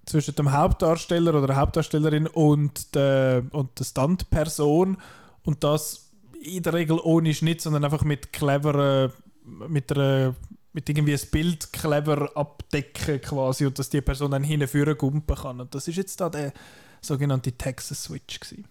zwischen 0.06 0.34
dem 0.36 0.54
Hauptdarsteller 0.54 1.34
oder 1.36 1.48
der 1.48 1.58
Hauptdarstellerin 1.58 2.28
und 2.28 2.96
der, 2.96 3.44
und 3.52 3.78
der 3.78 3.84
Stuntperson 3.84 4.98
und 5.44 5.64
das 5.66 6.07
in 6.56 6.64
der 6.64 6.74
Regel 6.74 7.00
ohne 7.04 7.34
Schnitt, 7.34 7.62
sondern 7.62 7.84
einfach 7.84 8.04
mit 8.04 8.34
cleverer, 8.34 9.12
mit 9.44 9.92
einer 9.92 10.36
mit 10.78 10.88
irgendwie 10.90 11.14
ein 11.16 11.30
Bild 11.32 11.74
clever 11.74 12.30
abdecken 12.36 13.20
quasi 13.20 13.66
und 13.66 13.80
dass 13.80 13.90
die 13.90 14.00
Person 14.00 14.30
dann 14.30 14.44
hinführen 14.44 14.96
gumpen 14.96 15.36
kann. 15.36 15.60
Und 15.60 15.74
das 15.74 15.88
ist 15.88 15.96
jetzt 15.96 16.22
da 16.22 16.30
der 16.30 16.54
sogenannte 17.02 17.52
Texas 17.52 18.04
Switch 18.04 18.40
gewesen. 18.40 18.68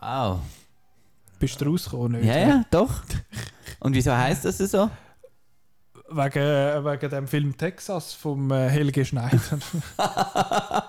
Wow. 0.00 0.38
Bist 1.40 1.60
du 1.60 1.64
rausgekommen? 1.64 2.24
Ja, 2.24 2.38
ja, 2.38 2.64
doch. 2.70 3.02
Und 3.80 3.92
wieso 3.94 4.12
heißt 4.12 4.44
das 4.44 4.58
so? 4.58 4.88
Wegen, 6.10 6.84
wegen 6.84 7.10
dem 7.10 7.26
Film 7.26 7.56
Texas 7.56 8.12
vom 8.14 8.52
äh, 8.52 8.68
Helge 8.68 9.04
Schneider. 9.04 9.40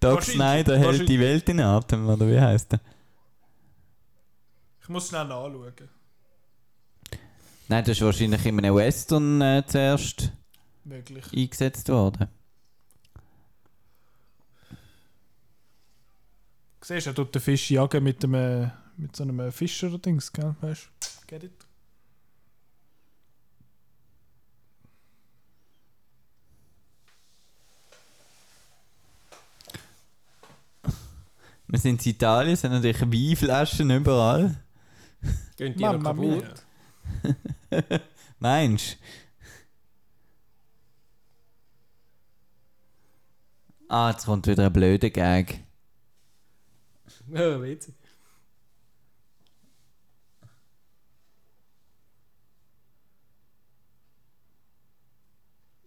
Doc 0.00 0.22
Schneider 0.24 0.78
hält 0.78 1.08
die 1.08 1.18
Welt 1.18 1.48
in 1.48 1.60
Atem, 1.60 2.06
oder 2.06 2.28
wie 2.28 2.38
heißt 2.38 2.72
der? 2.72 2.80
Ich 4.84 4.90
muss 4.90 5.08
schnell 5.08 5.24
nachschauen. 5.24 5.72
Nein, 7.68 7.84
das 7.84 7.96
ist 7.96 8.02
wahrscheinlich 8.02 8.44
in 8.44 8.58
einem 8.58 8.76
Western 8.76 9.40
äh, 9.40 9.64
zuerst 9.66 10.30
Möglich. 10.84 11.24
eingesetzt 11.34 11.88
worden. 11.88 12.28
Siehst 16.82 17.06
du, 17.06 17.10
er 17.12 17.14
tut 17.14 17.34
den 17.34 17.40
Fisch 17.40 17.70
jagen 17.70 18.04
mit, 18.04 18.22
äh, 18.24 18.68
mit 18.98 19.16
so 19.16 19.22
einem 19.22 19.50
Fischer-Dings, 19.50 20.30
gell? 20.30 20.54
Weißt 20.60 20.90
du? 21.00 21.26
Get 21.28 21.44
it? 21.44 21.66
Wir 31.68 31.78
sind 31.78 32.04
in 32.04 32.12
Italien, 32.12 32.54
sind 32.54 32.72
natürlich 32.72 33.00
Weinflaschen 33.00 33.90
überall. 33.90 34.62
Gehen 35.56 35.74
die 35.76 35.82
noch 35.82 35.98
Mamma 35.98 36.12
mia. 36.12 36.40
kaputt? 36.40 36.64
Meinst 38.38 38.98
Ah, 43.88 44.10
jetzt 44.10 44.24
kommt 44.26 44.46
wieder 44.46 44.66
ein 44.66 44.72
blöder 44.72 45.10
Gag. 45.10 45.60
Ja, 47.28 47.62
witzig. 47.62 47.94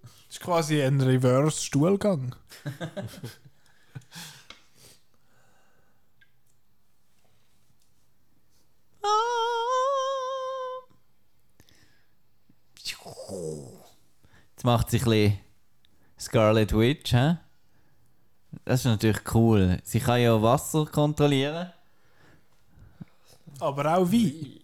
Das 0.02 0.12
ist 0.30 0.40
quasi 0.42 0.82
ein 0.82 1.00
Reverse-Stuhlgang. 1.02 2.36
Jetzt 14.58 14.64
macht 14.64 14.90
sich 14.90 15.04
ein 15.04 15.12
bisschen 15.12 15.40
Scarlet 16.20 16.74
Witch, 16.76 17.14
hä? 17.14 17.38
Das 18.66 18.80
ist 18.80 18.86
natürlich 18.86 19.22
cool. 19.36 19.80
Sie 19.84 20.00
kann 20.00 20.20
ja 20.20 20.42
Wasser 20.42 20.88
kontrollieren. 20.88 21.72
Aber 23.60 23.96
auch 23.96 24.10
wie? 24.10 24.60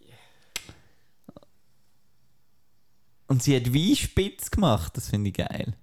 Und 3.27 3.43
sie 3.43 3.55
hat 3.55 3.71
Weinspitz 3.71 4.49
gemacht. 4.49 4.97
Das 4.97 5.09
finde 5.09 5.29
ich 5.29 5.35
geil. 5.35 5.75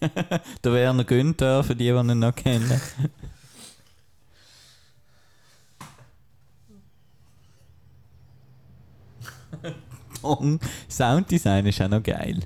Der 0.64 0.72
Werner 0.72 1.04
Günther, 1.04 1.62
für 1.62 1.76
die, 1.76 1.84
die 1.84 1.90
ihn 1.90 2.18
noch 2.20 2.34
kennen. 2.34 2.80
Ton, 10.22 10.60
Sounddesign 10.88 11.66
ist 11.66 11.82
auch 11.82 11.88
noch 11.88 12.02
geil. 12.02 12.40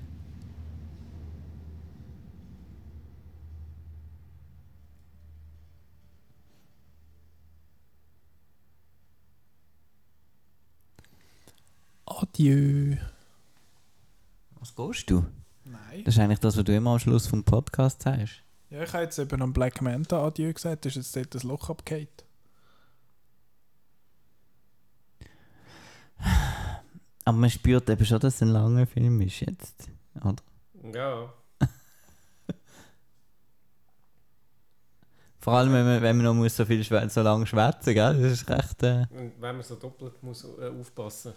Adieu. 12.07 12.97
Was 14.59 14.75
gehst 14.75 15.11
du? 15.11 15.25
Nein. 15.65 16.05
Das 16.05 16.15
ist 16.15 16.21
eigentlich 16.21 16.39
das, 16.39 16.57
was 16.57 16.65
du 16.65 16.75
immer 16.75 16.93
am 16.93 16.99
Schluss 16.99 17.27
vom 17.27 17.45
Podcast 17.45 18.03
sagst. 18.03 18.43
Ja, 18.69 18.83
ich 18.83 18.93
habe 18.93 19.05
jetzt 19.05 19.19
eben 19.19 19.43
am 19.43 19.53
Black 19.53 19.81
Manta 19.81 20.23
Adieu 20.23 20.53
gesagt, 20.53 20.87
ist 20.87 20.97
jetzt 20.97 21.17
dort 21.17 21.35
das 21.35 21.45
Loch 21.45 21.71
abgehakt. 21.71 22.26
Aber 27.27 27.37
man 27.37 27.51
spürt 27.51 27.91
eben 27.91 28.05
schon, 28.07 28.21
dass 28.21 28.37
es 28.37 28.43
ein 28.43 28.49
langer 28.49 28.87
Film 28.87 29.21
ist 29.21 29.41
jetzt. 29.41 29.89
Oder? 30.25 30.37
Ja. 30.95 31.33
Vor 35.41 35.55
allem, 35.55 35.73
wenn 35.73 35.85
man, 35.85 36.03
wenn 36.03 36.17
man 36.17 36.25
noch 36.27 36.35
muss 36.35 36.57
so 36.57 36.65
viel 36.65 36.81
schwä- 36.83 37.09
so 37.09 37.23
lange 37.23 37.47
schwätzen 37.47 37.95
gell? 37.95 38.21
Das 38.21 38.33
ist 38.33 38.49
recht. 38.49 38.83
Äh, 38.83 39.07
Und 39.11 39.33
wenn 39.41 39.57
man 39.57 39.63
so 39.63 39.75
doppelt 39.77 40.23
muss 40.23 40.45
äh, 40.45 40.69
aufpassen 40.69 41.33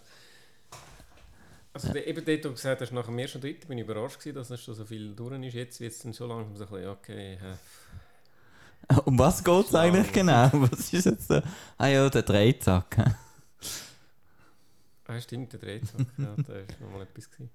Also 1.73 1.91
der, 1.93 2.07
eben 2.07 2.23
dort, 2.25 2.39
wo 2.45 2.49
du 2.49 2.53
gesagt 2.55 2.81
hast, 2.81 2.91
nach 2.91 3.05
dem 3.05 3.17
ersten 3.19 3.41
Dritten 3.41 3.67
bin 3.67 3.77
ich 3.77 3.83
überrascht 3.85 4.19
gewesen, 4.19 4.35
dass 4.35 4.49
es 4.49 4.61
schon 4.61 4.75
so 4.75 4.85
viel 4.85 5.15
durch 5.15 5.43
ist. 5.45 5.53
Jetzt 5.53 5.79
wird 5.79 5.91
es 5.93 5.99
dann 5.99 6.13
schon 6.13 6.29
langsam 6.29 6.55
so 6.55 6.65
ein 6.65 6.69
bisschen, 6.71 6.89
okay, 6.89 7.33
äh, 7.33 8.95
um 9.05 9.17
was 9.19 9.43
geht 9.43 9.67
es 9.67 9.75
eigentlich 9.75 10.11
genau? 10.11 10.49
Was 10.53 10.91
ist 10.93 11.05
jetzt 11.05 11.29
der. 11.29 11.43
Ah 11.77 11.87
ja, 11.87 12.09
der 12.09 12.23
Dreizack. 12.23 12.97
Ah 15.09 15.19
stimmt, 15.19 15.51
der 15.53 15.59
Drehzack, 15.59 16.05
ja, 16.17 16.35
da 16.35 16.53
ist 16.53 16.79
nochmal 16.79 17.01
etwas 17.01 17.29
gewesen. 17.29 17.49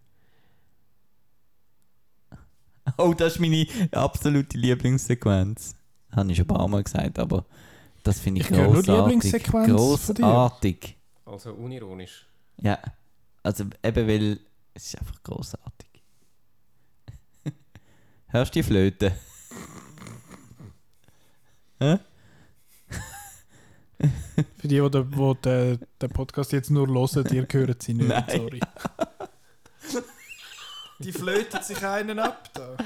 Oh, 2.98 3.14
das 3.14 3.34
ist 3.34 3.40
meine 3.40 3.66
absolute 3.92 4.58
Lieblingssequenz. 4.58 5.74
Habe 6.12 6.30
ich 6.30 6.36
schon 6.36 6.44
ein 6.44 6.48
paar 6.48 6.68
Mal 6.68 6.82
gesagt, 6.82 7.18
aber 7.18 7.44
das 8.02 8.20
finde 8.20 8.42
ich, 8.42 8.50
Ich 8.50 8.56
dir. 10.12 10.18
Grossartig. 10.22 10.96
Also 11.24 11.54
unironisch. 11.54 12.26
Ja. 12.60 12.78
Also 13.42 13.64
eben 13.82 14.08
weil 14.08 14.40
es 14.74 14.86
ist 14.86 14.98
einfach 14.98 15.22
grossartig. 15.22 15.88
Hörst 18.28 18.54
du 18.54 18.58
die 18.58 18.62
Flöte? 18.62 19.10
Hä? 21.80 21.98
Für 24.58 24.68
die, 24.68 24.80
die, 24.80 24.90
den- 24.90 25.10
die 25.10 25.34
den, 25.42 25.78
den 26.00 26.10
Podcast 26.10 26.52
jetzt 26.52 26.70
nur 26.70 26.86
hören, 26.88 27.26
ihr 27.32 27.46
hört 27.50 27.82
sie 27.82 27.94
nicht, 27.94 28.08
Nein. 28.08 28.24
sorry. 28.28 28.60
Die 31.00 31.12
flötet 31.12 31.64
sich 31.64 31.84
einen 31.84 32.18
ab 32.18 32.50
da. 32.54 32.76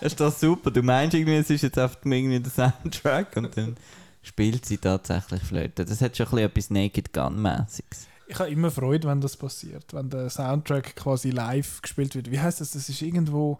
Das 0.00 0.12
ist 0.12 0.20
doch 0.20 0.32
super. 0.34 0.70
Du 0.70 0.82
meinst 0.82 1.14
irgendwie, 1.14 1.36
es 1.36 1.50
ist 1.50 1.62
jetzt 1.62 1.78
einfach 1.78 1.98
irgendwie 2.04 2.40
der 2.40 2.50
Soundtrack 2.50 3.36
und 3.36 3.54
dann 3.56 3.76
spielt 4.22 4.64
sie 4.64 4.78
tatsächlich 4.78 5.42
Flöte. 5.42 5.84
Das 5.84 6.00
hat 6.00 6.16
schon 6.16 6.26
ein 6.38 6.50
bisschen 6.50 6.76
etwas 6.76 6.92
Naked 6.94 7.12
Gun-mäßiges. 7.12 8.06
Ich 8.26 8.38
habe 8.38 8.48
immer 8.50 8.70
Freude, 8.70 9.08
wenn 9.08 9.20
das 9.20 9.36
passiert, 9.36 9.92
wenn 9.92 10.08
der 10.08 10.30
Soundtrack 10.30 10.96
quasi 10.96 11.30
live 11.30 11.82
gespielt 11.82 12.14
wird. 12.14 12.30
Wie 12.30 12.40
heißt 12.40 12.60
das? 12.62 12.70
Das 12.72 12.88
ist 12.88 13.02
irgendwo 13.02 13.58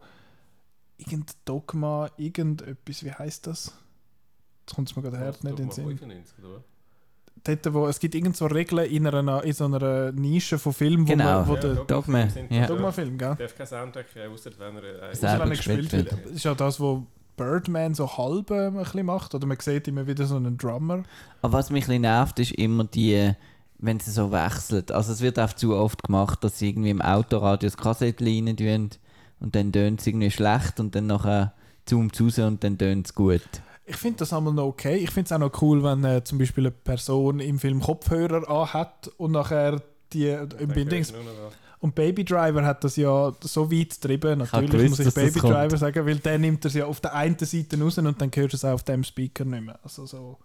irgendein 0.96 1.34
Dogma, 1.44 2.08
irgendetwas. 2.16 3.04
Wie 3.04 3.12
heißt 3.12 3.46
das? 3.46 3.74
Jetzt 4.70 4.76
kommt 4.76 4.88
es 4.88 4.94
mir 4.96 5.02
gerade 5.02 5.18
her, 5.18 5.26
Also, 5.26 5.40
nicht 5.48 5.58
in 5.58 5.68
den 5.68 5.68
Dogma 5.68 5.74
Sinn. 5.74 5.98
95, 5.98 6.44
oder? 6.44 6.62
Dort, 7.42 7.74
wo, 7.74 7.86
es 7.88 7.98
gibt 7.98 8.14
irgend 8.14 8.36
so 8.36 8.46
Regeln 8.46 8.88
in, 8.88 9.04
einer, 9.06 9.42
in 9.42 9.52
so 9.52 9.64
einer 9.64 10.12
Nische 10.12 10.58
von 10.58 10.72
Filmen, 10.72 11.08
wo, 11.08 11.10
Genau. 11.12 11.24
man, 11.24 11.48
wo 11.48 11.54
Ja, 11.54 11.60
der 11.60 11.70
Dogma- 11.74 11.86
Dogma, 11.86 12.28
sind- 12.28 12.52
ja. 12.52 12.66
Dogma-Film, 12.66 13.18
gell? 13.18 13.34
Darf 13.36 13.54
kein 13.56 13.66
Soundtrack, 13.66 14.06
äh, 14.14 14.26
außer 14.28 14.50
wenn 14.58 14.76
er... 14.76 15.10
Äh, 15.10 15.14
Selber 15.16 15.44
wenn 15.44 15.50
gespielt 15.50 15.90
wird. 15.92 16.12
Das 16.12 16.30
ist 16.32 16.44
ja 16.44 16.54
das, 16.54 16.78
was 16.78 16.98
Birdman 17.36 17.94
so 17.94 18.16
halb 18.16 18.50
ähm, 18.52 18.76
ein 18.76 18.84
bisschen 18.84 19.06
macht. 19.06 19.34
Oder 19.34 19.46
man 19.46 19.56
sieht 19.58 19.88
immer 19.88 20.06
wieder 20.06 20.26
so 20.26 20.36
einen 20.36 20.56
Drummer. 20.58 21.02
Aber 21.42 21.52
was 21.54 21.70
mich 21.70 21.84
ein 21.84 21.86
bisschen 21.88 22.02
nervt, 22.02 22.38
ist 22.38 22.52
immer 22.52 22.84
die, 22.84 23.32
wenn 23.78 23.98
sie 23.98 24.10
so 24.12 24.30
wechselt. 24.30 24.92
Also 24.92 25.12
es 25.12 25.20
wird 25.22 25.38
auch 25.40 25.52
zu 25.54 25.74
oft 25.74 26.02
gemacht, 26.04 26.44
dass 26.44 26.58
sie 26.58 26.68
irgendwie 26.68 26.90
im 26.90 27.00
Autoradio 27.02 27.66
das 27.68 27.76
Kassett 27.76 28.20
rein 28.22 28.54
tun 28.56 28.90
und 29.40 29.54
dann 29.56 29.72
tönt 29.72 30.00
es 30.00 30.06
irgendwie 30.06 30.30
schlecht 30.30 30.78
und 30.78 30.94
dann 30.94 31.06
nachher 31.06 31.54
zoomt 31.86 32.14
es 32.14 32.20
raus 32.20 32.38
und 32.46 32.62
dann 32.62 32.76
tönt 32.76 33.06
es 33.06 33.14
gut. 33.14 33.40
Ich 33.90 33.96
finde 33.96 34.18
das 34.18 34.32
einmal 34.32 34.54
noch 34.54 34.66
okay. 34.66 34.96
Ich 34.98 35.10
finde 35.10 35.26
es 35.26 35.32
auch 35.32 35.38
noch 35.38 35.62
cool, 35.62 35.82
wenn 35.82 36.04
äh, 36.04 36.22
zum 36.22 36.38
Beispiel 36.38 36.66
eine 36.66 36.70
Person 36.70 37.40
im 37.40 37.58
Film 37.58 37.80
Kopfhörer 37.80 38.48
anhat 38.48 39.10
und 39.16 39.32
nachher 39.32 39.82
die 40.12 40.28
im 40.28 40.48
Dann 40.48 40.68
Bindings. 40.68 41.12
Und 41.80 41.94
Baby 41.96 42.24
Driver 42.24 42.64
hat 42.64 42.84
das 42.84 42.94
ja 42.94 43.32
so 43.40 43.72
weit 43.72 43.90
getrieben. 43.90 44.38
Natürlich 44.38 44.70
gewusst, 44.70 44.90
muss 44.90 44.98
ich 45.00 45.04
das 45.06 45.14
Baby 45.14 45.40
kommt. 45.40 45.54
Driver 45.54 45.76
sagen, 45.76 46.06
weil 46.06 46.18
der 46.18 46.38
nimmt 46.38 46.64
es 46.64 46.74
ja 46.74 46.84
auf 46.86 47.00
der 47.00 47.14
einen 47.14 47.36
Seite 47.38 47.80
raus 47.80 47.98
und 47.98 48.20
dann 48.20 48.30
hörst 48.32 48.52
du 48.52 48.56
es 48.56 48.64
auch 48.64 48.74
auf 48.74 48.84
dem 48.84 49.02
Speaker 49.02 49.44
nicht 49.44 49.64
mehr. 49.64 49.78
Also 49.82 50.06
so, 50.06 50.38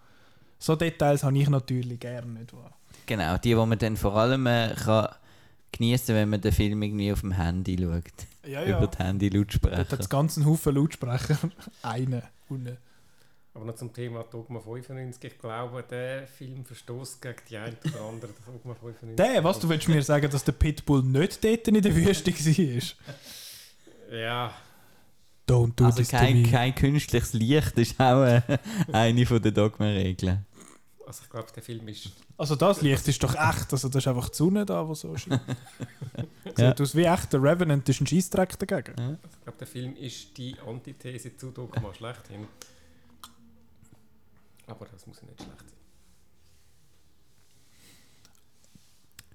so 0.58 0.76
Details 0.76 1.24
habe 1.24 1.38
ich 1.38 1.48
natürlich 1.48 2.00
gerne 2.00 2.32
nicht 2.32 2.52
wahr. 2.52 2.72
Genau, 3.06 3.38
die, 3.38 3.50
die 3.50 3.56
man 3.56 3.78
dann 3.78 3.96
vor 3.96 4.16
allem 4.16 4.48
äh, 4.48 4.74
kann 4.74 5.10
genießen 5.72 6.16
wenn 6.16 6.30
man 6.30 6.42
den 6.42 6.52
Film 6.52 6.82
irgendwie 6.82 7.12
auf 7.12 7.22
dem 7.22 7.34
Handy 7.34 7.78
schaut. 7.78 8.50
Ja, 8.50 8.64
Über 8.66 8.88
die 8.88 8.98
Handy-Lautsprecher. 8.98 9.78
hat 9.78 10.00
es 10.00 10.10
ganzen 10.10 10.46
Haufen 10.46 10.74
Lautsprecher. 10.74 11.38
Einen. 11.84 12.24
unten. 12.50 12.78
Aber 13.56 13.66
noch 13.66 13.76
zum 13.76 13.92
Thema 13.94 14.24
Dogma 14.24 14.60
95. 14.60 15.24
Ich 15.32 15.40
glaube, 15.40 15.82
der 15.90 16.28
Film 16.28 16.64
verstößt 16.66 17.22
gegen 17.22 17.36
die 17.50 17.58
ein 17.58 17.76
oder 17.86 18.02
andere 18.02 18.32
Dogma 18.46 18.76
95. 18.76 19.16
Der, 19.16 19.44
was 19.44 19.60
du 19.60 19.70
willst 19.70 19.88
mir 19.88 20.04
sagen, 20.04 20.30
dass 20.30 20.44
der 20.44 20.52
Pitbull 20.52 21.02
nicht 21.04 21.44
dort 21.44 21.68
in 21.70 21.82
der 21.82 21.96
Wüste 21.96 22.32
war? 22.32 24.18
Ja, 24.18 24.54
Don't 25.48 25.74
do 25.76 25.86
Also 25.86 26.00
this 26.00 26.10
to 26.10 26.18
kein, 26.18 26.42
me. 26.42 26.50
kein 26.50 26.74
künstliches 26.76 27.34
Licht 27.34 27.78
ist 27.78 28.00
auch 28.00 28.24
äh, 28.24 28.42
eine 28.92 29.26
von 29.26 29.42
den 29.42 29.54
Dogmenregeln. 29.54 30.44
also 31.06 31.22
ich 31.24 31.30
glaube, 31.30 31.48
der 31.56 31.62
Film 31.64 31.88
ist. 31.88 32.10
Also 32.38 32.56
das 32.56 32.82
Licht 32.82 33.08
ist 33.08 33.24
doch 33.24 33.36
echt. 33.36 33.72
Also 33.72 33.88
das 33.90 33.96
ist 34.04 34.08
einfach 34.08 34.30
die 34.30 34.36
Sonne 34.38 34.66
da, 34.66 34.84
die 34.84 34.96
so 34.96 35.16
scheint. 35.16 35.42
Ja. 36.58 36.70
Sieht 36.70 36.80
aus 36.82 36.96
wie 36.96 37.04
echt. 37.04 37.34
Der 37.34 37.44
Revenant 37.44 37.88
ist 37.90 38.00
ein 38.00 38.08
Scheissdreck 38.08 38.58
dagegen. 38.58 38.98
Also 38.98 39.18
ich 39.34 39.44
glaube, 39.44 39.58
der 39.60 39.68
Film 39.68 39.96
ist 39.98 40.38
die 40.38 40.56
Antithese 40.66 41.36
zu 41.36 41.52
Dogma 41.52 41.94
schlechthin. 41.94 42.48
Aber 44.68 44.86
das 44.86 45.06
muss 45.08 45.22
ja 45.22 45.28
nicht 45.28 45.42
schlecht 45.42 45.60
sein. 45.60 45.70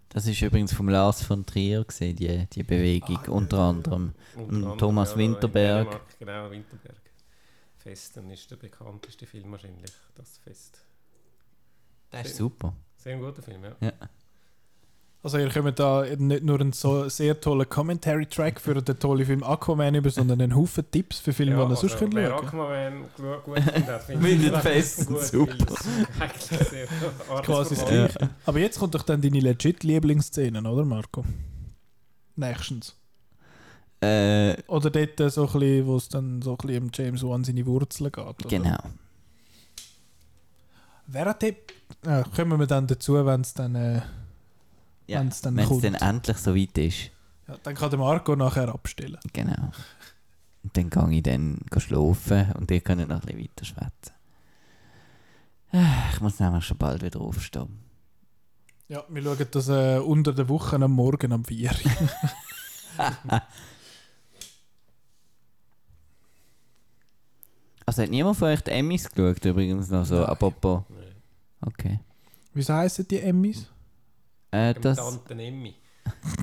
Das 0.08 0.26
ist 0.26 0.42
übrigens 0.42 0.72
vom 0.72 0.88
Lars 0.88 1.22
von 1.22 1.46
Trier 1.46 1.84
gesehen, 1.84 2.16
die, 2.16 2.46
die 2.52 2.64
Bewegung, 2.64 3.18
Ah, 3.26 3.30
unter 3.30 3.58
anderem. 3.60 4.12
Unter 4.34 4.42
Und 4.48 4.54
anderem, 4.56 4.78
Thomas 4.78 5.12
ja, 5.12 5.18
Winterberg. 5.18 5.86
in 5.86 5.90
Dänemark, 5.92 6.18
Genau, 6.18 6.50
Winterberg. 6.50 6.96
Festen 7.78 8.28
ist 8.30 8.50
der 8.50 8.56
bekannteste 8.56 9.26
Film 9.26 9.52
wahrscheinlich, 9.52 9.92
das 10.16 10.38
Fest. 10.38 10.84
Das 12.10 12.26
ist 12.26 12.36
super. 12.36 12.74
Sehr 12.96 13.16
guter 13.18 13.40
Film, 13.40 13.62
ja. 13.64 13.76
Ja. 13.80 13.92
Also 15.22 15.36
ihr 15.36 15.50
kommt 15.50 15.78
da 15.78 16.04
nicht 16.16 16.42
nur 16.44 16.58
einen 16.60 16.72
so 16.72 17.06
sehr 17.10 17.38
tollen 17.38 17.68
Commentary-Track 17.68 18.58
für 18.58 18.80
den 18.80 18.98
tollen 18.98 19.26
Film 19.26 19.42
Aquaman 19.42 19.94
über, 19.94 20.08
sondern 20.08 20.40
einen 20.40 20.56
Haufen 20.56 20.90
Tipps 20.90 21.18
für 21.18 21.34
Filme, 21.34 21.56
die 21.66 21.72
ihr 21.72 21.76
sonst 21.76 21.98
könnt 21.98 22.14
wer 22.14 22.30
schauen 22.30 22.46
Aquaman 22.46 23.04
gu- 23.16 23.40
gut 23.44 23.58
findet, 23.60 24.02
Findet 24.02 24.52
das 24.54 24.62
Festen 24.62 25.16
super. 25.20 25.74
Quasi 27.42 27.74
das 27.74 27.84
Gleiche. 27.86 28.30
Aber 28.46 28.58
jetzt 28.58 28.78
kommt 28.78 28.94
doch 28.94 29.02
dann 29.02 29.20
deine 29.20 29.40
legit 29.40 29.82
Lieblingsszenen, 29.82 30.66
oder 30.66 30.86
Marco? 30.86 31.22
Nächstens. 32.36 32.96
Äh, 34.02 34.56
Oder 34.68 34.88
dort 34.88 35.30
so 35.30 35.42
ein 35.46 35.52
bisschen, 35.52 35.86
wo 35.86 35.96
es 35.96 36.08
dann 36.08 36.40
so 36.40 36.52
ein 36.52 36.56
bisschen 36.56 36.82
um 36.84 36.90
James 36.94 37.22
Wan 37.22 37.44
seine 37.44 37.66
Wurzeln 37.66 38.10
geht. 38.10 38.24
Oder? 38.24 38.48
genau. 38.48 38.78
Wer 41.06 41.26
hat 41.26 41.42
den... 41.42 41.56
Äh, 42.06 42.22
kommen 42.34 42.58
wir 42.58 42.66
dann 42.66 42.86
dazu, 42.86 43.14
wenn 43.26 43.42
es 43.42 43.52
dann... 43.52 43.74
Äh, 43.74 44.00
Ja, 45.10 45.20
Wenn's 45.20 45.40
dann 45.40 45.56
Wenn 45.56 45.64
es 45.64 45.68
kommt. 45.68 45.84
dann 45.84 45.94
endlich 45.94 46.36
so 46.38 46.54
weit 46.54 46.78
ist. 46.78 47.10
ja, 47.48 47.56
dann 47.62 47.74
kann 47.74 47.90
der 47.90 47.98
Marco 47.98 48.36
nachher 48.36 48.68
abstellen. 48.68 49.18
Genau. 49.32 49.70
Und 50.62 50.76
dann 50.76 50.90
gehe 50.90 51.16
ich 51.16 51.22
dann 51.22 51.58
schlafen 51.78 52.52
und 52.52 52.70
ihr 52.70 52.80
könnt 52.80 53.08
noch 53.08 53.16
ein 53.16 53.20
bisschen 53.26 53.40
weiter 53.40 53.64
schwätzen. 53.64 54.14
Ich 56.12 56.20
muss 56.20 56.38
nämlich 56.38 56.64
schon 56.64 56.76
bald 56.78 57.02
wieder 57.02 57.20
aufstehen. 57.20 57.78
Ja, 58.88 59.04
wir 59.08 59.22
schauen 59.22 59.46
das 59.50 59.68
äh, 59.68 59.98
unter 59.98 60.32
der 60.32 60.48
Woche 60.48 60.76
am 60.76 60.92
Morgen 60.92 61.32
um 61.32 61.44
4 61.44 61.70
Uhr. 61.70 63.40
Also 67.86 68.02
hat 68.02 68.10
niemand 68.10 68.36
von 68.36 68.48
euch 68.48 68.60
die 68.60 68.70
Emmys 68.70 69.08
geschaut 69.10 69.44
übrigens 69.44 69.90
noch 69.90 70.04
so, 70.04 70.16
Nein. 70.16 70.24
apropos. 70.26 70.82
Nee. 70.88 70.96
Okay. 71.62 72.00
Wieso 72.54 72.74
heissen 72.74 73.06
die 73.08 73.20
Emmys? 73.20 73.66
Äh, 74.50 74.74
das, 74.74 74.96
Tante 74.98 75.34
Emmy. 75.34 75.74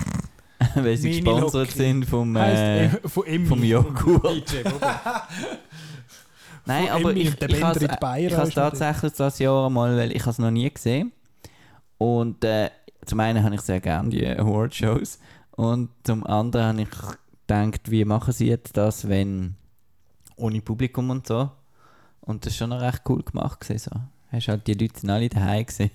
weil 0.74 0.96
sie 0.96 1.08
Mini 1.08 1.20
gesponsert 1.22 1.66
Loki. 1.68 1.78
sind 1.78 2.04
vom, 2.06 2.36
Heisst 2.38 2.58
äh, 2.62 2.84
Em- 2.84 3.08
von 3.10 3.26
Emmy. 3.26 3.46
vom 3.46 3.62
Joghurt. 3.64 4.50
DJ 4.52 4.62
Bobo. 4.62 4.86
Nein, 6.66 6.86
Von 6.88 6.96
aber 6.96 7.10
Emmy 7.10 7.20
ich, 7.20 7.30
und 7.30 7.40
der 7.42 7.50
ich 7.50 7.62
habe 7.62 7.78
Bender 7.78 7.94
in 7.94 8.00
Bayern 8.00 8.42
es 8.42 8.48
ist 8.48 8.54
tatsächlich 8.54 9.12
das 9.14 9.38
Jahr 9.38 9.66
einmal, 9.66 9.96
weil 9.96 10.12
ich 10.14 10.26
es 10.26 10.38
noch 10.38 10.50
nie 10.50 10.70
gesehen 10.70 11.12
Und 11.96 12.44
äh, 12.44 12.70
zum 13.06 13.20
einen 13.20 13.42
habe 13.42 13.54
ich 13.54 13.60
sehr 13.62 13.80
gerne 13.80 14.10
die 14.10 14.26
Award-Shows 14.26 15.18
und 15.52 15.88
zum 16.04 16.24
anderen 16.26 16.66
habe 16.66 16.82
ich 16.82 16.88
gedacht, 17.46 17.90
wie 17.90 18.04
machen 18.04 18.32
sie 18.32 18.48
jetzt 18.48 18.76
das, 18.76 19.08
wenn 19.08 19.56
ohne 20.36 20.60
Publikum 20.60 21.10
und 21.10 21.26
so. 21.26 21.50
Und 22.20 22.44
das 22.44 22.52
ist 22.52 22.58
schon 22.58 22.70
noch 22.70 22.80
recht 22.82 23.02
cool 23.08 23.22
gemacht 23.22 23.60
gewesen, 23.60 23.90
so. 23.92 24.00
Hast 24.30 24.48
halt 24.48 24.66
die 24.66 24.74
Leute 24.74 25.00
sind 25.00 25.08
alle 25.10 25.28
daheim 25.30 25.64
gesehen, 25.66 25.90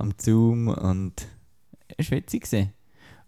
am 0.00 0.12
Zoom 0.18 0.68
und 0.68 1.26
es 1.96 2.10
war 2.10 2.18
witzig 2.18 2.44
gewesen. 2.44 2.72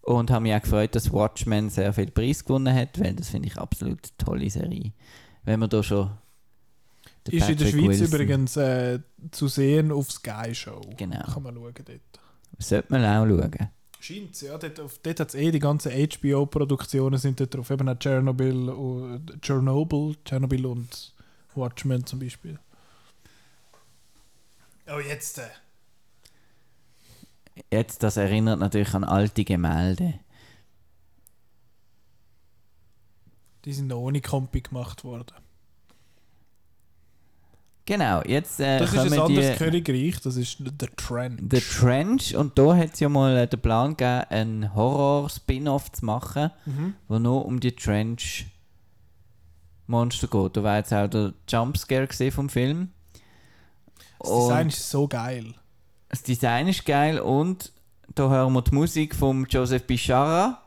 Und 0.02 0.30
habe 0.30 0.42
mich 0.42 0.54
auch 0.54 0.62
gefreut, 0.62 0.94
dass 0.94 1.12
Watchmen 1.12 1.68
sehr 1.68 1.92
viel 1.92 2.10
Preis 2.10 2.44
gewonnen 2.44 2.74
hat, 2.74 2.98
weil 2.98 3.14
das 3.14 3.28
finde 3.28 3.48
ich 3.48 3.58
absolut 3.58 3.98
eine 3.98 4.16
tolle 4.26 4.48
Serie. 4.50 4.92
Wenn 5.44 5.60
man 5.60 5.68
da 5.68 5.82
schon 5.82 6.10
Ist 7.26 7.32
in 7.50 7.56
der 7.58 7.64
Patrick 7.66 7.68
Schweiz 7.70 8.00
Wilson- 8.00 8.06
übrigens 8.06 8.56
äh, 8.56 9.00
zu 9.30 9.48
sehen 9.48 9.92
auf 9.92 10.10
Sky 10.10 10.54
Show. 10.54 10.80
Genau. 10.96 11.22
Kann 11.24 11.42
man 11.42 11.54
schauen 11.54 11.74
dort. 11.74 12.00
Sollte 12.58 12.86
man 12.90 13.04
auch 13.04 13.26
schauen. 13.26 13.68
Scheint 14.00 14.40
ja. 14.40 14.56
Dort, 14.56 14.80
auf- 14.80 14.98
dort 15.02 15.20
hat 15.20 15.28
es 15.28 15.34
eh 15.34 15.50
die 15.50 15.58
ganzen 15.58 15.92
HBO-Produktionen 15.92 17.18
sind 17.18 17.38
dort 17.40 17.54
drauf. 17.54 17.68
Eben 17.70 17.88
auch 17.88 17.98
Chernobyl, 17.98 18.68
und, 18.70 19.42
Chernobyl, 19.42 20.16
Chernobyl 20.24 20.64
und 20.66 21.12
Watchmen 21.54 22.06
zum 22.06 22.18
Beispiel. 22.20 22.58
Oh, 24.86 25.00
jetzt. 25.00 25.38
Äh. 25.38 25.42
Jetzt, 27.70 28.02
das 28.02 28.16
erinnert 28.16 28.58
natürlich 28.60 28.94
an 28.94 29.04
alte 29.04 29.44
Gemälde. 29.44 30.14
Die 33.64 33.72
sind 33.72 33.88
noch 33.88 33.98
ohne 33.98 34.20
Kompi 34.20 34.60
gemacht 34.60 35.02
worden. 35.04 35.34
Genau, 37.84 38.22
jetzt 38.22 38.60
äh, 38.60 38.78
Das 38.80 38.92
ist 38.92 39.12
ein 39.12 39.18
anderes 39.18 39.52
die, 39.52 39.56
Königreich, 39.64 40.20
das 40.20 40.36
ist 40.36 40.58
der 40.60 40.94
Trend. 40.96 41.50
The 41.50 41.60
Trench 41.60 42.36
und 42.36 42.58
da 42.58 42.76
hat 42.76 42.92
es 42.92 43.00
ja 43.00 43.08
mal 43.08 43.34
äh, 43.34 43.48
den 43.48 43.60
Plan 43.60 43.96
gegeben, 43.96 44.26
einen 44.28 44.74
Horror-Spin-Off 44.74 45.92
zu 45.92 46.04
machen, 46.04 46.50
Mhm. 46.66 46.92
wo 47.08 47.18
nur 47.18 47.46
um 47.46 47.60
die 47.60 47.72
Trench-Monster 47.74 50.28
geht. 50.28 50.56
Da 50.58 50.62
war 50.62 50.76
jetzt 50.76 50.92
auch 50.92 51.08
der 51.08 51.32
Jumpscare 51.48 52.06
vom 52.30 52.50
Film. 52.50 52.90
Das 54.18 54.28
Design 54.28 54.66
Und 54.66 54.72
ist 54.74 54.90
so 54.90 55.08
geil. 55.08 55.54
Das 56.08 56.22
Design 56.22 56.68
ist 56.68 56.84
geil 56.86 57.18
und 57.20 57.72
da 58.14 58.28
hören 58.28 58.52
wir 58.54 58.62
die 58.62 58.74
Musik 58.74 59.14
von 59.14 59.46
Joseph 59.48 59.86
Bishara, 59.86 60.62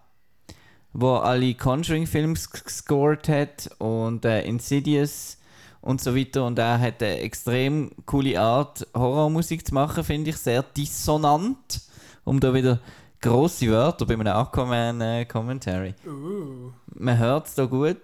wo 0.94 1.16
alle 1.16 1.54
Conjuring-Films 1.56 2.52
g- 2.52 2.60
gescored 2.64 3.28
hat 3.28 3.70
und 3.80 4.26
äh, 4.26 4.44
Insidious 4.44 5.38
und 5.82 6.00
so 6.02 6.16
weiter. 6.16 6.46
Und 6.46 6.60
er 6.60 6.80
hat 6.80 7.02
eine 7.02 7.20
extrem 7.20 7.92
coole 8.06 8.40
Art, 8.40 8.86
Horrormusik 8.94 9.66
zu 9.66 9.74
machen, 9.74 10.04
finde 10.04 10.30
ich. 10.30 10.38
Sehr 10.38 10.62
dissonant, 10.64 11.82
um 12.24 12.40
da 12.40 12.54
wieder 12.54 12.80
grosse 13.20 13.68
Wörter 13.70 14.06
bei 14.06 14.14
einem 14.14 14.28
Aquaman-Commentary. 14.28 15.96
Uh. 16.06 16.72
Man 16.94 17.18
hört 17.18 17.48
es 17.48 17.56
da 17.56 17.66
gut. 17.66 17.98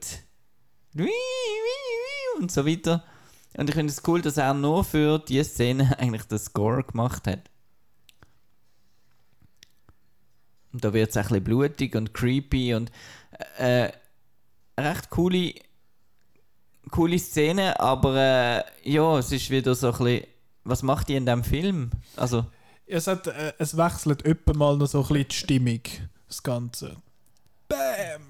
Und 2.40 2.52
so 2.52 2.66
weiter. 2.66 3.04
Und 3.58 3.70
ich 3.70 3.76
finde 3.76 3.92
es 3.92 4.02
cool, 4.08 4.22
dass 4.22 4.38
er 4.38 4.54
nur 4.54 4.84
für 4.84 5.20
diese 5.20 5.44
Szene 5.44 5.94
eigentlich 6.00 6.24
den 6.24 6.40
Score 6.40 6.84
gemacht 6.84 7.28
hat. 7.28 7.42
Und 10.72 10.84
da 10.84 10.94
wird 10.94 11.10
es 11.10 11.18
ein 11.18 11.24
bisschen 11.24 11.44
blutig 11.44 11.96
und 11.96 12.14
creepy 12.14 12.76
und 12.76 12.92
äh, 13.58 13.92
recht 14.80 15.10
coole, 15.10 15.56
coole 16.92 17.18
Szene, 17.18 17.80
aber 17.80 18.16
äh, 18.16 18.64
ja, 18.84 19.18
es 19.18 19.32
ist 19.32 19.50
wieder 19.50 19.74
so 19.74 19.92
ein 19.92 19.98
bisschen, 19.98 20.28
was 20.64 20.84
macht 20.84 21.08
die 21.08 21.16
in 21.16 21.26
dem 21.26 21.44
Film? 21.44 21.90
Also, 22.16 22.46
Es, 22.86 23.08
hat, 23.08 23.26
äh, 23.26 23.54
es 23.58 23.76
wechselt 23.76 24.24
öppe 24.24 24.54
mal 24.54 24.78
noch 24.78 24.86
so 24.88 25.00
ein 25.00 25.08
bisschen 25.08 25.28
die 25.30 25.36
Stimmung, 25.36 25.82
das 26.28 26.44
Ganze. 26.44 26.98
Bam! 27.68 28.27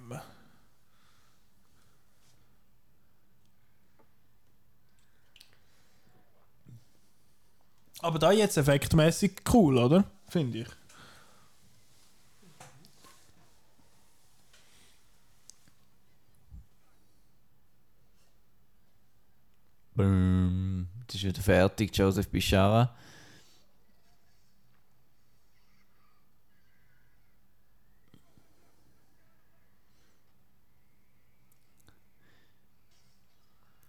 Aber 8.01 8.19
da 8.19 8.31
jetzt 8.31 8.57
effektmäßig 8.57 9.41
cool, 9.53 9.77
oder? 9.77 10.05
Finde 10.29 10.59
ich. 10.59 10.67
boom. 19.97 20.87
Das 21.07 21.15
ist 21.15 21.23
wieder 21.23 21.41
fertig, 21.41 21.95
Joseph 21.97 22.29
Bishara. 22.29 22.95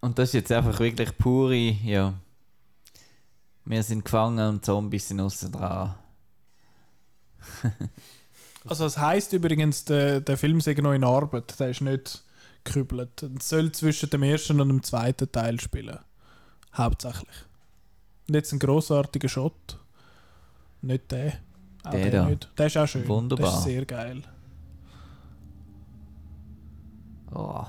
Und 0.01 0.19
das 0.19 0.31
ist 0.31 0.35
jetzt 0.35 0.53
einfach 0.53 0.79
wirklich 0.79 1.17
pure, 1.19 1.55
ja. 1.55 2.15
Wir 3.69 3.83
sind 3.83 4.03
gefangen 4.03 4.49
und 4.49 4.65
Zombies 4.65 5.09
sind 5.09 5.21
außen 5.21 5.53
dran. 5.53 5.95
also 8.67 8.85
das 8.85 8.97
heisst 8.97 9.35
übrigens, 9.35 9.85
der, 9.85 10.23
der 10.23 10.39
Film 10.39 10.63
sei 10.63 10.73
noch 10.73 10.95
in 10.95 11.05
Arbeit. 11.05 11.61
Der 11.61 11.69
ist 11.69 11.83
nicht 11.83 12.25
gekübelt. 12.65 13.23
Es 13.23 13.51
soll 13.51 13.71
zwischen 13.73 14.09
dem 14.09 14.23
ersten 14.23 14.59
und 14.63 14.69
dem 14.69 14.83
zweiten 14.83 15.31
Teil 15.31 15.61
spielen. 15.61 15.99
Hauptsächlich. 16.75 17.45
Und 18.27 18.37
jetzt 18.37 18.53
ein 18.53 18.59
grossartiger 18.59 19.29
Shot. 19.29 19.79
Nicht 20.81 21.13
der. 21.13 21.35
Auch 21.85 21.91
der, 21.91 22.11
der 22.11 22.25
nicht. 22.25 22.51
Der 22.57 22.67
ist 22.69 22.77
auch 22.79 22.87
schön. 22.87 23.07
Wunderbar. 23.07 23.51
Der 23.51 23.59
ist 23.59 23.65
sehr 23.65 23.85
geil. 23.85 24.23
Oh. 27.35 27.67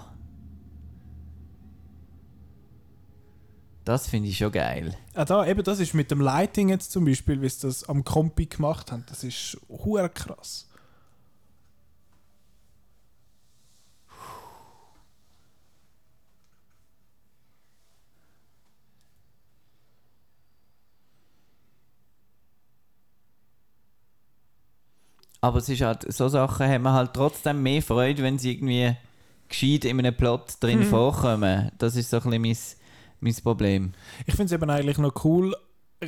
Das 3.89 4.07
finde 4.07 4.29
ich 4.29 4.37
schon 4.37 4.51
geil. 4.51 4.95
Ah, 5.15 5.25
da, 5.25 5.47
eben, 5.47 5.63
das 5.63 5.79
ist 5.79 5.95
mit 5.95 6.11
dem 6.11 6.21
Lighting 6.21 6.69
jetzt 6.69 6.91
zum 6.91 7.05
Beispiel, 7.05 7.41
wie 7.41 7.49
sie 7.49 7.65
das 7.65 7.89
am 7.89 8.05
Kompi 8.05 8.45
gemacht 8.45 8.91
haben. 8.91 9.03
Das 9.09 9.23
ist 9.23 9.57
hure 9.67 10.07
krass. 10.09 10.69
Aber 25.41 25.57
es 25.57 25.67
ist 25.67 25.81
halt, 25.81 26.13
so 26.13 26.27
Sachen 26.27 26.67
haben 26.67 26.83
wir 26.83 26.93
halt 26.93 27.15
trotzdem 27.15 27.63
mehr 27.63 27.81
Freude, 27.81 28.21
wenn 28.21 28.37
sie 28.37 28.51
irgendwie 28.51 28.95
gescheit 29.47 29.83
in 29.85 29.97
einem 29.97 30.15
Plot 30.15 30.57
drin 30.59 30.81
hm. 30.81 30.89
vorkommen. 30.89 31.71
Das 31.79 31.95
ist 31.95 32.11
so 32.11 32.17
ein 32.17 32.29
bisschen 32.43 32.78
mein, 33.19 33.35
Problem. 33.35 33.93
Ich 34.25 34.35
finde 34.35 34.45
es 34.45 34.51
eben 34.51 34.69
eigentlich 34.69 34.97
noch 34.97 35.23
cool, 35.23 35.55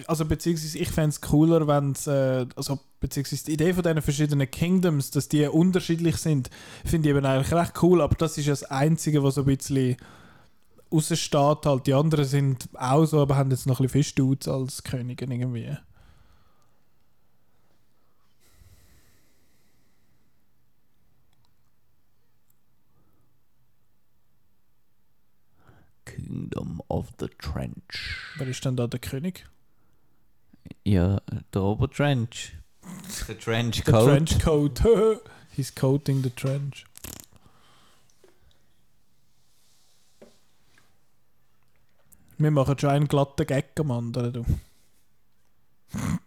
also 0.07 0.25
beziehungsweise 0.25 0.77
ich 0.77 0.89
fände 0.89 1.09
es 1.09 1.21
cooler, 1.21 1.67
wenn 1.67 1.91
es, 1.91 2.07
äh, 2.07 2.45
also 2.55 2.79
beziehungsweise 2.99 3.45
die 3.45 3.53
Idee 3.53 3.73
von 3.73 3.83
diesen 3.83 4.01
verschiedenen 4.01 4.49
Kingdoms, 4.49 5.11
dass 5.11 5.27
die 5.27 5.45
unterschiedlich 5.45 6.17
sind, 6.17 6.49
finde 6.85 7.09
ich 7.09 7.15
eben 7.15 7.25
eigentlich 7.25 7.53
recht 7.53 7.73
cool, 7.83 8.01
aber 8.01 8.15
das 8.15 8.37
ist 8.37 8.47
das 8.47 8.63
Einzige, 8.63 9.23
was 9.23 9.35
so 9.35 9.41
ein 9.41 9.57
bisschen 9.57 9.97
raussteht 10.91 11.65
halt. 11.65 11.87
Die 11.87 11.93
anderen 11.93 12.25
sind 12.25 12.69
auch 12.73 13.05
so, 13.05 13.21
aber 13.21 13.35
haben 13.35 13.51
jetzt 13.51 13.65
noch 13.65 13.79
ein 13.79 13.83
bisschen 13.83 14.03
Fischdudes 14.03 14.47
als 14.47 14.83
Königin 14.83 15.31
irgendwie. 15.31 15.77
Kingdom 26.21 26.81
of 26.87 27.13
the 27.19 27.27
Trench. 27.27 28.33
Wer 28.37 28.47
ist 28.47 28.63
denn 28.65 28.75
da 28.75 28.87
der 28.87 28.99
König? 28.99 29.45
Ja, 30.83 31.21
der 31.53 31.61
Obertrench. 31.61 32.53
Der 33.27 33.39
Trench 33.39 33.83
Coat. 33.83 33.93
Der 33.93 34.25
Trench 34.25 34.39
Coat. 34.39 34.81
He's 35.55 35.73
coating 35.73 36.23
the 36.23 36.29
trench. 36.29 36.85
Wir 42.37 42.51
machen 42.51 42.77
schon 42.79 42.89
einen 42.89 43.07
glatten 43.07 43.45
Gag 43.45 43.79
am 43.79 43.91
anderen, 43.91 44.33
du. 44.33 44.45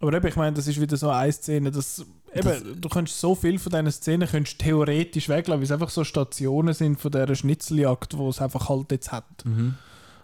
Aber 0.00 0.12
eben, 0.14 0.26
ich 0.26 0.36
meine, 0.36 0.54
das 0.56 0.66
ist 0.66 0.80
wieder 0.80 0.96
so 0.96 1.10
eine 1.10 1.32
Szene, 1.32 1.70
dass 1.70 2.04
eben, 2.34 2.80
du 2.80 2.88
kannst 2.88 3.18
so 3.18 3.34
viel 3.34 3.58
von 3.58 3.70
diesen 3.70 3.90
Szenen 3.90 4.28
kannst 4.28 4.58
theoretisch 4.58 5.28
weglassen, 5.28 5.60
weil 5.60 5.64
es 5.64 5.72
einfach 5.72 5.90
so 5.90 6.04
Stationen 6.04 6.74
sind 6.74 7.00
von 7.00 7.10
dieser 7.10 7.34
Schnitzeljagd, 7.34 8.16
wo 8.16 8.28
es 8.28 8.40
einfach 8.40 8.68
halt 8.68 8.90
jetzt 8.90 9.12
hat. 9.12 9.24
Mhm. 9.44 9.74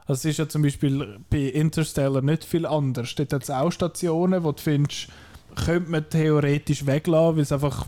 Also 0.06 0.20
es 0.20 0.24
ist 0.32 0.38
ja 0.38 0.48
zum 0.48 0.62
Beispiel 0.62 1.18
bei 1.28 1.38
Interstellar 1.38 2.22
nicht 2.22 2.44
viel 2.44 2.64
anders. 2.64 3.14
Dort 3.14 3.32
hat 3.32 3.42
es 3.42 3.50
auch 3.50 3.70
Stationen, 3.70 4.42
wo 4.42 4.52
du 4.52 4.62
findest, 4.62 5.08
könnte 5.54 5.90
man 5.90 6.08
theoretisch 6.08 6.86
weglassen, 6.86 7.36
weil 7.36 7.42
es 7.42 7.52
einfach 7.52 7.86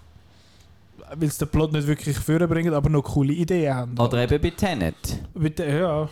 weil 1.15 1.29
es 1.29 1.39
den 1.39 1.49
Plot 1.49 1.73
nicht 1.73 1.87
wirklich 1.87 2.17
vorbringt, 2.19 2.73
aber 2.73 2.89
noch 2.89 3.03
coole 3.03 3.33
Ideen 3.33 3.75
haben. 3.75 3.99
Oder 3.99 4.23
eben 4.23 4.41
bei 4.41 4.51
Tenet. 4.51 4.95
Bitte, 5.35 5.65
ja. 5.65 6.09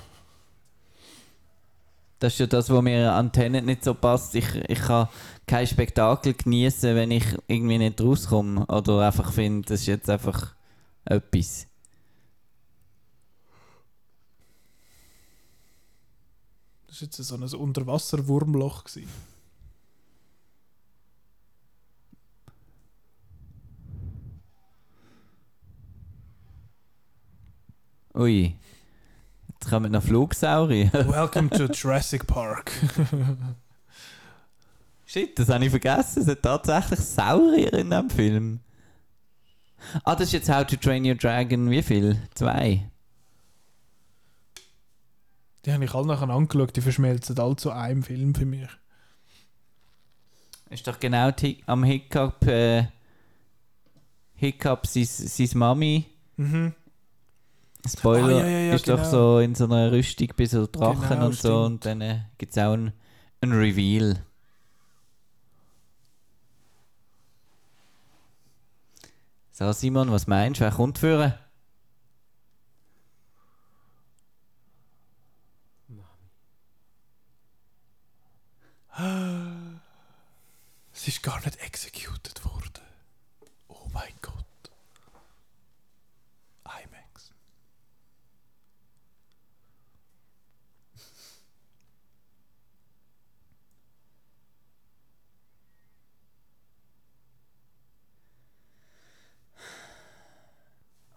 Das 2.18 2.32
ist 2.32 2.40
ja 2.40 2.46
das, 2.46 2.68
was 2.70 2.82
mir 2.82 3.12
an 3.12 3.30
Tenet 3.30 3.64
nicht 3.64 3.84
so 3.84 3.94
passt. 3.94 4.34
Ich, 4.34 4.54
ich 4.68 4.80
kann 4.80 5.08
kein 5.46 5.66
Spektakel 5.66 6.34
genießen, 6.34 6.96
wenn 6.96 7.12
ich 7.12 7.24
irgendwie 7.46 7.78
nicht 7.78 8.00
rauskomme. 8.00 8.66
Oder 8.66 9.06
einfach 9.06 9.32
finde, 9.32 9.68
das 9.68 9.80
ist 9.80 9.86
jetzt 9.86 10.10
einfach 10.10 10.54
etwas. 11.04 11.66
Das 16.88 17.00
war 17.00 17.06
jetzt 17.06 17.16
so 17.16 17.36
ein 17.36 17.42
Unterwasserwurmloch. 17.42 18.84
Ui. 28.14 28.56
Jetzt 29.68 29.74
kommen 29.74 29.92
noch 29.92 30.02
Flugsaurier. 30.02 30.90
Welcome 30.94 31.50
to 31.50 31.66
Jurassic 31.66 32.26
Park. 32.26 32.72
Shit, 35.04 35.38
das 35.38 35.50
habe 35.50 35.62
ich 35.62 35.70
vergessen. 35.70 36.20
Es 36.20 36.24
sind 36.24 36.42
tatsächlich 36.42 37.00
Saurier 37.00 37.74
in 37.74 37.90
dem 37.90 38.08
Film. 38.08 38.60
Ah, 40.04 40.14
das 40.14 40.28
ist 40.28 40.32
jetzt 40.32 40.48
How 40.48 40.66
to 40.66 40.76
Train 40.76 41.04
Your 41.04 41.16
Dragon. 41.16 41.68
Wie 41.68 41.82
viel? 41.82 42.16
Zwei? 42.32 42.88
Die 45.66 45.72
habe 45.74 45.84
ich 45.84 45.92
alle 45.92 46.06
nachher 46.06 46.30
angeschaut. 46.30 46.74
Die 46.74 46.80
verschmelzen 46.80 47.38
alle 47.38 47.56
zu 47.56 47.70
einem 47.70 48.02
Film 48.02 48.34
für 48.34 48.46
mich. 48.46 48.70
Ist 50.70 50.86
doch 50.86 50.98
genau 50.98 51.30
am 51.66 51.84
Hiccup. 51.84 52.42
Äh, 52.46 52.86
Hiccup, 54.32 54.86
seine 54.86 55.50
Mami. 55.56 56.06
Mhm. 56.38 56.72
Spoiler, 57.86 58.44
ah, 58.44 58.46
ja, 58.46 58.58
ja, 58.58 58.74
ist 58.74 58.84
genau. 58.84 58.96
doch 58.98 59.04
so 59.04 59.38
in 59.38 59.54
so 59.54 59.64
einer 59.64 59.92
Rüstung 59.92 60.28
bis 60.36 60.50
so 60.50 60.66
Drachen 60.66 61.08
genau, 61.08 61.26
und 61.26 61.34
so. 61.34 61.38
Stimmt. 61.38 61.66
Und 61.66 61.86
dann 61.86 62.00
äh, 62.00 62.20
gibt 62.36 62.56
es 62.56 62.58
auch 62.62 62.72
ein, 62.72 62.92
ein 63.40 63.52
Reveal. 63.52 64.22
So, 69.52 69.72
Simon, 69.72 70.10
was 70.12 70.26
meinst 70.26 70.60
du? 70.60 70.64
Wer 70.64 70.72
kommt 70.72 70.98
führen? 70.98 71.34
Es 80.92 81.06
ist 81.06 81.22
gar 81.22 81.40
nicht 81.44 81.56
executed 81.60 82.44
worden. 82.44 82.82
Oh 83.68 83.86
mein 83.92 84.12
Gott. 84.20 84.34
IMAX. 86.64 87.32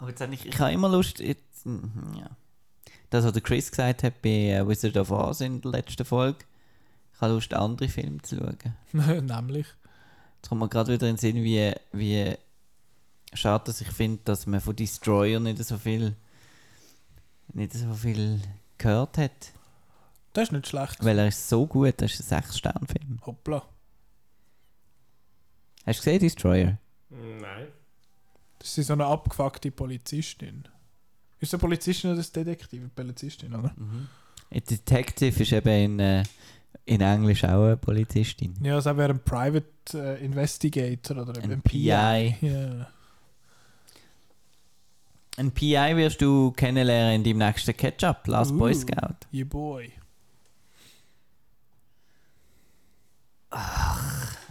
Aber 0.02 0.10
jetzt 0.10 0.20
habe 0.20 0.34
ich, 0.34 0.48
ich 0.48 0.60
habe 0.60 0.72
immer 0.72 0.90
Lust, 0.90 1.20
jetzt, 1.20 1.64
mhm, 1.64 2.16
ja. 2.18 2.28
das, 3.12 3.24
was 3.24 3.34
der 3.34 3.44
Chris 3.44 3.70
gesagt 3.70 4.02
hat 4.02 4.20
bei 4.24 4.60
uh, 4.60 4.68
Wizard 4.68 4.98
of 4.98 5.12
Oz 5.12 5.42
in 5.42 5.62
der 5.62 5.72
letzten 5.72 6.06
Folge, 6.06 6.40
ich 7.14 7.22
habe 7.22 7.34
Lust, 7.34 7.54
andere 7.54 7.88
Filme 7.88 8.20
zu 8.24 8.38
schauen. 8.38 8.58
Nämlich? 9.28 9.68
Jetzt 10.38 10.50
kommt 10.50 10.60
mir 10.60 10.70
gerade 10.70 10.92
wieder 10.92 11.08
in 11.08 11.18
den 11.18 11.20
Sinn, 11.20 11.44
wie, 11.44 11.72
wie 11.92 12.36
schade, 13.32 13.66
dass 13.66 13.80
ich 13.80 13.92
finde, 13.92 14.22
dass 14.26 14.48
man 14.48 14.60
von 14.60 14.76
Destroyer 14.76 15.40
nicht 15.40 15.64
so 15.64 15.78
viel 15.78 16.16
nicht 17.54 17.74
so 17.74 17.94
viel 17.94 18.42
gehört 18.80 19.20
hat. 19.20 19.54
Das 20.34 20.46
ist 20.46 20.52
nicht 20.52 20.68
schlecht. 20.68 20.98
Weil 21.06 21.20
er 21.20 21.28
ist 21.28 21.48
so 21.48 21.68
gut, 21.68 21.94
das 21.98 22.20
ist 22.20 22.34
ein 22.34 22.42
6-Stern-Film. 22.42 23.20
Hoppla. 23.24 23.62
Hast 25.86 26.00
du 26.00 26.04
gesehen, 26.04 26.20
Destroyer? 26.20 26.78
Nein. 27.10 27.68
Das 28.62 28.78
ist 28.78 28.88
so 28.88 28.94
eine 28.94 29.06
abgefuckte 29.06 29.72
Polizistin. 29.72 30.66
Ist 31.40 31.50
es 31.50 31.54
eine 31.56 31.62
Polizistin 31.62 32.12
oder 32.12 32.20
eine 32.20 32.46
Detektiv? 32.46 32.80
Eine 32.80 32.90
Polizistin, 32.90 33.56
oder? 33.56 33.74
Mhm. 33.76 34.08
Ein 34.52 34.64
Detective 34.70 35.42
ist 35.42 35.52
eben 35.52 35.70
in, 35.70 36.00
äh, 36.00 36.24
in 36.86 37.02
Englisch 37.02 37.44
auch 37.44 37.66
eine 37.66 37.78
Polizistin. 37.78 38.54
Ja, 38.62 38.76
das 38.76 38.86
wäre 38.86 39.10
ein 39.10 39.24
Private 39.24 39.66
äh, 39.96 40.24
Investigator 40.24 41.18
oder 41.18 41.42
ein, 41.42 41.52
ein 41.52 41.62
PI. 41.62 41.86
Ja. 42.42 42.88
Ein 45.38 45.52
PI 45.52 45.96
wirst 45.96 46.22
du 46.22 46.52
kennenlernen 46.52 47.16
in 47.16 47.24
deinem 47.24 47.48
nächsten 47.48 47.76
Ketchup, 47.76 48.28
Last 48.28 48.56
Boy 48.56 48.74
Uh. 48.74 48.76
Scout. 48.76 49.16
Yeah, 49.34 49.46
boy. 49.46 49.92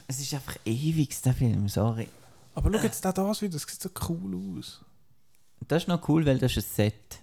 Es 0.09 0.19
ist 0.19 0.35
einfach 0.35 0.57
ewig, 0.65 1.21
der 1.23 1.35
Film, 1.35 1.69
sorry. 1.69 2.09
Aber 2.55 2.73
schau 2.73 2.83
jetzt 2.83 3.05
da 3.05 3.13
das 3.13 3.43
wieder, 3.43 3.53
das 3.53 3.63
sieht 3.63 3.81
so 3.81 3.91
cool 4.09 4.59
aus. 4.59 4.85
Das 5.69 5.83
ist 5.83 5.89
noch 5.89 6.09
cool, 6.09 6.27
weil 6.27 6.39
das 6.39 6.57
ist 6.57 6.65
ein 6.65 6.75
Set. 6.75 7.23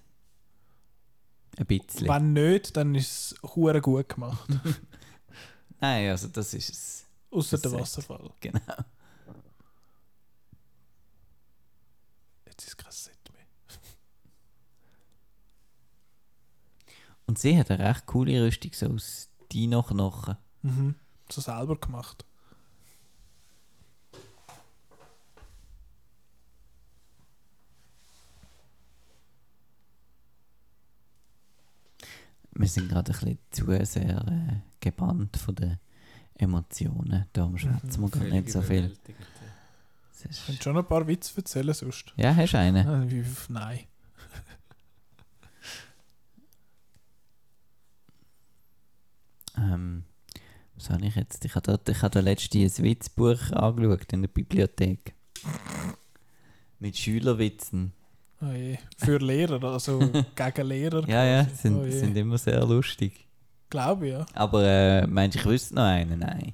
Ein 1.57 1.65
bisschen. 1.65 2.07
Wenn 2.07 2.33
nicht, 2.33 2.77
dann 2.77 2.95
ist 2.95 3.33
es 3.33 3.55
hure 3.55 3.81
gut 3.81 4.09
gemacht. 4.09 4.47
Nein, 5.79 6.09
also 6.09 6.27
das 6.27 6.53
ist 6.53 6.69
es. 6.69 7.05
Außer 7.31 7.57
der 7.57 7.71
Set. 7.71 7.79
Wasserfall. 7.79 8.31
Genau. 8.39 8.59
Jetzt 12.45 12.61
ist 12.63 12.69
es 12.69 12.77
kein 12.77 12.91
Set 12.91 13.17
mehr. 13.33 13.45
Und 17.25 17.39
sie 17.39 17.57
hat 17.57 17.71
eine 17.71 17.89
recht 17.89 18.05
coole 18.05 18.45
Rüstung, 18.45 18.71
so 18.73 18.87
aus 18.87 19.29
Dino-Knochen. 19.51 20.37
Mhm. 20.61 20.95
So 21.29 21.41
selber 21.41 21.75
gemacht. 21.75 22.23
Wir 32.59 32.67
sind 32.67 32.89
gerade 32.89 33.11
ein 33.11 33.19
bisschen 33.19 33.37
zu 33.51 33.85
sehr 33.85 34.25
äh, 34.27 34.55
gebannt 34.79 35.37
von 35.37 35.53
den 35.55 35.77
Emotionen. 36.35 37.25
Darum 37.33 37.57
schwätzen 37.57 38.01
wir 38.01 38.09
gar 38.09 38.21
Völlig 38.21 38.33
nicht 38.33 38.51
so 38.51 38.61
viel. 38.61 38.97
Ich 40.29 40.45
könnte 40.45 40.63
schon 40.63 40.77
ein 40.77 40.85
paar 40.85 41.07
Witze 41.07 41.37
erzählen 41.37 41.73
sonst. 41.73 42.13
Ja, 42.17 42.35
hast 42.35 42.53
du 42.53 42.57
einen? 42.57 43.25
Nein. 43.49 43.79
Ähm, 49.59 50.03
was 50.75 50.91
habe 50.91 51.03
ich 51.03 51.15
jetzt? 51.15 51.43
Ich 51.43 51.55
habe 51.55 51.63
da, 51.63 51.91
ich 51.91 52.01
habe 52.03 52.13
da 52.13 52.19
letztens 52.19 52.77
ein 52.77 52.85
Witzbuch 52.85 53.51
angeschaut 53.53 54.13
in 54.13 54.21
der 54.21 54.29
Bibliothek. 54.29 55.15
Mit 56.79 56.95
Schülerwitzen. 56.95 57.93
Oh. 58.39 58.45
Für 58.97 59.17
Lehrer, 59.17 59.63
also 59.63 59.99
gegen 60.35 60.67
Lehrer. 60.67 61.07
Ja, 61.09 61.25
ja, 61.25 61.45
sind, 61.45 61.75
Oh 61.75 61.89
sind 61.89 62.15
immer 62.15 62.37
sehr 62.37 62.63
lustig. 62.65 63.25
Glaube 63.69 64.07
ich, 64.07 64.13
ja. 64.13 64.25
Aber 64.33 64.63
äh, 64.63 65.07
meinst 65.07 65.35
du, 65.35 65.39
ich 65.39 65.45
wüsste 65.45 65.75
noch 65.75 65.83
einen? 65.83 66.19
Nein. 66.19 66.53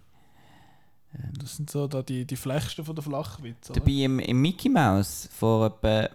Ähm, 1.14 1.34
Das 1.40 1.58
sind 1.58 1.70
so 1.70 1.88
da 1.88 2.02
die, 2.02 2.26
die 2.26 2.36
Flechsten 2.38 2.84
von 2.86 2.96
der 2.96 3.04
Flachwitze. 3.04 3.72
oder? 3.74 3.80
Dabei 3.82 3.92
im, 3.92 4.20
im 4.20 4.42
Mickey 4.42 4.70
Mouse 4.70 5.30
vor 5.32 5.66
etwa, 5.68 6.10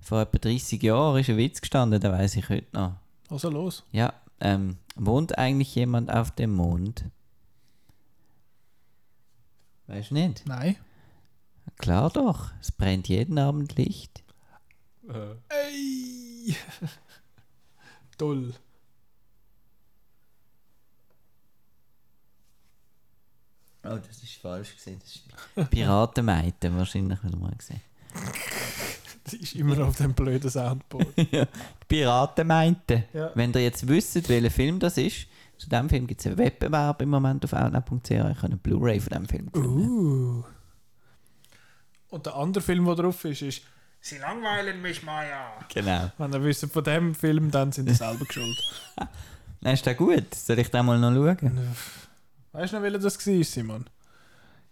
vor 0.00 0.20
etwa 0.20 0.38
30 0.38 0.82
Jahren 0.82 1.20
ist 1.20 1.30
ein 1.30 1.36
Witz 1.36 1.60
gestanden, 1.60 2.00
den 2.00 2.12
weiß 2.12 2.36
ich 2.36 2.48
heute 2.48 2.66
noch. 2.72 2.94
Also 3.30 3.48
los. 3.50 3.84
Ja, 3.92 4.12
ähm, 4.40 4.76
wohnt 4.96 5.38
eigentlich 5.38 5.74
jemand 5.76 6.12
auf 6.12 6.30
dem 6.32 6.52
Mond? 6.52 7.04
Weißt 9.86 10.10
du 10.10 10.14
nicht? 10.14 10.42
Nein. 10.46 10.76
Klar 11.78 12.10
doch, 12.10 12.50
es 12.60 12.72
brennt 12.72 13.08
jeden 13.08 13.38
Abend 13.38 13.76
Licht. 13.76 14.24
Äh, 15.08 15.34
Ey! 15.48 16.56
Toll. 18.18 18.54
Oh, 23.84 23.98
das 24.04 24.22
ist 24.22 24.34
falsch 24.34 24.74
gesehen. 24.74 25.00
Das 25.00 25.64
ist 25.64 25.70
Piratenmeite 25.70 26.74
wahrscheinlich 26.74 27.22
wieder 27.22 27.36
mal 27.36 27.54
gesehen. 27.56 27.80
Sie 29.28 29.38
ist 29.38 29.54
immer 29.56 29.86
auf 29.86 29.96
dem 29.96 30.14
blöden 30.14 30.50
Soundboard. 30.50 31.08
ja, 31.32 31.44
die 31.44 31.86
Piratenmeite. 31.88 33.04
Ja. 33.12 33.30
Wenn 33.34 33.52
ihr 33.52 33.62
jetzt 33.62 33.86
wisst, 33.86 34.28
welcher 34.28 34.50
Film 34.50 34.78
das 34.78 34.98
ist, 34.98 35.26
zu 35.58 35.68
diesem 35.68 35.88
Film 35.88 36.06
gibt 36.06 36.20
es 36.20 36.26
einen 36.26 36.38
Wettbewerb 36.38 37.02
im 37.02 37.10
Moment 37.10 37.44
auf 37.44 37.52
outnow.ch. 37.52 38.10
Ich 38.10 38.18
kann 38.18 38.36
eine 38.44 38.56
Blu-ray 38.56 39.00
von 39.00 39.10
diesem 39.10 39.26
Film 39.26 39.52
gewinnen. 39.52 39.88
Uh. 39.88 40.44
Und 42.08 42.26
der 42.26 42.34
andere 42.36 42.62
Film, 42.62 42.84
der 42.86 42.94
drauf 42.94 43.24
ist, 43.24 43.42
ist 43.42 43.62
Sie 44.00 44.18
langweilen 44.18 44.80
mich, 44.82 45.02
Maya. 45.02 45.58
Genau. 45.68 46.12
Wenn 46.16 46.32
ihr 46.32 46.44
wisst 46.44 46.70
von 46.70 46.84
dem 46.84 47.14
Film, 47.14 47.50
dann 47.50 47.72
sind 47.72 47.88
ihr 47.88 47.94
selber 47.94 48.24
schuld. 48.30 48.56
Nein, 49.60 49.74
ist 49.74 49.84
der 49.84 49.96
gut? 49.96 50.32
Soll 50.32 50.60
ich 50.60 50.70
den 50.70 50.86
mal 50.86 50.98
noch 50.98 51.12
schauen? 51.12 51.74
Weißt 52.52 52.72
du 52.72 52.76
noch, 52.76 52.82
welcher 52.84 52.98
das 53.00 53.26
war, 53.26 53.44
Simon? 53.44 53.86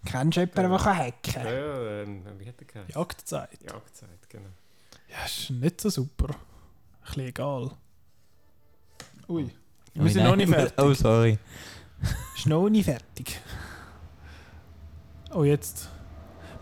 Kennst 0.05 0.37
du 0.37 0.41
jemanden, 0.43 0.71
der 0.71 0.79
kann 0.79 0.97
ja, 0.99 1.05
hacken 1.05 1.45
ja, 1.45 2.03
ähm, 2.03 2.25
wie 2.39 2.49
hat 2.49 2.61
der 2.61 2.67
geheißen? 2.67 2.95
Jagdzeit. 2.95 3.63
Jagdzeit, 3.63 4.29
genau. 4.29 4.51
Ja, 5.11 5.25
ist 5.25 5.51
nicht 5.51 5.81
so 5.81 5.91
super. 5.91 6.29
Ein 6.29 7.07
bisschen 7.07 7.27
egal. 7.27 7.71
Ui. 9.29 9.51
Wir 9.95 10.03
Ui, 10.03 10.09
sind 10.11 10.23
nein. 10.23 10.31
noch 10.31 10.37
nicht 10.37 10.51
fertig. 10.51 10.79
Oh, 10.79 10.95
sorry. 10.95 11.39
Ist 12.37 12.47
noch 12.47 12.69
nicht 12.69 12.85
fertig. 12.85 13.41
Oh, 15.33 15.43
jetzt. 15.43 15.91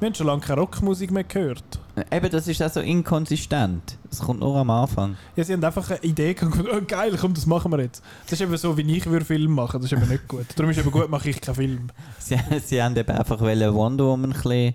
Wir 0.03 0.09
haben 0.09 0.17
schon 0.17 0.27
lange 0.27 0.41
keine 0.41 0.61
Rockmusik 0.61 1.13
mehr 1.13 1.23
gehört. 1.23 1.63
Eben, 2.11 2.29
das 2.29 2.49
ist 2.49 2.61
auch 2.61 2.69
so 2.69 2.81
inkonsistent. 2.81 3.99
Es 4.11 4.19
kommt 4.19 4.41
nur 4.41 4.57
am 4.57 4.69
Anfang. 4.69 5.17
Ja, 5.37 5.45
sie 5.45 5.53
haben 5.53 5.63
einfach 5.63 5.89
eine 5.91 6.01
Idee 6.01 6.35
gehabt, 6.35 6.59
oh, 6.73 6.81
geil, 6.85 7.17
komm, 7.21 7.35
das 7.35 7.47
machen 7.47 7.71
wir 7.71 7.81
jetzt. 7.83 8.03
Das 8.25 8.33
ist 8.33 8.41
eben 8.41 8.57
so, 8.57 8.77
wie 8.77 8.97
ich 8.97 9.07
würde 9.07 9.25
Film 9.25 9.53
machen, 9.53 9.81
das 9.81 9.93
ist 9.93 9.97
eben 9.97 10.11
nicht 10.11 10.27
gut. 10.27 10.47
Darum 10.57 10.73
ist 10.73 10.79
eben 10.79 10.91
gut, 10.91 11.09
mache 11.09 11.31
ich 11.31 11.41
keinen 11.41 11.55
Film. 11.55 11.87
Sie, 12.19 12.37
sie 12.65 12.83
haben 12.83 12.97
eben 12.97 13.17
einfach 13.17 13.41
wollen 13.41 13.75
Wonder 13.75 14.07
Woman 14.07 14.33
ein 14.33 14.33
bisschen, 14.33 14.51
ein 14.51 14.75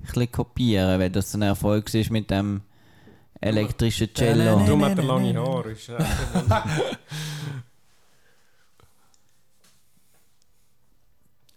bisschen 0.00 0.32
kopieren, 0.32 0.98
weil 0.98 1.10
das 1.10 1.30
so 1.30 1.38
ein 1.38 1.42
Erfolg 1.42 1.94
war 1.94 2.04
mit 2.10 2.32
dem 2.32 2.62
elektrischen 3.40 4.12
Cello. 4.12 4.58
Darum 4.58 4.84
hat 4.84 4.98
er 4.98 5.04
lange 5.04 5.38
Haare. 5.38 5.70
Ist 5.70 5.88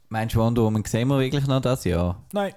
Meinst 0.09 0.35
du, 0.35 0.39
Wonder 0.39 0.61
Woman 0.61 0.85
sehen 0.85 1.07
wir 1.07 1.17
wirklich 1.17 1.47
noch 1.47 1.61
das 1.61 1.83
Jahr? 1.83 2.23
Nein. 2.31 2.53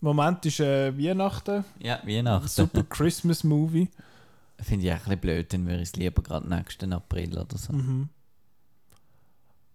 Moment 0.00 0.44
ist 0.46 0.60
äh, 0.60 0.96
Weihnachten. 0.98 1.64
Ja, 1.78 2.00
Weihnachten. 2.04 2.48
Super 2.48 2.82
Christmas 2.84 3.44
Movie. 3.44 3.88
Finde 4.60 4.86
ich 4.86 4.92
auch 4.92 4.96
ein 4.96 5.02
bisschen 5.04 5.20
blöd, 5.20 5.52
dann 5.52 5.66
würde 5.66 5.82
ich 5.82 5.88
es 5.88 5.96
lieber 5.96 6.22
gerade 6.22 6.48
nächsten 6.48 6.92
April 6.92 7.38
oder 7.38 7.56
so. 7.58 7.72
Mhm. 7.72 8.08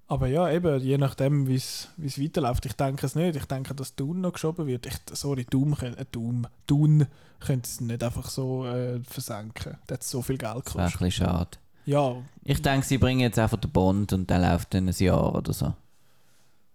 Aber 0.09 0.27
ja, 0.27 0.49
eben, 0.49 0.79
je 0.81 0.97
nachdem, 0.97 1.47
wie 1.47 1.55
es 1.55 1.89
weiterläuft. 1.97 2.65
Ich 2.65 2.73
denke 2.73 3.05
es 3.05 3.15
nicht. 3.15 3.35
Ich 3.35 3.43
denke, 3.45 3.75
dass 3.75 3.95
Dune 3.95 4.21
noch 4.21 4.31
geschoben 4.34 4.65
wird. 4.65 4.85
Ich, 4.85 4.95
sorry, 5.11 5.43
Doom, 5.43 5.73
äh, 5.81 6.05
Doom, 6.13 6.47
Dune 6.65 7.07
könnte 7.41 7.67
es 7.67 7.81
nicht 7.81 8.01
einfach 8.01 8.29
so 8.29 8.65
äh, 8.65 9.01
versenken. 9.03 9.75
Das 9.88 9.95
hat 9.97 10.03
so 10.03 10.21
viel 10.21 10.38
Geld 10.38 10.65
Das 10.65 10.75
wäre 10.75 10.85
ein 10.85 10.91
gekostet. 10.91 10.99
bisschen 10.99 11.25
schade. 11.25 11.57
Ja, 11.85 12.15
Ich 12.43 12.61
denke, 12.61 12.85
sie 12.88 12.97
bringen 12.97 13.19
jetzt 13.19 13.38
einfach 13.39 13.57
den 13.57 13.71
Bond 13.71 14.13
und 14.13 14.29
der 14.29 14.39
läuft 14.39 14.73
dann 14.73 14.88
ein 14.88 14.95
Jahr 14.97 15.35
oder 15.35 15.51
so. 15.53 15.73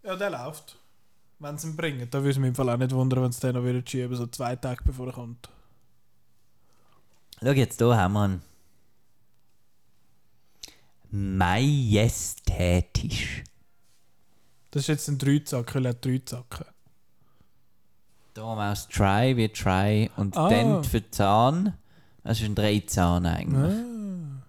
ja, 0.03 0.15
der 0.15 0.29
läuft. 0.29 0.77
Wenn 1.43 1.57
sie 1.57 1.67
ihn 1.67 1.75
bringen, 1.75 2.09
dann 2.09 2.21
würde 2.23 2.31
es 2.31 2.37
mich 2.37 2.47
im 2.47 2.55
Fall 2.55 2.69
auch 2.69 2.77
nicht 2.77 2.91
wundern, 2.91 3.23
wenn 3.23 3.31
sie 3.33 3.41
den 3.41 3.55
noch 3.55 3.65
wieder 3.65 3.81
schieben, 3.85 4.15
so 4.15 4.25
zwei 4.27 4.55
Tage 4.55 4.81
bevor 4.85 5.07
er 5.07 5.13
kommt. 5.13 5.49
Schau 7.41 7.51
jetzt, 7.51 7.77
hier 7.79 7.97
haben 7.97 8.13
wir 8.13 8.21
einen. 8.23 8.41
Majestätisch. 12.03 13.43
Das 14.71 14.83
ist 14.83 14.87
jetzt 14.87 15.07
ein 15.09 15.17
Dreizack, 15.17 15.75
weil 15.75 15.85
er 15.85 15.89
hat 15.89 16.03
drei 16.03 16.21
Zacken. 16.25 16.65
Darum 18.33 18.57
aus 18.57 18.87
Try 18.87 19.37
wie 19.37 19.49
Try 19.49 20.09
und 20.17 20.35
Ah. 20.35 20.49
Dent 20.49 20.85
für 20.87 21.07
Zahn. 21.11 21.77
Das 22.23 22.39
ist 22.39 22.45
ein 22.45 22.55
Dreizahn 22.55 23.25
eigentlich. 23.27 23.73
Ah. 23.73 24.43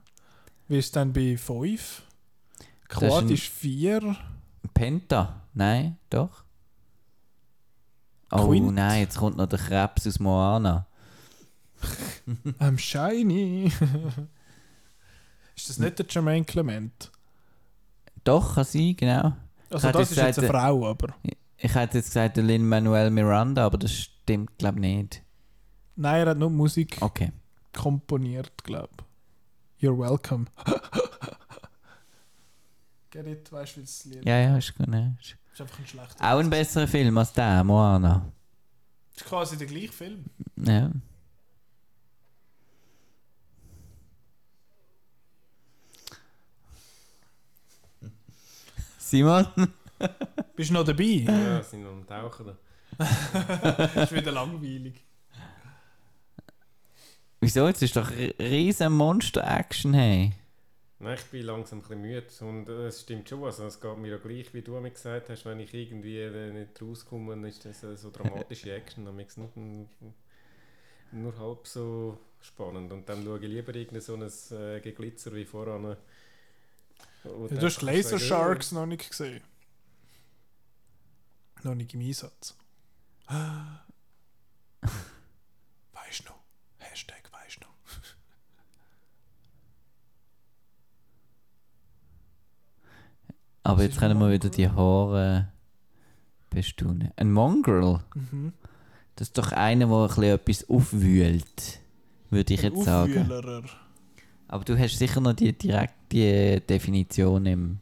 Wie 0.69 0.79
ist 0.79 0.97
dann 0.97 1.13
bei 1.13 1.37
5? 1.37 2.03
ist 2.61 2.89
Quad 2.89 3.25
ein- 3.25 3.31
ist 3.31 3.43
4. 3.49 4.17
Penta? 4.73 5.43
Nein, 5.53 5.99
doch. 6.09 6.44
Oh 8.37 8.49
Quint? 8.49 8.75
nein, 8.75 9.01
jetzt 9.03 9.17
kommt 9.17 9.37
noch 9.37 9.47
der 9.47 9.59
Krebs 9.59 10.07
aus 10.07 10.19
Moana. 10.19 10.87
I'm 12.61 12.79
shiny. 12.79 13.67
ist 15.57 15.69
das 15.69 15.79
nicht 15.79 15.99
der 15.99 16.07
Jermaine 16.09 16.45
Clement? 16.45 17.11
Doch, 18.25 18.55
kann 18.55 18.65
sein, 18.65 18.97
genau. 18.97 19.33
Also 19.71 19.91
das 19.93 20.11
ist 20.11 20.17
jetzt 20.17 20.39
eine 20.39 20.49
Frau, 20.49 20.87
aber... 20.89 21.15
Ich 21.57 21.75
hätte 21.75 21.99
jetzt 21.99 22.07
gesagt, 22.09 22.37
der 22.37 22.45
Lin-Manuel 22.45 23.11
Miranda, 23.11 23.65
aber 23.67 23.79
das 23.79 23.93
stimmt, 23.93 24.57
glaube 24.59 24.77
ich, 24.79 24.83
nicht. 24.83 25.23
Nein, 25.97 26.23
er 26.27 26.31
hat 26.31 26.39
nur 26.39 26.51
Musik 26.51 26.99
Okay. 27.01 27.33
komponiert, 27.73 28.53
glaube 28.65 28.89
ich. 29.79 29.85
You're 29.89 29.97
welcome. 29.99 30.47
Get 33.11 33.27
it? 33.27 33.53
Weißt 33.53 33.77
du, 33.77 33.81
wie 33.81 33.85
das 33.85 34.05
Lied 34.07 34.25
Ja, 34.27 34.39
ja, 34.39 34.57
ist 34.57 34.75
gut. 34.77 34.89
ne? 34.89 35.17
Ist 35.21 35.37
ist 35.55 35.61
einfach 35.61 35.79
ein 35.79 35.87
schlechter. 35.87 36.35
Auch 36.35 36.39
ein 36.39 36.51
besserer 36.51 36.89
Film 36.89 37.17
als 37.17 37.33
der, 37.33 37.63
Moana. 37.63 38.33
ist 39.15 39.25
quasi 39.25 39.57
der 39.57 39.69
gleiche 39.69 39.93
Film. 39.93 40.25
Ja. 40.57 40.91
Simon? 48.99 49.47
Bist 50.57 50.71
du 50.71 50.75
noch 50.75 50.85
dabei? 50.85 51.05
Ja, 51.05 51.63
sind 51.63 51.85
noch 51.85 51.93
am 51.93 52.07
Tauchen. 52.07 52.47
da. 52.47 53.85
ist 54.03 54.13
wieder 54.13 54.33
langweilig. 54.33 55.05
Wieso? 57.41 57.69
Jetzt 57.69 57.83
ist 57.83 57.95
doch 57.97 58.11
riesen 58.11 58.93
Monster-Action, 58.93 59.95
hey. 59.95 60.33
Nein, 61.05 61.19
ich 61.19 61.25
bin 61.27 61.45
langsam 61.45 61.81
ein 61.81 61.83
bisschen 61.83 62.01
müde 62.01 62.27
und 62.41 62.67
äh, 62.67 62.87
es 62.87 63.03
stimmt 63.03 63.29
schon, 63.29 63.45
also 63.45 63.67
es 63.67 63.79
geht 63.79 63.99
mir 63.99 64.13
ja 64.13 64.17
gleich, 64.17 64.55
wie 64.55 64.63
du 64.63 64.81
mir 64.81 64.91
gesagt 64.91 65.29
hast, 65.29 65.45
wenn 65.45 65.61
ich 65.61 65.75
irgendwie 65.75 66.19
äh, 66.19 66.51
nicht 66.51 66.81
rauskomme, 66.81 67.35
dann 67.35 67.45
ist 67.45 67.63
das 67.67 67.85
äh, 67.85 67.95
so 67.95 68.11
dramatische 68.11 68.73
Action, 68.73 69.05
dann 69.05 69.19
ist 69.19 69.37
nur, 69.37 69.51
nur 71.13 71.39
halb 71.39 71.67
so 71.67 72.19
spannend 72.41 72.91
und 72.91 73.07
dann 73.07 73.23
schaue 73.23 73.39
ich 73.39 73.45
lieber 73.45 73.75
irgendein 73.75 74.01
so 74.01 74.15
ein 74.15 74.31
Geglitzer 74.81 75.35
wie 75.35 75.45
voran. 75.45 75.95
Ja, 77.25 77.31
du 77.49 77.61
hast 77.61 77.83
Laser 77.83 78.19
Sharks 78.19 78.73
noch 78.73 78.87
nicht 78.87 79.07
gesehen. 79.07 79.43
Noch 81.65 81.75
nicht 81.75 81.93
im 81.93 82.01
Einsatz. 82.01 82.57
Weißt 83.29 83.83
du 86.21 86.25
noch? 86.31 86.39
Hashtag 86.79 87.31
weißt 87.31 87.57
du 87.57 87.61
noch? 87.67 87.75
Aber 93.65 93.83
jetzt 93.83 93.99
können 93.99 94.19
wir 94.19 94.31
wieder 94.31 94.51
die 94.51 94.69
Haare 94.69 95.49
bestaunen. 96.51 97.11
Ein 97.17 97.33
Mongrel? 97.33 98.01
Mhm. 98.15 98.53
Das 99.17 99.29
ist 99.29 99.39
doch 99.39 99.53
einer, 99.53 99.87
der 99.87 99.97
ein 99.97 100.07
bisschen 100.09 100.25
etwas 100.25 100.71
aufwühlt, 100.71 101.81
würde 102.31 102.55
ich 102.55 102.65
Ein 102.65 102.73
jetzt 102.75 102.85
sagen. 102.85 103.23
Aufwühlerer. 103.23 103.63
Aber 104.49 104.65
du 104.65 104.79
hast 104.79 104.99
sicher 104.99 105.21
noch 105.21 105.33
die 105.33 105.53
direkte 105.53 106.61
Definition 106.61 107.47
im, 107.47 107.79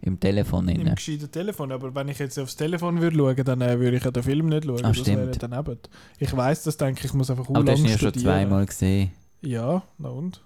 im 0.00 0.18
Telefon. 0.18 0.68
Im 0.68 0.94
gescheiten 0.94 1.30
Telefon. 1.30 1.72
Aber 1.72 1.94
wenn 1.94 2.08
ich 2.08 2.18
jetzt 2.18 2.38
aufs 2.38 2.56
Telefon 2.56 3.00
würde 3.00 3.16
schauen, 3.16 3.44
dann 3.44 3.60
äh, 3.60 3.78
würde 3.78 3.98
ich 3.98 4.04
ja 4.04 4.10
den 4.10 4.22
Film 4.22 4.48
nicht 4.48 4.64
schauen. 4.64 4.84
Ah, 4.84 4.88
das 4.88 4.98
stimmt. 4.98 5.42
daneben. 5.42 5.78
Ich 6.18 6.34
weiß 6.34 6.62
das, 6.62 6.76
denke 6.76 7.06
ich, 7.06 7.12
muss 7.12 7.30
einfach 7.30 7.48
Aber 7.50 7.62
du 7.62 7.72
hast 7.72 7.82
lang 7.82 7.90
ja 7.90 7.98
schon 7.98 8.14
zweimal 8.14 8.64
gesehen. 8.64 9.10
Ja, 9.42 9.82
na 9.98 10.08
und? 10.08 10.42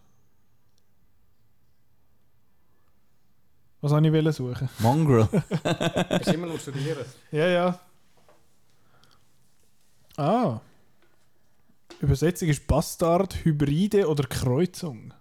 Was 3.83 3.91
wollte 3.93 4.07
ich 4.09 4.13
wollen 4.15 4.33
suchen? 4.33 4.69
Mongrel. 4.79 5.29
Du 6.25 6.31
immer 6.33 6.47
noch 6.47 6.59
studieren? 6.59 7.05
Ja, 7.31 7.47
ja. 7.49 7.81
Ah. 10.17 10.61
Übersetzung 12.01 12.49
ist 12.49 12.67
Bastard, 12.67 13.45
Hybride 13.45 14.09
oder 14.09 14.25
Kreuzung. 14.25 15.13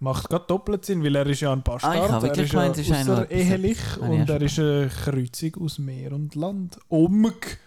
Macht 0.00 0.28
gerade 0.28 0.46
doppelt 0.46 0.84
Sinn, 0.84 1.02
weil 1.02 1.16
er 1.16 1.26
ist 1.26 1.40
ja 1.40 1.52
ein 1.52 1.62
Bastard. 1.62 1.94
Ah, 1.96 2.04
ich 2.06 2.10
habe 2.12 2.14
er 2.14 2.22
wirklich 2.22 2.46
ist 2.46 2.52
ja 2.52 2.60
gemeint, 2.60 2.78
es 2.78 2.86
ist 2.86 2.92
einer, 2.92 3.04
der 3.16 3.24
außerehelich 3.24 3.78
etwas- 3.78 3.96
Habe 4.02 4.14
ich 4.14 4.20
und 4.20 4.30
er 4.30 4.42
ist 4.42 4.58
eine 4.58 4.88
Kreuzung 4.88 5.54
aus 5.64 5.78
Meer 5.78 6.12
und 6.12 6.34
Land. 6.34 6.78
Omg. 6.88 7.58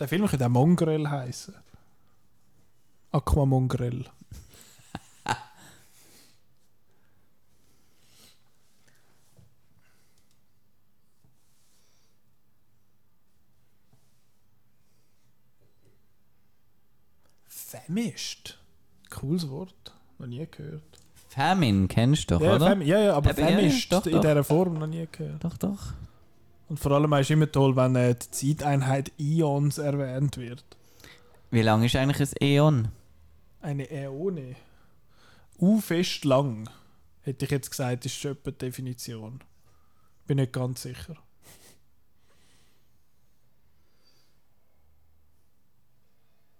Der 0.00 0.08
Film 0.08 0.26
könnte 0.26 0.46
auch 0.46 0.50
Mongrel 0.50 1.10
heißen. 1.10 1.54
Aquamongrel. 3.10 4.04
Famished. 17.68 18.58
Cooles 19.10 19.50
Wort. 19.50 19.94
Noch 20.18 20.26
nie 20.26 20.46
gehört. 20.50 20.82
Famine 21.28 21.86
kennst 21.86 22.30
du 22.30 22.36
doch, 22.36 22.40
ja, 22.42 22.56
oder? 22.56 22.68
Fam 22.70 22.80
ja, 22.80 22.98
ja, 22.98 23.14
aber 23.14 23.30
Eben, 23.32 23.40
ja, 23.40 23.60
ja, 23.60 23.72
doch, 23.90 24.06
in 24.06 24.12
doch. 24.12 24.20
dieser 24.22 24.44
Form 24.44 24.78
noch 24.78 24.86
nie 24.86 25.06
gehört. 25.12 25.44
Doch, 25.44 25.58
doch. 25.58 25.92
Und 26.70 26.80
vor 26.80 26.92
allem 26.92 27.12
ist 27.12 27.30
immer 27.30 27.52
toll, 27.52 27.76
wenn 27.76 27.94
äh, 27.94 28.14
die 28.14 28.30
Zeiteinheit 28.30 29.12
Ions 29.18 29.76
erwähnt 29.76 30.38
wird. 30.38 30.64
Wie 31.50 31.60
lang 31.60 31.82
ist 31.82 31.94
eigentlich 31.94 32.30
ein 32.30 32.36
Äon? 32.40 32.88
Eine 33.60 33.90
Äone. 33.90 34.56
U 35.58 35.78
fest 35.78 36.24
lang. 36.24 36.70
Hätte 37.20 37.44
ich 37.44 37.50
jetzt 37.50 37.70
gesagt, 37.70 38.06
ist 38.06 38.16
schon 38.16 38.38
die 38.46 38.52
Definition. 38.52 39.40
Bin 40.26 40.36
nicht 40.36 40.54
ganz 40.54 40.82
sicher. 40.82 41.16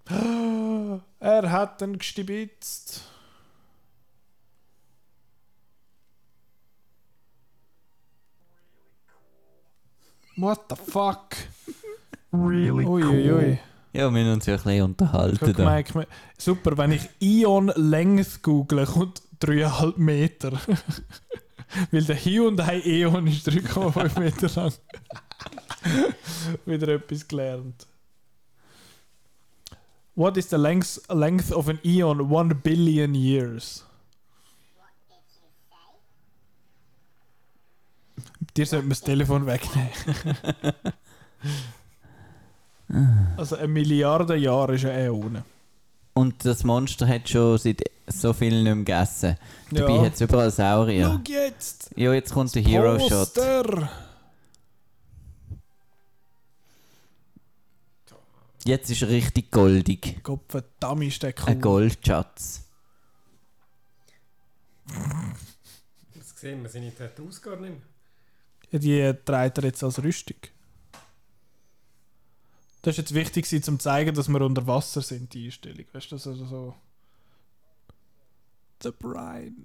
Er 1.20 1.51
hat 1.51 1.82
ihn 1.82 1.98
gestibitzt. 1.98 3.02
What 10.36 10.69
the 10.69 10.77
fuck? 10.77 11.35
Really 12.32 12.85
Ui, 12.85 13.02
cool. 13.02 13.05
ui, 13.05 13.32
ui. 13.32 13.59
Ja, 13.93 14.10
wir 14.12 14.20
haben 14.20 14.32
uns 14.32 14.47
ja 14.47 14.55
ein 14.55 14.62
bisschen 14.62 14.82
unterhalten. 14.82 15.52
gemerkt, 15.52 15.94
me- 15.94 16.06
super, 16.36 16.77
wenn 16.77 16.93
ich 16.93 17.09
Ion 17.20 17.73
Length 17.74 18.43
google, 18.43 18.85
kommt 18.86 19.23
3,5 19.40 19.94
Meter. 19.98 20.52
Weil 21.90 22.05
der 22.05 22.16
Hyundai 22.16 22.81
Eon 22.85 23.27
ist 23.27 23.48
3,5 23.48 24.20
Meter 24.20 24.48
lang. 24.60 24.73
Wieder 26.66 26.89
etwas 26.89 27.27
gelernt. 27.27 27.86
What 30.18 30.36
is 30.36 30.50
the 30.50 30.56
length, 30.56 30.98
length 31.10 31.52
of 31.52 31.68
an 31.68 31.78
Eon? 31.84 32.28
1 32.28 32.60
billion 32.64 33.14
years. 33.14 33.84
Dir 38.56 38.66
sollte 38.66 38.82
man 38.86 38.88
das 38.90 39.00
Telefon 39.02 39.46
wegnehmen. 39.46 39.90
also 43.36 43.54
eine 43.54 43.68
Milliarde 43.68 44.34
Jahre 44.34 44.74
ist 44.74 44.84
eine 44.86 45.08
Äone. 45.08 45.44
Und 46.14 46.44
das 46.44 46.64
Monster 46.64 47.06
hat 47.06 47.28
schon 47.28 47.56
seit 47.58 47.80
so 48.08 48.32
viel 48.32 48.54
nicht 48.54 48.64
mehr 48.64 48.74
gegessen. 48.74 49.36
Dabei 49.70 49.94
Ja. 49.94 50.02
hat 50.02 50.14
es 50.14 50.20
überall 50.20 50.50
Saurier. 50.50 51.20
Schau 51.24 51.32
jetzt! 51.32 51.90
Ja, 51.94 52.12
jetzt 52.12 52.32
kommt 52.32 52.52
der 52.56 52.62
Hero 52.62 52.98
Jetzt 58.64 58.90
ist 58.90 59.02
er 59.02 59.09
richtig 59.09 59.51
goldig. 59.51 60.20
Gott 60.22 60.44
verdammt 60.48 61.05
ist 61.05 61.22
der 61.22 61.35
cool. 61.39 61.47
Ein 61.47 61.60
Goldschatz. 61.60 62.64
Das 66.14 66.30
sehen 66.36 66.62
wir 66.62 66.70
seine 66.70 66.94
Tattoos 66.94 67.40
gar 67.40 67.56
nicht 67.56 67.70
mehr. 67.70 67.82
Ja, 68.70 68.78
die 68.78 69.24
trägt 69.24 69.59
er 69.59 69.64
jetzt 69.64 69.82
als 69.82 70.02
Rüstung. 70.02 70.36
Das 72.82 72.94
ist 72.94 72.98
jetzt 72.98 73.14
wichtig, 73.14 73.52
um 73.52 73.62
zu 73.62 73.76
zeigen, 73.78 74.14
dass 74.14 74.28
wir 74.28 74.40
unter 74.40 74.66
Wasser 74.66 75.02
sind, 75.02 75.32
die 75.35 75.47
Einstellung. 75.47 75.85
Weißt 75.93 76.12
du, 76.12 76.16
das 76.16 76.26
also 76.26 76.44
so. 76.47 76.74
The 78.82 78.90
Brine. 78.90 79.56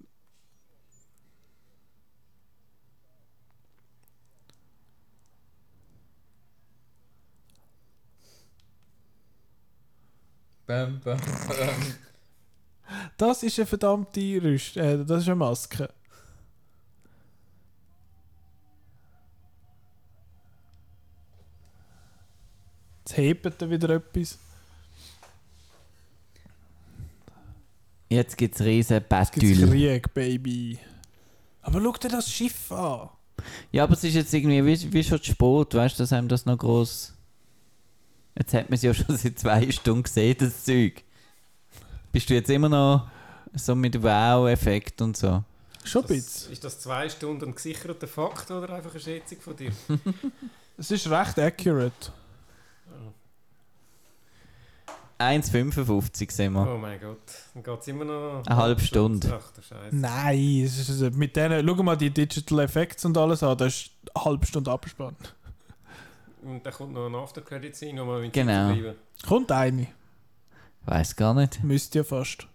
Bam, 10.65 10.99
bam, 11.03 11.19
bam. 11.47 11.93
Das 13.17 13.43
ist 13.43 13.59
eine 13.59 13.65
verdammte 13.65 14.41
Rüstung. 14.41 14.83
Äh, 14.83 15.05
das 15.05 15.21
ist 15.21 15.27
eine 15.27 15.35
Maske. 15.35 15.89
Jetzt 22.99 23.17
hebt 23.17 23.61
er 23.61 23.69
wieder 23.69 23.89
etwas. 23.89 24.37
Jetzt 28.09 28.37
gibt 28.37 28.55
es 28.55 28.61
riesen 28.61 29.03
Jetzt 29.09 29.31
gibt's 29.31 29.59
Battle. 29.59 29.69
Krieg, 29.69 30.13
Baby. 30.13 30.79
Aber 31.61 31.81
schau 31.81 31.93
dir 31.93 32.09
das 32.09 32.29
Schiff 32.29 32.71
an. 32.71 33.09
Ja, 33.71 33.83
aber 33.83 33.93
es 33.93 34.03
ist 34.03 34.13
jetzt 34.13 34.33
irgendwie 34.33 34.65
wie, 34.65 34.93
wie 34.93 35.03
schon 35.03 35.21
zu 35.21 35.31
spät, 35.31 35.73
weißt 35.73 35.97
du, 35.97 36.03
dass 36.03 36.13
einem 36.13 36.27
das 36.27 36.45
noch 36.45 36.57
groß. 36.57 37.13
Jetzt 38.37 38.53
hat 38.53 38.69
man 38.69 38.75
es 38.75 38.81
ja 38.81 38.93
schon 38.93 39.15
seit 39.17 39.39
zwei 39.39 39.69
Stunden 39.71 40.03
gesehen, 40.03 40.35
das 40.39 40.63
Zeug. 40.63 41.03
Bist 42.11 42.29
du 42.29 42.33
jetzt 42.33 42.49
immer 42.49 42.69
noch 42.69 43.07
so 43.53 43.75
mit 43.75 44.01
Wow-Effekt 44.01 45.01
und 45.01 45.17
so? 45.17 45.43
Schon 45.83 46.03
ein 46.03 46.07
bisschen. 46.07 46.51
ist 46.53 46.63
das 46.63 46.79
zwei 46.79 47.09
Stunden 47.09 47.53
gesicherter 47.53 48.07
Fakt 48.07 48.49
oder 48.51 48.69
einfach 48.73 48.91
eine 48.91 48.99
Schätzung 48.99 49.39
von 49.41 49.55
dir? 49.55 49.71
Es 50.75 50.89
ist 50.89 51.07
recht 51.07 51.37
accurate. 51.37 52.11
1,55 55.19 56.31
sehen 56.31 56.53
wir. 56.53 56.67
Oh 56.67 56.77
mein 56.77 56.99
Gott, 56.99 57.19
dann 57.53 57.63
geht 57.63 57.79
es 57.81 57.87
immer 57.87 58.05
noch 58.05 58.43
Eine 58.45 58.57
halbe 58.57 58.81
Stunde. 58.81 59.39
Ach 59.39 59.51
du 59.51 59.61
Scheiße. 59.61 59.95
Nein, 59.95 60.63
es 60.65 60.89
ist, 60.89 61.15
mit 61.15 61.35
denen, 61.35 61.65
schau 61.65 61.83
mal 61.83 61.95
die 61.95 62.09
Digital 62.09 62.59
Effects 62.59 63.05
und 63.05 63.17
alles 63.17 63.43
an, 63.43 63.57
das 63.57 63.73
ist 63.75 63.91
eine 64.13 64.25
halbe 64.25 64.45
Stunde 64.45 64.71
Abspann. 64.71 65.15
Und 66.43 66.65
dann 66.65 66.73
kommt 66.73 66.93
noch 66.93 67.07
ein 67.07 67.15
After-Credit 67.15 67.75
sein, 67.75 67.95
nochmal 67.95 68.21
mit 68.21 68.33
Genau. 68.33 68.69
Titel 68.71 68.81
bleiben. 68.81 68.99
Kommt 69.27 69.51
eine, 69.51 69.87
Weiß 70.85 71.15
gar 71.15 71.33
nicht. 71.33 71.63
müsst 71.63 71.95
ihr 71.95 72.03
fast. 72.03 72.47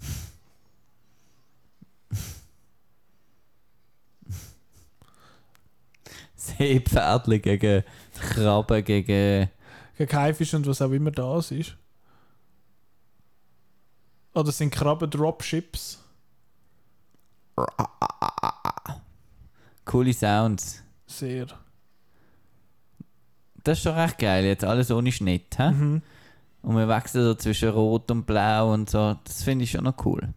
Seepferdli 6.34 7.40
gegen 7.40 7.84
Krabben 8.14 8.84
gegen. 8.84 9.50
Gegen 9.96 10.12
Haifisch 10.12 10.52
und 10.54 10.66
was 10.66 10.82
auch 10.82 10.90
immer 10.90 11.10
das 11.10 11.50
ist. 11.50 11.76
Oder 14.34 14.52
sind 14.52 14.70
Krabben 14.70 15.10
Dropships? 15.10 15.98
Coole 19.86 20.12
Sounds. 20.12 20.82
Sehr. 21.06 21.46
Das 23.66 23.78
ist 23.78 23.84
schon 23.84 23.94
recht 23.94 24.18
geil, 24.18 24.44
jetzt 24.44 24.64
alles 24.64 24.90
ohne 24.90 25.10
Schnitt. 25.10 25.58
Hä? 25.58 25.70
Mhm. 25.70 26.02
Und 26.62 26.76
wir 26.76 26.88
wechseln 26.88 27.24
so 27.24 27.34
zwischen 27.34 27.68
Rot 27.70 28.10
und 28.10 28.26
Blau 28.26 28.72
und 28.72 28.88
so. 28.90 29.16
Das 29.24 29.42
finde 29.42 29.64
ich 29.64 29.70
schon 29.72 29.84
noch 29.84 30.04
cool. 30.04 30.28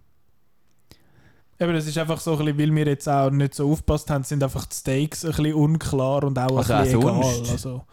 Eben, 1.60 1.73
das 1.73 1.85
ist 1.88 1.97
einfach 1.97 2.19
so 2.19 2.31
ein 2.38 2.38
bisschen, 2.45 2.57
weil 2.57 2.76
wir 2.76 2.85
jetzt 2.88 3.07
auch 3.10 3.30
nicht 3.30 3.53
so 3.53 3.69
aufgepasst 3.69 4.10
haben, 4.10 4.23
sind 4.23 4.41
einfach 4.43 4.65
die 4.65 4.76
Stakes 4.76 5.26
ein 5.26 5.31
bisschen 5.31 5.53
unklar 5.53 6.23
und 6.23 6.39
auch 6.39 6.57
Also 6.57 6.73
ein 6.73 6.80
auch 6.80 6.84
bisschen 6.85 7.01
egal. 7.01 7.23
sonst? 7.23 7.51
Also, 7.51 7.84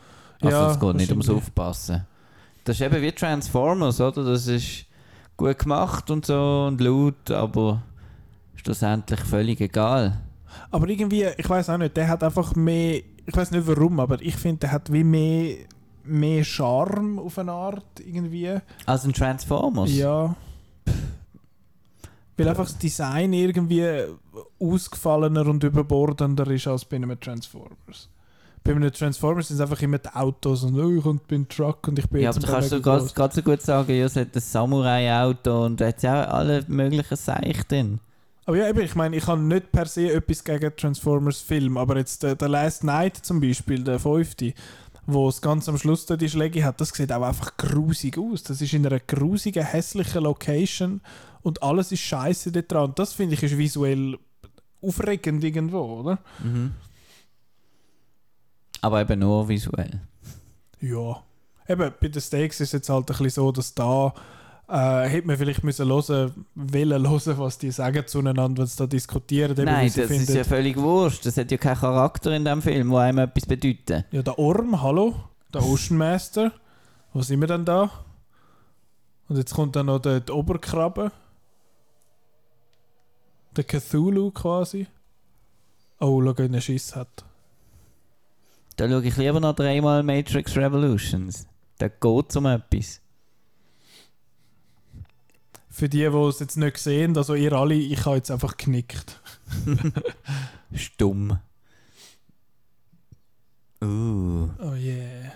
Also 0.40 0.56
es 0.66 0.80
geht 0.80 0.94
nicht 0.96 1.10
ums. 1.10 1.28
Aufpassen. 1.28 2.06
Das 2.64 2.76
ist 2.76 2.82
eben 2.82 3.02
wie 3.02 3.12
Transformers, 3.12 4.00
oder? 4.00 4.24
Das 4.24 4.46
ist 4.46 4.86
gut 5.36 5.58
gemacht 5.58 6.10
und 6.10 6.26
so 6.26 6.66
und 6.68 6.80
laut, 6.80 7.30
aber 7.30 7.82
schlussendlich 8.54 9.20
völlig 9.20 9.60
egal. 9.60 10.18
Aber 10.70 10.88
irgendwie, 10.88 11.26
ich 11.36 11.48
weiß 11.48 11.68
auch 11.70 11.78
nicht, 11.78 11.96
der 11.96 12.08
hat 12.08 12.22
einfach 12.22 12.54
mehr, 12.54 13.02
ich 13.26 13.36
weiß 13.36 13.50
nicht 13.50 13.66
warum, 13.66 14.00
aber 14.00 14.20
ich 14.22 14.36
finde, 14.36 14.60
der 14.60 14.72
hat 14.72 14.92
wie 14.92 15.04
mehr, 15.04 15.56
mehr 16.04 16.44
Charme 16.44 17.18
auf 17.18 17.38
eine 17.38 17.52
Art 17.52 18.00
irgendwie. 18.00 18.58
Also 18.86 19.08
ein 19.08 19.12
Transformers? 19.12 19.92
Ja. 19.94 20.34
Weil 22.36 22.48
einfach 22.48 22.64
das 22.64 22.78
Design 22.78 23.32
irgendwie 23.32 23.84
ausgefallener 24.60 25.46
und 25.46 25.64
überbordender 25.64 26.46
ist 26.50 26.66
als 26.66 26.84
bei 26.84 26.96
einem 26.96 27.18
Transformers. 27.18 28.08
Bei 28.62 28.72
einem 28.72 28.92
Transformers 28.92 29.48
sind 29.48 29.56
es 29.56 29.60
einfach 29.60 29.80
immer 29.80 29.98
die 29.98 30.08
Autos 30.08 30.64
und 30.64 30.78
oh, 30.78 31.14
ich 31.14 31.20
bin 31.22 31.48
Truck 31.48 31.86
und 31.88 31.98
ich 31.98 32.08
bin 32.08 32.20
Ja, 32.20 32.30
jetzt 32.30 32.38
aber 32.38 32.60
du 32.60 32.82
kannst 32.82 33.14
ganz, 33.14 33.34
so 33.36 33.42
gut 33.42 33.62
sagen, 33.62 33.92
ja, 33.94 34.04
es 34.04 34.16
hat 34.16 34.34
ein 34.34 34.40
Samurai-Auto 34.40 35.66
und 35.66 35.80
hat 35.80 36.02
ja 36.02 36.28
auch 36.28 36.34
alle 36.34 36.64
möglichen 36.68 37.16
Seich 37.16 37.64
drin. 37.68 38.00
Aber 38.46 38.56
ja, 38.56 38.68
eben, 38.68 38.80
ich 38.80 38.94
meine, 38.94 39.16
ich 39.16 39.26
habe 39.26 39.40
nicht 39.40 39.72
per 39.72 39.86
se 39.86 40.12
etwas 40.12 40.44
gegen 40.44 40.74
Transformers-Film, 40.74 41.76
aber 41.76 41.98
jetzt 41.98 42.22
der, 42.22 42.36
der 42.36 42.48
Last 42.48 42.84
Night 42.84 43.16
zum 43.16 43.40
Beispiel, 43.40 43.82
der 43.82 43.98
fünfte, 43.98 44.54
wo 45.04 45.28
es 45.28 45.40
ganz 45.40 45.68
am 45.68 45.76
Schluss 45.78 46.06
da 46.06 46.16
die 46.16 46.28
Schläge 46.28 46.64
hat, 46.64 46.80
das 46.80 46.90
sieht 46.90 47.12
auch 47.12 47.22
einfach 47.22 47.56
grusig 47.56 48.18
aus. 48.18 48.44
Das 48.44 48.60
ist 48.60 48.72
in 48.72 48.86
einer 48.86 49.00
grusigen, 49.00 49.64
hässlichen 49.64 50.22
Location 50.22 51.00
und 51.42 51.62
alles 51.62 51.90
ist 51.90 52.00
scheiße 52.00 52.52
dort 52.52 52.70
dran. 52.70 52.84
Und 52.90 52.98
das 53.00 53.14
finde 53.14 53.34
ich 53.34 53.42
ist 53.42 53.58
visuell 53.58 54.16
aufregend 54.80 55.42
irgendwo, 55.42 56.00
oder? 56.00 56.18
Mhm. 56.38 56.72
Aber 58.80 59.00
eben 59.00 59.18
nur 59.18 59.48
visuell. 59.48 60.02
Ja. 60.80 61.22
Eben, 61.68 61.92
bei 62.00 62.08
den 62.08 62.22
Steaks 62.22 62.60
ist 62.60 62.68
es 62.68 62.72
jetzt 62.72 62.88
halt 62.88 63.04
ein 63.04 63.06
bisschen 63.06 63.30
so, 63.30 63.50
dass 63.50 63.74
da 63.74 64.14
äh, 64.68 65.08
hätte 65.08 65.26
man 65.26 65.36
vielleicht 65.36 65.62
müssen 65.64 65.88
hören, 65.88 66.44
wollen 66.54 67.08
hören, 67.08 67.38
was 67.38 67.58
die 67.58 67.70
sagen 67.70 68.04
zueinander, 68.06 68.58
wenn 68.62 68.66
sie 68.66 68.76
da 68.76 68.86
diskutieren. 68.86 69.54
Nein, 69.64 69.86
das 69.86 69.96
ist 69.96 70.08
finden- 70.08 70.36
ja 70.36 70.44
völlig 70.44 70.76
wurscht. 70.76 71.24
Das 71.24 71.36
hat 71.36 71.50
ja 71.50 71.56
keinen 71.56 71.76
Charakter 71.78 72.32
in 72.34 72.44
dem 72.44 72.60
Film, 72.62 72.90
der 72.90 72.98
einem 73.00 73.18
etwas 73.18 73.46
bedeutet. 73.46 74.04
Ja, 74.10 74.22
der 74.22 74.38
Orm, 74.38 74.82
hallo, 74.82 75.14
der 75.54 75.62
Ocean 75.64 75.96
Master. 75.98 76.52
Wo 77.12 77.22
sind 77.22 77.40
wir 77.40 77.46
denn 77.48 77.64
da? 77.64 77.90
Und 79.28 79.36
jetzt 79.38 79.54
kommt 79.54 79.74
dann 79.76 79.86
noch 79.86 79.98
der, 80.00 80.20
der 80.20 80.34
Oberkrabbe. 80.34 81.10
Der 83.56 83.64
Cthulhu 83.64 84.30
quasi. 84.32 84.86
Oh, 85.98 86.20
schau, 86.22 86.36
wie 86.38 86.54
er 86.54 86.60
Schiss 86.60 86.94
hat. 86.94 87.24
Da 88.76 88.86
schaue 88.88 89.02
ich 89.04 89.16
lieber 89.16 89.40
noch 89.40 89.54
dreimal 89.54 90.02
Matrix 90.02 90.54
Revolutions. 90.56 91.46
Da 91.78 91.88
geht 91.88 92.26
es 92.30 92.36
um 92.36 92.44
etwas. 92.46 93.00
Für 95.76 95.90
die, 95.90 95.98
die 95.98 96.04
es 96.06 96.40
jetzt 96.40 96.56
nicht 96.56 96.78
sehen, 96.78 97.14
also 97.18 97.34
ihr 97.34 97.52
alle, 97.52 97.74
ich 97.74 98.06
habe 98.06 98.16
jetzt 98.16 98.30
einfach 98.30 98.56
genickt. 98.56 99.20
Stumm. 100.74 101.38
Uh. 103.82 104.48
Oh 104.58 104.72
yeah. 104.72 105.32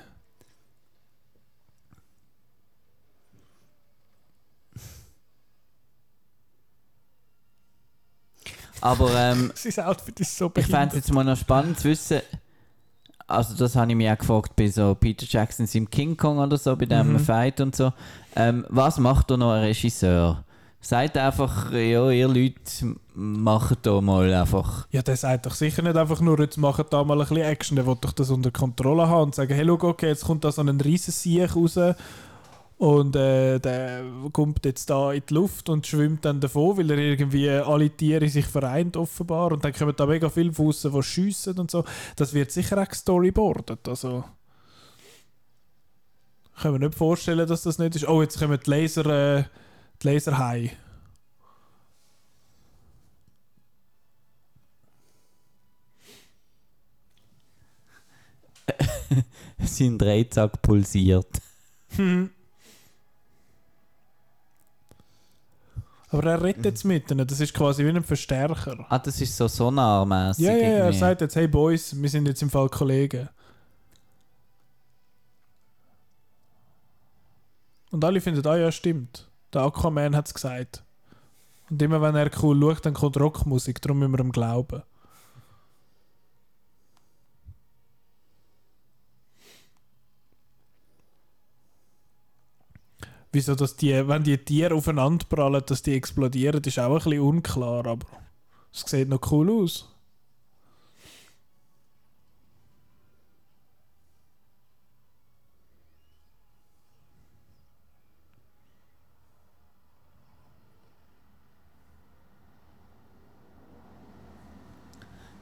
Aber 8.81 9.15
ähm, 9.15 9.53
Sein 9.55 9.85
Outfit 9.85 10.21
ist 10.21 10.39
so 10.39 10.51
ich 10.57 10.67
fände 10.67 10.89
es 10.89 10.95
jetzt 10.95 11.13
mal 11.13 11.23
noch 11.23 11.37
spannend 11.37 11.79
zu 11.79 11.91
wissen, 11.91 12.23
also 13.31 13.55
das 13.57 13.77
habe 13.77 13.91
ich 13.91 13.97
mich 13.97 14.11
auch 14.11 14.19
gefragt 14.19 14.57
bei 14.57 14.69
so 14.69 14.95
Peter 14.95 15.27
Jackson 15.29 15.69
im 15.73 15.89
King 15.91 16.17
Kong 16.17 16.39
oder 16.39 16.57
so, 16.59 16.77
bei 16.77 16.87
dem 16.87 17.15
Mhm. 17.15 17.19
Fight 17.21 17.61
und 17.61 17.75
so. 17.77 17.93
Ähm, 18.37 18.67
was 18.69 18.99
macht 18.99 19.31
da 19.31 19.37
noch 19.37 19.53
ein 19.53 19.65
Regisseur? 19.65 20.45
Sagt 20.83 21.19
einfach, 21.19 21.71
ja, 21.73 22.11
ihr 22.11 22.27
Leute 22.27 22.97
macht 23.15 23.79
da 23.83 24.01
mal 24.01 24.33
einfach. 24.33 24.87
Ja, 24.91 25.03
der 25.03 25.17
sagt 25.17 25.45
doch 25.45 25.53
sicher 25.53 25.83
nicht 25.83 25.97
einfach 25.97 26.21
nur, 26.23 26.41
jetzt 26.41 26.57
machen 26.57 26.87
da 26.89 27.05
mal 27.05 27.21
ein 27.21 27.29
bisschen 27.29 27.45
Action. 27.45 27.77
Der 27.77 27.87
will 27.87 27.99
doch 28.01 28.13
das 28.13 28.31
unter 28.31 28.51
Kontrolle 28.51 29.07
haben 29.07 29.25
und 29.25 29.35
sagen, 29.35 29.55
hey, 29.55 29.65
schau, 29.67 29.89
okay, 29.89 30.07
jetzt 30.09 30.25
kommt 30.25 30.43
da 30.45 30.51
so 30.51 30.63
ein 30.63 30.81
riesen 30.81 31.13
Siech 31.13 31.55
raus 31.55 31.79
und 32.81 33.15
äh, 33.15 33.59
der 33.59 34.03
kommt 34.33 34.65
jetzt 34.65 34.89
da 34.89 35.13
in 35.13 35.23
die 35.29 35.35
Luft 35.35 35.69
und 35.69 35.87
schwimmt 35.87 36.25
dann 36.25 36.41
davon, 36.41 36.79
weil 36.79 36.91
er 36.91 36.97
irgendwie 36.97 37.51
alle 37.51 37.91
Tiere 37.91 38.27
sich 38.27 38.47
vereint 38.47 38.97
offenbar 38.97 39.53
und 39.53 39.63
dann 39.63 39.75
kommen 39.75 39.93
da 39.95 40.07
mega 40.07 40.31
viele 40.31 40.55
von 40.55 40.73
die 40.73 41.03
schiessen 41.03 41.59
und 41.59 41.71
so. 41.71 41.85
Das 42.17 42.33
wird 42.33 42.51
sicher 42.51 42.83
auch 42.83 42.89
gestoryboardet, 42.89 43.87
also... 43.87 44.25
Ich 46.57 46.63
kann 46.63 46.73
mir 46.73 46.79
nicht 46.79 46.95
vorstellen, 46.95 47.47
dass 47.47 47.65
das 47.65 47.79
nicht 47.79 47.97
ist. 47.97 48.09
Oh, 48.09 48.23
jetzt 48.23 48.39
kommen 48.39 48.59
die 48.65 48.71
Laser... 48.71 49.39
Äh, 49.39 49.45
die 50.03 50.09
Laserhai. 50.09 50.71
Sein 59.59 59.99
Dreizack 59.99 60.63
pulsiert. 60.63 61.43
Hm. 61.97 62.31
Aber 66.13 66.25
er 66.25 66.43
redet 66.43 66.65
jetzt 66.65 66.85
mit 66.85 67.11
ihnen, 67.11 67.27
das 67.27 67.41
ist 67.41 67.55
quasi 67.55 67.85
wie 67.85 67.91
ein 67.91 68.03
Verstärker. 68.03 68.85
Ah, 68.89 68.99
das 68.99 69.21
ist 69.21 69.37
so 69.37 69.47
sonarmäßig. 69.47 70.45
Ja, 70.45 70.53
ja, 70.53 70.69
ja, 70.69 70.87
er 70.87 70.93
sagt 70.93 71.21
jetzt, 71.21 71.37
hey 71.37 71.47
Boys, 71.47 71.95
wir 72.01 72.09
sind 72.09 72.27
jetzt 72.27 72.43
im 72.43 72.51
Fall 72.51 72.69
Kollegen. 72.69 73.29
Und 77.93 78.05
alle 78.05 78.21
finden, 78.21 78.45
ah 78.47 78.57
ja, 78.57 78.73
stimmt. 78.73 79.29
Der 79.53 79.63
Aquaman 79.63 80.17
hat 80.17 80.27
es 80.27 80.35
gesagt. 80.35 80.83
Und 81.71 81.81
immer 81.81 82.03
wenn 82.03 82.17
er 82.17 82.31
cool 82.43 82.61
schaut, 82.61 82.87
dann 82.87 82.95
kommt 82.95 83.19
Rockmusik, 83.19 83.81
darum 83.81 84.01
müssen 84.01 84.13
wir 84.13 84.21
ihm 84.21 84.33
glauben. 84.33 84.83
Wieso, 93.33 93.55
dass 93.55 93.77
die, 93.77 94.09
wenn 94.09 94.25
die 94.25 94.39
Tiere 94.39 94.75
aufeinander 94.75 95.25
prallen, 95.29 95.63
dass 95.65 95.83
die 95.83 95.95
explodieren, 95.95 96.63
ist 96.65 96.79
auch 96.81 96.91
ein 96.91 97.05
bisschen 97.05 97.21
unklar, 97.21 97.87
aber 97.87 98.07
es 98.73 98.81
sieht 98.87 99.09
noch 99.09 99.21
cool 99.31 99.51
aus. 99.51 99.87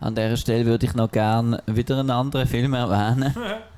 An 0.00 0.14
dieser 0.14 0.36
Stelle 0.36 0.64
würde 0.64 0.86
ich 0.86 0.94
noch 0.94 1.10
gerne 1.10 1.62
wieder 1.66 1.98
einen 1.98 2.10
anderen 2.10 2.46
Film 2.46 2.74
erwähnen. 2.74 3.34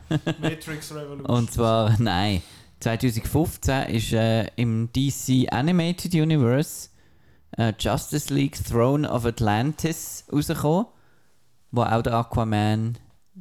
Matrix 0.41 0.95
Revolution. 0.95 1.27
Und 1.27 1.51
zwar, 1.51 1.97
nein, 1.99 2.43
2015 2.81 3.83
ist 3.95 4.13
äh, 4.13 4.47
im 4.57 4.91
DC 4.93 5.53
Animated 5.53 6.15
Universe 6.15 6.89
äh, 7.57 7.73
Justice 7.79 8.33
League 8.33 8.59
Throne 8.65 9.09
of 9.11 9.25
Atlantis 9.27 10.25
rausgekommen, 10.33 10.87
wo 11.71 11.83
auch 11.83 12.03
der 12.03 12.15
Aquaman 12.15 12.99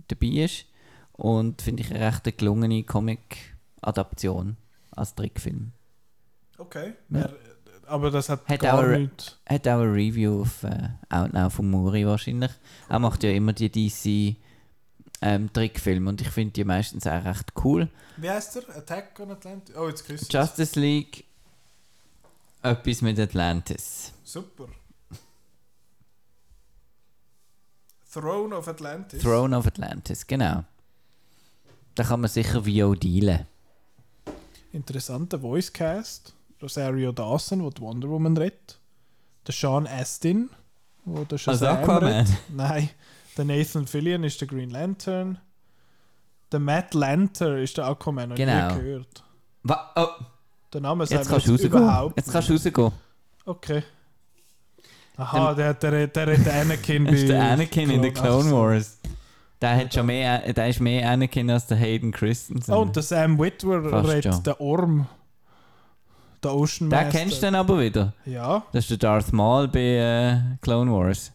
dabei 0.08 0.28
ist. 0.44 0.66
Und 1.14 1.62
finde 1.62 1.84
ich 1.84 1.92
eine 1.94 2.06
recht 2.06 2.38
gelungene 2.38 2.84
Comic-Adaption 2.84 4.58
als 4.92 5.16
Trickfilm. 5.16 5.72
Okay. 6.58 6.94
Ja. 7.10 7.20
Er, 7.22 7.34
aber 7.88 8.12
das 8.12 8.30
hat, 8.30 8.48
Hat 8.48 8.60
gar 8.60 8.80
auch- 8.80 8.98
nichts. 8.98 9.38
Hat 9.48 9.68
auch 9.68 9.80
eine 9.82 9.92
Review 9.94 10.42
auf 10.42 10.64
äh, 10.64 10.90
Outnow 11.10 11.52
von 11.54 11.70
Muri 11.72 12.06
wahrscheinlich. 12.06 12.52
Er 12.88 13.00
macht 13.00 13.24
ja 13.24 13.32
immer 13.32 13.54
die 13.54 13.70
DC 13.70 14.38
ähm, 15.22 15.52
Trickfilme 15.52 16.10
und 16.10 16.22
ich 16.22 16.30
finde 16.30 16.54
die 16.54 16.64
meistens 16.64 17.06
auch 17.08 17.24
recht 17.26 17.52
cool. 17.64 17.90
Wie 18.18 18.30
heißt 18.30 18.56
der? 18.56 18.78
Attack 18.78 19.20
on 19.20 19.32
Atlantis? 19.32 19.76
Oh, 19.76 19.88
jetzt 19.88 20.06
küsst 20.06 20.32
Justice 20.32 20.80
League, 20.80 21.26
etwas 22.62 23.02
mit 23.02 23.20
Atlantis. 23.20 24.14
Super. 24.24 24.68
Throne 28.12 28.56
of 28.56 28.68
Atlantis. 28.68 29.22
Throne 29.22 29.56
of 29.56 29.68
Atlantis, 29.68 30.26
genau. 30.26 30.64
Da 31.96 32.04
kann 32.04 32.22
man 32.22 32.30
sicher 32.30 32.66
VO 32.66 32.96
dealen. 32.96 33.46
Interessanter 34.72 35.42
Voicecast. 35.42 36.34
Rosario 36.62 37.12
Dawson, 37.12 37.64
wo 37.64 37.70
die 37.70 37.82
Wonder 37.82 38.10
Woman 38.10 38.36
redet. 38.36 38.80
Der 39.48 39.54
Sean 39.54 39.88
Astin, 39.88 40.50
wo 41.06 41.24
der 41.24 41.34
Also 41.34 41.52
Shazam 41.66 41.78
Aquaman. 41.78 42.04
redet. 42.04 42.34
Nein, 42.50 42.90
der 43.40 43.46
Nathan 43.46 43.88
Fillion 43.88 44.26
ist 44.26 44.42
der 44.42 44.50
Green 44.50 44.70
Lantern. 44.70 45.38
Der 46.52 46.60
Matt 46.60 46.94
Lanter 46.94 47.58
ist 47.58 47.78
der 47.78 47.86
Aquaman, 47.86 48.32
ich 48.32 48.38
Genau. 48.38 48.76
nie 48.76 48.82
gehört. 48.82 49.24
Wa 49.64 49.92
oh, 49.96 50.08
Der 50.74 50.82
Name 50.82 51.06
sagt 51.06 51.22
jetzt 51.22 51.30
kannst 51.30 51.48
du 51.48 51.56
überhaupt 51.56 52.18
Jetzt 52.18 52.32
kannst 52.34 52.50
du 52.50 52.54
rausgehen. 52.54 52.92
Okay. 53.46 53.84
Aha, 55.16 55.54
der, 55.54 55.74
der, 55.74 56.08
der, 56.08 56.26
der, 56.26 56.38
der 56.38 56.62
Anakin 56.62 57.06
ist 57.08 57.30
der 57.30 57.40
bei 57.40 57.52
Anakin 57.52 57.90
in 57.90 58.02
den 58.02 58.14
Clone. 58.14 58.52
Wars. 58.52 59.00
Der, 59.62 59.76
hat 59.78 59.94
schon 59.94 60.06
mehr, 60.06 60.52
der 60.52 60.68
ist 60.68 60.82
mehr 60.82 61.10
Anakin 61.10 61.50
als 61.50 61.68
der 61.68 61.78
Hayden 61.78 62.12
Christensen. 62.12 62.74
Oh, 62.74 62.82
und 62.82 62.96
der 62.96 63.04
Sam 63.04 63.40
Witwer 63.40 64.06
redet 64.06 64.46
der 64.46 64.60
Orm. 64.60 65.08
Der 66.44 66.54
Ocean 66.54 66.90
den 66.90 67.00
Master. 67.00 67.18
kennst 67.18 67.38
du 67.38 67.42
dann 67.42 67.56
aber 67.56 67.80
wieder. 67.80 68.14
Ja. 68.26 68.64
Das 68.74 68.84
ist 68.84 68.92
der 68.92 68.98
Darth 68.98 69.32
Maul 69.32 69.70
bei 69.70 69.80
äh, 69.80 70.58
Clone 70.62 70.92
Wars. 70.92 71.32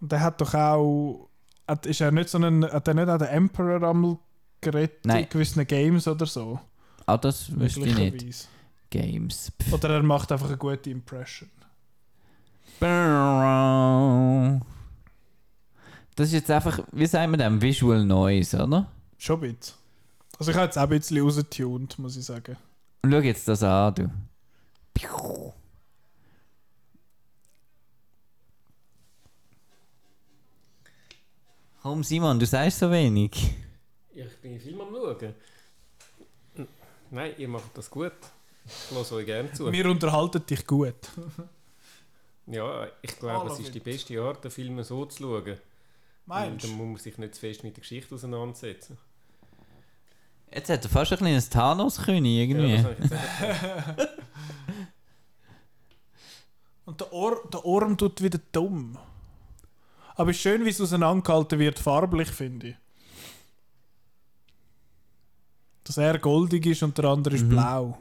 Und 0.00 0.12
der 0.12 0.20
hat 0.20 0.40
doch 0.40 0.54
auch. 0.54 1.28
Hat, 1.72 1.86
ist 1.86 2.02
er 2.02 2.12
nicht 2.12 2.28
so 2.28 2.36
ein. 2.38 2.64
Hat 2.64 2.86
er 2.86 2.94
nicht 2.94 3.08
auch 3.08 3.16
den 3.16 3.28
Emperor 3.28 3.88
einmal 3.88 4.18
geredet 4.60 5.06
Nein. 5.06 5.24
in 5.24 5.30
gewissen 5.30 5.66
Games 5.66 6.06
oder 6.06 6.26
so? 6.26 6.60
Ah, 7.06 7.16
das 7.16 7.58
wüsste 7.58 7.80
ich 7.80 7.96
nicht. 7.96 8.48
Games. 8.90 9.50
Pff. 9.60 9.72
Oder 9.72 9.88
er 9.94 10.02
macht 10.02 10.30
einfach 10.30 10.48
eine 10.48 10.58
gute 10.58 10.90
Impression. 10.90 11.48
Das 16.14 16.26
ist 16.26 16.32
jetzt 16.34 16.50
einfach, 16.50 16.80
wie 16.92 17.06
sagen 17.06 17.32
wir 17.32 17.38
dem, 17.38 17.62
Visual 17.62 18.04
Noise, 18.04 18.62
oder? 18.62 18.86
Schon 19.16 19.42
ein 19.42 19.56
bisschen. 19.56 19.76
Also 20.38 20.50
ich 20.50 20.56
habe 20.56 20.66
jetzt 20.66 20.76
auch 20.76 20.82
ein 20.82 20.88
bisschen 20.90 21.20
rausgetuned, 21.22 21.98
muss 21.98 22.16
ich 22.18 22.24
sagen. 22.26 22.56
Und 23.02 23.12
schau 23.12 23.20
jetzt 23.20 23.48
das 23.48 23.62
an, 23.62 23.94
du. 23.94 24.10
Komm, 31.82 32.04
Simon, 32.04 32.38
du 32.38 32.46
sagst 32.46 32.78
so 32.78 32.88
wenig. 32.92 33.32
Ich 34.14 34.36
bin 34.40 34.60
Film 34.60 34.80
am 34.82 34.94
Schauen. 34.94 35.34
Nein, 37.10 37.34
ihr 37.38 37.48
macht 37.48 37.76
das 37.76 37.90
gut. 37.90 38.12
Ich 38.64 38.90
höre 38.96 39.12
euch 39.12 39.26
gerne 39.26 39.52
zu. 39.52 39.72
Wir 39.72 39.86
unterhalten 39.86 40.46
dich 40.46 40.64
gut. 40.64 40.94
Ja, 42.46 42.86
ich 43.02 43.18
glaube, 43.18 43.50
es 43.50 43.58
ist 43.58 43.74
die 43.74 43.80
beste 43.80 44.20
Art, 44.22 44.44
den 44.44 44.52
Film 44.52 44.80
so 44.84 45.06
zu 45.06 45.24
schauen. 45.24 45.58
Meinst 46.26 46.64
du? 46.66 46.68
muss 46.68 46.86
man 46.86 46.96
sich 46.98 47.18
nicht 47.18 47.34
zu 47.34 47.40
fest 47.40 47.64
mit 47.64 47.76
der 47.76 47.80
Geschichte 47.80 48.14
auseinandersetzen. 48.14 48.96
Jetzt 50.54 50.70
hat 50.70 50.84
er 50.84 50.88
fast 50.88 51.12
ein 51.12 51.18
kleines 51.18 51.48
Thanos-König 51.48 52.48
irgendwie. 52.48 52.74
Ja. 52.76 53.96
Und 56.84 57.00
der, 57.00 57.12
Or 57.12 57.48
der 57.52 57.64
Orm 57.64 57.98
tut 57.98 58.22
wieder 58.22 58.38
dumm. 58.52 58.96
Aber 60.14 60.30
es 60.30 60.36
ist 60.36 60.42
schön, 60.42 60.64
wie 60.64 60.70
es 60.70 60.80
auseinandergehalten 60.80 61.58
wird, 61.58 61.78
farblich, 61.78 62.28
finde 62.28 62.68
ich. 62.68 62.76
Dass 65.84 65.96
er 65.96 66.18
goldig 66.18 66.66
ist 66.66 66.82
und 66.82 66.96
der 66.98 67.06
andere 67.06 67.34
ist 67.34 67.44
Mhm. 67.44 67.48
blau. 67.50 67.98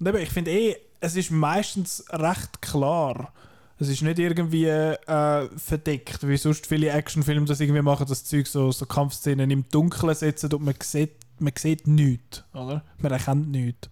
Und 0.00 0.08
eben, 0.08 0.18
ich 0.18 0.30
finde 0.30 0.50
eh, 0.50 0.76
es 1.00 1.16
ist 1.16 1.30
meistens 1.30 2.04
recht 2.10 2.62
klar. 2.62 3.32
Es 3.78 3.88
ist 3.88 4.02
nicht 4.02 4.18
irgendwie 4.18 4.66
äh, 4.66 5.48
verdeckt, 5.58 6.26
wie 6.28 6.36
sonst 6.36 6.66
viele 6.66 6.90
Actionfilme 6.90 7.46
das 7.46 7.60
irgendwie 7.60 7.82
machen, 7.82 8.06
das 8.08 8.24
Zeug 8.24 8.46
so, 8.46 8.70
so 8.70 8.86
Kampfszenen 8.86 9.50
im 9.50 9.68
Dunkeln 9.68 10.14
setzen 10.14 10.52
und 10.52 10.62
man 10.64 10.74
sieht, 10.80 11.12
man 11.40 11.52
sieht 11.58 11.86
nichts, 11.88 12.44
oder? 12.54 12.84
Man 12.98 13.10
erkennt 13.12 13.48
nichts. 13.50 13.88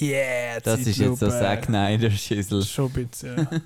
Yeah, 0.00 0.60
Das 0.60 0.80
ist 0.80 0.98
jetzt 0.98 1.20
so 1.20 1.28
Zeitlupe. 1.28 1.38
Zack 1.38 1.64
Snyder-Schüssel. 1.66 2.64
Schon 2.64 2.92
ein 2.92 3.06
bisschen, 3.08 3.36
ja. 3.38 3.60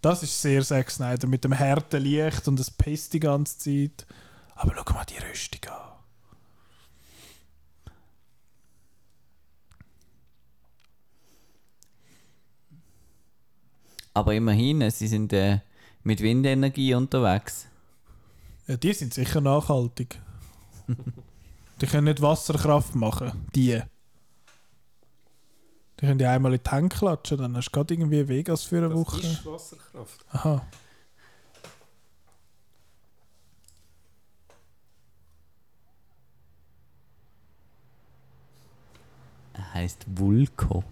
Das 0.00 0.22
ist 0.22 0.40
sehr 0.40 0.62
Zack 0.62 0.90
Snyder 0.90 1.26
mit 1.26 1.44
dem 1.44 1.58
harten 1.58 2.02
Licht 2.02 2.46
und 2.48 2.60
es 2.60 2.70
pisst 2.70 3.12
die 3.12 3.20
ganze 3.20 3.58
Zeit. 3.58 4.06
Aber 4.54 4.74
schau 4.76 4.94
mal 4.94 5.04
die 5.04 5.16
Rüstung 5.18 5.70
an. 5.70 5.80
Aber 14.12 14.34
immerhin, 14.34 14.88
sie 14.90 15.08
sind 15.08 15.32
äh, 15.32 15.58
mit 16.04 16.20
Windenergie 16.20 16.94
unterwegs. 16.94 17.66
Ja, 18.68 18.76
die 18.76 18.92
sind 18.92 19.12
sicher 19.12 19.40
nachhaltig. 19.40 20.20
die 21.80 21.86
können 21.86 22.04
nicht 22.04 22.22
Wasserkraft 22.22 22.94
machen. 22.94 23.46
Die. 23.54 23.82
Die 26.04 26.08
können 26.08 26.20
ja 26.20 26.32
einmal 26.32 26.52
in 26.52 26.60
die 26.62 26.70
Hände 26.70 26.94
klatschen, 26.94 27.38
dann 27.38 27.56
hast 27.56 27.68
du 27.68 27.70
gerade 27.70 27.94
irgendwie 27.94 28.28
Vegas 28.28 28.64
für 28.64 28.76
eine 28.76 28.90
Das 28.90 28.98
Woche. 28.98 29.20
ist 29.22 29.46
Wasserkraft. 29.46 30.22
Aha. 30.32 30.66
Er 39.54 39.74
heißt 39.74 40.04
Vulko. 40.14 40.84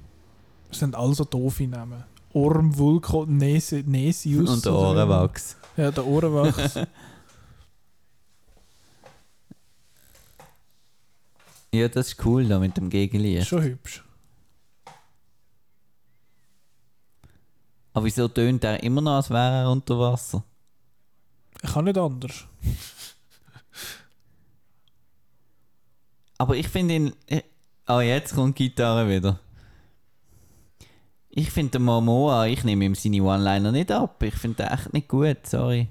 Das 0.69 0.79
sind 0.79 0.95
also 0.95 1.25
doofe 1.25 1.67
Namen. 1.67 2.05
Orm, 2.33 2.77
Vulko, 2.77 3.27
Nese, 3.27 3.83
Nesius. 3.85 4.49
Und 4.49 4.65
der 4.65 4.73
Ohrenwachs. 4.73 5.57
Ja, 5.77 5.91
der 5.91 6.07
Ohrenwachs. 6.07 6.79
Ja, 11.75 11.89
das 11.89 12.09
ist 12.09 12.27
cool 12.27 12.47
da 12.47 12.59
mit 12.59 12.77
dem 12.77 12.91
Gegenlicht. 12.91 13.49
Schon 13.49 13.63
hübsch. 13.63 14.05
Aber 17.93 18.05
wieso 18.07 18.29
tönt 18.29 18.65
er 18.65 18.83
immer 18.83 19.01
noch, 19.01 19.17
als 19.17 19.31
wäre 19.31 19.63
er 19.65 19.71
unter 19.71 19.99
Wasser? 19.99 20.43
Ich 21.63 21.73
kann 21.73 21.85
nicht 21.85 21.99
anders. 21.99 22.47
Aber 26.39 26.57
ich 26.57 26.69
finde 26.69 26.95
ihn. 26.95 27.13
ich- 27.27 27.45
Ah, 27.87 28.01
jetzt 28.01 28.35
kommt 28.35 28.59
die 28.59 28.69
Gitarre 28.69 29.09
wieder. 29.09 29.39
Ich 31.29 31.51
finde 31.51 31.73
den 31.73 31.83
Momoa, 31.83 32.47
ich 32.47 32.63
nehme 32.65 32.85
ihm 32.85 32.95
seine 32.95 33.23
One-Liner 33.23 33.73
nicht 33.73 33.91
ab. 33.91 34.23
Ich 34.23 34.35
finde 34.35 34.63
den 34.65 34.67
echt 34.73 34.93
nicht 34.93 35.09
gut, 35.09 35.47
sorry. 35.47 35.89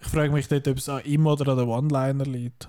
Ich 0.00 0.06
frage 0.08 0.32
mich 0.32 0.48
dort, 0.48 0.66
ob 0.68 0.76
es 0.78 0.88
an 0.88 1.04
ihm 1.04 1.26
oder 1.26 1.48
an 1.52 1.58
der 1.58 1.66
One-Liner 1.66 2.24
liegt. 2.24 2.68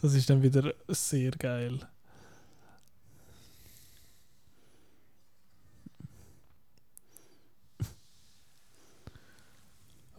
das 0.00 0.14
ist 0.14 0.28
dann 0.30 0.42
wieder 0.42 0.74
sehr 0.88 1.30
geil. 1.32 1.78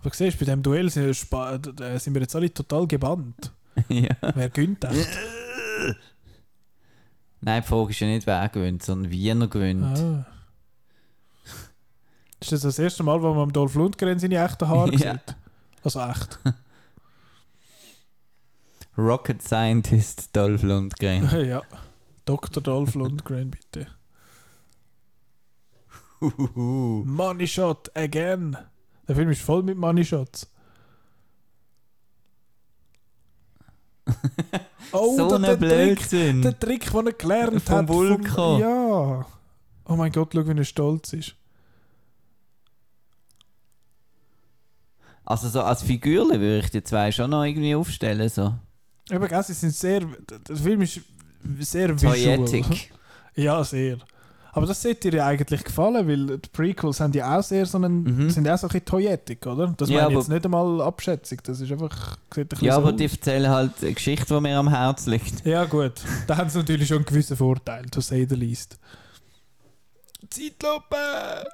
Aber 0.03 0.13
siehst 0.13 0.35
du, 0.39 0.45
bei 0.45 0.51
dem 0.51 0.61
Duell 0.61 0.89
sind, 0.89 1.05
äh, 1.07 1.97
sind 1.99 2.13
wir 2.13 2.21
jetzt 2.21 2.35
alle 2.35 2.53
total 2.53 2.85
gebannt. 2.87 3.53
ja. 3.87 4.09
Wer 4.35 4.49
gönnt 4.49 4.83
echt? 4.83 5.07
Nein, 7.41 7.61
die 7.61 7.67
Frage 7.67 7.91
ist 7.91 7.99
ja 8.01 8.07
nicht, 8.07 8.27
wer 8.27 8.49
gewinnt, 8.49 8.83
sondern 8.83 9.11
wie 9.11 9.29
er 9.29 9.47
gewinnt. 9.47 9.97
Ah. 9.97 10.25
Ist 12.41 12.51
das 12.51 12.61
das 12.61 12.79
erste 12.79 13.03
Mal, 13.03 13.21
wo 13.21 13.33
man 13.33 13.43
am 13.43 13.53
Dolph 13.53 13.75
Lundgren 13.75 14.19
seine 14.19 14.43
echten 14.43 14.67
Haare 14.67 14.91
Ja. 14.97 15.13
sieht? 15.13 15.35
Also 15.83 16.01
echt. 16.01 16.39
Rocket 18.97 19.41
Scientist 19.41 20.35
Dolph 20.35 20.63
Lundgren. 20.63 21.29
ja. 21.45 21.61
Dr. 22.25 22.61
Dolph 22.61 22.95
Lundgren, 22.95 23.51
bitte. 23.51 23.87
Money 26.55 27.47
Shot 27.47 27.89
again. 27.95 28.57
Der 29.07 29.15
Film 29.15 29.29
ist 29.29 29.41
voll 29.41 29.63
mit 29.63 29.77
Money 29.77 30.05
Shots. 30.05 30.47
Oh, 34.95 35.17
so 35.17 35.27
der, 35.27 35.37
ein 35.37 35.59
Trick, 35.59 35.59
Blödsinn. 35.97 36.41
der 36.43 36.59
Trick, 36.59 36.91
den 36.91 37.07
er 37.07 37.13
gelernt 37.13 37.63
Vom 37.63 37.75
hat. 37.77 37.87
Vulkan. 37.87 38.59
ja. 38.59 39.25
Oh 39.85 39.95
mein 39.95 40.11
Gott, 40.11 40.33
schau, 40.33 40.45
wie 40.47 40.55
er 40.55 40.63
stolz 40.63 41.13
ist. 41.13 41.35
Also 45.25 45.49
so 45.49 45.61
als 45.63 45.81
Figürle 45.81 46.39
würde 46.39 46.59
ich 46.59 46.69
die 46.69 46.83
zwei 46.83 47.11
schon 47.11 47.31
noch 47.31 47.43
irgendwie 47.43 47.73
aufstellen. 47.73 48.29
So. 48.29 48.53
Aber 49.09 49.27
gell, 49.27 49.43
sie 49.43 49.53
sind 49.53 49.73
sehr. 49.73 50.01
Der 50.01 50.55
Film 50.55 50.81
ist 50.83 50.99
sehr 51.61 51.89
visual. 51.95 52.45
Toyetic. 52.45 52.91
Ja, 53.35 53.63
sehr. 53.63 53.97
Aber 54.55 54.67
das 54.67 54.81
sollte 54.83 55.09
dir 55.09 55.17
ja 55.17 55.25
eigentlich 55.27 55.63
gefallen, 55.63 56.07
weil 56.07 56.37
die 56.37 56.49
Prequels 56.51 56.99
haben 56.99 57.11
ja 57.13 57.37
auch 57.39 57.43
sehr 57.43 57.65
so 57.65 57.77
einen, 57.79 58.03
Mhm. 58.03 58.29
sind 58.29 58.45
ja 58.45 58.53
auch 58.53 58.57
so 58.59 58.67
ein 58.67 58.69
bisschen 58.69 58.85
Toyetic, 58.85 59.45
oder? 59.47 59.73
Das 59.75 59.89
Ja, 59.89 60.03
meine 60.03 60.19
jetzt 60.19 60.29
nicht 60.29 60.45
einmal 60.45 60.79
Abschätzung, 60.81 61.39
das 61.43 61.59
ist 61.59 61.71
einfach, 61.71 62.17
sieht 62.33 62.53
ein 62.53 62.63
Ja, 62.63 62.73
so 62.75 62.81
aber 62.81 62.89
aus. 62.91 62.95
die 62.97 63.05
erzählen 63.05 63.49
halt 63.49 63.71
eine 63.81 63.93
Geschichte, 63.93 64.33
die 64.33 64.41
mir 64.41 64.57
am 64.57 64.69
Herzen 64.69 65.09
liegt. 65.11 65.43
Ja 65.45 65.65
gut, 65.65 65.93
da 66.27 66.37
haben 66.37 66.49
sie 66.51 66.59
natürlich 66.59 66.87
schon 66.87 66.97
einen 66.97 67.05
gewissen 67.05 67.35
Vorteil, 67.35 67.85
to 67.85 67.99
say 67.99 68.27
the 68.29 68.35
least. 68.35 68.77
Zeitlupe! 70.29 71.47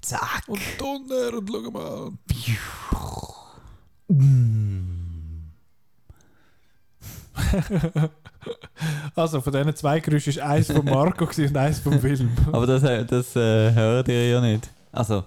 Zack. 0.00 0.42
Und 0.48 0.60
Donner 0.78 1.38
und 1.38 1.48
schau 1.50 1.70
mal. 1.70 2.10
Also, 9.14 9.40
von 9.40 9.52
diesen 9.52 9.74
zwei 9.76 10.00
Geräuschen 10.00 10.30
ist 10.30 10.38
eins 10.38 10.72
von 10.72 10.84
Marco 10.84 11.24
und 11.36 11.56
eins 11.56 11.78
vom 11.80 12.00
Film. 12.00 12.30
Aber 12.50 12.66
das, 12.66 12.82
das 12.82 13.36
äh, 13.36 13.72
hört 13.72 14.08
ihr 14.08 14.28
ja 14.30 14.40
nicht. 14.40 14.70
Also, 14.90 15.24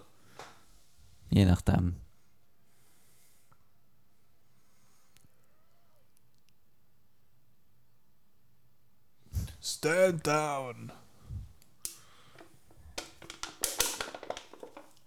je 1.29 1.45
nachdem. 1.45 1.95
Stand 9.61 10.25
down. 10.27 10.91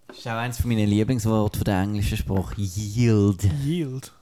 Das 0.09 0.19
ist 0.19 0.27
auch 0.27 0.33
eines 0.33 0.61
von 0.61 0.69
meinen 0.69 0.89
Lieblingsworte 0.89 1.59
von 1.59 1.65
der 1.65 1.81
englischen 1.81 2.17
Sprache. 2.17 2.55
Yield. 2.61 3.45
Yield. 3.63 4.13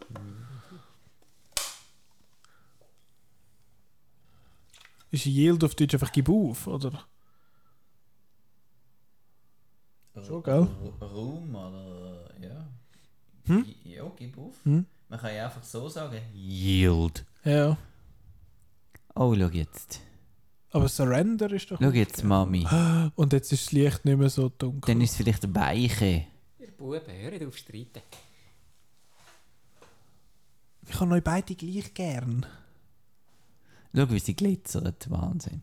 Ist 5.10 5.26
Yield 5.26 5.62
auf 5.64 5.74
Deutsch 5.74 5.94
einfach 5.94 6.12
gib 6.12 6.28
auf, 6.28 6.66
oder? 6.66 7.06
So, 10.14 10.40
gell? 10.40 10.66
Raum 11.00 11.54
oder 11.54 12.30
ja. 12.40 12.68
Hm? 13.46 13.66
Ja, 13.84 14.10
gib 14.16 14.38
auf. 14.38 14.64
Hm? 14.64 14.86
Man 15.08 15.20
kann 15.20 15.34
ja 15.34 15.44
einfach 15.44 15.62
so 15.62 15.88
sagen. 15.88 16.20
Yield. 16.34 17.24
Ja. 17.44 17.76
Oh, 19.14 19.34
schau 19.34 19.48
jetzt. 19.48 20.00
Aber 20.70 20.88
Surrender 20.88 21.50
ist 21.52 21.70
doch. 21.70 21.78
Schau 21.80 21.90
jetzt, 21.90 22.24
Mami. 22.24 22.66
Und 23.14 23.32
jetzt 23.32 23.52
ist 23.52 23.66
das 23.66 23.72
Licht 23.72 24.04
nicht 24.04 24.18
mehr 24.18 24.30
so 24.30 24.48
dunkel. 24.48 24.94
Dann 24.94 25.00
ist 25.00 25.12
es 25.12 25.16
vielleicht 25.16 25.44
ein 25.44 25.52
Beiche. 25.52 26.26
Ihr 26.58 26.72
Buben, 26.76 27.02
hört 27.06 27.46
auf 27.46 27.56
streiten. 27.56 28.02
Ich 30.88 31.00
habe 31.00 31.14
euch 31.14 31.24
beide 31.24 31.54
gleich 31.54 31.94
gern. 31.94 32.46
Schau, 33.96 34.10
wie 34.10 34.18
sie 34.18 34.36
glitzert. 34.36 35.10
Wahnsinn. 35.10 35.62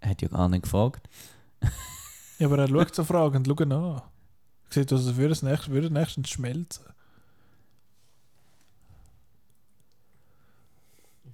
er 0.00 0.10
hat 0.10 0.22
ja 0.22 0.28
gar 0.28 0.48
nicht 0.48 0.62
gefragt. 0.62 1.08
Ja, 2.38 2.46
aber 2.46 2.58
er 2.58 2.68
schaut 2.68 2.94
so 2.94 3.02
fragend, 3.02 3.46
schau 3.46 3.60
ihn 3.60 3.72
an. 3.72 4.02
Sieht 4.70 4.92
aus, 4.92 5.06
als 5.06 5.16
würde 5.16 5.32
es 5.32 5.42
nächst, 5.42 5.68
würde 5.68 5.90
nächstens 5.90 6.30
schmelzen. 6.30 6.84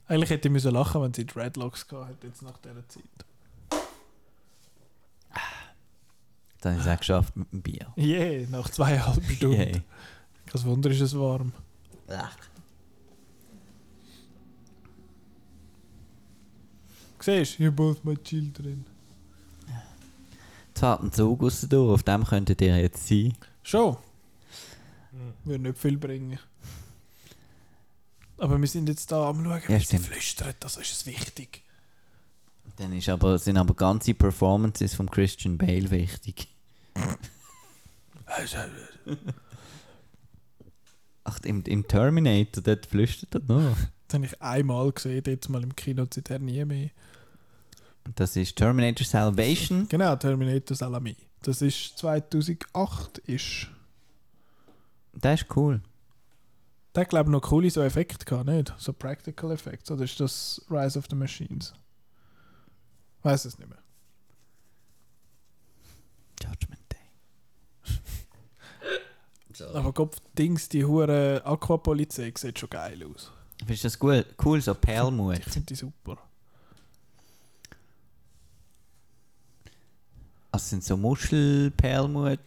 Eigentlich 0.09 0.31
hätte 0.31 0.49
ich 0.49 0.53
müssen 0.53 0.73
lachen, 0.73 1.03
wenn 1.03 1.13
sie 1.13 1.27
Dreadlocks 1.27 1.87
gehabt 1.87 2.11
hätte, 2.11 2.29
jetzt 2.29 2.41
nach 2.41 2.57
dieser 2.59 2.89
Zeit. 2.89 3.05
Dann 6.61 6.73
habe 6.73 6.81
ich 6.81 6.87
es 6.87 6.93
auch 6.95 6.99
geschafft 6.99 7.37
mit 7.37 7.53
dem 7.53 7.63
Bier. 7.63 7.93
Yeah, 7.99 8.49
nach 8.49 8.71
zweieinhalb 8.71 9.23
Stunden. 9.31 9.57
Yay. 9.61 9.83
Kein 10.47 10.65
Wunder 10.65 10.91
ist 10.91 11.01
es 11.03 11.15
warm. 11.19 11.53
Siehst 17.27 17.59
du, 17.59 17.65
you're 17.65 17.73
both 17.73 18.05
my 18.05 18.17
children. 18.17 18.87
Jetzt 20.69 20.79
fährt 20.79 21.03
ein 21.03 21.11
Zug 21.13 21.43
raus 21.43 21.67
durch, 21.69 21.95
auf 21.95 22.05
dem 22.05 22.23
könntet 22.25 22.61
ihr 22.63 22.79
jetzt 22.81 23.09
sein. 23.09 23.37
Schon. 23.65 23.97
Würde 25.43 25.65
nicht 25.65 25.77
viel 25.77 25.99
bringen. 25.99 26.39
Aber 28.39 28.61
wir 28.61 28.69
sind 28.69 28.89
jetzt 28.89 29.11
da 29.11 29.29
am 29.29 29.43
schauen, 29.43 29.61
Ja, 29.67 29.81
wie 29.81 29.85
sie 29.85 29.99
flüstert, 29.99 30.63
also 30.63 30.81
ist 30.81 30.93
es 30.93 31.05
wichtig. 31.05 31.65
Dann 32.77 32.93
ist 32.93 33.09
aber, 33.09 33.41
sind 33.41 33.57
aber 33.57 33.75
ganze 33.75 34.15
Performances 34.15 34.95
von 34.95 35.11
Christian 35.11 35.59
Bale 35.59 35.91
wichtig. 35.91 36.47
Ach, 41.25 41.41
im, 41.43 41.65
im 41.65 41.89
Terminator, 41.89 42.63
dort 42.63 42.87
flüstert 42.87 43.35
er 43.35 43.41
noch. 43.49 43.77
Das 44.07 44.15
habe 44.15 44.27
ich 44.27 44.41
einmal 44.41 44.93
gesehen, 44.93 45.25
jetzt 45.27 45.49
mal 45.49 45.65
im 45.65 45.75
Kino, 45.75 46.07
seither 46.09 46.39
nie 46.39 46.65
mehr. 46.65 46.91
Das 48.15 48.37
ist 48.37 48.57
Terminator 48.57 49.07
Salvation. 49.07 49.89
Genau, 49.89 50.15
Terminator 50.17 50.77
Salami. 50.77 51.17
Das 51.43 51.63
ist 51.63 51.99
2008 51.99 53.19
ist. 53.19 53.69
Der 55.13 55.35
ist 55.35 55.47
cool. 55.57 55.81
Der 56.95 57.03
hat 57.03 57.11
glaube 57.11 57.31
ich 57.31 57.33
noch 57.33 57.43
coole 57.43 57.71
so 57.71 57.83
Effekte 57.83 58.25
gehabt, 58.25 58.47
nicht? 58.47 58.75
So 58.79 58.93
Practical 58.93 59.51
Effects. 59.51 59.91
Oder 59.91 60.05
ist 60.05 60.19
das 60.19 60.65
Rise 60.71 60.99
of 60.99 61.07
the 61.11 61.17
Machines? 61.17 61.75
Weiß 63.23 63.45
es 63.45 63.59
nicht 63.59 63.69
mehr. 63.69 63.79
Judgment 66.43 66.81
Day. 66.91 67.97
Aber 69.75 69.93
Kopf 69.93 70.19
Dings, 70.39 70.69
die 70.69 70.85
hure 70.85 71.43
Aquapolizei 71.45 72.33
sieht 72.37 72.59
schon 72.59 72.71
geil 72.71 73.05
aus. 73.05 73.33
Findest 73.59 73.85
du 73.85 73.87
das 73.89 73.99
gut? 73.99 74.27
Cool, 74.45 74.61
so 74.61 74.75
Perlmut. 74.75 75.39
Ich 75.39 75.45
finde 75.45 75.67
die 75.67 75.75
super. 75.75 76.19
Also 80.57 80.71
sind 80.71 80.85
so 80.85 80.97
Muschelperlmut 80.97 82.41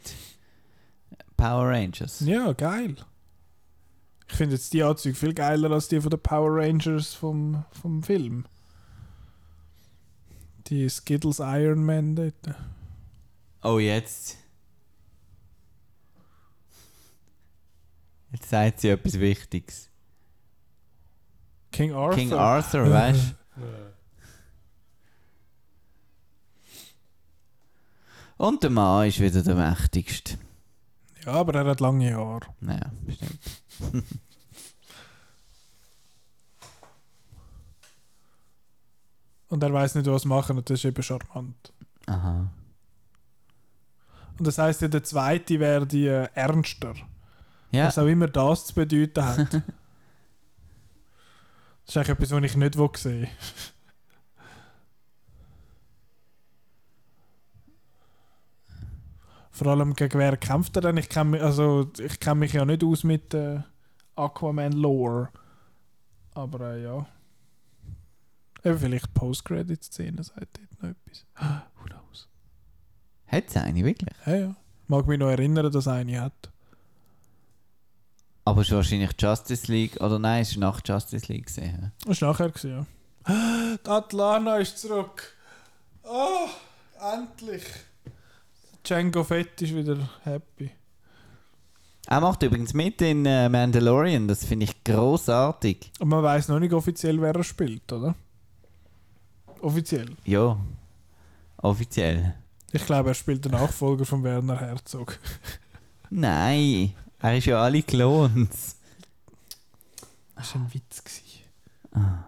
Power 1.36 1.68
Rangers. 1.68 2.18
Ja, 2.18 2.52
geil. 2.54 2.96
Ich 4.28 4.34
finde 4.34 4.56
jetzt 4.56 4.72
die 4.72 4.82
Anzüge 4.82 5.14
viel 5.14 5.32
geiler 5.32 5.70
als 5.70 5.86
die 5.86 6.00
von 6.00 6.10
den 6.10 6.18
Power 6.18 6.56
Rangers 6.56 7.14
vom, 7.14 7.64
vom 7.70 8.02
Film. 8.02 8.46
Die 10.66 10.90
Skittles 10.90 11.38
Iron 11.38 11.84
Man 11.84 12.16
dort. 12.16 12.34
Oh, 13.62 13.78
jetzt. 13.78 14.38
Jetzt 18.32 18.50
sagt 18.50 18.80
sie 18.80 18.88
etwas 18.88 19.20
Wichtiges. 19.20 19.88
King 21.70 21.92
Arthur. 21.92 22.16
King 22.16 22.32
Arthur, 22.32 22.90
weißt 22.90 23.36
du? 23.56 23.62
Und 28.40 28.62
der 28.62 28.70
Mann 28.70 29.06
ist 29.06 29.20
wieder 29.20 29.42
der 29.42 29.54
mächtigste. 29.54 30.38
Ja, 31.26 31.32
aber 31.32 31.56
er 31.56 31.66
hat 31.66 31.80
lange 31.80 32.14
Haare. 32.16 32.46
Naja, 32.60 32.90
bestimmt. 33.04 33.38
Und 39.48 39.62
er 39.62 39.70
weiß 39.70 39.96
nicht, 39.96 40.06
was 40.06 40.24
machen 40.24 40.56
und 40.56 40.70
das 40.70 40.78
ist 40.78 40.86
eben 40.86 41.02
charmant. 41.02 41.70
Aha. 42.06 42.50
Und 44.38 44.46
das 44.46 44.56
heißt 44.56 44.80
ja, 44.80 44.88
der 44.88 45.04
zweite 45.04 45.60
wäre 45.60 45.86
die 45.86 46.06
äh, 46.06 46.28
ernster. 46.32 46.94
Ja, 47.72 47.88
Was 47.88 47.98
auch 47.98 48.06
immer 48.06 48.28
das 48.28 48.64
zu 48.64 48.74
bedeuten 48.74 49.22
hat. 49.22 49.38
das 49.52 49.62
ist 51.88 51.96
eigentlich 51.98 52.08
etwas, 52.08 52.30
was 52.30 52.42
ich 52.44 52.56
nicht 52.56 52.78
will 52.78 53.28
Vor 59.60 59.72
allem 59.72 59.92
gegen 59.92 60.18
wer 60.18 60.38
kämpft 60.38 60.74
er 60.76 60.80
denn? 60.80 60.96
Ich 60.96 61.10
kenne 61.10 61.32
mich, 61.32 61.42
also, 61.42 61.90
ich 61.98 62.18
kenn 62.18 62.38
mich 62.38 62.54
ja 62.54 62.64
nicht 62.64 62.82
aus 62.82 63.04
mit 63.04 63.34
äh, 63.34 63.60
Aquaman-Lore. 64.16 65.28
Aber 66.32 66.60
äh, 66.72 66.82
ja. 66.82 67.06
Eben 68.64 68.78
vielleicht 68.78 69.12
Post-Credit-Szene 69.12 70.24
sagt 70.24 70.58
dort 70.58 70.82
noch 70.82 70.88
etwas. 70.88 71.26
Who 71.76 71.84
knows? 71.90 72.26
hat 73.26 73.48
es 73.48 73.56
eine, 73.58 73.84
wirklich. 73.84 74.14
Ja, 74.24 74.34
ja. 74.34 74.56
Mag 74.88 75.06
mich 75.06 75.18
noch 75.18 75.28
erinnern, 75.28 75.70
dass 75.70 75.86
eine 75.86 76.22
hat. 76.22 76.50
Aber 78.46 78.62
es 78.62 78.68
ist 78.68 78.74
wahrscheinlich 78.74 79.10
Justice 79.20 79.70
League, 79.70 80.00
oder 80.00 80.18
nein, 80.18 80.40
es 80.40 80.52
ist 80.52 80.56
nach 80.56 80.80
Justice 80.82 81.30
League 81.30 81.48
gesehen. 81.48 81.92
Das 82.06 82.22
war 82.22 82.30
nachher, 82.30 82.48
gewesen, 82.48 82.86
ja. 83.28 83.76
Die 83.84 83.90
Atlana 83.90 84.56
ist 84.56 84.78
zurück. 84.78 85.36
Oh, 86.02 86.48
endlich. 87.14 87.64
Django 88.84 89.24
Fett 89.24 89.60
ist 89.62 89.74
wieder 89.74 90.08
happy. 90.24 90.70
Er 92.06 92.20
macht 92.20 92.42
übrigens 92.42 92.74
mit 92.74 93.00
in 93.02 93.24
äh, 93.26 93.48
Mandalorian, 93.48 94.26
das 94.26 94.44
finde 94.44 94.64
ich 94.64 94.82
großartig. 94.84 95.92
Und 96.00 96.08
man 96.08 96.22
weiß 96.22 96.48
noch 96.48 96.58
nicht 96.58 96.72
offiziell, 96.72 97.20
wer 97.20 97.34
er 97.34 97.44
spielt, 97.44 97.92
oder? 97.92 98.14
Offiziell. 99.60 100.16
Ja, 100.24 100.56
offiziell. 101.58 102.34
Ich 102.72 102.86
glaube, 102.86 103.10
er 103.10 103.14
spielt 103.14 103.44
den 103.44 103.52
Nachfolger 103.52 104.04
von 104.04 104.24
Werner 104.24 104.58
Herzog. 104.58 105.18
Nein, 106.10 106.94
er 107.20 107.36
ist 107.36 107.46
ja 107.46 107.62
alle 107.62 107.82
Klons. 107.82 108.76
Das 110.34 110.54
war 110.54 110.62
ein 110.62 110.74
Witz. 110.74 111.04
Gewesen. 111.04 112.24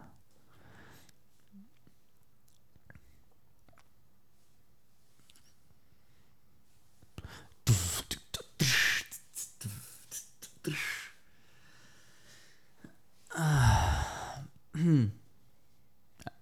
And 14.74 15.12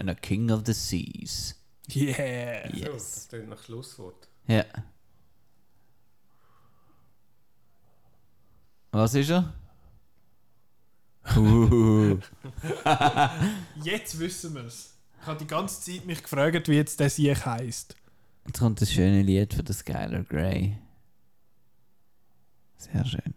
a 0.09 0.15
King 0.15 0.51
of 0.51 0.65
the 0.67 0.73
Seas. 0.73 1.55
Yeah. 1.89 2.69
So, 2.71 2.77
Yes. 2.77 2.93
das 3.15 3.29
klingt 3.29 3.49
nach 3.49 3.63
Schlusswort. 3.63 4.29
Ja. 4.47 4.65
Was 8.93 9.15
ist 9.15 9.31
er? 9.31 9.53
Uh. 11.37 12.19
Jetzt 13.85 14.19
wissen 14.19 14.55
wir 14.55 14.65
es. 14.65 14.95
Ich 15.21 15.27
habe 15.27 15.39
die 15.39 15.47
ganze 15.47 15.81
Zeit 15.81 16.07
mich 16.07 16.23
gefragt, 16.23 16.67
wie 16.69 16.75
jetzt 16.77 16.99
der 16.99 17.11
Sieg 17.11 17.45
heisst. 17.45 17.95
Jetzt 18.47 18.59
kommt 18.59 18.81
das 18.81 18.91
schöne 18.91 19.23
Lied 19.23 19.53
von 19.55 19.65
der 19.65 19.75
Skylar 19.75 20.23
Grey. 20.25 20.79
Sehr 22.79 23.05
schön. 23.05 23.35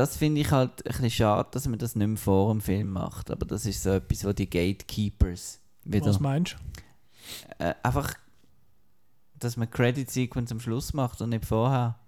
Das 0.00 0.16
finde 0.16 0.40
ich 0.40 0.50
halt 0.50 0.70
ein 0.86 0.92
bisschen 0.92 1.10
schade, 1.10 1.48
dass 1.52 1.68
man 1.68 1.78
das 1.78 1.94
nicht 1.94 2.06
mehr 2.08 2.16
vor 2.16 2.50
dem 2.52 2.62
Film 2.62 2.90
macht. 2.90 3.30
Aber 3.30 3.44
das 3.44 3.66
ist 3.66 3.82
so 3.82 3.90
etwas, 3.90 4.24
wo 4.24 4.32
die 4.32 4.48
Gatekeepers 4.48 5.60
wieder. 5.84 6.06
Was 6.06 6.20
meinst 6.20 6.56
du? 7.58 7.64
Äh, 7.64 7.74
einfach, 7.82 8.14
dass 9.34 9.58
man 9.58 9.70
Credit 9.70 10.10
Sequence 10.10 10.52
am 10.52 10.60
Schluss 10.60 10.94
macht 10.94 11.20
und 11.20 11.28
nicht 11.28 11.44
vorher, 11.44 11.98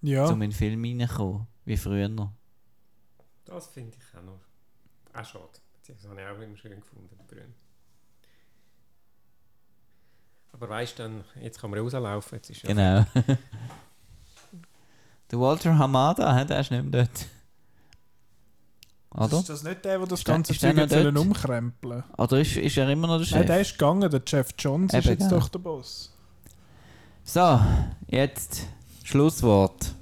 Ja. 0.00 0.24
um 0.26 0.40
in 0.40 0.48
den 0.50 0.56
Film 0.56 0.82
reinzukommen, 0.82 1.46
wie 1.66 1.76
früher 1.76 2.08
noch. 2.08 2.32
Das 3.44 3.66
finde 3.66 3.98
ich 3.98 4.18
auch 4.18 4.22
noch. 4.22 4.40
Auch 5.12 5.24
schade. 5.26 5.48
Beziehungsweise 5.74 6.08
habe 6.10 6.20
ich 6.22 6.26
auch 6.26 6.42
immer 6.42 6.56
schön 6.56 6.80
gefunden, 6.80 7.18
Brünn. 7.26 7.54
Aber 10.52 10.68
weißt 10.70 10.98
du 10.98 11.02
dann, 11.02 11.24
jetzt 11.42 11.60
kann 11.60 11.70
man 11.70 11.78
rauslaufen, 11.80 12.36
jetzt 12.36 12.48
ist 12.50 12.62
ja 12.62 12.68
Genau. 12.68 13.04
der 15.30 15.40
Walter 15.40 15.76
Hamada, 15.78 16.44
der 16.44 16.60
ist 16.60 16.70
nicht 16.70 16.84
mehr 16.84 17.04
dort. 17.04 17.26
Oder? 19.10 19.40
Ist 19.40 19.48
das 19.48 19.62
nicht 19.62 19.84
der, 19.84 19.98
der 19.98 20.06
das 20.06 20.20
Ist 20.20 20.24
ganze 20.26 20.52
ist 20.52 20.60
Zeug 20.60 20.76
sollen 20.76 21.14
dort? 21.14 21.26
umkrempeln 21.26 22.04
Oder 22.16 22.40
ist, 22.40 22.56
ist 22.56 22.76
er 22.76 22.88
immer 22.90 23.08
noch 23.08 23.18
der 23.18 23.24
Chef? 23.24 23.38
Nein, 23.38 23.46
der 23.46 23.60
ist 23.60 23.72
gegangen, 23.72 24.10
der 24.10 24.22
Jeff 24.26 24.48
Johns 24.58 24.92
ist 24.92 25.04
Eben, 25.04 25.08
jetzt 25.18 25.28
genau. 25.28 25.40
doch 25.40 25.48
der 25.48 25.58
Boss. 25.58 26.12
So, 27.24 27.60
jetzt 28.06 28.66
Schlusswort. 29.02 29.94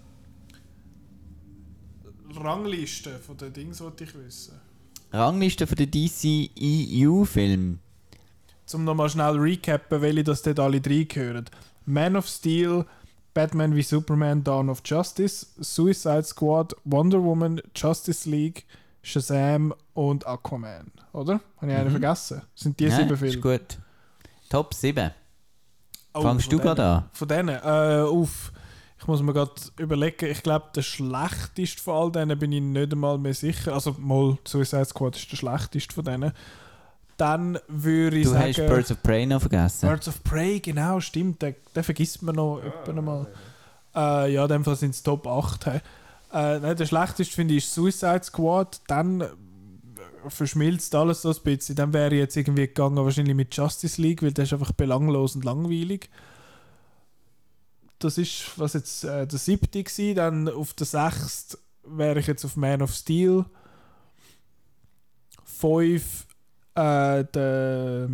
Rangliste 2.36 3.18
von 3.18 3.36
den 3.36 3.52
Dings 3.52 3.80
wollte 3.80 4.04
ich 4.04 4.14
wissen. 4.14 4.60
Rangliste 5.12 5.66
von 5.66 5.76
der 5.76 5.86
DC 5.86 6.50
EU-Film. 6.60 7.78
Zum 8.66 8.84
nochmal 8.84 9.08
schnell 9.08 9.36
recappen, 9.36 10.02
welche 10.02 10.24
das 10.24 10.42
dort 10.42 10.58
alle 10.60 10.80
drei 10.80 11.04
gehören. 11.04 11.46
Man 11.86 12.16
of 12.16 12.26
Steel, 12.26 12.84
Batman 13.36 13.74
wie 13.76 13.82
Superman, 13.82 14.42
Dawn 14.42 14.70
of 14.70 14.80
Justice, 14.82 15.46
Suicide 15.60 16.22
Squad, 16.24 16.74
Wonder 16.84 17.22
Woman, 17.22 17.60
Justice 17.76 18.26
League, 18.28 18.64
Shazam 19.02 19.74
und 19.92 20.26
Aquaman. 20.26 20.90
Oder? 21.12 21.40
Habe 21.58 21.70
ich 21.70 21.76
einen 21.76 21.88
Mhm. 21.88 21.90
vergessen? 21.90 22.40
Sind 22.54 22.80
die 22.80 22.86
Nein, 22.88 22.96
sieben 22.96 23.12
ist 23.12 23.18
Filme? 23.18 23.40
gut. 23.58 23.78
Top 24.48 24.72
7. 24.72 25.10
Oh, 26.14 26.22
Fangst 26.22 26.50
du 26.50 26.58
gerade 26.58 26.82
an? 26.82 27.04
Von 27.12 27.28
denen? 27.28 27.50
Äh, 27.62 28.06
auf. 28.08 28.52
Ich 28.98 29.06
muss 29.06 29.20
mir 29.20 29.34
gerade 29.34 29.52
überlegen, 29.78 30.30
ich 30.30 30.42
glaube, 30.42 30.68
der 30.74 30.80
schlechteste 30.80 31.82
von 31.82 31.94
all 31.94 32.10
denen 32.12 32.38
bin 32.38 32.50
ich 32.52 32.62
nicht 32.62 32.90
einmal 32.92 33.18
mehr 33.18 33.34
sicher. 33.34 33.74
Also, 33.74 33.94
mal, 33.98 34.38
Suicide 34.48 34.86
Squad 34.86 35.14
ist 35.16 35.30
der 35.30 35.36
schlechteste 35.36 35.92
von 35.94 36.04
denen. 36.04 36.32
Dann 37.16 37.58
würde 37.68 38.18
ich 38.18 38.24
Du 38.24 38.30
sagen. 38.30 38.44
hast 38.48 38.56
Birds 38.56 38.90
of 38.90 39.02
Prey 39.02 39.24
noch 39.26 39.40
vergessen. 39.40 39.88
Birds 39.88 40.08
of 40.08 40.22
Prey, 40.22 40.60
genau, 40.60 41.00
stimmt. 41.00 41.40
Den, 41.42 41.54
den 41.74 41.82
vergisst 41.84 42.22
man 42.22 42.34
noch 42.36 42.60
Ja, 42.62 42.68
etwa 42.68 42.90
einmal. 42.92 43.26
Äh, 43.94 44.34
ja, 44.34 44.42
in 44.42 44.48
dem 44.48 44.64
Fall 44.64 44.76
sind 44.76 44.90
es 44.90 45.02
Top 45.02 45.26
8. 45.26 45.64
He. 45.64 45.70
Äh, 45.70 46.58
nein, 46.60 46.76
der 46.76 46.84
schlechteste 46.86 47.34
finde 47.34 47.54
ich 47.54 47.64
ist 47.64 47.72
Suicide 47.74 48.22
Squad. 48.22 48.80
Dann 48.88 49.22
äh, 49.22 49.28
verschmilzt 50.28 50.94
alles 50.94 51.22
so 51.22 51.30
ein 51.30 51.36
bisschen. 51.42 51.76
Dann 51.76 51.94
wäre 51.94 52.14
ich 52.14 52.20
jetzt 52.20 52.36
irgendwie 52.36 52.66
gegangen, 52.66 52.96
wahrscheinlich 52.96 53.34
mit 53.34 53.56
Justice 53.56 54.00
League, 54.02 54.22
weil 54.22 54.32
der 54.32 54.44
ist 54.44 54.52
einfach 54.52 54.72
belanglos 54.72 55.34
und 55.36 55.44
langweilig. 55.46 56.10
Das 57.98 58.18
ist, 58.18 58.50
was 58.58 58.74
jetzt 58.74 59.04
äh, 59.04 59.26
der 59.26 59.38
siebte 59.38 59.78
war. 59.82 60.14
Dann 60.14 60.50
auf 60.50 60.74
der 60.74 60.86
sechsten 60.86 61.56
wäre 61.86 62.18
ich 62.20 62.26
jetzt 62.26 62.44
auf 62.44 62.56
Man 62.56 62.82
of 62.82 62.92
Steel. 62.92 63.46
Fünf, 65.44 66.25
äh, 66.76 67.24
der. 67.34 68.08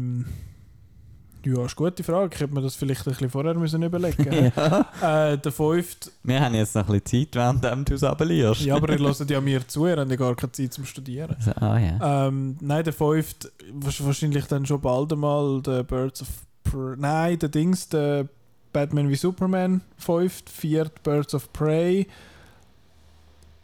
Ja, 1.44 1.64
ist 1.64 1.76
eine 1.76 1.88
gute 1.90 2.04
Frage. 2.04 2.30
Ich 2.36 2.40
hätte 2.40 2.54
mir 2.54 2.62
das 2.62 2.76
vielleicht 2.76 3.04
ein 3.04 3.10
bisschen 3.10 3.28
vorher 3.28 3.54
müssen 3.54 3.82
überlegen 3.82 4.52
ja. 4.56 5.32
äh, 5.32 5.36
Der 5.38 5.50
fünfte, 5.50 6.10
Wir 6.22 6.40
haben 6.40 6.54
jetzt 6.54 6.76
noch 6.76 6.88
ein 6.88 7.00
bisschen 7.00 7.26
Zeit, 7.32 7.62
während 7.62 7.88
du 7.90 7.94
es 7.94 8.04
runterliest. 8.04 8.60
ja, 8.60 8.76
aber 8.76 8.92
ihr 8.92 8.98
hört 9.04 9.28
ja 9.28 9.40
mir 9.40 9.66
zu, 9.66 9.88
ihr 9.88 9.96
habt 9.96 10.08
ja 10.08 10.16
gar 10.16 10.36
keine 10.36 10.52
Zeit 10.52 10.72
zum 10.72 10.84
Studieren. 10.84 11.34
Also, 11.34 11.50
ah 11.56 11.78
ja. 11.80 12.28
Ähm, 12.28 12.56
nein, 12.60 12.84
der 12.84 12.92
fünfte, 12.92 13.50
wahrscheinlich 13.72 14.46
dann 14.46 14.64
schon 14.66 14.80
bald 14.80 15.12
einmal 15.12 15.60
der 15.62 15.82
Birds 15.82 16.22
of 16.22 16.28
Prey. 16.62 16.94
Nein, 16.96 17.36
der 17.40 17.48
Dings, 17.48 17.88
der 17.88 18.28
Batman 18.72 19.08
wie 19.08 19.16
Superman, 19.16 19.80
fünft, 19.98 20.48
viert 20.48 21.02
Birds 21.02 21.34
of 21.34 21.52
Prey, 21.52 22.06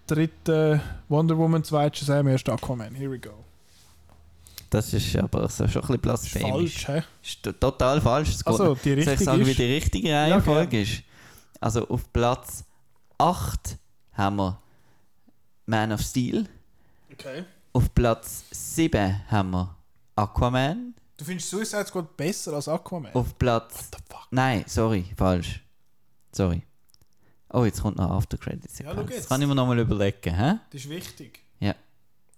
dritte 0.08 0.80
Wonder 1.08 1.38
Woman, 1.38 1.62
zweit 1.62 1.96
Shazam, 1.96 2.26
erst 2.26 2.48
Aquaman. 2.48 2.94
Here 2.96 3.08
we 3.10 3.20
go. 3.20 3.44
Das 4.70 4.92
ist 4.92 5.16
aber 5.16 5.48
so 5.48 5.66
schon 5.66 5.82
ein 5.82 5.86
bisschen 5.88 6.02
Das 6.02 6.22
ist 6.24 6.32
blasphemisch. 6.32 6.84
falsch, 6.84 6.88
hä? 6.88 7.02
Ist 7.22 7.42
total 7.60 8.00
falsch. 8.00 8.28
Es 8.30 8.46
Also, 8.46 8.74
die 8.74 8.80
Soll 8.90 8.98
ich 8.98 9.06
richtige 9.08 9.24
sagen, 9.24 9.46
wie 9.46 9.54
die 9.54 9.64
richtige 9.74 10.12
Reihenfolge 10.14 10.82
ist? 10.82 11.02
Also 11.60 11.88
auf 11.88 12.12
Platz 12.12 12.64
8 13.18 13.78
haben 14.12 14.36
wir 14.36 14.60
Man 15.66 15.92
of 15.92 16.00
Steel. 16.00 16.46
Okay. 17.12 17.44
Auf 17.72 17.92
Platz 17.94 18.44
7 18.50 19.22
haben 19.30 19.50
wir 19.50 19.76
Aquaman. 20.16 20.94
Du 21.16 21.24
findest 21.24 21.50
Suicide 21.50 21.86
Squad 21.86 22.16
besser 22.16 22.52
als 22.52 22.68
Aquaman? 22.68 23.12
Auf 23.14 23.36
Platz. 23.38 23.74
What 23.76 23.86
the 23.92 24.14
fuck? 24.14 24.26
Nein, 24.30 24.64
sorry, 24.66 25.04
falsch. 25.16 25.60
Sorry. 26.32 26.62
Oh, 27.50 27.64
jetzt 27.64 27.80
kommt 27.82 27.96
noch 27.96 28.10
After 28.10 28.36
Credits. 28.36 28.78
Ja, 28.78 28.92
schau 28.94 29.02
das 29.02 29.14
jetzt. 29.14 29.28
kann 29.28 29.40
ich 29.40 29.48
mir 29.48 29.54
nochmal 29.54 29.78
überlegen. 29.78 30.34
Hä? 30.34 30.58
Das 30.70 30.82
ist 30.82 30.90
wichtig. 30.90 31.40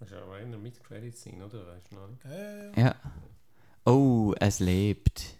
Das 0.01 0.11
ist 0.11 0.17
aber 0.17 0.35
einer 0.37 0.57
mit 0.59 0.83
Credits 0.83 1.23
sein, 1.23 1.41
oder? 1.43 1.67
Weißt 1.67 1.93
du 1.93 1.95
noch 1.97 2.09
nicht? 2.09 2.25
Äh, 2.25 2.81
Ja. 2.81 2.95
Oh, 3.85 4.35
es 4.41 4.59
lebt. 4.59 5.37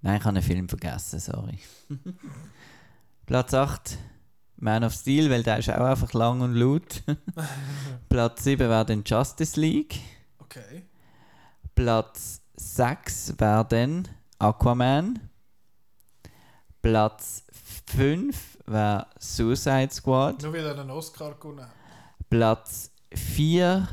Nein, 0.00 0.16
ich 0.18 0.24
habe 0.24 0.36
einen 0.36 0.42
Film 0.42 0.68
vergessen, 0.68 1.18
sorry. 1.20 1.58
Platz 3.26 3.52
8, 3.52 3.98
Man 4.56 4.84
of 4.84 4.92
Steel, 4.94 5.28
weil 5.30 5.42
der 5.42 5.58
ist 5.58 5.68
auch 5.70 5.84
einfach 5.84 6.12
lang 6.12 6.40
und 6.40 6.54
laut. 6.54 7.02
Platz 8.08 8.44
7 8.44 8.60
wäre 8.68 8.86
dann 8.86 9.02
Justice 9.04 9.60
League. 9.60 9.98
okay. 10.38 10.84
Platz 11.74 12.40
6 12.56 13.34
wäre 13.38 13.64
dann 13.68 14.08
Aquaman. 14.38 15.28
Platz 16.82 17.44
5 17.86 18.57
wäre 18.70 19.06
Suicide 19.18 19.88
Squad. 19.90 20.42
Nur 20.42 20.52
wieder 20.54 20.72
einen 20.78 20.90
Oscar 20.90 21.34
gewonnen. 21.34 21.66
Platz 22.30 22.90
4 23.14 23.88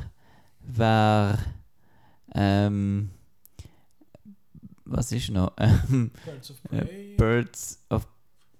wäre. 0.60 1.38
Ähm, 2.34 3.10
was 4.84 5.12
ist 5.12 5.30
noch? 5.30 5.52
Ähm, 5.58 6.10
Birds 6.24 6.50
of 6.50 6.56
Ja, 6.70 6.80
Prey. 6.84 7.14
Birds 7.16 7.78
of 7.90 8.06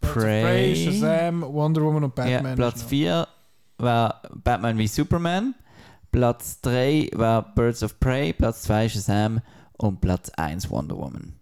Prey. 0.00 0.42
Prey, 0.42 0.74
Shazam, 0.76 1.42
Wonder 1.42 1.82
Woman 1.82 2.04
und 2.04 2.14
Batman. 2.14 2.46
ja, 2.46 2.54
Platz 2.54 2.82
noch. 2.82 2.88
4 2.88 3.28
war 3.78 4.22
Batman 4.34 4.78
wie 4.78 4.86
Superman. 4.88 5.54
Platz 6.12 6.60
3 6.62 7.10
war 7.14 7.54
Birds 7.54 7.82
of 7.82 7.98
Prey. 8.00 8.32
Platz 8.32 8.62
2 8.62 8.88
Shazam. 8.88 9.40
Und 9.78 10.00
Platz 10.00 10.30
1 10.30 10.70
Wonder 10.70 10.96
Woman. 10.96 11.34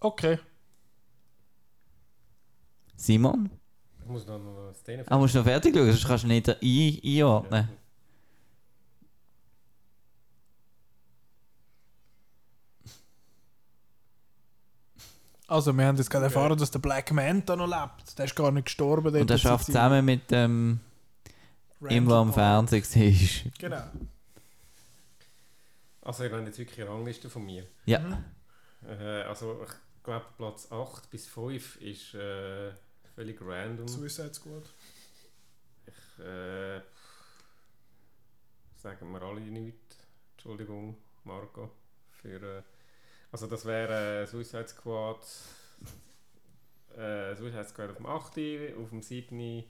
Okay. 0.00 0.38
Simon? 2.98 3.48
Ich 4.00 4.06
muss 4.06 4.26
noch 4.26 4.38
noch 4.38 4.74
Szene 4.74 5.04
Ah, 5.06 5.16
musst 5.18 5.34
du 5.34 5.38
noch 5.38 5.44
fertig 5.46 5.74
schauen, 5.74 5.86
sonst 5.86 6.06
kannst 6.06 6.24
du 6.24 6.28
nicht 6.28 6.48
ein 6.48 6.56
einordnen. 7.04 7.68
Also, 15.46 15.72
wir 15.72 15.86
haben 15.86 15.96
jetzt 15.96 16.10
gerade 16.10 16.26
Okay. 16.26 16.34
erfahren, 16.34 16.58
dass 16.58 16.70
der 16.70 16.78
Black 16.78 17.10
Manta 17.12 17.56
noch 17.56 17.66
lebt. 17.66 18.18
Der 18.18 18.26
ist 18.26 18.36
gar 18.36 18.50
nicht 18.50 18.66
gestorben. 18.66 19.14
Und 19.18 19.30
er 19.30 19.38
schafft 19.38 19.66
zusammen 19.66 20.04
mit 20.04 20.30
dem, 20.30 20.80
ihm, 21.88 22.06
der 22.06 22.16
am. 22.16 22.32
Fernsehen 22.34 22.82
war. 22.84 23.52
Genau. 23.58 23.82
Also, 26.02 26.24
ihr 26.24 26.32
wollt 26.32 26.46
jetzt 26.46 26.58
wirklich 26.58 26.80
eine 26.82 26.90
Rangliste 26.90 27.30
von 27.30 27.44
mir. 27.46 27.64
Ja. 27.86 28.00
Mhm. 28.00 28.24
Äh, 28.88 29.22
also, 29.22 29.58
ich 29.64 30.04
glaube, 30.04 30.26
Platz 30.36 30.70
8 30.70 31.10
bis 31.10 31.26
5 31.26 31.76
ist 31.76 32.14
äh, 32.14 32.72
völlig 33.18 33.40
random. 33.40 33.88
Suicide 33.88 34.32
Squad. 34.32 34.62
Ich, 35.86 36.24
äh, 36.24 36.80
sagen 38.76 39.10
wir 39.10 39.22
alle 39.22 39.40
nichts. 39.40 39.96
Entschuldigung, 40.34 40.96
Marco. 41.24 41.72
Für, 42.22 42.58
äh, 42.58 42.62
also 43.32 43.48
das 43.48 43.64
wäre 43.64 44.22
äh, 44.22 44.26
Suicide 44.26 44.68
Squad. 44.68 45.26
Äh, 46.96 47.34
Suicide 47.34 47.64
Squad 47.64 47.90
auf 47.90 47.96
dem 47.96 48.06
8., 48.06 48.38
auf 48.80 48.90
dem 48.90 49.02
7. 49.02 49.64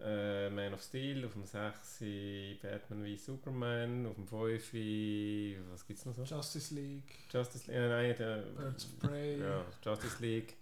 Äh, 0.00 0.48
Man 0.48 0.72
of 0.72 0.82
Steel, 0.82 1.26
auf 1.26 1.34
dem 1.34 1.44
6. 1.44 2.04
Batman 2.62 3.04
wie 3.04 3.18
Superman, 3.18 4.06
auf 4.06 4.14
dem 4.14 4.26
5. 4.26 4.72
Was 5.70 5.86
gibt's 5.86 6.06
noch 6.06 6.14
so? 6.14 6.22
Justice 6.22 6.74
League. 6.74 7.18
Justice 7.30 7.66
League, 7.66 7.76
äh, 7.76 7.88
nein, 7.88 8.16
der, 8.16 8.36
Birds 8.56 8.86
of 8.86 8.98
Prey. 8.98 9.38
ja, 9.40 9.62
Justice 9.84 10.16
League. 10.20 10.56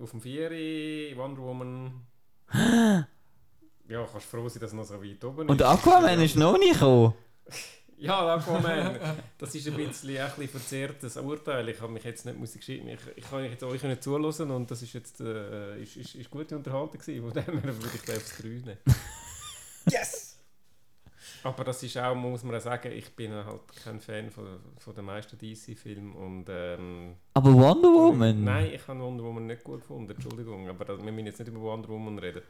Auf 0.00 0.10
dem 0.10 0.20
Vieri, 0.20 1.12
Wonder 1.16 1.42
Woman. 1.42 2.06
ja, 3.88 4.06
kannst 4.10 4.26
froh 4.26 4.48
sein, 4.48 4.60
dass 4.60 4.72
noch 4.72 4.84
so 4.84 5.02
weit 5.02 5.22
oben 5.24 5.48
Und 5.48 5.60
ist. 5.60 5.66
Aquaman 5.66 6.20
ist 6.20 6.36
noch 6.36 6.58
nicht 6.58 6.74
gekommen. 6.74 7.14
Ja, 8.00 8.36
Aquaman. 8.36 8.96
das 9.38 9.56
ist 9.56 9.66
ein 9.66 9.74
bisschen, 9.74 10.16
ein 10.16 10.26
bisschen 10.28 10.48
verzerrtes 10.48 11.16
Urteil. 11.16 11.68
Ich 11.68 11.80
habe 11.80 11.90
mich 11.92 12.04
jetzt 12.04 12.24
nicht 12.26 12.38
Musik 12.38 12.60
geschrieben. 12.60 12.86
Ich, 12.90 13.00
ich 13.16 13.28
kann 13.28 13.42
jetzt 13.42 13.64
euch 13.64 13.82
nicht 13.82 14.04
zuhören 14.04 14.52
und 14.52 14.70
das 14.70 14.82
ist 14.82 14.92
jetzt 14.92 15.20
äh, 15.20 15.82
ist, 15.82 15.96
ist, 15.96 16.14
ist 16.14 16.30
gute 16.30 16.54
Unterhaltung 16.56 16.96
gewesen. 16.96 17.24
Von 17.24 17.32
dem 17.32 17.60
her 17.60 17.76
würde 17.76 17.96
ich 17.96 18.02
da 18.02 18.12
aufs 18.12 18.36
3 18.38 18.48
nehmen. 18.48 18.78
Yes! 19.90 20.27
Aber 21.44 21.64
das 21.64 21.82
ist 21.82 21.96
auch, 21.98 22.14
muss 22.14 22.42
man 22.42 22.60
sagen, 22.60 22.90
ich 22.92 23.14
bin 23.14 23.32
halt 23.32 23.60
kein 23.84 24.00
Fan 24.00 24.30
von, 24.30 24.58
von 24.78 24.94
den 24.94 25.04
meisten 25.04 25.38
DC-Filmen 25.38 26.12
und 26.14 26.46
ähm, 26.48 27.14
Aber 27.34 27.52
Wonder 27.52 27.88
Woman? 27.88 28.44
Nein, 28.44 28.70
ich 28.74 28.86
habe 28.88 29.00
Wonder 29.00 29.24
Woman 29.24 29.46
nicht 29.46 29.62
gut 29.64 29.80
gefunden, 29.80 30.10
Entschuldigung, 30.10 30.68
aber 30.68 30.84
das, 30.84 30.98
wir 31.02 31.12
müssen 31.12 31.26
jetzt 31.26 31.38
nicht 31.38 31.48
über 31.48 31.60
Wonder 31.60 31.88
Woman 31.88 32.18
reden. 32.18 32.42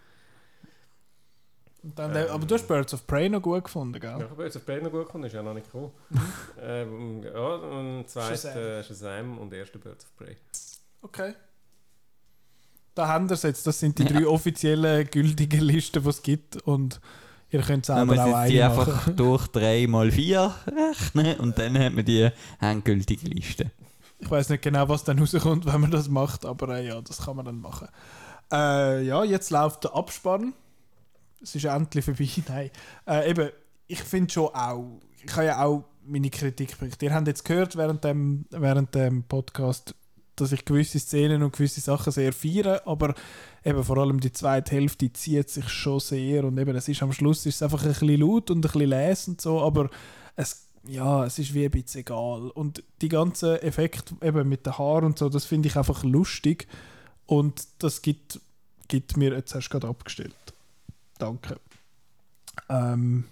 Dann, 1.83 2.15
Ähm. 2.17 2.27
aber 2.31 2.45
du 2.45 2.55
hast 2.55 2.67
Birds 2.67 2.93
of 2.95 3.07
Prey 3.07 3.29
noch 3.29 3.41
gut 3.41 3.65
gefunden, 3.65 3.95
Ja, 4.03 4.17
gell? 4.17 4.25
ich 4.27 4.31
habe 4.31 4.45
jetzt 4.45 4.57
auf 4.57 4.67
Prey 4.67 4.83
noch 4.83 4.91
gut 4.91 5.07
gefunden, 5.07 5.27
ist 5.29 5.33
ja 5.33 5.43
noch 5.43 5.55
nicht 5.55 5.67
gekommen. 5.67 5.93
ähm, 6.61 7.23
ja, 7.23 7.55
und 7.55 8.09
zweit 8.09 8.31
Shazam. 8.41 8.83
Shazam 8.83 9.39
und 9.39 9.53
erster 9.53 9.79
Birds 9.79 10.05
of 10.05 10.17
Prey. 10.17 10.37
Okay. 11.03 11.35
Da 12.97 13.07
haben 13.07 13.29
wir 13.29 13.35
es 13.35 13.45
jetzt. 13.45 13.65
Das 13.65 13.79
sind 13.79 13.97
die 13.97 14.03
Ja. 14.03 14.09
drei 14.09 14.27
offiziellen 14.27 15.09
gültigen 15.09 15.61
Listen, 15.61 16.03
die 16.03 16.09
es 16.09 16.21
gibt. 16.21 16.57
Und 16.63 17.01
ihr 17.51 17.63
könnt 17.63 17.89
Man 17.89 18.09
selber 18.09 18.43
auch 18.43 18.47
die 18.47 18.63
einfach 18.63 18.87
machen. 18.87 19.17
durch 19.17 19.47
3 19.49 19.87
mal 19.87 20.11
4 20.11 20.55
rechnen 20.67 21.41
und 21.41 21.59
dann 21.59 21.79
hat 21.79 21.95
man 21.95 22.05
die 22.05 22.31
endgültige 22.61 23.27
Liste. 23.29 23.71
Ich 24.21 24.31
weiß 24.31 24.49
nicht 24.49 24.63
genau, 24.63 24.89
was 24.89 25.05
dann 25.05 25.19
rauskommt, 25.19 25.67
wenn 25.67 25.81
man 25.81 25.91
das 25.91 26.09
macht, 26.09 26.45
aber 26.45 26.77
äh, 26.77 26.89
ja, 26.89 27.01
das 27.01 27.25
kann 27.25 27.37
man 27.37 27.45
dann 27.45 27.61
machen. 27.61 27.89
Äh, 28.53 29.05
ja, 29.05 29.23
jetzt 29.25 29.51
läuft 29.51 29.85
der 29.85 29.95
Abspann. 29.95 30.55
Es 31.41 31.55
ist 31.55 31.65
endlich 31.65 32.05
vorbei. 32.05 32.29
Nein. 32.49 32.71
Äh, 33.07 33.31
eben, 33.31 33.51
ich 33.87 34.03
finde 34.03 34.33
schon 34.33 34.49
auch, 34.49 35.01
ich 35.25 35.33
habe 35.33 35.47
ja 35.47 35.65
auch 35.65 35.85
meine 36.05 36.31
Kritik 36.31 36.79
berichtet. 36.79 37.03
Ihr 37.03 37.15
habt 37.15 37.29
jetzt 37.29 37.45
gehört 37.45 37.77
während 37.77 38.03
dem, 38.03 38.47
während 38.51 38.95
dem 38.95 39.23
Podcast, 39.25 39.95
dass 40.41 40.53
ich 40.53 40.65
gewisse 40.65 40.99
Szenen 40.99 41.43
und 41.43 41.53
gewisse 41.53 41.81
Sachen 41.81 42.13
sehr 42.13 42.33
feiere, 42.33 42.87
aber 42.87 43.15
eben 43.65 43.83
vor 43.85 43.99
allem 43.99 44.21
die 44.21 44.33
zweite 44.33 44.75
Hälfte 44.75 45.13
zieht 45.13 45.51
sich 45.51 45.69
schon 45.69 46.01
sehr 46.01 46.45
und 46.45 46.59
eben 46.59 46.75
es 46.77 46.89
ist 46.89 47.03
am 47.03 47.13
Schluss 47.13 47.47
ist 47.47 47.57
es 47.57 47.63
einfach 47.63 47.83
ein 47.83 47.89
bisschen 47.89 48.21
laut 48.21 48.51
und 48.51 48.59
ein 48.59 48.61
bisschen 48.61 48.89
leise 48.89 49.31
und 49.31 49.41
so, 49.41 49.61
aber 49.61 49.91
es 50.37 50.69
ja, 50.87 51.25
es 51.27 51.39
ist 51.39 51.55
wie 51.55 51.65
ein 51.65 51.71
bisschen 51.71 52.01
egal. 52.01 52.51
Und 52.51 52.83
die 53.03 53.09
ganzen 53.09 53.57
Effekte 53.57 54.15
eben 54.23 54.49
mit 54.49 54.65
den 54.65 54.79
Haaren 54.79 55.05
und 55.05 55.19
so, 55.19 55.29
das 55.29 55.45
finde 55.45 55.69
ich 55.69 55.77
einfach 55.77 56.03
lustig. 56.03 56.67
Und 57.27 57.67
das 57.79 58.01
gibt, 58.01 58.41
gibt 58.89 59.17
mir, 59.17 59.33
jetzt 59.33 59.55
hast 59.55 59.69
du 59.69 59.73
gerade 59.73 59.89
abgestellt. 59.89 60.35
Danke. 61.19 61.61
Ähm, 62.71 63.25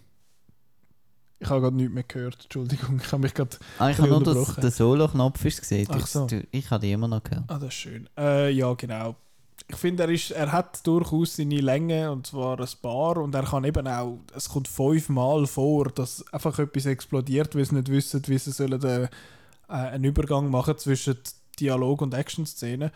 ich 1.39 1.51
habe 1.51 1.61
gerade 1.61 1.77
nichts 1.77 1.93
mehr 1.93 2.03
gehört, 2.03 2.45
Entschuldigung. 2.45 3.01
Ich 3.03 3.13
habe 3.13 3.23
mich 3.23 3.35
gerade. 3.35 3.57
Ah, 3.79 3.91
ich 3.91 3.99
habe 3.99 4.09
nur, 4.09 4.21
der 4.23 4.71
Solo-Knopf 4.71 5.43
gesehen. 5.43 5.87
Ach 5.91 6.07
so. 6.07 6.27
Ich, 6.51 6.71
habe 6.71 6.87
die 6.87 6.93
immer 6.93 7.09
noch 7.09 7.23
gehört. 7.23 7.45
Ah, 7.49 7.59
das 7.59 7.69
ist 7.69 7.75
schön. 7.75 8.09
Äh, 8.17 8.51
ja, 8.51 8.73
genau. 8.75 9.17
Ich 9.69 9.77
finde, 9.77 10.05
er, 10.05 10.09
ist, 10.11 10.31
er 10.31 10.53
hat 10.53 10.87
durchaus 10.87 11.37
seine 11.37 11.61
Länge, 11.61 12.11
und 12.11 12.27
zwar 12.27 12.59
ein 12.59 12.69
paar. 12.81 13.19
Und 13.19 13.35
er 13.35 13.43
kann 13.43 13.65
eben 13.65 13.87
auch, 13.87 14.21
es 14.35 14.49
kommt 14.49 14.69
fünfmal 14.69 15.47
vor, 15.47 15.91
dass 15.91 16.25
einfach 16.33 16.59
etwas 16.59 16.87
explodiert, 16.87 17.55
weil 17.55 17.65
sie 17.65 17.75
nicht 17.75 17.91
wissen, 17.91 18.23
wie 18.27 18.39
sie 18.39 18.53
sollen 18.53 18.81
den, 18.81 19.05
äh, 19.05 19.09
einen 19.69 20.05
Übergang 20.05 20.51
machen 20.51 20.79
zwischen 20.79 21.19
Dialog 21.61 22.01
und 22.01 22.15
Action-Szenen. 22.15 22.91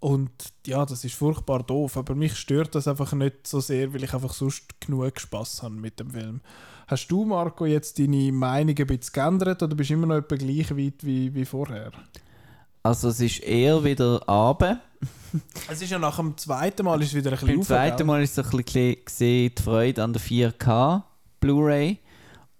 Und 0.00 0.30
ja, 0.66 0.86
das 0.86 1.04
ist 1.04 1.14
furchtbar 1.14 1.62
doof. 1.62 1.96
Aber 1.96 2.14
mich 2.14 2.36
stört 2.36 2.74
das 2.74 2.88
einfach 2.88 3.12
nicht 3.12 3.46
so 3.46 3.60
sehr, 3.60 3.92
weil 3.92 4.04
ich 4.04 4.14
einfach 4.14 4.32
sonst 4.32 4.80
genug 4.80 5.20
Spaß 5.20 5.62
habe 5.62 5.74
mit 5.74 6.00
dem 6.00 6.10
Film. 6.10 6.40
Hast 6.86 7.08
du, 7.08 7.24
Marco, 7.24 7.66
jetzt 7.66 7.98
deine 7.98 8.30
Meinung 8.32 8.76
ein 8.76 8.86
bisschen 8.86 9.12
geändert 9.12 9.62
oder 9.62 9.74
bist 9.74 9.90
du 9.90 9.94
immer 9.94 10.06
noch 10.06 10.16
etwa 10.16 10.36
gleich 10.36 10.70
weit 10.76 11.04
wie, 11.04 11.34
wie 11.34 11.44
vorher? 11.44 11.92
Also 12.82 13.08
es 13.08 13.20
ist 13.20 13.42
eher 13.42 13.82
wieder 13.82 14.28
Abend. 14.28 14.78
Es 15.68 15.82
ist 15.82 15.90
ja 15.90 15.98
nach 15.98 16.16
dem 16.16 16.36
zweiten 16.36 16.84
Mal 16.84 17.02
ist 17.02 17.08
es 17.08 17.14
wieder 17.16 17.32
ein 17.32 17.38
bisschen 17.38 17.56
Beim 17.56 17.62
zweiten? 17.62 18.06
Mal 18.06 18.22
ist 18.22 18.36
so 18.36 18.42
ein 18.42 18.50
bisschen 18.50 18.96
gesehen, 19.04 19.52
die 19.58 19.62
Freude 19.62 20.04
an 20.04 20.12
der 20.12 20.22
4K 20.22 21.02
Blu-ray. 21.40 21.98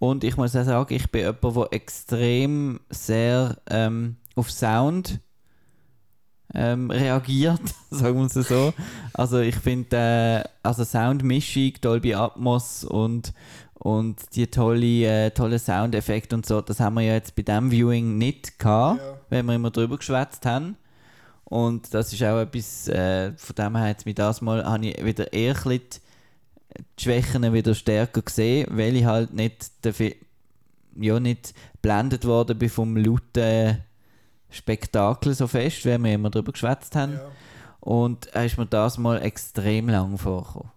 Und 0.01 0.25
ich 0.25 0.36
muss 0.36 0.57
auch 0.57 0.65
sagen, 0.65 0.93
ich 0.93 1.09
bin 1.11 1.23
jemand, 1.23 1.57
der 1.57 1.73
extrem 1.73 2.81
sehr 2.91 3.59
ähm, 3.70 4.17
auf 4.35 4.51
Sound 4.51 5.20
ähm, 6.53 6.91
reagiert, 6.91 7.62
sagen 7.91 8.19
wir 8.19 8.27
es 8.27 8.49
so. 8.49 8.75
Also 9.12 9.39
ich 9.41 9.57
finde, 9.57 9.97
äh, 9.97 10.49
also 10.62 10.85
Soundmischung, 10.85 11.73
Dolby 11.81 12.15
Atmos 12.15 12.85
und, 12.85 13.33
und 13.85 14.17
die 14.35 14.47
tolle, 14.47 15.27
äh, 15.27 15.31
tolle 15.33 15.59
Soundeffekte 15.59 16.35
und 16.35 16.47
so, 16.47 16.63
das 16.63 16.81
haben 16.81 16.95
wir 16.95 17.03
ja 17.03 17.13
jetzt 17.13 17.37
bei 17.37 17.43
diesem 17.43 17.71
Viewing 17.71 18.17
nicht 18.17 18.59
gehabt, 18.59 18.99
Ja. 18.99 19.19
wenn 19.29 19.45
wir 19.45 19.55
immer 19.57 19.71
drüber 19.71 19.99
geschwätzt 19.99 20.47
haben. 20.47 20.77
Und 21.45 21.93
das 21.93 22.11
ist 22.11 22.23
auch 22.23 22.41
etwas, 22.41 22.89
äh, 22.89 23.33
von 23.37 23.55
dem 23.57 23.77
her 23.77 23.89
jetzt 23.89 24.07
mit 24.07 24.19
das 24.19 24.41
Mal 24.41 24.65
habe 24.65 24.87
ich 24.87 25.05
wieder 25.05 25.31
eher 25.35 25.55
die 25.67 25.81
Schwächen 26.99 27.53
wieder 27.53 27.75
stärker 27.75 28.23
gesehen, 28.23 28.67
weil 28.71 28.97
ich 28.97 29.05
halt 29.05 29.35
nicht, 29.35 29.71
dafür, 29.85 30.13
ja, 30.97 31.21
nicht 31.21 31.53
blendet 31.83 32.25
worden 32.25 32.57
bin 32.59 32.71
vom 32.71 32.97
lauten 32.97 33.85
Spektakel 34.49 35.35
so 35.35 35.47
fest, 35.47 35.85
wie 35.85 35.99
wir 36.03 36.15
immer 36.15 36.31
drüber 36.31 36.53
geschwätzt 36.53 36.97
haben. 36.97 37.13
Ja. 37.13 37.21
Und 37.81 38.29
er 38.29 38.47
ist 38.47 38.57
mir 38.57 38.65
das 38.67 38.97
mal 38.97 39.21
extrem 39.21 39.91
lang 39.91 40.17
vorgekommen. 40.17 40.71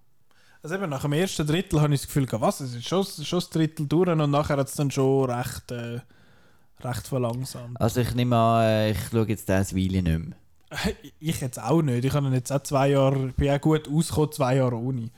Also 0.68 0.76
eben 0.76 0.90
nach 0.90 1.02
dem 1.04 1.14
ersten 1.14 1.48
Drittel 1.48 1.80
habe 1.80 1.94
ich 1.94 2.02
das 2.02 2.08
Gefühl, 2.08 2.26
gehabt, 2.26 2.42
was, 2.42 2.60
es 2.60 2.76
ist 2.76 2.86
schon, 2.86 3.06
schon 3.06 3.40
das 3.40 3.50
Drittel 3.50 3.88
durch 3.88 4.10
und 4.10 4.30
nachher 4.30 4.58
hat 4.58 4.68
es 4.68 4.74
dann 4.74 4.92
schon 4.92 5.32
recht, 5.32 5.72
äh, 5.72 6.02
recht 6.82 7.08
verlangsamt. 7.08 7.80
Also 7.80 8.02
ich 8.02 8.14
nehme 8.14 8.36
an, 8.36 8.64
äh, 8.66 8.92
ich 8.92 8.98
schaue 9.10 9.30
jetzt 9.30 9.48
das 9.48 9.74
Weile 9.74 10.04
nicht 10.04 10.04
mehr. 10.04 10.38
Ich 11.22 11.40
jetzt 11.40 11.58
auch 11.58 11.82
nicht. 11.82 12.04
Ich 12.04 12.12
habe 12.14 12.28
jetzt 12.32 12.52
auch 12.52 12.62
zwei 12.64 12.90
Jahre, 12.90 13.28
bin 13.38 13.50
auch 13.50 13.62
gut 13.62 13.88
ausgekommen, 13.88 14.32
zwei 14.34 14.58
Jahre 14.58 14.76
ohne. 14.76 15.04
Äh, 15.04 15.10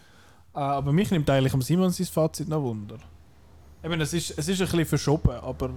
aber 0.53 0.93
mich 0.93 1.09
nimmt 1.09 1.27
eigentlich 1.27 1.55
am 1.55 1.63
Simon 1.63 1.89
sein 1.89 2.05
Fazit 2.05 2.47
noch 2.47 2.61
Wunder. 2.61 2.99
Eben, 3.83 3.99
es 4.01 4.13
ist, 4.13 4.37
es 4.37 4.47
ist 4.47 4.61
ein 4.61 4.67
bisschen 4.67 4.85
verschoben, 4.85 5.31
aber 5.31 5.71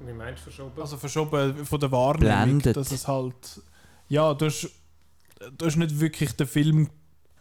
Wie 0.00 0.14
meinst 0.14 0.38
du 0.38 0.44
verschoben? 0.44 0.80
also 0.80 0.96
verschoben 0.96 1.66
von 1.66 1.78
der 1.78 1.92
Wahrnehmung, 1.92 2.58
Blendet. 2.60 2.74
dass 2.78 2.90
es 2.90 3.06
halt 3.06 3.60
ja, 4.08 4.32
du 4.32 4.46
hast, 4.46 4.70
du 5.58 5.66
hast 5.66 5.76
nicht 5.76 6.00
wirklich 6.00 6.32
den 6.32 6.46
Film 6.46 6.88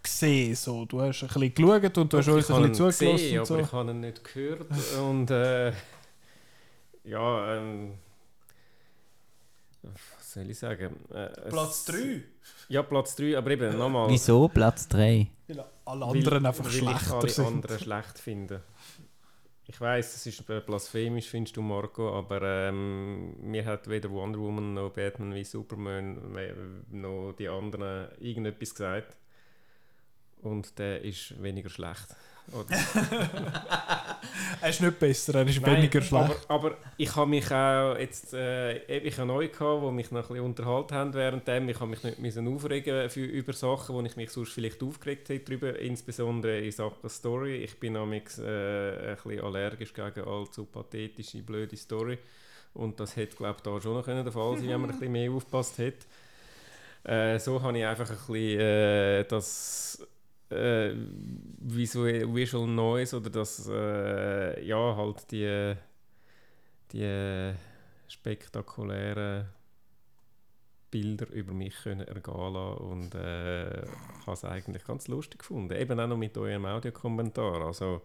gesehen, 0.04 0.56
so. 0.56 0.86
Du 0.86 1.02
hast 1.02 1.24
ein 1.24 1.28
bisschen 1.28 1.54
geschaut 1.54 1.98
und 1.98 2.14
du 2.14 2.18
hast 2.18 2.28
uns 2.28 2.50
ich 2.50 2.50
ein 2.50 2.56
habe 2.56 2.68
bisschen 2.68 2.68
ihn 2.68 2.74
zugelassen 2.74 3.12
gesehen, 3.12 3.40
und 3.40 3.46
so. 3.46 3.54
aber 3.54 3.64
ich 3.64 3.72
habe 3.72 3.92
ihn 3.92 4.00
nicht 4.02 4.24
gehört. 4.24 4.68
und 5.02 5.32
äh, 5.32 5.74
ja, 7.06 7.56
ähm, 7.58 7.94
was 9.82 10.34
soll 10.34 10.50
ich 10.50 10.58
sagen? 10.60 10.96
Äh, 11.14 11.30
Platz 11.50 11.86
3. 11.86 12.22
Ja, 12.70 12.84
Platz 12.84 13.16
3, 13.16 13.38
aber 13.38 13.52
eben 13.52 13.78
nochmal. 13.78 14.10
Wieso 14.10 14.48
Platz 14.48 14.88
3? 14.88 15.28
Weil 15.48 15.66
alle 15.86 16.06
anderen 16.06 16.46
einfach 16.46 16.64
weil 16.66 16.72
ich 16.72 16.78
schlechter 16.78 17.16
alle 17.16 17.30
sind. 17.30 17.46
anderen 17.46 17.80
schlecht 17.80 18.20
finde. 18.20 18.64
Ich 19.66 19.80
weiß, 19.80 20.16
es 20.16 20.26
ist 20.26 20.46
blasphemisch, 20.66 21.30
findest 21.30 21.56
du, 21.56 21.62
Marco, 21.62 22.18
aber 22.18 22.42
ähm, 22.42 23.36
mir 23.50 23.64
hat 23.66 23.88
weder 23.90 24.10
Wonder 24.12 24.40
Woman 24.40 24.74
noch 24.74 24.92
Batman 24.92 25.34
wie 25.34 25.46
Superman 25.46 26.18
noch 26.92 27.34
die 27.38 27.48
anderen 27.48 28.10
irgendetwas 28.20 28.72
gesagt. 28.72 29.18
Und 30.44 30.78
der 30.78 31.02
ist 31.02 31.42
weniger 31.42 31.70
schlecht. 31.70 32.08
Er 34.62 34.70
ist 34.70 34.82
nicht 34.82 35.00
besser, 35.00 35.36
er 35.36 35.48
ist 35.48 35.62
Nein, 35.62 35.78
weniger 35.78 36.02
schlecht. 36.02 36.46
Aber, 36.48 36.68
aber 36.68 36.78
ich 36.98 37.14
habe 37.16 37.30
mich 37.30 37.52
auch 37.52 37.98
jetzt 37.98 38.34
äh, 38.34 38.78
ich 39.00 39.18
habe 39.18 39.28
neu 39.28 39.48
gehabt, 39.48 39.84
die 39.84 39.92
mich 39.92 40.12
noch 40.12 40.22
ein 40.22 40.28
bisschen 40.28 40.46
unterhalten 40.46 40.96
haben 40.96 41.14
währenddem. 41.14 41.70
Ich 41.70 41.80
habe 41.80 41.90
mich 41.90 42.04
nicht 42.04 42.20
müssen 42.20 42.48
aufregen 42.48 43.10
für, 43.10 43.26
über 43.26 43.54
Sachen, 43.54 43.96
wo 43.96 44.02
ich 44.02 44.16
mich 44.16 44.30
sonst 44.30 44.54
vielleicht 44.54 44.82
aufgeregt 44.82 45.30
hätte 45.30 45.46
drüber, 45.46 45.78
insbesondere 45.80 46.60
in 46.60 46.72
Sachen 46.72 47.10
Story. 47.10 47.58
Ich 47.58 47.80
bin 47.80 47.94
nämlich 47.94 48.24
äh, 48.40 49.12
ein 49.12 49.16
bisschen 49.16 49.42
allergisch 49.42 49.94
gegen 49.94 50.28
allzu 50.28 50.66
pathetische, 50.66 51.42
blöde 51.42 51.76
Story. 51.76 52.18
Und 52.74 53.00
das 53.00 53.16
hätte, 53.16 53.36
glaube 53.36 53.56
ich, 53.58 53.64
da 53.64 53.82
schon 53.82 53.94
noch 53.94 54.06
der 54.06 54.32
Fall 54.32 54.58
sein 54.58 54.70
wenn 54.70 54.82
man 54.82 54.90
ein 54.92 54.98
bisschen 54.98 55.12
mehr 55.12 55.32
aufgepasst 55.32 55.78
hätte. 55.78 56.06
Äh, 57.04 57.38
so 57.38 57.62
habe 57.62 57.78
ich 57.78 57.86
einfach 57.86 58.10
ein 58.10 58.16
bisschen 58.16 58.60
äh, 58.60 59.26
das 59.26 60.08
äh, 60.54 60.96
Visual, 61.60 62.68
Noise 62.68 63.18
oder 63.18 63.30
das, 63.30 63.68
äh, 63.72 64.66
ja, 64.66 64.96
halt 64.96 65.32
die, 65.32 65.76
die 66.92 67.54
spektakulären 68.08 69.48
Bilder 70.92 71.28
über 71.32 71.54
mich 71.54 71.76
können 71.82 72.08
ergehen 72.08 72.56
und 72.56 73.16
äh, 73.16 73.82
habe 74.26 74.34
es 74.34 74.46
eigentlich 74.46 74.86
ganz 74.86 75.08
lustig 75.08 75.40
gefunden. 75.40 75.74
Eben 75.74 76.00
auch 76.00 76.08
noch 76.08 76.18
mit 76.18 76.38
eurem 76.38 76.68
Audiokommentar. 76.68 77.66
Also, 77.66 78.04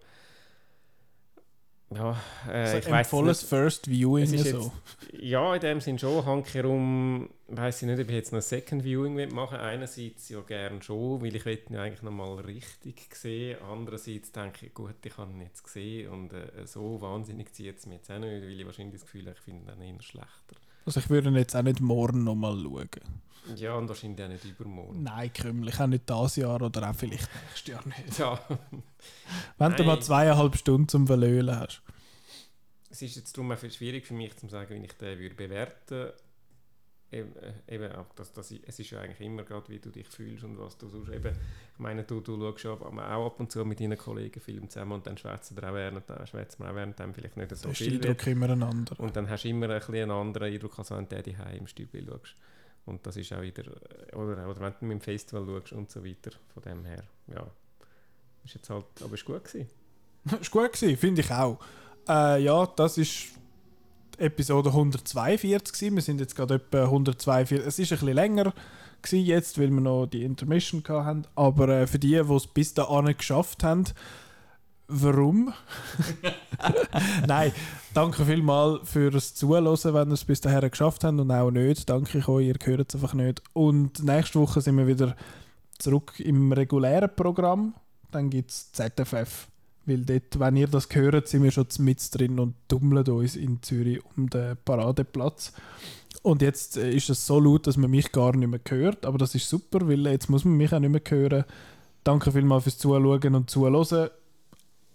Ja, 1.91 2.15
äh, 2.47 2.51
Also 2.51 2.77
ich 2.77 2.89
weiß 2.89 3.09
volles 3.09 3.43
First 3.43 3.89
Viewing 3.89 4.37
so. 4.37 4.71
Ja, 5.11 5.55
in 5.55 5.61
dem 5.61 5.81
Sinn 5.81 5.97
schon. 5.97 6.23
Hankerum 6.23 7.29
weiß 7.47 7.81
ich 7.81 7.87
nicht, 7.87 7.99
ob 7.99 8.09
ich 8.09 8.15
jetzt 8.15 8.31
noch 8.31 8.39
ein 8.39 8.43
Second 8.43 8.83
Viewing 8.83 9.17
will 9.17 9.27
machen 9.31 9.57
Einerseits 9.57 10.29
ja 10.29 10.39
gerne 10.41 10.81
schon, 10.83 11.21
weil 11.21 11.35
ich 11.35 11.45
will 11.45 11.59
ihn 11.67 11.77
eigentlich 11.77 12.03
noch 12.03 12.11
mal 12.11 12.35
richtig 12.41 13.15
sehen. 13.15 13.57
Andererseits 13.71 14.31
denke 14.31 14.67
ich, 14.67 14.73
gut, 14.73 15.03
ich 15.03 15.17
habe 15.17 15.31
ihn 15.31 15.41
jetzt 15.41 15.63
gesehen 15.63 16.11
und 16.11 16.33
äh, 16.33 16.65
so 16.65 17.01
wahnsinnig 17.01 17.53
zieht 17.53 17.79
es 17.79 17.87
mir 17.87 17.95
jetzt 17.95 18.11
auch 18.11 18.19
nicht, 18.19 18.43
weil 18.43 18.59
ich 18.59 18.65
wahrscheinlich 18.65 18.93
das 18.93 19.03
Gefühl 19.03 19.25
habe, 19.25 19.35
ich 19.37 19.41
finde 19.41 19.73
ihn 19.73 19.95
eher 19.95 20.01
schlechter. 20.01 20.55
Also 20.85 20.99
ich 20.99 21.09
würde 21.09 21.29
ihn 21.29 21.35
jetzt 21.35 21.55
auch 21.55 21.63
nicht 21.63 21.81
morgen 21.81 22.23
nochmal 22.23 22.57
schauen. 22.57 22.87
Ja, 23.55 23.75
und 23.75 23.87
wahrscheinlich 23.87 24.23
auch 24.23 24.29
nicht 24.29 24.45
übermorgen. 24.45 25.03
Nein, 25.03 25.31
krümlich, 25.33 25.79
auch 25.79 25.87
nicht 25.87 26.09
dieses 26.09 26.35
Jahr 26.37 26.61
oder 26.61 26.89
auch 26.89 26.95
vielleicht 26.95 27.29
nächstes 27.33 27.67
Jahr 27.67 27.83
nicht. 27.85 28.17
Ja, 28.19 28.39
Wenn 29.57 29.75
du 29.75 29.83
mal 29.83 29.93
Nein. 29.95 30.01
zweieinhalb 30.01 30.55
Stunden 30.57 30.87
zum 30.87 31.07
Verlöhlen 31.07 31.55
hast. 31.55 31.81
es 32.89 33.01
ist 33.01 33.15
jetzt 33.15 33.37
darum 33.37 33.55
schwierig 33.57 34.07
für 34.07 34.13
mich 34.13 34.35
zu 34.37 34.47
sagen, 34.47 34.75
wie 34.75 34.85
ich 34.85 34.93
den 34.93 35.19
würde 35.19 35.35
bewerten 35.35 36.11
Eben, 37.11 37.33
äh, 37.37 37.75
eben 37.75 37.91
auch 37.93 38.13
das, 38.15 38.31
das, 38.33 38.51
es 38.51 38.79
ist 38.79 38.91
ja 38.91 38.99
eigentlich 38.99 39.19
immer 39.21 39.41
gerade, 39.41 39.67
wie 39.69 39.79
du 39.79 39.89
dich 39.89 40.07
fühlst 40.07 40.43
und 40.43 40.59
was 40.59 40.77
du 40.77 40.87
sonst 40.89 41.09
eben, 41.09 41.35
ich 41.73 41.79
meine, 41.79 42.03
du, 42.03 42.21
du 42.21 42.37
schaust 42.55 42.83
aber 42.83 43.15
auch 43.15 43.25
ab 43.25 43.39
und 43.39 43.51
zu 43.51 43.65
mit 43.65 43.79
deinen 43.79 43.97
Kollegen 43.97 44.39
Film 44.39 44.69
zusammen 44.69 44.91
und 44.91 45.07
dann 45.07 45.17
schwätzen 45.17 45.57
wir 45.57 45.67
auch 45.69 45.73
während, 45.73 46.07
äh, 46.07 46.27
schwätzen 46.27 46.63
wir 46.63 46.69
auch 46.69 46.75
während 46.75 46.99
dem 46.99 47.15
vielleicht 47.15 47.35
nicht 47.35 47.49
so 47.55 47.69
ist 47.69 47.79
der 47.79 47.87
viel. 47.87 47.95
Eindruck 47.95 48.27
immer 48.27 48.49
ein 48.49 48.61
anderer. 48.61 48.99
Und 48.99 49.15
dann 49.15 49.27
hast 49.27 49.43
du 49.43 49.49
immer 49.49 49.69
ein 49.71 49.79
bisschen 49.79 49.95
einen 49.95 50.11
anderen 50.11 50.53
Eindruck, 50.53 50.77
als 50.77 50.91
wenn 50.91 51.09
du 51.09 51.23
daheim 51.23 51.57
im 51.57 51.67
Stübli 51.67 52.05
schaust. 52.05 52.35
Und 52.89 53.05
das 53.05 53.17
ist 53.17 53.31
auch 53.33 53.41
wieder, 53.41 53.63
oder, 54.13 54.49
oder 54.49 54.59
wenn 54.59 54.73
du 54.79 54.85
mit 54.85 54.99
dem 54.99 55.01
Festival 55.01 55.45
schaust 55.45 55.73
und 55.73 55.91
so 55.91 56.03
weiter, 56.03 56.31
von 56.53 56.63
dem 56.63 56.85
her, 56.85 57.03
ja. 57.27 57.45
Ist 58.43 58.55
jetzt 58.55 58.69
halt, 58.69 58.85
aber 59.03 59.13
ist 59.13 59.25
gut 59.25 59.43
gewesen. 59.43 59.69
ist 60.41 60.51
gut 60.51 60.75
finde 60.75 61.21
ich 61.21 61.31
auch. 61.31 61.59
Äh, 62.07 62.41
ja, 62.43 62.65
das 62.65 62.97
ist 62.97 63.27
Episode 64.17 64.69
142 64.69 65.73
gewesen. 65.73 65.95
Wir 65.95 66.01
sind 66.01 66.19
jetzt 66.19 66.35
gerade 66.35 66.55
etwa 66.55 66.83
142. 66.85 67.65
Es 67.65 67.79
ist 67.79 67.91
ein 67.91 67.99
bisschen 67.99 68.15
länger 68.15 68.53
gewesen 69.01 69.25
jetzt, 69.25 69.59
weil 69.59 69.69
wir 69.69 69.81
noch 69.81 70.07
die 70.07 70.23
Intermission 70.23 70.83
hatten. 70.87 71.25
Aber 71.35 71.69
äh, 71.69 71.87
für 71.87 71.99
die, 71.99 72.21
die 72.21 72.33
es 72.33 72.47
bis 72.47 72.73
dahin 72.73 73.15
geschafft 73.15 73.63
haben, 73.63 73.85
warum? 74.89 75.53
Nein, 77.27 77.51
danke 77.93 78.25
vielmals 78.25 78.89
fürs 78.89 79.35
Zuhören, 79.35 79.65
wenn 79.65 80.09
ihr 80.09 80.13
es 80.13 80.25
bis 80.25 80.41
dahin 80.41 80.69
geschafft 80.69 81.03
habt 81.03 81.19
und 81.19 81.31
auch 81.31 81.51
nicht. 81.51 81.89
Danke 81.89 82.17
ich 82.17 82.27
euch, 82.27 82.47
ihr 82.47 82.55
hört 82.61 82.89
es 82.89 82.95
einfach 82.95 83.13
nicht. 83.13 83.41
Und 83.53 84.03
nächste 84.03 84.39
Woche 84.39 84.61
sind 84.61 84.77
wir 84.77 84.87
wieder 84.87 85.15
zurück 85.77 86.19
im 86.19 86.51
regulären 86.51 87.09
Programm. 87.15 87.75
Dann 88.11 88.29
gibt 88.29 88.51
es 88.51 88.71
ZFF. 88.71 89.47
Weil 89.85 90.05
dort, 90.05 90.39
wenn 90.39 90.55
ihr 90.55 90.67
das 90.67 90.87
hört, 90.91 91.27
sind 91.27 91.43
wir 91.43 91.51
schon 91.51 91.67
mit 91.79 91.99
drin 92.13 92.39
und 92.39 92.55
tummeln 92.67 93.07
uns 93.07 93.35
in 93.35 93.61
Zürich 93.61 94.01
um 94.15 94.29
den 94.29 94.57
Paradeplatz. 94.63 95.53
Und 96.21 96.41
jetzt 96.41 96.77
äh, 96.77 96.91
ist 96.91 97.09
es 97.09 97.25
so 97.25 97.39
laut, 97.39 97.65
dass 97.65 97.77
man 97.77 97.89
mich 97.89 98.11
gar 98.11 98.35
nicht 98.35 98.49
mehr 98.49 98.59
hört. 98.67 99.05
Aber 99.05 99.17
das 99.17 99.35
ist 99.35 99.49
super, 99.49 99.87
weil 99.87 100.05
jetzt 100.07 100.29
muss 100.29 100.45
man 100.45 100.57
mich 100.57 100.73
auch 100.73 100.79
nicht 100.79 100.91
mehr 100.91 101.01
hören. 101.07 101.45
Danke 102.03 102.31
vielmals 102.31 102.63
fürs 102.63 102.77
Zuschauen 102.77 103.35
und 103.35 103.49
Zuhören. 103.49 104.09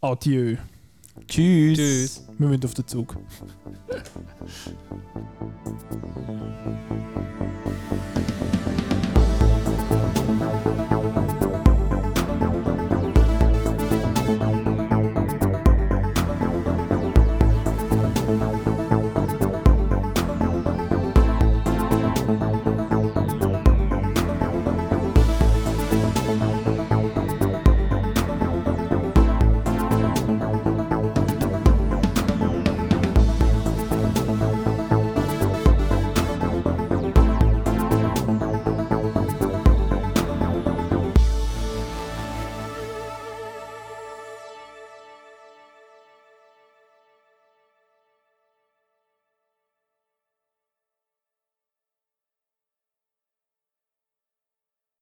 Adieu. 0.05 0.59
Tschüss. 1.27 1.79
Tschüss. 1.79 2.25
Wir 2.37 2.49
müssen 2.49 2.65
auf 2.67 2.75
den 2.75 2.87
Zug. 2.87 3.17